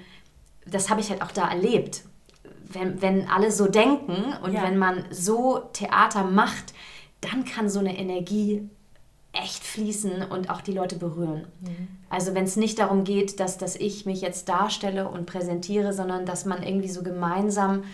das 0.66 0.88
habe 0.88 1.00
ich 1.00 1.10
halt 1.10 1.22
auch 1.22 1.32
da 1.32 1.48
erlebt, 1.48 2.04
wenn, 2.72 3.02
wenn 3.02 3.28
alle 3.28 3.50
so 3.50 3.66
denken 3.66 4.32
und 4.42 4.52
Ja. 4.54 4.62
wenn 4.62 4.78
man 4.78 5.04
so 5.10 5.58
Theater 5.72 6.24
macht, 6.24 6.72
dann 7.20 7.44
kann 7.44 7.68
so 7.68 7.80
eine 7.80 7.98
Energie 7.98 8.68
echt 9.32 9.64
fließen 9.64 10.22
und 10.22 10.50
auch 10.50 10.60
die 10.60 10.72
Leute 10.72 10.96
berühren. 10.96 11.46
Also 12.10 12.34
wenn 12.34 12.44
es 12.44 12.56
nicht 12.56 12.78
darum 12.78 13.04
geht, 13.04 13.40
dass, 13.40 13.56
dass 13.56 13.76
ich 13.76 14.04
mich 14.04 14.20
jetzt 14.20 14.48
darstelle 14.48 15.08
und 15.08 15.24
präsentiere, 15.26 15.92
sondern 15.92 16.26
dass 16.26 16.44
man 16.44 16.62
irgendwie 16.62 16.90
so 16.90 17.02
gemeinsam 17.02 17.84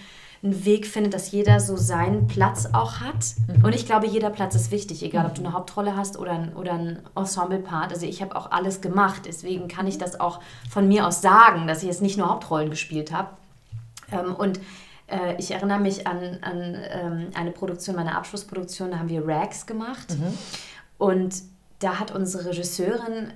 einen 0.43 0.65
Weg 0.65 0.87
findet, 0.87 1.15
dass 1.15 1.33
jeder 1.33 1.59
so 1.59 1.77
seinen 1.77 2.27
Platz 2.29 2.69
auch 2.73 3.01
hat. 3.01 3.35
Und 3.63 3.75
ich 3.75 3.87
glaube, 3.87 4.07
jeder 4.07 4.31
Platz 4.31 4.55
ist 4.55 4.71
wichtig, 4.71 5.03
egal 5.03 5.27
ob 5.27 5.35
du 5.35 5.43
eine 5.43 5.53
Hauptrolle 5.53 5.97
hast 5.97 6.17
oder 6.19 6.33
ein, 6.33 6.55
oder 6.55 6.75
ein 6.75 7.01
Ensemble-Part. 7.17 7.93
Also 7.93 8.07
ich 8.07 8.23
habe 8.23 8.37
auch 8.37 8.51
alles 8.51 8.81
gemacht, 8.81 9.23
deswegen 9.27 9.67
kann 9.67 9.87
ich 9.87 9.99
das 9.99 10.21
auch 10.21 10.41
von 10.71 10.87
mir 10.87 11.07
aus 11.07 11.23
sagen, 11.23 11.67
dass 11.67 11.83
ich 11.83 11.89
jetzt 11.89 12.03
nicht 12.03 12.19
nur 12.19 12.29
Hauptrollen 12.29 12.71
gespielt 12.71 13.13
habe. 13.13 13.31
Ähm, 14.13 14.35
und 14.37 14.61
äh, 15.09 15.35
ich 15.39 15.51
erinnere 15.51 15.81
mich 15.81 16.07
an, 16.07 16.39
an 16.43 16.77
ähm, 16.91 17.27
eine 17.35 17.51
Produktion, 17.51 17.97
meine 17.97 18.17
Abschlussproduktion, 18.17 18.93
da 18.93 18.99
haben 19.01 19.09
wir 19.09 19.27
Rags 19.27 19.67
gemacht. 19.67 20.17
Und 20.99 21.43
da 21.81 21.99
hat 21.99 22.13
unsere 22.13 22.47
Regisseurin 22.47 23.33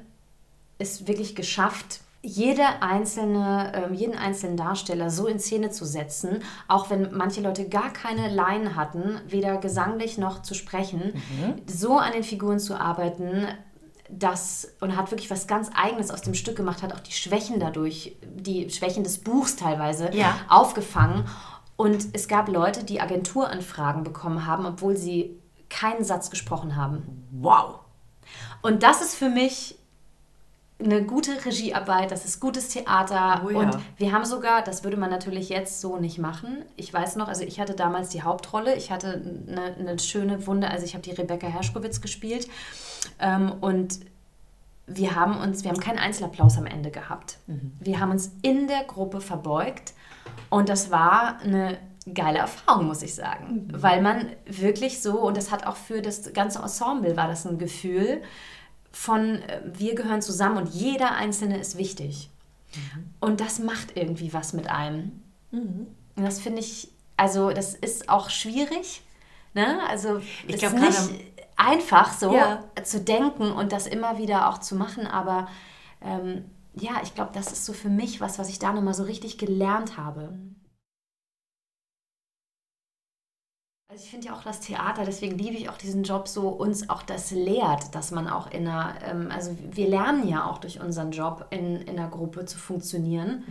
es 0.78 1.06
wirklich 1.06 1.34
geschafft, 1.34 2.00
jede 2.24 2.62
einzelne, 2.80 3.72
ähm, 3.74 3.94
jeden 3.94 4.16
einzelnen 4.16 4.56
Darsteller 4.56 5.10
so 5.10 5.26
in 5.26 5.40
Szene 5.40 5.70
zu 5.70 5.84
setzen, 5.84 6.42
auch 6.68 6.88
wenn 6.88 7.12
manche 7.12 7.40
Leute 7.40 7.68
gar 7.68 7.92
keine 7.92 8.28
Line 8.28 8.76
hatten, 8.76 9.20
weder 9.26 9.56
gesanglich 9.58 10.18
noch 10.18 10.42
zu 10.42 10.54
sprechen, 10.54 11.12
so 11.66 11.98
an 11.98 12.12
den 12.12 12.22
Figuren 12.22 12.60
zu 12.60 12.78
arbeiten, 12.80 13.46
das 14.08 14.72
und 14.80 14.96
hat 14.96 15.10
wirklich 15.10 15.30
was 15.30 15.46
ganz 15.46 15.70
Eigenes 15.74 16.10
aus 16.10 16.20
dem 16.22 16.34
Stück 16.34 16.54
gemacht, 16.56 16.82
hat 16.82 16.94
auch 16.94 17.00
die 17.00 17.12
Schwächen 17.12 17.58
dadurch, 17.58 18.16
die 18.24 18.70
Schwächen 18.70 19.02
des 19.04 19.18
Buchs 19.18 19.56
teilweise 19.56 20.10
Ja. 20.14 20.34
aufgefangen. 20.48 21.24
Und 21.76 22.06
es 22.12 22.28
gab 22.28 22.48
Leute, 22.48 22.84
die 22.84 23.00
Agenturanfragen 23.00 24.04
bekommen 24.04 24.46
haben, 24.46 24.66
obwohl 24.66 24.96
sie 24.96 25.40
keinen 25.70 26.04
Satz 26.04 26.30
gesprochen 26.30 26.76
haben. 26.76 27.26
Wow. 27.32 27.80
Und 28.60 28.82
das 28.82 29.00
ist 29.00 29.14
für 29.14 29.30
mich 29.30 29.78
eine 30.82 31.04
gute 31.04 31.44
Regiearbeit, 31.44 32.10
das 32.10 32.24
ist 32.24 32.40
gutes 32.40 32.68
Theater. 32.68 33.42
Oh 33.44 33.50
ja. 33.50 33.58
Und 33.58 33.78
wir 33.96 34.12
haben 34.12 34.24
sogar, 34.24 34.62
das 34.62 34.84
würde 34.84 34.96
man 34.96 35.10
natürlich 35.10 35.48
jetzt 35.48 35.80
so 35.80 35.98
nicht 35.98 36.18
machen. 36.18 36.64
Ich 36.76 36.92
weiß 36.92 37.16
noch, 37.16 37.28
also 37.28 37.44
ich 37.44 37.60
hatte 37.60 37.74
damals 37.74 38.10
die 38.10 38.22
Hauptrolle. 38.22 38.74
Ich 38.74 38.90
hatte 38.90 39.22
eine, 39.48 39.74
eine 39.76 39.98
schöne 39.98 40.46
Wunde, 40.46 40.70
also 40.70 40.84
ich 40.84 40.94
habe 40.94 41.02
die 41.02 41.12
Rebecca 41.12 41.46
Herschkowitz 41.46 42.00
gespielt. 42.00 42.48
Ähm, 43.18 43.52
und 43.60 44.00
wir 44.86 45.14
haben 45.14 45.38
uns, 45.38 45.62
wir 45.62 45.70
haben 45.70 45.80
keinen 45.80 45.98
Einzelapplaus 45.98 46.58
am 46.58 46.66
Ende 46.66 46.90
gehabt. 46.90 47.38
Wir 47.80 48.00
haben 48.00 48.10
uns 48.10 48.32
in 48.42 48.66
der 48.66 48.84
Gruppe 48.84 49.20
verbeugt 49.20 49.94
und 50.50 50.68
das 50.68 50.90
war 50.90 51.38
eine 51.40 51.78
geile 52.12 52.38
Erfahrung, 52.38 52.86
muss 52.86 53.02
ich 53.02 53.14
sagen. 53.14 53.68
Weil 53.72 54.02
man 54.02 54.26
wirklich 54.46 55.00
so, 55.00 55.20
und 55.20 55.36
das 55.36 55.50
hat 55.52 55.66
auch 55.66 55.76
für 55.76 56.02
das 56.02 56.32
ganze 56.32 56.60
Ensemble 56.60 57.16
war 57.16 57.28
das 57.28 57.46
ein 57.46 57.58
Gefühl 57.58 58.22
von, 58.92 59.42
äh, 59.42 59.60
wir 59.64 59.94
gehören 59.94 60.22
zusammen 60.22 60.58
und 60.58 60.68
jeder 60.74 61.12
Einzelne 61.12 61.58
ist 61.58 61.76
wichtig. 61.78 62.28
Und 63.20 63.40
das 63.40 63.58
macht 63.58 63.96
irgendwie 63.96 64.32
was 64.32 64.52
mit 64.54 64.68
einem. 64.68 65.20
Und 65.50 66.24
das 66.24 66.40
finde 66.40 66.60
ich, 66.60 66.88
also 67.18 67.50
das 67.50 67.74
ist 67.74 68.08
auch 68.08 68.30
schwierig. 68.30 69.02
Ne? 69.54 69.78
Also 69.88 70.18
Ich 70.46 70.54
es 70.54 70.60
glaub, 70.60 70.72
ist 70.74 71.10
nicht 71.10 71.20
einfach 71.56 72.12
so 72.14 72.34
Ja. 72.34 72.64
zu 72.82 73.00
denken 73.00 73.52
und 73.52 73.72
das 73.72 73.86
immer 73.86 74.16
wieder 74.18 74.48
auch 74.48 74.56
zu 74.58 74.74
machen, 74.74 75.06
aber 75.06 75.48
ähm, 76.00 76.46
ja, 76.74 76.92
ich 77.02 77.14
glaube, 77.14 77.32
das 77.34 77.52
ist 77.52 77.66
so 77.66 77.74
für 77.74 77.90
mich 77.90 78.20
was, 78.22 78.38
was 78.38 78.48
ich 78.48 78.58
da 78.58 78.72
nochmal 78.72 78.94
so 78.94 79.02
richtig 79.02 79.36
gelernt 79.36 79.98
habe. 79.98 80.32
Also 83.92 84.04
ich 84.04 84.10
finde 84.10 84.28
ja 84.28 84.34
auch 84.34 84.42
das 84.42 84.60
Theater, 84.60 85.02
deswegen 85.04 85.36
liebe 85.36 85.54
ich 85.54 85.68
auch 85.68 85.76
diesen 85.76 86.02
Job 86.02 86.26
so, 86.26 86.48
uns 86.48 86.88
auch 86.88 87.02
das 87.02 87.30
lehrt, 87.30 87.94
dass 87.94 88.10
man 88.10 88.26
auch 88.26 88.50
in 88.50 88.66
einer, 88.66 88.94
ähm, 89.06 89.28
also 89.30 89.54
wir 89.70 89.86
lernen 89.86 90.26
ja 90.26 90.46
auch 90.48 90.56
durch 90.56 90.80
unseren 90.80 91.10
Job 91.10 91.44
in, 91.50 91.76
in 91.82 91.98
einer 91.98 92.08
Gruppe 92.08 92.46
zu 92.46 92.56
funktionieren. 92.56 93.44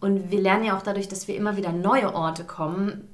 Und 0.00 0.30
wir 0.30 0.40
lernen 0.40 0.62
ja 0.62 0.76
auch 0.78 0.82
dadurch, 0.82 1.08
dass 1.08 1.26
wir 1.26 1.34
immer 1.34 1.56
wieder 1.56 1.72
neue 1.72 2.14
Orte 2.14 2.44
kommen, 2.44 3.08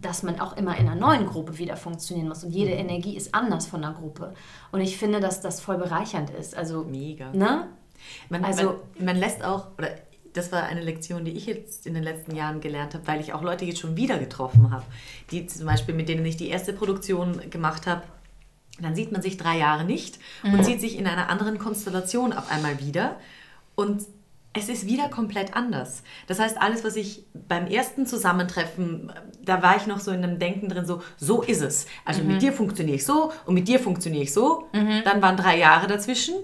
dass 0.00 0.22
man 0.22 0.40
auch 0.40 0.56
immer 0.56 0.78
in 0.78 0.88
einer 0.88 0.98
neuen 0.98 1.26
Gruppe 1.26 1.58
wieder 1.58 1.76
funktionieren 1.76 2.28
muss. 2.28 2.42
Und 2.42 2.52
jede 2.52 2.72
Mhm. 2.72 2.78
Energie 2.88 3.16
ist 3.18 3.34
anders 3.34 3.66
von 3.66 3.82
der 3.82 3.90
Gruppe. 3.92 4.32
Und 4.72 4.80
ich 4.80 4.96
finde, 4.96 5.20
dass 5.20 5.42
das 5.42 5.60
voll 5.60 5.76
bereichernd 5.76 6.30
ist. 6.30 6.56
Also, 6.56 6.84
Mega. 6.84 7.32
ne? 7.32 7.68
Man, 8.30 8.42
Also- 8.46 8.78
man, 8.96 9.04
man 9.04 9.16
lässt 9.16 9.44
auch, 9.44 9.66
oder 9.76 9.88
das 10.34 10.52
war 10.52 10.64
eine 10.64 10.82
Lektion, 10.82 11.24
die 11.24 11.30
ich 11.30 11.46
jetzt 11.46 11.86
in 11.86 11.94
den 11.94 12.02
letzten 12.02 12.34
Jahren 12.34 12.60
gelernt 12.60 12.94
habe, 12.94 13.06
weil 13.06 13.20
ich 13.20 13.32
auch 13.32 13.42
Leute 13.42 13.64
jetzt 13.64 13.80
schon 13.80 13.96
wieder 13.96 14.18
getroffen 14.18 14.70
habe, 14.70 14.84
die 15.30 15.46
zum 15.46 15.66
Beispiel, 15.66 15.94
mit 15.94 16.08
denen 16.08 16.26
ich 16.26 16.36
die 16.36 16.48
erste 16.48 16.72
Produktion 16.72 17.48
gemacht 17.50 17.86
habe, 17.86 18.02
dann 18.80 18.96
sieht 18.96 19.12
man 19.12 19.22
sich 19.22 19.36
drei 19.36 19.56
Jahre 19.56 19.84
nicht 19.84 20.18
und 20.42 20.64
sieht 20.64 20.80
sich 20.80 20.98
in 20.98 21.06
einer 21.06 21.28
anderen 21.28 21.58
Konstellation 21.58 22.32
auf 22.32 22.50
einmal 22.50 22.80
wieder. 22.80 23.20
Und 23.76 24.02
es 24.56 24.68
ist 24.68 24.86
wieder 24.86 25.08
komplett 25.08 25.54
anders. 25.56 26.04
Das 26.28 26.38
heißt, 26.38 26.60
alles, 26.62 26.84
was 26.84 26.94
ich 26.94 27.24
beim 27.48 27.66
ersten 27.66 28.06
Zusammentreffen, 28.06 29.12
da 29.44 29.62
war 29.62 29.76
ich 29.76 29.86
noch 29.88 29.98
so 29.98 30.12
in 30.12 30.22
einem 30.22 30.38
Denken 30.38 30.68
drin, 30.68 30.86
so, 30.86 31.02
so 31.16 31.42
ist 31.42 31.60
es. 31.60 31.86
Also 32.04 32.22
mit 32.22 32.40
dir 32.40 32.52
funktioniere 32.52 32.96
ich 32.96 33.04
so 33.04 33.32
und 33.46 33.54
mit 33.54 33.66
dir 33.66 33.80
funktioniere 33.80 34.22
ich 34.22 34.32
so. 34.32 34.68
Dann 35.04 35.20
waren 35.20 35.36
drei 35.36 35.58
Jahre 35.58 35.88
dazwischen 35.88 36.34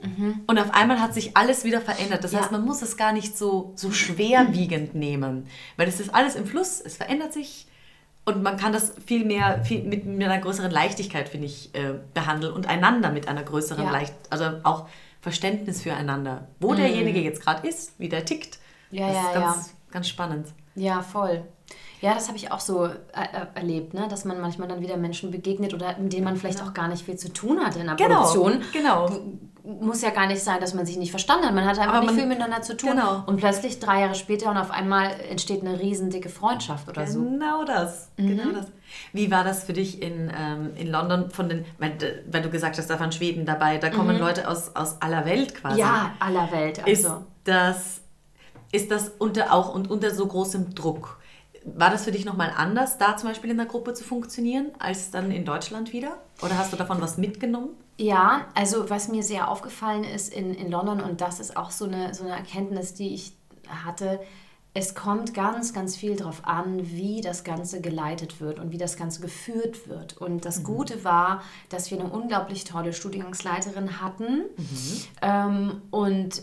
und 0.47 0.59
auf 0.59 0.75
einmal 0.75 1.01
hat 1.01 1.15
sich 1.15 1.37
alles 1.37 1.63
wieder 1.65 1.81
verändert. 1.81 2.25
Das 2.25 2.33
Ja. 2.33 2.41
heißt, 2.41 2.51
man 2.51 2.65
muss 2.65 2.83
es 2.83 2.97
gar 2.97 3.13
nicht 3.13 3.39
so, 3.39 3.73
so 3.77 3.93
schwerwiegend 3.93 4.95
nehmen, 4.97 5.47
weil 5.77 5.87
es 5.89 6.01
ist 6.01 6.13
alles 6.13 6.35
im 6.35 6.47
Fluss, 6.47 6.81
es 6.81 6.97
verändert 6.97 7.33
sich 7.33 7.69
und 8.25 8.43
man 8.43 8.57
kann 8.57 8.73
das 8.73 8.93
viel 9.07 9.25
mehr, 9.25 9.65
viel 9.65 9.83
mit, 9.85 10.05
mit 10.05 10.27
einer 10.29 10.39
größeren 10.41 10.71
Leichtigkeit, 10.71 11.29
finde 11.29 11.47
ich, 11.47 11.75
äh, 11.75 11.95
behandeln 12.13 12.53
und 12.53 12.69
einander 12.69 13.11
mit 13.11 13.29
einer 13.29 13.43
größeren 13.45 13.85
Ja. 13.85 13.91
Leicht, 13.93 14.15
also 14.31 14.45
auch 14.65 14.89
Verständnis 15.21 15.83
füreinander. 15.83 16.49
Wo 16.61 16.75
derjenige 16.75 17.21
jetzt 17.21 17.43
gerade 17.43 17.66
ist, 17.66 17.99
wie 17.99 18.09
der 18.09 18.25
tickt. 18.25 18.59
Mhm. 18.91 18.99
Ja, 18.99 19.07
das 19.09 19.16
ja, 19.16 19.23
ist 19.29 19.35
ganz, 19.35 19.75
ganz 19.91 20.09
spannend. 20.09 20.47
Ja, 20.75 21.03
voll. 21.03 21.45
Ja, 22.01 22.14
das 22.14 22.29
habe 22.29 22.39
ich 22.39 22.51
auch 22.51 22.61
so 22.61 22.87
äh, 22.87 22.91
äh, 23.12 23.47
erlebt, 23.55 23.93
ne? 23.93 24.09
dass 24.09 24.25
man 24.25 24.41
manchmal 24.41 24.68
dann 24.68 24.81
wieder 24.81 24.97
Menschen 24.97 25.31
begegnet 25.31 25.75
oder 25.75 25.99
mit 25.99 26.12
denen 26.12 26.25
man 26.25 26.37
vielleicht 26.37 26.62
auch 26.62 26.73
gar 26.73 26.89
nicht 26.89 27.05
viel 27.05 27.16
zu 27.16 27.31
tun 27.33 27.61
hatte 27.61 27.81
in 27.81 27.87
der 27.87 27.97
Genau, 27.97 28.23
Produktion. 28.25 28.62
genau. 28.73 29.11
Muss 29.63 30.01
ja 30.03 30.11
gar 30.11 30.27
nicht 30.27 30.43
sein, 30.43 30.61
dass 30.61 30.75
man 30.75 30.87
sich 30.87 30.97
nicht 30.97 31.11
verstanden 31.11 31.47
hat. 31.47 31.55
Man 31.55 31.65
hatte 31.67 31.81
einfach 31.81 31.95
Aber 31.95 32.01
nicht 32.03 32.11
man- 32.13 32.19
viel 32.21 32.27
miteinander 32.29 32.63
zu 32.63 32.77
tun. 32.77 32.91
Genau. 32.91 33.23
Und 33.27 33.37
plötzlich 33.37 33.79
drei 33.79 34.01
Jahre 34.01 34.15
später 34.15 34.51
und 34.51 34.57
auf 34.57 34.71
einmal 34.71 35.11
entsteht 35.29 35.61
eine 35.63 35.79
riesendicke 35.79 36.29
Freundschaft 36.29 36.89
oder 36.89 37.07
so. 37.07 37.23
Genau 37.23 37.65
das. 37.65 38.11
Mhm. 38.17 38.27
Genau 38.29 38.53
das. 38.53 38.67
Wie 39.13 39.31
war 39.31 39.45
das 39.45 39.65
für 39.65 39.73
dich 39.73 40.03
in, 40.03 40.33
ähm, 40.37 40.71
in 40.77 40.89
London 40.89 41.31
von 41.31 41.49
den, 41.49 41.65
weil, 41.79 41.93
du 42.43 42.51
gesagt 42.51 42.79
hast, 42.79 42.89
da 42.89 42.99
waren 42.99 43.13
Schweden 43.13 43.45
dabei, 43.47 43.79
da 43.79 43.91
kommen 43.91 44.19
Leute 44.19 44.49
aus, 44.49 44.75
aus 44.75 45.01
aller 45.01 45.25
Welt 45.27 45.55
quasi. 45.55 45.75
Mhm. 45.75 45.81
Ja, 45.81 46.13
aller 46.21 46.51
Welt. 46.51 46.79
Ist 46.87 47.05
Also. 47.05 47.25
das, 47.45 48.01
ist 48.73 48.91
das 48.91 49.11
unter 49.19 49.53
auch 49.53 49.75
und 49.75 49.91
unter 49.91 50.11
so 50.13 50.27
großem 50.27 50.75
Druck? 50.75 51.19
War 51.65 51.91
das 51.91 52.05
für 52.05 52.13
dich 52.13 52.25
nochmal 52.25 52.53
anders, 52.57 52.97
da 52.97 53.17
zum 53.19 53.29
Beispiel 53.29 53.51
in 53.51 53.59
der 53.59 53.67
Gruppe 53.67 53.93
zu 53.93 54.03
funktionieren, 54.03 54.69
als 54.79 55.11
dann 55.11 55.31
in 55.31 55.45
Deutschland 55.45 55.93
wieder? 55.93 56.17
Oder 56.43 56.57
hast 56.57 56.73
du 56.73 56.77
davon 56.79 57.01
was 57.03 57.19
mitgenommen? 57.19 57.69
Ja, 58.01 58.47
also 58.55 58.89
was 58.89 59.09
mir 59.09 59.23
sehr 59.23 59.49
aufgefallen 59.49 60.05
ist 60.05 60.33
in, 60.33 60.55
in 60.55 60.71
London, 60.71 61.03
und 61.03 61.21
das 61.21 61.39
ist 61.39 61.55
auch 61.55 61.71
so 61.71 61.85
eine, 61.85 62.15
so 62.15 62.25
eine 62.25 62.33
Erkenntnis, 62.33 62.95
die 62.95 63.13
ich 63.13 63.35
hatte, 63.69 64.21
es 64.73 64.95
kommt 64.95 65.35
ganz, 65.35 65.75
ganz 65.75 65.97
viel 65.97 66.17
darauf 66.17 66.47
an, 66.47 66.91
wie 66.91 67.21
das 67.21 67.45
Ganze 67.45 67.83
geleitet 67.83 68.41
wird 68.41 68.59
und 68.59 68.71
wie 68.71 68.79
das 68.79 68.97
Ganze 68.97 69.21
geführt 69.21 69.87
wird. 69.87 70.17
Und 70.17 70.47
das 70.47 70.63
Gute 70.63 71.05
war, 71.05 71.43
dass 71.69 71.91
wir 71.91 72.01
eine 72.01 72.09
unglaublich 72.09 72.65
tolle 72.65 72.95
Studiengangsleiterin 72.95 74.01
hatten. 74.01 74.45
Ähm, 75.21 75.83
und 75.91 76.43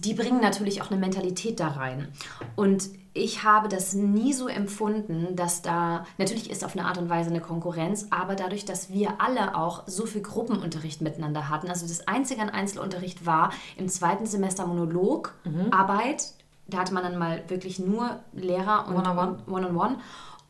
die 0.00 0.12
bringen 0.12 0.42
natürlich 0.42 0.82
auch 0.82 0.90
eine 0.90 1.00
Mentalität 1.00 1.58
da 1.58 1.68
rein. 1.68 2.08
Und 2.54 2.90
ich 3.16 3.42
habe 3.42 3.68
das 3.68 3.94
nie 3.94 4.32
so 4.32 4.46
empfunden, 4.46 5.34
dass 5.34 5.62
da, 5.62 6.06
natürlich 6.18 6.50
ist 6.50 6.64
auf 6.64 6.76
eine 6.76 6.86
Art 6.86 6.98
und 6.98 7.08
Weise 7.08 7.30
eine 7.30 7.40
Konkurrenz, 7.40 8.08
aber 8.10 8.34
dadurch, 8.34 8.64
dass 8.64 8.90
wir 8.90 9.20
alle 9.20 9.56
auch 9.56 9.84
so 9.86 10.06
viel 10.06 10.22
Gruppenunterricht 10.22 11.00
miteinander 11.00 11.48
hatten, 11.48 11.68
also 11.68 11.86
das 11.86 12.06
einzige 12.06 12.42
an 12.42 12.50
Einzelunterricht 12.50 13.24
war 13.24 13.52
im 13.76 13.88
zweiten 13.88 14.26
Semester 14.26 14.66
Monolog, 14.66 15.34
Arbeit, 15.70 16.32
da 16.68 16.78
hatte 16.78 16.92
man 16.92 17.02
dann 17.02 17.18
mal 17.18 17.42
wirklich 17.48 17.78
nur 17.78 18.20
Lehrer 18.32 18.88
und 18.88 18.96
One-on-one. 18.96 19.38
One-on-One 19.46 19.96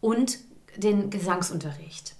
und 0.01 0.39
den 0.77 1.11
Gesangsunterricht. 1.11 2.14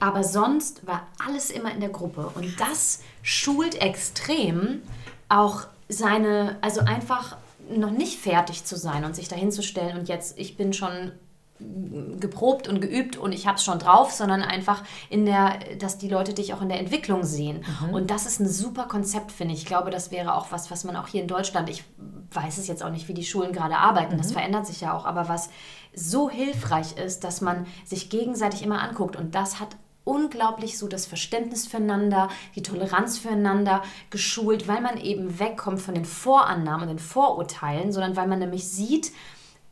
Aber 0.00 0.24
sonst 0.24 0.86
war 0.86 1.06
alles 1.26 1.50
immer 1.50 1.72
in 1.72 1.80
der 1.80 1.88
Gruppe. 1.88 2.30
Und 2.34 2.60
das 2.60 3.00
schult 3.22 3.80
extrem 3.80 4.82
auch 5.28 5.62
seine, 5.88 6.58
also 6.60 6.80
einfach 6.80 7.36
noch 7.70 7.90
nicht 7.90 8.18
fertig 8.18 8.64
zu 8.64 8.76
sein 8.76 9.04
und 9.04 9.16
sich 9.16 9.28
dahin 9.28 9.52
zu 9.52 9.62
stellen 9.62 9.98
und 9.98 10.08
jetzt, 10.08 10.38
ich 10.38 10.56
bin 10.56 10.72
schon 10.72 11.12
geprobt 12.18 12.68
und 12.68 12.80
geübt 12.80 13.16
und 13.16 13.32
ich 13.32 13.46
habe 13.46 13.58
es 13.58 13.64
schon 13.64 13.78
drauf, 13.78 14.10
sondern 14.10 14.42
einfach 14.42 14.82
in 15.08 15.24
der, 15.24 15.58
dass 15.78 15.98
die 15.98 16.08
Leute 16.08 16.34
dich 16.34 16.52
auch 16.52 16.60
in 16.60 16.68
der 16.68 16.80
Entwicklung 16.80 17.22
sehen. 17.22 17.64
Und 17.92 18.10
das 18.10 18.26
ist 18.26 18.40
ein 18.40 18.48
super 18.48 18.84
Konzept, 18.84 19.30
finde 19.30 19.54
ich. 19.54 19.60
Ich 19.60 19.66
glaube, 19.66 19.90
das 19.90 20.10
wäre 20.10 20.34
auch 20.34 20.50
was, 20.50 20.72
was 20.72 20.82
man 20.82 20.96
auch 20.96 21.06
hier 21.06 21.22
in 21.22 21.28
Deutschland, 21.28 21.70
ich 21.70 21.84
weiß 22.32 22.58
es 22.58 22.66
jetzt 22.66 22.82
auch 22.82 22.90
nicht, 22.90 23.06
wie 23.06 23.14
die 23.14 23.24
Schulen 23.24 23.52
gerade 23.52 23.76
arbeiten, 23.76 24.18
das 24.18 24.32
verändert 24.32 24.66
sich 24.66 24.80
ja 24.80 24.96
auch, 24.96 25.04
aber 25.06 25.28
was 25.28 25.48
so 25.94 26.28
hilfreich 26.28 26.96
ist, 26.96 27.22
dass 27.22 27.40
man 27.40 27.66
sich 27.84 28.10
gegenseitig 28.10 28.64
immer 28.64 28.82
anguckt 28.82 29.14
und 29.14 29.36
das 29.36 29.60
hat 29.60 29.76
unglaublich 30.04 30.78
so 30.78 30.86
das 30.86 31.06
Verständnis 31.06 31.66
füreinander, 31.66 32.28
die 32.54 32.62
Toleranz 32.62 33.18
füreinander 33.18 33.82
geschult, 34.10 34.68
weil 34.68 34.80
man 34.80 34.98
eben 34.98 35.38
wegkommt 35.38 35.80
von 35.80 35.94
den 35.94 36.04
Vorannahmen 36.04 36.82
und 36.82 36.88
den 36.88 36.98
Vorurteilen, 36.98 37.90
sondern 37.90 38.16
weil 38.16 38.28
man 38.28 38.38
nämlich 38.38 38.68
sieht, 38.68 39.12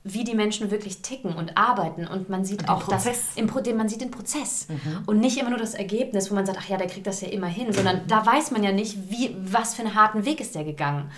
wie 0.04 0.24
die 0.24 0.34
Menschen 0.34 0.70
wirklich 0.70 1.00
ticken 1.02 1.34
und 1.36 1.56
arbeiten 1.56 2.08
und 2.08 2.28
man 2.28 2.44
sieht 2.44 2.62
den 2.62 2.68
auch 2.68 2.88
das 2.88 3.06
im 3.36 3.46
Pro 3.46 3.60
man 3.72 3.88
sieht 3.88 4.00
den 4.00 4.10
Prozess 4.10 4.66
und 5.06 5.20
nicht 5.20 5.38
immer 5.38 5.50
nur 5.50 5.60
das 5.60 5.74
Ergebnis, 5.74 6.30
wo 6.30 6.34
man 6.34 6.44
sagt, 6.44 6.58
ach 6.60 6.68
ja, 6.68 6.76
der 6.76 6.88
kriegt 6.88 7.06
das 7.06 7.20
ja 7.20 7.28
immer 7.28 7.46
hin, 7.46 7.72
sondern 7.72 8.06
da 8.08 8.26
weiß 8.26 8.50
man 8.50 8.64
ja 8.64 8.72
nicht, 8.72 9.10
wie 9.10 9.36
was 9.38 9.74
für 9.74 9.82
einen 9.82 9.94
harten 9.94 10.24
Weg 10.24 10.40
ist 10.40 10.56
der 10.56 10.64
gegangen. 10.64 11.10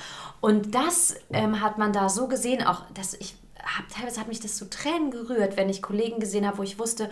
Und 0.42 0.74
das 0.74 1.16
ähm, 1.32 1.62
hat 1.62 1.78
man 1.78 1.94
da 1.94 2.10
so 2.10 2.28
gesehen, 2.28 2.62
auch 2.66 2.82
dass 2.92 3.14
ich 3.14 3.36
hab, 3.64 3.88
teilweise 3.88 4.20
hat 4.20 4.28
mich 4.28 4.40
das 4.40 4.56
zu 4.56 4.68
Tränen 4.68 5.10
gerührt, 5.10 5.56
wenn 5.56 5.70
ich 5.70 5.80
Kollegen 5.80 6.20
gesehen 6.20 6.46
habe, 6.46 6.58
wo 6.58 6.62
ich 6.62 6.78
wusste, 6.78 7.08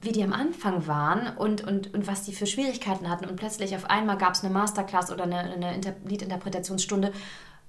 wie 0.00 0.12
die 0.12 0.22
am 0.22 0.32
Anfang 0.32 0.86
waren 0.86 1.36
und, 1.36 1.66
und, 1.66 1.92
und 1.92 2.06
was 2.06 2.22
die 2.22 2.32
für 2.32 2.46
Schwierigkeiten 2.46 3.08
hatten. 3.08 3.24
Und 3.24 3.36
plötzlich 3.36 3.74
auf 3.74 3.90
einmal 3.90 4.16
gab 4.16 4.34
es 4.34 4.44
eine 4.44 4.52
Masterclass 4.52 5.10
oder 5.10 5.24
eine, 5.24 5.38
eine 5.38 5.74
Inter 5.74 5.94
Liedinterpretationsstunde 6.04 7.12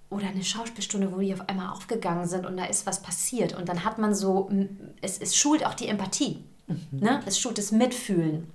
oder 0.09 0.27
eine 0.27 0.43
Schauspielstunde, 0.43 1.11
wo 1.11 1.19
die 1.19 1.33
auf 1.33 1.47
einmal 1.49 1.71
aufgegangen 1.71 2.27
sind 2.27 2.45
und 2.45 2.57
da 2.57 2.65
ist 2.65 2.85
was 2.85 3.01
passiert. 3.01 3.55
Und 3.55 3.69
dann 3.69 3.83
hat 3.83 3.97
man 3.97 4.13
so, 4.13 4.49
es, 5.01 5.17
es 5.19 5.35
schult 5.35 5.65
auch 5.65 5.73
die 5.73 5.87
Empathie. 5.87 6.43
Ne? 6.91 7.21
Es 7.25 7.39
schult 7.39 7.57
das 7.57 7.71
Mitfühlen. 7.71 8.51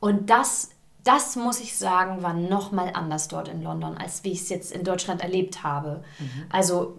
Und 0.00 0.30
das, 0.30 0.70
das 1.04 1.36
muss 1.36 1.60
ich 1.60 1.76
sagen, 1.76 2.22
war 2.22 2.34
nochmal 2.34 2.90
anders 2.94 3.28
dort 3.28 3.48
in 3.48 3.62
London, 3.62 3.96
als 3.96 4.24
wie 4.24 4.32
ich 4.32 4.40
es 4.42 4.48
jetzt 4.48 4.72
in 4.72 4.82
Deutschland 4.82 5.22
erlebt 5.22 5.62
habe. 5.62 6.02
Also 6.50 6.96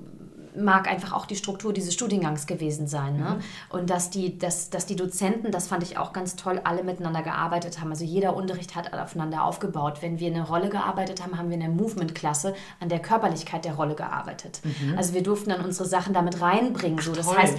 mag 0.58 0.88
einfach 0.88 1.14
auch 1.14 1.26
die 1.26 1.36
Struktur 1.36 1.74
dieses 1.74 1.94
Studiengangs 1.94 2.48
gewesen 2.48 2.88
sein. 2.88 3.18
Ne? 3.18 3.40
Und 3.70 3.90
dass 3.90 4.10
die, 4.10 4.38
dass, 4.38 4.70
dass 4.70 4.86
die 4.86 4.96
Dozenten, 4.96 5.52
das 5.52 5.68
fand 5.68 5.84
ich 5.84 5.98
auch 5.98 6.14
ganz 6.14 6.36
toll, 6.36 6.62
alle 6.64 6.84
miteinander 6.84 7.22
gearbeitet 7.22 7.80
haben. 7.80 7.90
Also 7.90 8.04
jeder 8.04 8.36
Unterricht 8.36 8.76
hat 8.76 8.94
aufeinander 8.94 9.44
aufgebaut. 9.44 10.02
Wenn 10.02 10.20
wir 10.20 10.28
eine 10.28 10.48
Rolle 10.48 10.70
gearbeitet 10.70 11.24
haben, 11.24 11.38
haben 11.38 11.50
wir 11.50 11.56
in 11.56 11.62
der 11.62 11.70
Movement-Klasse 11.70 12.56
an 12.80 12.90
der 12.90 13.00
Körperlichkeit 13.00 13.66
der 13.66 13.76
Rolle 13.76 13.96
gearbeitet. 13.96 14.62
Also 14.96 15.14
wir 15.14 15.24
durften 15.24 15.50
dann 15.50 15.64
unsere 15.64 15.88
Sachen 15.88 16.14
damit 16.14 16.42
reinbringen. 16.42 17.00
So. 17.00 17.14
Das 17.14 17.28
toll. 17.28 17.38
heißt, 17.38 17.58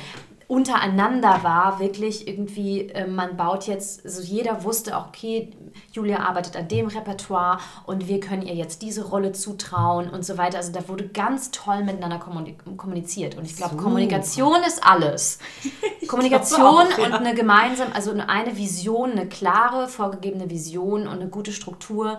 untereinander 0.48 1.40
war 1.42 1.78
wirklich 1.78 2.26
irgendwie, 2.26 2.88
äh, 2.88 3.06
man 3.06 3.36
baut 3.36 3.66
jetzt, 3.66 4.04
also 4.06 4.22
jeder 4.22 4.64
wusste 4.64 4.96
auch, 4.96 5.08
okay, 5.08 5.50
Julia 5.92 6.20
arbeitet 6.20 6.56
an 6.56 6.68
dem 6.68 6.86
Repertoire 6.86 7.58
und 7.84 8.08
wir 8.08 8.18
können 8.18 8.42
ihr 8.42 8.54
jetzt 8.54 8.80
diese 8.80 9.06
Rolle 9.06 9.32
zutrauen 9.32 10.08
und 10.08 10.24
so 10.24 10.38
weiter. 10.38 10.56
Also 10.56 10.72
da 10.72 10.88
wurde 10.88 11.06
ganz 11.06 11.50
toll 11.50 11.84
miteinander 11.84 12.16
kommuni- 12.16 12.56
kommuniziert. 12.76 13.36
Und 13.36 13.44
ich 13.44 13.56
glaube. 13.56 13.76
Kommunikation 13.76 14.62
ist 14.66 14.82
alles. 14.82 15.38
Kommunikation 16.08 16.62
auch, 16.62 16.98
ja. 16.98 17.04
und 17.04 17.12
eine 17.12 17.34
gemeinsame, 17.34 17.94
also 17.94 18.12
eine 18.12 18.56
Vision, 18.56 19.12
eine 19.12 19.28
klare, 19.28 19.86
vorgegebene 19.86 20.48
Vision 20.48 21.06
und 21.06 21.20
eine 21.20 21.28
gute 21.28 21.52
Struktur. 21.52 22.18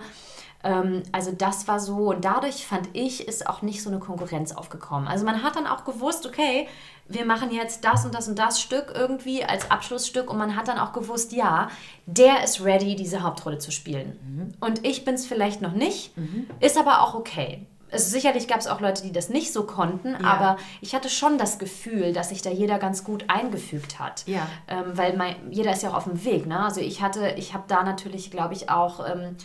Ähm, 0.63 1.03
also 1.11 1.31
das 1.31 1.67
war 1.67 1.79
so 1.79 2.09
und 2.09 2.25
dadurch 2.25 2.67
fand 2.67 2.89
ich, 2.93 3.27
ist 3.27 3.47
auch 3.47 3.61
nicht 3.61 3.81
so 3.81 3.89
eine 3.89 3.99
Konkurrenz 3.99 4.51
aufgekommen. 4.51 5.07
Also 5.07 5.25
man 5.25 5.41
hat 5.41 5.55
dann 5.55 5.65
auch 5.65 5.85
gewusst, 5.85 6.27
okay, 6.27 6.67
wir 7.09 7.25
machen 7.25 7.51
jetzt 7.51 7.83
das 7.83 8.05
und 8.05 8.13
das 8.13 8.27
und 8.27 8.37
das 8.37 8.61
Stück 8.61 8.93
irgendwie 8.95 9.43
als 9.43 9.69
Abschlussstück 9.71 10.29
und 10.29 10.37
man 10.37 10.55
hat 10.55 10.67
dann 10.67 10.77
auch 10.77 10.93
gewusst, 10.93 11.33
ja, 11.33 11.69
der 12.05 12.43
ist 12.43 12.63
ready, 12.63 12.95
diese 12.95 13.23
Hauptrolle 13.23 13.57
zu 13.57 13.71
spielen. 13.71 14.55
Und 14.59 14.85
ich 14.85 15.05
bin 15.05 15.15
es 15.15 15.25
vielleicht 15.25 15.61
noch 15.61 15.73
nicht, 15.73 16.13
ist 16.59 16.77
aber 16.77 17.01
auch 17.01 17.15
okay. 17.15 17.65
Also 17.91 18.11
sicherlich 18.11 18.47
gab 18.47 18.59
es 18.59 18.67
auch 18.67 18.81
Leute, 18.81 19.01
die 19.01 19.11
das 19.11 19.29
nicht 19.29 19.51
so 19.51 19.63
konnten, 19.63 20.15
aber 20.23 20.57
ich 20.81 20.93
hatte 20.93 21.09
schon 21.09 21.39
das 21.39 21.57
Gefühl, 21.57 22.13
dass 22.13 22.29
sich 22.29 22.43
da 22.43 22.51
jeder 22.51 22.77
ganz 22.77 23.03
gut 23.03 23.25
eingefügt 23.27 23.99
hat. 23.99 24.27
Ja. 24.27 24.47
Ähm, 24.67 24.85
weil 24.93 25.17
mein, 25.17 25.35
jeder 25.51 25.71
ist 25.71 25.81
ja 25.81 25.89
auch 25.89 25.95
auf 25.95 26.03
dem 26.03 26.23
Weg. 26.23 26.45
Ne? 26.45 26.59
Also 26.59 26.81
ich 26.81 27.01
hatte, 27.01 27.33
ich 27.37 27.55
habe 27.55 27.63
da 27.67 27.83
natürlich, 27.83 28.29
glaube 28.29 28.53
ich, 28.53 28.69
auch 28.69 29.03
ähm, 29.09 29.35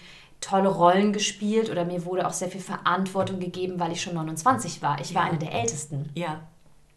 tolle 0.42 0.68
Rollen 0.68 1.14
gespielt 1.14 1.70
oder 1.70 1.86
mir 1.86 2.04
wurde 2.04 2.26
auch 2.26 2.32
sehr 2.34 2.48
viel 2.48 2.60
Verantwortung 2.60 3.40
gegeben, 3.40 3.80
weil 3.80 3.92
ich 3.92 4.02
schon 4.02 4.14
29 4.14 4.82
war. 4.82 5.00
Ich 5.00 5.14
war 5.14 5.22
eine 5.22 5.38
der 5.38 5.52
Ältesten. 5.52 6.10
Ja. 6.14 6.40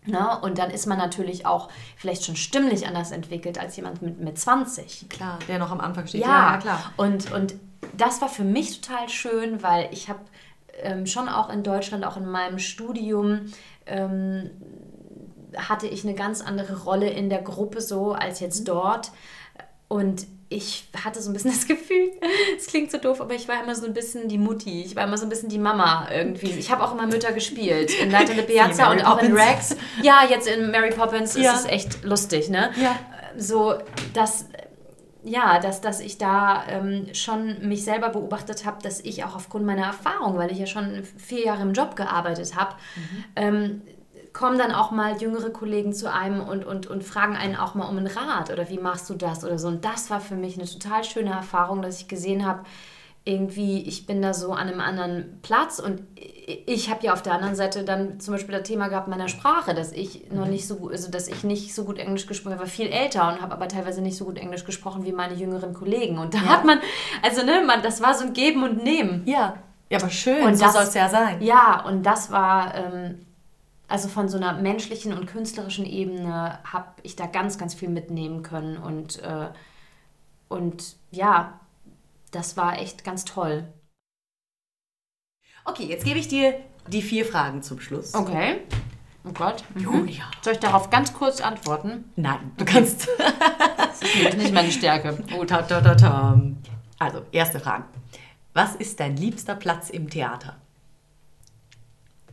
Ne? 0.07 0.39
Und 0.41 0.57
dann 0.57 0.71
ist 0.71 0.85
man 0.85 0.97
natürlich 0.97 1.45
auch 1.45 1.69
vielleicht 1.95 2.25
schon 2.25 2.35
stimmlich 2.35 2.87
anders 2.87 3.11
entwickelt 3.11 3.59
als 3.59 3.75
jemand 3.75 4.01
mit, 4.01 4.19
mit 4.19 4.39
20. 4.39 5.09
Klar, 5.09 5.39
der 5.47 5.59
noch 5.59 5.71
am 5.71 5.79
Anfang 5.79 6.07
steht. 6.07 6.21
Ja, 6.21 6.53
ja 6.53 6.57
klar. 6.57 6.93
Und, 6.97 7.31
und 7.31 7.55
das 7.95 8.21
war 8.21 8.29
für 8.29 8.43
mich 8.43 8.81
total 8.81 9.09
schön, 9.09 9.63
weil 9.63 9.89
ich 9.91 10.09
habe 10.09 10.19
ähm, 10.81 11.05
schon 11.05 11.29
auch 11.29 11.49
in 11.49 11.63
Deutschland, 11.63 12.05
auch 12.05 12.17
in 12.17 12.25
meinem 12.25 12.59
Studium, 12.59 13.51
ähm, 13.85 14.49
hatte 15.55 15.87
ich 15.87 16.03
eine 16.03 16.13
ganz 16.13 16.41
andere 16.41 16.83
Rolle 16.83 17.09
in 17.09 17.29
der 17.29 17.41
Gruppe 17.41 17.81
so 17.81 18.13
als 18.13 18.39
jetzt 18.39 18.61
mhm. 18.61 18.65
dort. 18.65 19.11
Und 19.87 20.27
ich 20.49 20.87
hatte 21.03 21.21
so 21.21 21.29
ein 21.29 21.33
bisschen 21.33 21.51
das 21.55 21.67
Gefühl, 21.67 22.11
es 22.57 22.67
klingt 22.67 22.91
so 22.91 22.97
doof, 22.97 23.21
aber 23.21 23.33
ich 23.33 23.47
war 23.47 23.61
immer 23.63 23.75
so 23.75 23.85
ein 23.85 23.93
bisschen 23.93 24.27
die 24.27 24.37
Mutti. 24.37 24.83
Ich 24.83 24.95
war 24.95 25.03
immer 25.03 25.17
so 25.17 25.25
ein 25.25 25.29
bisschen 25.29 25.49
die 25.49 25.59
Mama 25.59 26.07
irgendwie. 26.11 26.51
Ich 26.51 26.71
habe 26.71 26.83
auch 26.83 26.93
immer 26.93 27.07
Mütter 27.07 27.31
gespielt. 27.31 27.91
In 27.99 28.11
Leiter 28.11 28.33
de 28.33 28.43
Piazza 28.45 28.91
und 28.91 29.05
auch 29.05 29.21
in 29.21 29.33
Rex. 29.33 29.75
Ja, 30.01 30.21
jetzt 30.29 30.47
in 30.47 30.71
Mary 30.71 30.91
Poppins 30.91 31.35
ja. 31.35 31.53
ist 31.53 31.61
es 31.61 31.65
echt 31.65 32.03
lustig, 32.03 32.49
ne? 32.49 32.71
Ja. 32.81 32.97
So, 33.37 33.75
dass 34.13 34.45
ja, 35.23 35.59
dass, 35.59 35.81
dass 35.81 35.99
ich 35.99 36.17
da 36.17 36.63
ähm, 36.69 37.07
schon 37.13 37.67
mich 37.67 37.83
selber 37.83 38.09
beobachtet 38.09 38.65
habe, 38.65 38.81
dass 38.81 39.01
ich 39.01 39.25
auch 39.25 39.35
aufgrund 39.35 39.65
meiner 39.65 39.85
Erfahrung, 39.85 40.37
weil 40.37 40.51
ich 40.51 40.57
ja 40.57 40.65
schon 40.65 41.03
vier 41.17 41.45
Jahre 41.45 41.63
im 41.63 41.73
Job 41.73 41.97
gearbeitet 41.97 42.55
habe, 42.55 42.75
mhm. 42.95 43.23
ähm, 43.35 43.81
kommen 44.37 44.59
dann 44.59 44.71
auch 44.71 44.91
mal 44.91 45.19
jüngere 45.19 45.49
Kollegen 45.49 45.93
zu 45.93 46.13
einem 46.13 46.41
und, 46.41 46.63
und, 46.63 46.85
und 46.85 47.03
fragen 47.03 47.35
einen 47.35 47.55
auch 47.55 47.73
mal 47.73 47.85
um 47.85 47.97
einen 47.97 48.05
Rat 48.05 48.51
oder 48.51 48.69
wie 48.69 48.77
machst 48.77 49.09
du 49.09 49.15
das 49.15 49.43
oder 49.43 49.57
so. 49.57 49.67
Und 49.67 49.83
das 49.83 50.11
war 50.11 50.19
für 50.19 50.35
mich 50.35 50.59
eine 50.59 50.67
total 50.69 51.03
schöne 51.03 51.31
Erfahrung, 51.31 51.81
dass 51.81 51.99
ich 51.99 52.07
gesehen 52.07 52.45
habe, 52.45 52.63
irgendwie, 53.25 53.81
ich 53.81 54.05
bin 54.05 54.21
da 54.21 54.35
so 54.35 54.53
an 54.53 54.67
einem 54.69 54.79
anderen 54.79 55.39
Platz 55.41 55.79
und 55.79 56.03
ich 56.15 56.91
habe 56.91 57.03
ja 57.03 57.13
auf 57.13 57.23
der 57.23 57.33
anderen 57.33 57.55
Seite 57.55 57.83
dann 57.83 58.19
zum 58.19 58.35
Beispiel 58.35 58.55
das 58.55 58.67
Thema 58.67 58.89
gehabt 58.89 59.07
meiner 59.07 59.27
Sprache, 59.27 59.73
dass 59.73 59.91
ich 59.91 60.31
noch 60.31 60.45
nicht 60.45 60.67
so 60.67 60.75
gut, 60.75 60.91
also 60.91 61.09
dass 61.09 61.27
ich 61.27 61.43
nicht 61.43 61.73
so 61.73 61.83
gut 61.83 61.97
Englisch 61.97 62.27
gesprochen 62.27 62.53
habe, 62.53 62.61
war 62.61 62.69
viel 62.69 62.87
älter 62.87 63.27
und 63.27 63.41
habe 63.41 63.53
aber 63.53 63.67
teilweise 63.67 64.01
nicht 64.01 64.17
so 64.17 64.25
gut 64.25 64.37
Englisch 64.37 64.65
gesprochen 64.65 65.03
wie 65.03 65.13
meine 65.13 65.33
jüngeren 65.33 65.73
Kollegen. 65.73 66.19
Und 66.19 66.35
da 66.35 66.37
ja. 66.37 66.45
hat 66.45 66.63
man, 66.63 66.79
also 67.23 67.43
ne, 67.43 67.63
man, 67.65 67.81
das 67.81 68.01
war 68.01 68.13
so 68.13 68.23
ein 68.23 68.33
Geben 68.33 68.63
und 68.63 68.83
Nehmen. 68.83 69.23
Ja. 69.25 69.55
Ja, 69.89 69.99
aber 69.99 70.09
schön, 70.09 70.45
und 70.45 70.55
so 70.55 70.69
soll 70.69 70.83
es 70.83 70.93
ja 70.93 71.09
sein. 71.09 71.41
Ja, 71.41 71.83
und 71.85 72.03
das 72.03 72.29
war, 72.29 72.75
ähm, 72.75 73.26
also 73.87 74.09
von 74.09 74.27
so 74.27 74.37
einer 74.37 74.53
menschlichen 74.53 75.13
und 75.13 75.27
künstlerischen 75.27 75.85
Ebene 75.85 76.59
habe 76.63 76.87
ich 77.03 77.15
da 77.15 77.25
ganz, 77.25 77.57
ganz 77.57 77.73
viel 77.73 77.89
mitnehmen 77.89 78.43
können. 78.43 78.77
Und, 78.77 79.21
äh, 79.23 79.49
und 80.49 80.95
ja, 81.11 81.59
das 82.31 82.57
war 82.57 82.79
echt 82.79 83.03
ganz 83.03 83.25
toll. 83.25 83.65
Okay, 85.63 85.85
jetzt 85.85 86.05
gebe 86.05 86.19
ich 86.19 86.27
dir 86.27 86.55
die 86.87 87.01
vier 87.01 87.25
Fragen 87.25 87.61
zum 87.61 87.79
Schluss. 87.79 88.13
Okay. 88.13 88.61
Oh 89.25 89.31
Gott. 89.33 89.63
Mhm. 89.73 89.81
Julia. 89.81 90.23
Soll 90.41 90.53
ich 90.53 90.59
darauf 90.59 90.89
ganz 90.89 91.13
kurz 91.13 91.41
antworten? 91.41 92.05
Nein, 92.15 92.51
du 92.57 92.65
kannst. 92.65 93.07
das 93.77 94.01
ist 94.01 94.37
nicht 94.37 94.53
meine 94.53 94.71
Stärke. 94.71 95.21
Oh, 95.37 95.43
ta, 95.43 95.61
ta, 95.61 95.81
ta, 95.81 95.95
ta. 95.95 96.41
Also, 96.99 97.23
erste 97.31 97.59
Frage. 97.59 97.85
Was 98.53 98.75
ist 98.75 98.99
dein 98.99 99.17
liebster 99.17 99.55
Platz 99.55 99.89
im 99.89 100.09
Theater? 100.09 100.57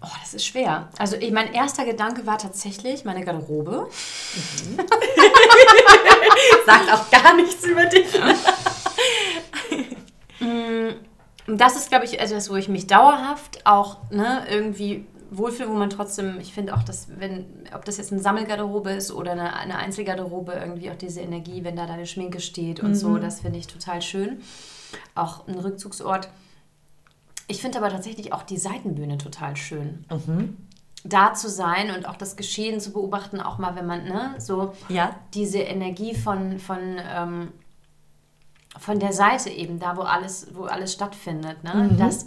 Oh, 0.04 0.16
das 0.20 0.34
ist 0.34 0.44
schwer. 0.44 0.88
Also 0.98 1.16
ich, 1.16 1.32
mein 1.32 1.54
erster 1.54 1.86
Gedanke 1.86 2.26
war 2.26 2.36
tatsächlich 2.36 3.06
meine 3.06 3.24
Garderobe. 3.24 3.88
Mhm. 4.66 4.76
Sagt 6.66 6.92
auch 6.92 7.10
gar 7.10 7.34
nichts 7.34 7.64
über 7.64 7.86
dich. 7.86 8.06
Mm, 10.40 10.88
das 11.46 11.76
ist, 11.76 11.88
glaube 11.88 12.04
ich, 12.04 12.18
etwas, 12.18 12.50
wo 12.50 12.56
ich 12.56 12.68
mich 12.68 12.88
dauerhaft 12.88 13.64
auch 13.64 13.98
ne, 14.10 14.44
irgendwie 14.50 15.06
wohlfühle, 15.30 15.70
wo 15.70 15.74
man 15.74 15.88
trotzdem, 15.88 16.38
ich 16.40 16.52
finde 16.52 16.74
auch, 16.74 16.82
dass 16.82 17.06
wenn, 17.18 17.46
ob 17.72 17.84
das 17.84 17.96
jetzt 17.96 18.12
eine 18.12 18.20
Sammelgarderobe 18.20 18.90
ist 18.90 19.12
oder 19.12 19.32
eine, 19.32 19.54
eine 19.54 19.78
Einzelgarderobe, 19.78 20.52
irgendwie 20.52 20.90
auch 20.90 20.96
diese 20.96 21.20
Energie, 21.20 21.62
wenn 21.64 21.76
da 21.76 21.86
deine 21.86 22.04
Schminke 22.06 22.40
steht 22.40 22.80
und 22.80 22.90
mhm. 22.90 22.94
so, 22.94 23.16
das 23.16 23.40
finde 23.40 23.58
ich 23.58 23.68
total 23.68 24.02
schön. 24.02 24.42
Auch 25.14 25.46
ein 25.46 25.58
Rückzugsort. 25.58 26.28
Ich 27.46 27.60
finde 27.60 27.78
aber 27.78 27.90
tatsächlich 27.90 28.32
auch 28.32 28.42
die 28.42 28.56
Seitenbühne 28.56 29.18
total 29.18 29.56
schön. 29.56 30.04
Mhm. 30.10 30.56
Da 31.04 31.34
zu 31.34 31.50
sein 31.50 31.90
und 31.94 32.08
auch 32.08 32.16
das 32.16 32.36
Geschehen 32.36 32.80
zu 32.80 32.92
beobachten, 32.92 33.40
auch 33.40 33.58
mal, 33.58 33.76
wenn 33.76 33.86
man, 33.86 34.04
ne, 34.04 34.34
so 34.38 34.72
ja. 34.88 35.14
diese 35.34 35.58
Energie 35.58 36.14
von, 36.14 36.58
von, 36.58 36.98
ähm, 36.98 37.52
von 38.78 38.98
der 38.98 39.12
Seite 39.12 39.50
eben, 39.50 39.78
da 39.78 39.96
wo 39.98 40.02
alles, 40.02 40.48
wo 40.54 40.64
alles 40.64 40.94
stattfindet, 40.94 41.62
ne? 41.62 41.90
Mhm. 41.90 41.98
Das, 41.98 42.26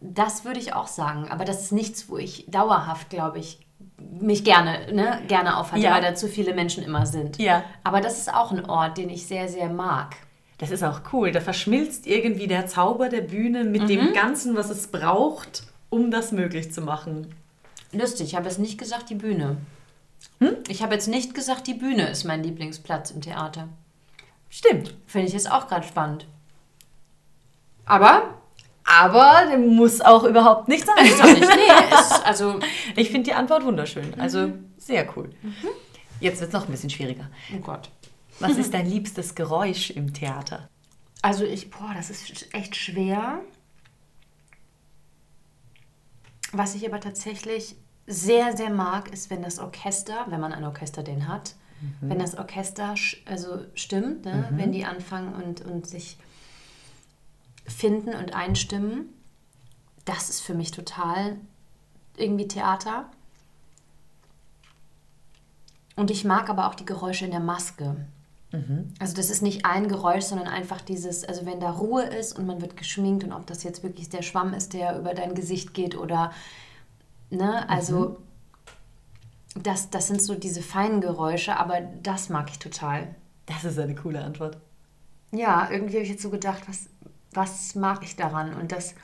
das 0.00 0.44
würde 0.44 0.60
ich 0.60 0.74
auch 0.74 0.86
sagen. 0.86 1.28
Aber 1.30 1.46
das 1.46 1.62
ist 1.62 1.72
nichts, 1.72 2.10
wo 2.10 2.18
ich 2.18 2.44
dauerhaft, 2.48 3.08
glaube 3.08 3.38
ich, 3.38 3.60
mich 3.98 4.44
gerne, 4.44 4.92
ne, 4.92 5.22
gerne 5.26 5.56
aufhalte, 5.56 5.86
ja. 5.86 5.94
weil 5.94 6.02
da 6.02 6.14
zu 6.14 6.28
viele 6.28 6.54
Menschen 6.54 6.84
immer 6.84 7.06
sind. 7.06 7.38
Ja. 7.38 7.64
Aber 7.82 8.00
das 8.00 8.18
ist 8.18 8.32
auch 8.32 8.52
ein 8.52 8.68
Ort, 8.68 8.98
den 8.98 9.08
ich 9.08 9.26
sehr, 9.26 9.48
sehr 9.48 9.70
mag. 9.70 10.16
Das 10.58 10.70
ist 10.70 10.82
auch 10.82 11.00
cool. 11.12 11.32
Da 11.32 11.40
verschmilzt 11.40 12.06
irgendwie 12.06 12.46
der 12.46 12.66
Zauber 12.66 13.08
der 13.08 13.22
Bühne 13.22 13.64
mit 13.64 13.82
mhm. 13.82 13.88
dem 13.88 14.12
Ganzen, 14.12 14.54
was 14.56 14.70
es 14.70 14.86
braucht, 14.86 15.64
um 15.90 16.10
das 16.10 16.32
möglich 16.32 16.72
zu 16.72 16.80
machen. 16.80 17.34
Lustig, 17.92 18.28
ich 18.28 18.34
habe 18.34 18.46
jetzt 18.46 18.58
nicht 18.58 18.78
gesagt 18.78 19.10
die 19.10 19.14
Bühne. 19.14 19.56
Hm? 20.40 20.56
Ich 20.68 20.82
habe 20.82 20.94
jetzt 20.94 21.08
nicht 21.08 21.34
gesagt, 21.34 21.66
die 21.66 21.74
Bühne 21.74 22.08
ist 22.08 22.24
mein 22.24 22.42
Lieblingsplatz 22.42 23.10
im 23.10 23.20
Theater. 23.20 23.68
Stimmt. 24.48 24.94
Finde 25.06 25.28
ich 25.28 25.34
jetzt 25.34 25.50
auch 25.50 25.68
gerade 25.68 25.86
spannend. 25.86 26.26
Aber 27.84 28.34
aber 28.84 29.56
muss 29.56 30.00
auch 30.00 30.24
überhaupt 30.24 30.68
nicht 30.68 30.86
sein. 30.86 31.04
Ist 31.04 31.22
nicht. 31.24 31.40
Nee, 31.40 31.94
ist, 31.94 32.24
also 32.24 32.60
ich 32.96 33.10
finde 33.10 33.30
die 33.30 33.34
Antwort 33.34 33.64
wunderschön. 33.64 34.14
Also 34.20 34.48
mhm. 34.48 34.72
sehr 34.78 35.06
cool. 35.16 35.30
Mhm. 35.42 35.68
Jetzt 36.20 36.40
wird 36.40 36.48
es 36.48 36.54
noch 36.54 36.66
ein 36.66 36.70
bisschen 36.70 36.90
schwieriger. 36.90 37.28
Oh 37.54 37.60
Gott. 37.60 37.88
Was 38.40 38.56
ist 38.56 38.74
dein 38.74 38.86
liebstes 38.86 39.34
Geräusch 39.34 39.90
im 39.90 40.12
Theater? 40.12 40.68
Also 41.22 41.44
ich, 41.44 41.70
boah, 41.70 41.92
das 41.94 42.10
ist 42.10 42.52
echt 42.54 42.76
schwer. 42.76 43.40
Was 46.52 46.74
ich 46.74 46.86
aber 46.86 47.00
tatsächlich 47.00 47.76
sehr, 48.06 48.56
sehr 48.56 48.70
mag, 48.70 49.12
ist, 49.12 49.30
wenn 49.30 49.42
das 49.42 49.58
Orchester, 49.58 50.26
wenn 50.28 50.40
man 50.40 50.52
ein 50.52 50.64
Orchester 50.64 51.02
denn 51.02 51.26
hat, 51.26 51.54
mhm. 51.80 52.10
wenn 52.10 52.18
das 52.18 52.36
Orchester 52.36 52.94
also 53.24 53.64
stimmt, 53.74 54.24
ne? 54.24 54.48
mhm. 54.50 54.58
wenn 54.58 54.72
die 54.72 54.84
anfangen 54.84 55.34
und, 55.34 55.62
und 55.62 55.86
sich 55.86 56.18
finden 57.66 58.14
und 58.14 58.34
einstimmen. 58.34 59.08
Das 60.04 60.28
ist 60.28 60.40
für 60.40 60.54
mich 60.54 60.70
total 60.70 61.38
irgendwie 62.16 62.46
Theater. 62.46 63.10
Und 65.96 66.10
ich 66.10 66.24
mag 66.24 66.50
aber 66.50 66.68
auch 66.68 66.74
die 66.74 66.84
Geräusche 66.84 67.24
in 67.24 67.30
der 67.30 67.40
Maske. 67.40 68.06
Mhm. 68.54 68.94
Also 69.00 69.16
das 69.16 69.30
ist 69.30 69.42
nicht 69.42 69.66
ein 69.66 69.88
Geräusch, 69.88 70.24
sondern 70.24 70.46
einfach 70.46 70.80
dieses, 70.80 71.24
also 71.24 71.44
wenn 71.44 71.58
da 71.58 71.70
Ruhe 71.70 72.04
ist 72.04 72.38
und 72.38 72.46
man 72.46 72.60
wird 72.60 72.76
geschminkt 72.76 73.24
und 73.24 73.32
ob 73.32 73.46
das 73.46 73.64
jetzt 73.64 73.82
wirklich 73.82 74.08
der 74.08 74.22
Schwamm 74.22 74.54
ist, 74.54 74.72
der 74.74 74.96
über 74.98 75.12
dein 75.12 75.34
Gesicht 75.34 75.74
geht 75.74 75.96
oder, 75.96 76.30
ne, 77.30 77.68
also 77.68 78.16
mhm. 79.56 79.62
das, 79.62 79.90
das 79.90 80.06
sind 80.06 80.22
so 80.22 80.36
diese 80.36 80.62
feinen 80.62 81.00
Geräusche, 81.00 81.56
aber 81.56 81.80
das 81.80 82.28
mag 82.28 82.48
ich 82.50 82.60
total. 82.60 83.14
Das 83.46 83.64
ist 83.64 83.78
eine 83.78 83.96
coole 83.96 84.22
Antwort. 84.22 84.56
Ja, 85.32 85.68
irgendwie 85.70 85.94
habe 85.94 86.04
ich 86.04 86.10
jetzt 86.10 86.22
so 86.22 86.30
gedacht, 86.30 86.62
was, 86.68 86.86
was 87.32 87.74
mag 87.74 88.04
ich 88.04 88.14
daran? 88.14 88.54
Und 88.54 88.70
das, 88.70 88.94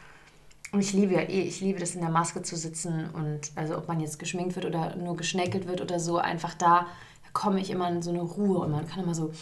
und 0.71 0.81
ich 0.81 0.93
liebe 0.93 1.15
ja 1.15 1.23
eh, 1.23 1.43
ich 1.43 1.61
liebe 1.61 1.81
das 1.81 1.97
in 1.97 2.03
der 2.03 2.11
Maske 2.11 2.43
zu 2.43 2.55
sitzen 2.55 3.11
und 3.11 3.51
also 3.57 3.77
ob 3.77 3.89
man 3.89 3.99
jetzt 3.99 4.21
geschminkt 4.21 4.55
wird 4.55 4.67
oder 4.67 4.95
nur 4.95 5.17
geschnäckelt 5.17 5.67
wird 5.67 5.81
oder 5.81 5.99
so, 5.99 6.19
einfach 6.19 6.55
da 6.55 6.87
komme 7.33 7.61
ich 7.61 7.71
immer 7.71 7.89
in 7.89 8.03
so 8.03 8.11
eine 8.11 8.23
Ruhe 8.23 8.59
und 8.59 8.71
man 8.71 8.87
kann 8.87 9.05
immer 9.05 9.15
so, 9.15 9.33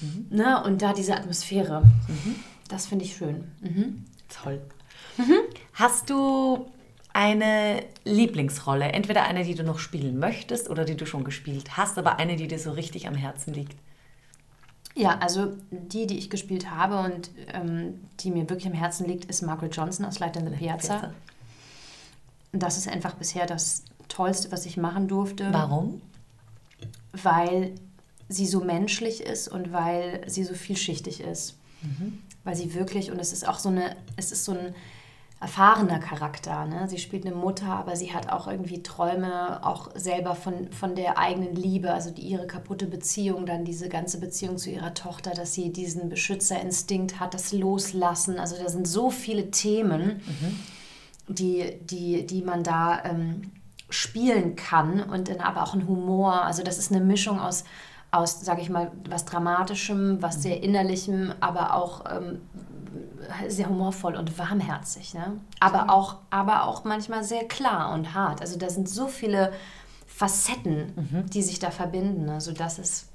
mhm. 0.00 0.26
ne, 0.30 0.62
und 0.64 0.82
da 0.82 0.92
diese 0.92 1.16
Atmosphäre, 1.16 1.82
mhm. 1.82 2.36
das 2.68 2.86
finde 2.86 3.04
ich 3.04 3.16
schön. 3.16 3.50
Mhm. 3.60 4.04
Toll. 4.28 4.60
Mhm. 5.16 5.38
Hast 5.74 6.10
du 6.10 6.66
eine 7.12 7.84
Lieblingsrolle, 8.04 8.92
entweder 8.92 9.24
eine, 9.24 9.44
die 9.44 9.54
du 9.54 9.64
noch 9.64 9.78
spielen 9.78 10.18
möchtest 10.18 10.70
oder 10.70 10.84
die 10.84 10.96
du 10.96 11.06
schon 11.06 11.24
gespielt 11.24 11.76
hast, 11.76 11.98
aber 11.98 12.18
eine, 12.18 12.36
die 12.36 12.48
dir 12.48 12.58
so 12.58 12.70
richtig 12.72 13.08
am 13.08 13.14
Herzen 13.14 13.54
liegt? 13.54 13.76
Ja, 14.94 15.18
also 15.18 15.56
die, 15.70 16.06
die 16.06 16.18
ich 16.18 16.28
gespielt 16.28 16.70
habe 16.70 16.98
und 16.98 17.30
ähm, 17.52 18.00
die 18.20 18.30
mir 18.30 18.48
wirklich 18.50 18.66
am 18.66 18.72
Herzen 18.72 19.06
liegt, 19.06 19.26
ist 19.26 19.42
Margaret 19.42 19.74
Johnson 19.74 20.04
aus 20.04 20.18
Light 20.18 20.36
in 20.36 20.48
the 20.48 20.56
Piazza. 20.56 20.98
Piazza. 20.98 21.14
Das 22.52 22.76
ist 22.76 22.88
einfach 22.88 23.14
bisher 23.14 23.46
das 23.46 23.84
Tollste, 24.08 24.50
was 24.50 24.66
ich 24.66 24.76
machen 24.76 25.06
durfte. 25.06 25.48
Warum? 25.52 26.00
Weil 27.12 27.74
sie 28.28 28.46
so 28.46 28.60
menschlich 28.60 29.22
ist 29.22 29.48
und 29.48 29.72
weil 29.72 30.22
sie 30.26 30.44
so 30.44 30.54
vielschichtig 30.54 31.20
ist. 31.20 31.56
Mhm. 31.82 32.18
Weil 32.44 32.56
sie 32.56 32.74
wirklich, 32.74 33.10
und 33.10 33.18
es 33.18 33.32
ist 33.32 33.46
auch 33.46 33.58
so 33.58 33.68
eine, 33.68 33.96
es 34.16 34.32
ist 34.32 34.44
so 34.44 34.52
ein 34.52 34.74
erfahrener 35.40 36.00
Charakter. 36.00 36.66
Ne? 36.66 36.88
Sie 36.88 36.98
spielt 36.98 37.24
eine 37.24 37.34
Mutter, 37.34 37.66
aber 37.66 37.94
sie 37.94 38.12
hat 38.12 38.28
auch 38.28 38.48
irgendwie 38.48 38.82
Träume, 38.82 39.64
auch 39.64 39.90
selber 39.94 40.34
von, 40.34 40.72
von 40.72 40.96
der 40.96 41.16
eigenen 41.16 41.54
Liebe, 41.54 41.92
also 41.92 42.10
die, 42.10 42.22
ihre 42.22 42.46
kaputte 42.46 42.86
Beziehung, 42.86 43.46
dann 43.46 43.64
diese 43.64 43.88
ganze 43.88 44.18
Beziehung 44.18 44.58
zu 44.58 44.70
ihrer 44.70 44.94
Tochter, 44.94 45.30
dass 45.30 45.54
sie 45.54 45.72
diesen 45.72 46.08
Beschützerinstinkt 46.08 47.20
hat, 47.20 47.34
das 47.34 47.52
Loslassen. 47.52 48.38
Also 48.38 48.56
da 48.56 48.68
sind 48.68 48.88
so 48.88 49.10
viele 49.10 49.50
Themen, 49.52 50.22
mhm. 50.26 51.34
die, 51.34 51.78
die, 51.82 52.26
die 52.26 52.42
man 52.42 52.64
da 52.64 53.04
ähm, 53.04 53.52
spielen 53.90 54.56
kann 54.56 55.02
und 55.02 55.28
dann 55.28 55.40
aber 55.40 55.62
auch 55.62 55.74
ein 55.74 55.86
Humor. 55.88 56.42
Also 56.42 56.62
das 56.62 56.78
ist 56.78 56.92
eine 56.92 57.04
Mischung 57.04 57.40
aus, 57.40 57.64
aus 58.10 58.40
sage 58.40 58.60
ich 58.60 58.70
mal, 58.70 58.90
was 59.08 59.24
Dramatischem, 59.24 60.20
was 60.20 60.42
sehr 60.42 60.62
Innerlichem, 60.62 61.32
aber 61.40 61.74
auch 61.74 62.04
ähm, 62.10 62.42
sehr 63.48 63.68
humorvoll 63.68 64.16
und 64.16 64.38
warmherzig. 64.38 65.14
Ne? 65.14 65.40
Aber, 65.60 65.90
auch, 65.90 66.16
aber 66.30 66.64
auch 66.64 66.84
manchmal 66.84 67.24
sehr 67.24 67.44
klar 67.44 67.92
und 67.94 68.14
hart. 68.14 68.40
Also 68.40 68.58
da 68.58 68.68
sind 68.68 68.88
so 68.88 69.08
viele 69.08 69.52
Facetten, 70.06 70.92
mhm. 70.96 71.30
die 71.30 71.42
sich 71.42 71.58
da 71.58 71.70
verbinden. 71.70 72.28
Also 72.28 72.52
das 72.52 72.78
ist, 72.78 73.08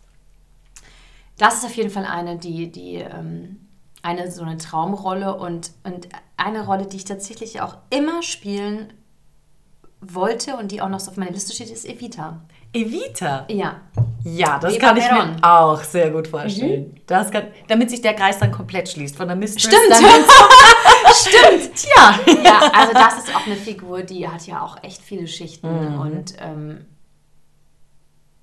das 1.38 1.56
ist 1.56 1.66
auf 1.66 1.76
jeden 1.76 1.90
Fall 1.90 2.06
eine, 2.06 2.38
die, 2.38 2.72
die 2.72 2.96
ähm, 2.96 3.68
eine 4.02 4.32
so 4.32 4.44
eine 4.44 4.58
Traumrolle 4.58 5.36
und, 5.36 5.72
und 5.84 6.10
eine 6.38 6.66
Rolle, 6.66 6.88
die 6.88 6.98
ich 6.98 7.06
tatsächlich 7.06 7.62
auch 7.62 7.78
immer 7.90 8.22
spielen 8.22 8.92
wollte 10.08 10.58
und 10.58 10.72
die 10.72 10.82
auch 10.82 10.90
noch 10.90 11.00
so 11.00 11.12
auf 11.12 11.18
meiner 11.18 11.32
Liste 11.32 11.54
steht, 11.54 11.70
ist 11.70 11.86
Evita. 11.86 12.42
Evita? 12.74 13.46
Ja. 13.50 13.82
Ja, 14.24 14.58
das 14.58 14.76
Eva 14.76 14.88
kann 14.88 14.98
ich 14.98 15.06
Peron. 15.06 15.36
mir 15.36 15.44
auch 15.44 15.84
sehr 15.84 16.10
gut 16.10 16.28
vorstellen. 16.28 16.88
Mhm. 16.88 17.02
Das 17.06 17.30
kann, 17.30 17.48
damit 17.68 17.90
sich 17.90 18.02
der 18.02 18.14
Kreis 18.14 18.40
dann 18.40 18.52
komplett 18.52 18.90
schließt. 18.90 19.16
Von 19.16 19.28
der 19.28 19.36
Mistress 19.36 19.64
Stimmt. 19.64 19.94
Stimmt. 21.14 21.76
Tja. 21.76 22.20
Ja, 22.44 22.72
also 22.74 22.94
das 22.94 23.18
ist 23.20 23.36
auch 23.36 23.46
eine 23.46 23.56
Figur, 23.56 24.02
die 24.04 24.28
hat 24.28 24.48
ja 24.48 24.62
auch 24.62 24.82
echt 24.82 25.02
viele 25.02 25.28
Schichten. 25.28 25.94
Mhm. 25.94 26.00
Und 26.00 26.34
ähm, 26.40 26.86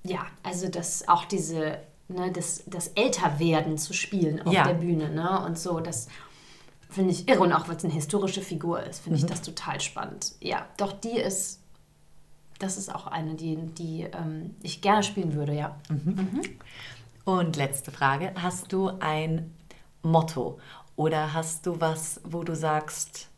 ja, 0.03 0.19
also 0.43 0.69
das 0.69 1.07
auch 1.07 1.25
diese, 1.25 1.79
ne, 2.07 2.31
das, 2.31 2.63
das 2.67 2.89
Älterwerden 2.89 3.77
zu 3.77 3.93
spielen 3.93 4.41
auf 4.45 4.53
ja. 4.53 4.67
der 4.67 4.75
Bühne. 4.75 5.09
Ne? 5.09 5.43
Und 5.45 5.57
so, 5.57 5.79
das 5.79 6.07
finde 6.91 7.11
ich 7.11 7.27
irre. 7.27 7.39
Und 7.39 7.53
auch, 7.53 7.67
weil 7.67 7.77
es 7.77 7.83
eine 7.83 7.93
historische 7.93 8.41
Figur 8.41 8.83
ist, 8.83 8.99
finde 8.99 9.17
mhm. 9.17 9.25
ich 9.25 9.29
das 9.31 9.41
total 9.41 9.81
spannend. 9.81 10.33
Ja, 10.39 10.65
doch 10.77 10.93
die 10.93 11.17
ist 11.17 11.61
das 12.61 12.77
ist 12.77 12.93
auch 12.93 13.07
eine, 13.07 13.33
die, 13.33 13.57
die 13.57 14.03
ähm, 14.03 14.55
ich 14.61 14.81
gerne 14.81 15.03
spielen 15.03 15.33
würde, 15.33 15.53
ja. 15.53 15.75
Mhm. 15.89 16.13
Mhm. 16.15 16.41
Und 17.25 17.55
letzte 17.55 17.91
Frage: 17.91 18.33
Hast 18.35 18.71
du 18.71 18.91
ein 18.99 19.51
Motto 20.03 20.59
oder 20.95 21.33
hast 21.33 21.65
du 21.65 21.81
was, 21.81 22.21
wo 22.23 22.43
du 22.43 22.55
sagst, 22.55 23.29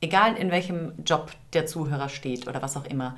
egal 0.00 0.36
in 0.36 0.50
welchem 0.50 0.92
Job 1.04 1.30
der 1.52 1.66
Zuhörer 1.66 2.08
steht 2.08 2.48
oder 2.48 2.62
was 2.62 2.76
auch 2.76 2.84
immer, 2.84 3.16